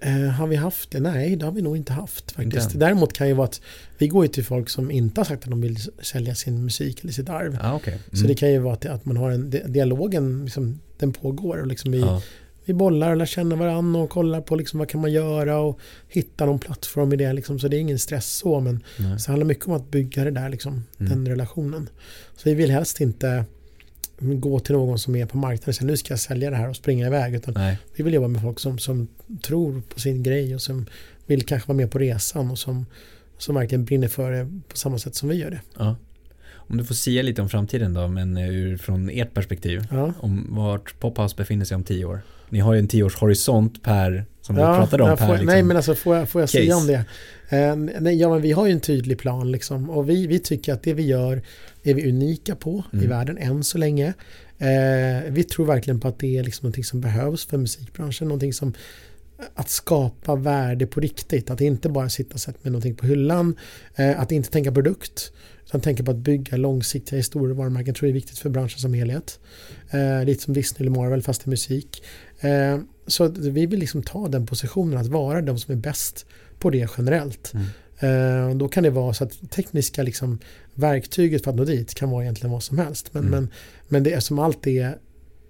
Eh, 0.00 0.12
har 0.30 0.46
vi 0.46 0.56
haft 0.56 0.90
det? 0.90 1.00
Nej, 1.00 1.36
det 1.36 1.44
har 1.44 1.52
vi 1.52 1.62
nog 1.62 1.76
inte 1.76 1.92
haft 1.92 2.30
faktiskt. 2.30 2.66
Inte. 2.66 2.78
Däremot 2.78 3.12
kan 3.12 3.28
ju 3.28 3.34
vara 3.34 3.44
att 3.48 3.60
vi 3.98 4.08
går 4.08 4.24
ju 4.24 4.28
till 4.28 4.44
folk 4.44 4.68
som 4.68 4.90
inte 4.90 5.20
har 5.20 5.24
sagt 5.24 5.44
att 5.44 5.50
de 5.50 5.60
vill 5.60 5.76
sälja 6.02 6.34
sin 6.34 6.64
musik 6.64 7.02
eller 7.02 7.12
sitt 7.12 7.28
arv. 7.28 7.58
Ja, 7.62 7.74
okej. 7.74 7.98
Så 8.12 8.26
det 8.26 8.34
kan 8.34 8.50
ju 8.50 8.58
vara 8.58 8.74
att, 8.74 8.86
att 8.86 9.04
man 9.04 9.16
har 9.16 9.30
en 9.30 9.50
di- 9.50 9.62
dialogen, 9.68 10.44
liksom, 10.44 10.80
den 10.98 11.12
pågår 11.12 11.60
och 11.60 11.66
liksom 11.66 11.92
vi, 11.92 12.00
ja. 12.00 12.22
Vi 12.68 12.74
bollar 12.74 13.10
och 13.10 13.16
lär 13.16 13.26
känna 13.26 13.56
varandra 13.56 14.00
och 14.00 14.10
kollar 14.10 14.40
på 14.40 14.56
liksom 14.56 14.78
vad 14.78 14.88
kan 14.88 15.00
man 15.00 15.12
göra 15.12 15.58
och 15.58 15.80
hitta 16.08 16.46
någon 16.46 16.58
plattform 16.58 17.12
i 17.12 17.16
det. 17.16 17.32
Liksom. 17.32 17.58
Så 17.58 17.68
det 17.68 17.76
är 17.76 17.80
ingen 17.80 17.98
stress 17.98 18.26
så 18.36 18.60
men 18.60 18.80
Nej. 18.96 19.18
så 19.18 19.26
det 19.26 19.32
handlar 19.32 19.46
mycket 19.46 19.66
om 19.66 19.72
att 19.72 19.90
bygga 19.90 20.24
det 20.24 20.30
där, 20.30 20.48
liksom, 20.48 20.84
Mm. 21.00 21.10
den 21.10 21.28
relationen. 21.28 21.88
Så 22.36 22.48
vi 22.48 22.54
vill 22.54 22.70
helst 22.70 23.00
inte 23.00 23.44
gå 24.18 24.60
till 24.60 24.74
någon 24.74 24.98
som 24.98 25.16
är 25.16 25.26
på 25.26 25.36
marknaden 25.36 25.68
och 25.68 25.74
säga 25.74 25.86
nu 25.86 25.96
ska 25.96 26.12
jag 26.12 26.20
sälja 26.20 26.50
det 26.50 26.56
här 26.56 26.68
och 26.68 26.76
springa 26.76 27.06
iväg. 27.06 27.34
Utan 27.34 27.54
Nej. 27.54 27.78
vi 27.96 28.02
vill 28.04 28.14
jobba 28.14 28.28
med 28.28 28.42
folk 28.42 28.60
som, 28.60 28.78
som 28.78 29.08
tror 29.42 29.82
på 29.94 30.00
sin 30.00 30.22
grej 30.22 30.54
och 30.54 30.62
som 30.62 30.86
vill 31.26 31.46
kanske 31.46 31.68
vara 31.68 31.76
med 31.76 31.90
på 31.90 31.98
resan 31.98 32.50
och 32.50 32.58
som, 32.58 32.86
som 33.38 33.54
verkligen 33.54 33.84
brinner 33.84 34.08
för 34.08 34.30
det 34.32 34.48
på 34.68 34.76
samma 34.76 34.98
sätt 34.98 35.14
som 35.14 35.28
vi 35.28 35.34
gör 35.34 35.50
det. 35.50 35.60
Ja. 35.78 35.96
Om 36.50 36.76
du 36.76 36.84
får 36.84 36.94
säga 36.94 37.22
lite 37.22 37.42
om 37.42 37.48
framtiden 37.48 37.94
då, 37.94 38.08
men 38.08 38.36
eh, 38.36 38.48
ur, 38.50 38.76
från 38.76 39.10
ert 39.10 39.34
perspektiv. 39.34 39.86
Ja. 39.90 40.12
Om 40.20 40.46
vart 40.50 41.00
Pophouse 41.00 41.36
befinner 41.36 41.64
sig 41.64 41.74
om 41.74 41.84
tio 41.84 42.04
år. 42.04 42.20
Ni 42.50 42.58
har 42.58 42.72
ju 42.74 42.78
en 42.78 42.88
tioårshorisont 42.88 43.82
per, 43.82 44.24
som 44.40 44.56
vi 44.56 44.62
pratade 44.62 45.02
om, 45.02 45.08
ja, 45.08 45.16
per 45.16 45.26
får, 45.26 45.32
liksom. 45.32 45.46
Nej 45.46 45.62
men 45.62 45.76
alltså 45.76 45.94
får 45.94 46.16
jag, 46.16 46.28
får 46.28 46.42
jag 46.42 46.50
säga 46.50 46.76
om 46.76 46.86
det? 46.86 47.04
Eh, 47.48 47.76
nej, 47.76 48.16
ja 48.16 48.28
men 48.28 48.42
vi 48.42 48.52
har 48.52 48.66
ju 48.66 48.72
en 48.72 48.80
tydlig 48.80 49.18
plan 49.18 49.52
liksom 49.52 49.90
och 49.90 50.10
vi, 50.10 50.26
vi 50.26 50.38
tycker 50.38 50.72
att 50.72 50.82
det 50.82 50.94
vi 50.94 51.02
gör 51.06 51.42
är 51.82 51.94
vi 51.94 52.08
unika 52.08 52.56
på 52.56 52.82
i 52.92 52.96
Mm. 52.96 53.08
världen 53.08 53.38
än 53.38 53.64
så 53.64 53.78
länge. 53.78 54.06
Eh, 54.58 55.30
vi 55.30 55.44
tror 55.44 55.66
verkligen 55.66 56.00
på 56.00 56.08
att 56.08 56.18
det 56.18 56.38
är 56.38 56.42
liksom 56.42 56.64
någonting 56.66 56.84
som 56.84 57.00
behövs 57.00 57.46
för 57.46 57.56
musikbranschen, 57.58 58.28
någonting 58.28 58.52
som 58.52 58.74
att 59.54 59.70
skapa 59.70 60.36
värde 60.36 60.86
på 60.86 61.00
riktigt. 61.00 61.50
Att 61.50 61.60
inte 61.60 61.88
bara 61.88 62.08
sitta 62.08 62.34
och 62.34 62.40
sätta 62.40 62.58
med 62.62 62.72
någonting 62.72 62.94
på 62.94 63.06
hyllan. 63.06 63.56
Eh, 63.96 64.20
att 64.20 64.32
inte 64.32 64.50
tänka 64.50 64.72
produkt. 64.72 65.32
Utan 65.66 65.80
tänka 65.80 66.04
på 66.04 66.10
att 66.10 66.16
bygga 66.16 66.56
långsiktiga 66.56 67.16
historier 67.16 67.50
och 67.50 67.56
varumärken 67.56 67.94
tror 67.94 68.06
jag 68.06 68.10
är 68.10 68.20
viktigt 68.20 68.38
för 68.38 68.50
branschen 68.50 68.78
som 68.78 68.94
helhet. 68.94 69.40
Eh, 69.90 70.24
lite 70.24 70.42
som 70.42 70.54
Disney 70.54 70.86
eller 70.88 71.00
Marvel 71.00 71.22
fast 71.22 71.46
i 71.46 71.50
musik. 71.50 72.02
Eh, 72.40 72.78
så 73.06 73.28
vi 73.28 73.66
vill 73.66 73.80
liksom 73.80 74.02
ta 74.02 74.28
den 74.28 74.46
positionen 74.46 74.98
att 74.98 75.06
vara 75.06 75.42
de 75.42 75.58
som 75.58 75.72
är 75.72 75.78
bäst 75.78 76.26
på 76.58 76.70
det 76.70 76.90
generellt. 76.98 77.52
Mm. 77.54 77.66
Eh, 78.00 78.56
då 78.56 78.68
kan 78.68 78.82
det 78.82 78.90
vara 78.90 79.14
så 79.14 79.24
att 79.24 79.50
tekniska 79.50 80.02
liksom, 80.02 80.38
verktyget 80.74 81.44
för 81.44 81.50
att 81.50 81.56
nå 81.56 81.64
dit 81.64 81.94
kan 81.94 82.10
vara 82.10 82.22
egentligen 82.22 82.52
vad 82.52 82.62
som 82.62 82.78
helst. 82.78 83.14
Men, 83.14 83.22
mm. 83.22 83.32
men, 83.32 83.50
men 83.88 84.02
det 84.02 84.12
är 84.12 84.20
som 84.20 84.38
allt 84.38 84.66
är 84.66 84.98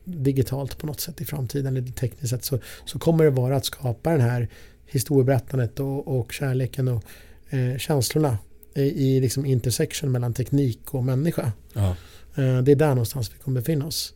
digitalt 0.04 0.78
på 0.78 0.86
något 0.86 1.00
sätt 1.00 1.20
i 1.20 1.24
framtiden, 1.24 1.76
eller 1.76 1.92
tekniskt 1.92 2.30
sett, 2.30 2.44
så, 2.44 2.58
så 2.84 2.98
kommer 2.98 3.24
det 3.24 3.30
vara 3.30 3.56
att 3.56 3.64
skapa 3.64 4.10
den 4.10 4.20
här 4.20 4.48
historieberättandet 4.86 5.80
och, 5.80 6.18
och 6.18 6.32
kärleken 6.32 6.88
och 6.88 7.04
eh, 7.50 7.78
känslorna 7.78 8.38
i, 8.74 8.82
i 8.82 9.20
liksom 9.20 9.46
intersection 9.46 10.12
mellan 10.12 10.34
teknik 10.34 10.94
och 10.94 11.04
människa. 11.04 11.52
Ja. 11.72 11.96
Eh, 12.34 12.58
det 12.58 12.72
är 12.72 12.76
där 12.76 12.88
någonstans 12.88 13.30
vi 13.34 13.38
kommer 13.38 13.60
befinna 13.60 13.86
oss. 13.86 14.14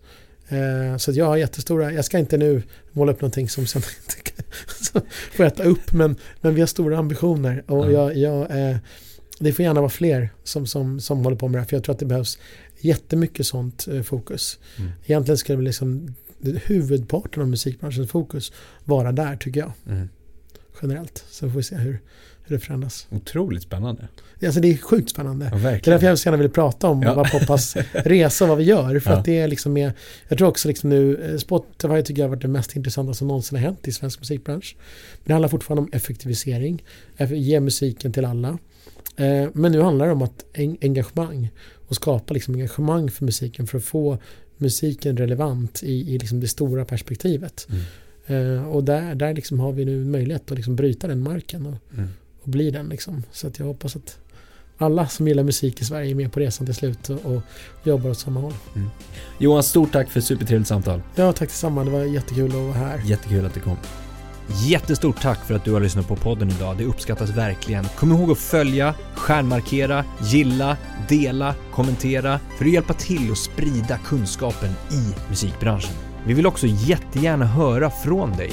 Eh, 0.53 0.97
så 0.97 1.13
jag 1.13 1.27
har 1.27 1.37
jättestora, 1.37 1.93
jag 1.93 2.05
ska 2.05 2.19
inte 2.19 2.37
nu 2.37 2.63
måla 2.93 3.13
upp 3.13 3.21
någonting 3.21 3.49
som 3.49 3.67
sen 3.67 3.83
inte 4.03 5.07
får 5.33 5.45
äta 5.45 5.63
upp, 5.63 5.93
men, 5.93 6.17
men 6.41 6.55
vi 6.55 6.61
har 6.61 6.67
stora 6.67 6.99
ambitioner. 6.99 7.65
Och 7.71 7.93
jag, 7.93 8.17
jag, 8.17 8.71
eh, 8.71 8.77
det 9.39 9.53
får 9.53 9.65
gärna 9.65 9.81
vara 9.81 9.91
fler 9.91 10.31
som, 10.45 10.67
som, 10.67 11.01
som 11.01 11.25
håller 11.25 11.37
på 11.37 11.49
med 11.49 11.55
det 11.55 11.61
här, 11.61 11.69
för 11.69 11.77
jag 11.77 11.85
tror 11.85 11.93
att 11.93 11.99
det 11.99 12.07
behövs 12.07 12.39
jättemycket 12.81 13.47
sånt 13.47 13.89
eh, 13.89 14.03
fokus. 14.03 14.59
Mm. 14.79 14.91
Egentligen 15.05 15.39
skulle 15.39 15.57
väl 15.57 15.65
liksom 15.65 16.15
huvudparten 16.65 17.43
av 17.43 17.49
musikbranschens 17.49 18.11
fokus 18.11 18.53
vara 18.85 19.13
där 19.13 19.37
tycker 19.37 19.61
jag. 19.61 19.73
Mm. 19.89 20.09
Generellt. 20.83 21.25
Så 21.31 21.51
får 21.51 21.57
vi 21.57 21.63
se 21.63 21.77
hur, 21.77 22.01
hur 22.45 22.57
det 22.57 22.61
förändras. 22.61 23.07
Otroligt 23.11 23.63
spännande. 23.63 24.09
Alltså 24.45 24.61
det 24.61 24.71
är 24.71 24.77
sjukt 24.77 25.11
spännande. 25.11 25.49
Ja, 25.53 25.59
det 25.59 25.69
är 25.69 25.91
därför 25.91 26.07
jag 26.07 26.19
så 26.19 26.29
gärna 26.29 26.37
vill 26.37 26.51
prata 26.51 26.89
om 26.89 27.03
ja. 27.03 27.15
vad 27.15 27.31
Poppas 27.31 27.77
resa 27.93 28.47
vad 28.47 28.59
vi 28.59 28.65
gör. 28.65 28.99
För 28.99 29.11
ja. 29.11 29.17
att 29.17 29.25
det 29.25 29.39
är 29.39 29.49
liksom 29.49 29.73
mer, 29.73 29.93
jag 30.29 30.39
tror 30.39 30.49
också 30.49 30.69
liksom 30.69 30.91
nu, 30.91 31.17
eh, 31.17 31.37
Spotify 31.37 32.03
tycker 32.03 32.23
jag 32.23 32.29
har 32.29 32.31
varit 32.37 32.43
det 32.43 32.49
mest 32.49 32.77
intressanta 32.77 33.15
som 33.15 33.29
någonsin 33.29 33.59
har 33.59 33.65
hänt 33.65 33.89
i 33.89 33.93
svensk 33.93 34.21
musikbransch. 34.21 34.77
Men 34.79 35.25
det 35.25 35.33
handlar 35.33 35.49
fortfarande 35.49 35.83
om 35.83 35.89
effektivisering, 35.93 36.85
ge 37.19 37.61
musiken 37.61 38.13
till 38.13 38.25
alla. 38.25 38.59
Eh, 39.17 39.49
men 39.53 39.73
nu 39.73 39.81
handlar 39.81 40.07
det 40.07 40.13
om 40.13 40.23
att 40.23 40.45
engagemang 40.81 41.51
och 41.89 41.95
skapa 41.95 42.35
liksom 42.35 42.55
engagemang 42.55 43.11
för 43.11 43.25
musiken 43.25 43.67
för 43.67 43.79
att 43.79 43.85
få 43.85 44.19
musiken 44.57 45.17
relevant 45.17 45.83
i, 45.83 46.15
i 46.15 46.19
liksom 46.19 46.41
det 46.41 46.49
stora 46.49 46.85
perspektivet. 46.85 47.67
Mm. 47.71 47.83
Uh, 48.31 48.69
och 48.69 48.85
där, 48.85 49.15
där 49.15 49.35
liksom 49.35 49.61
har 49.61 49.73
vi 49.73 49.85
nu 49.85 50.05
möjlighet 50.05 50.51
att 50.51 50.57
liksom 50.57 50.77
bryta 50.77 51.07
den 51.07 51.23
marken 51.23 51.67
och, 51.67 51.95
mm. 51.95 52.09
Och 52.43 52.49
bli 52.49 52.71
den. 52.71 52.89
Liksom. 52.89 53.23
Så 53.33 53.47
att 53.47 53.59
jag 53.59 53.67
hoppas 53.67 53.97
att 53.97 54.19
alla 54.79 55.09
som 55.09 55.29
gillar 55.29 55.43
musik 55.43 55.81
i 55.81 55.85
Sverige 55.85 56.11
är 56.11 56.15
med 56.15 56.33
på 56.33 56.41
resan 56.41 56.67
till 56.67 56.75
slut 56.75 57.11
och, 57.11 57.25
och 57.25 57.43
jobbar 57.85 58.11
åt 58.11 58.19
samma 58.19 58.41
håll. 58.41 58.55
Mm. 58.75 58.91
Johan, 59.39 59.63
stort 59.63 59.93
tack 59.93 60.11
för 60.11 60.19
ett 60.19 60.25
supertrevligt 60.25 60.69
samtal. 60.69 61.03
Ja, 61.15 61.33
tack 61.33 61.49
detsamma. 61.49 61.85
Det 61.85 61.91
var 61.91 62.05
jättekul 62.05 62.51
att 62.51 62.55
vara 62.55 62.73
här. 62.73 63.03
Jättekul 63.05 63.47
att 63.47 63.55
du 63.55 63.61
kom. 63.61 63.77
Jättestort 64.67 65.23
tack 65.23 65.45
för 65.45 65.55
att 65.55 65.65
du 65.65 65.73
har 65.73 65.81
lyssnat 65.81 66.09
på 66.09 66.17
podden 66.17 66.51
idag. 66.51 66.77
Det 66.79 66.85
uppskattas 66.85 67.31
verkligen. 67.31 67.85
Kom 67.85 68.13
ihåg 68.13 68.31
att 68.31 68.39
följa, 68.39 68.95
stjärnmarkera, 69.17 70.05
gilla, 70.23 70.77
dela, 71.09 71.55
kommentera 71.73 72.41
för 72.59 72.65
att 72.65 72.73
hjälpa 72.73 72.95
till 72.95 73.33
att 73.33 73.39
sprida 73.39 73.99
kunskapen 73.99 74.71
i 74.91 75.31
musikbranschen. 75.31 75.95
Vi 76.27 76.35
vill 76.35 76.47
också 76.47 76.67
jättegärna 76.67 77.47
höra 77.47 77.91
från 77.91 78.37
dig. 78.37 78.53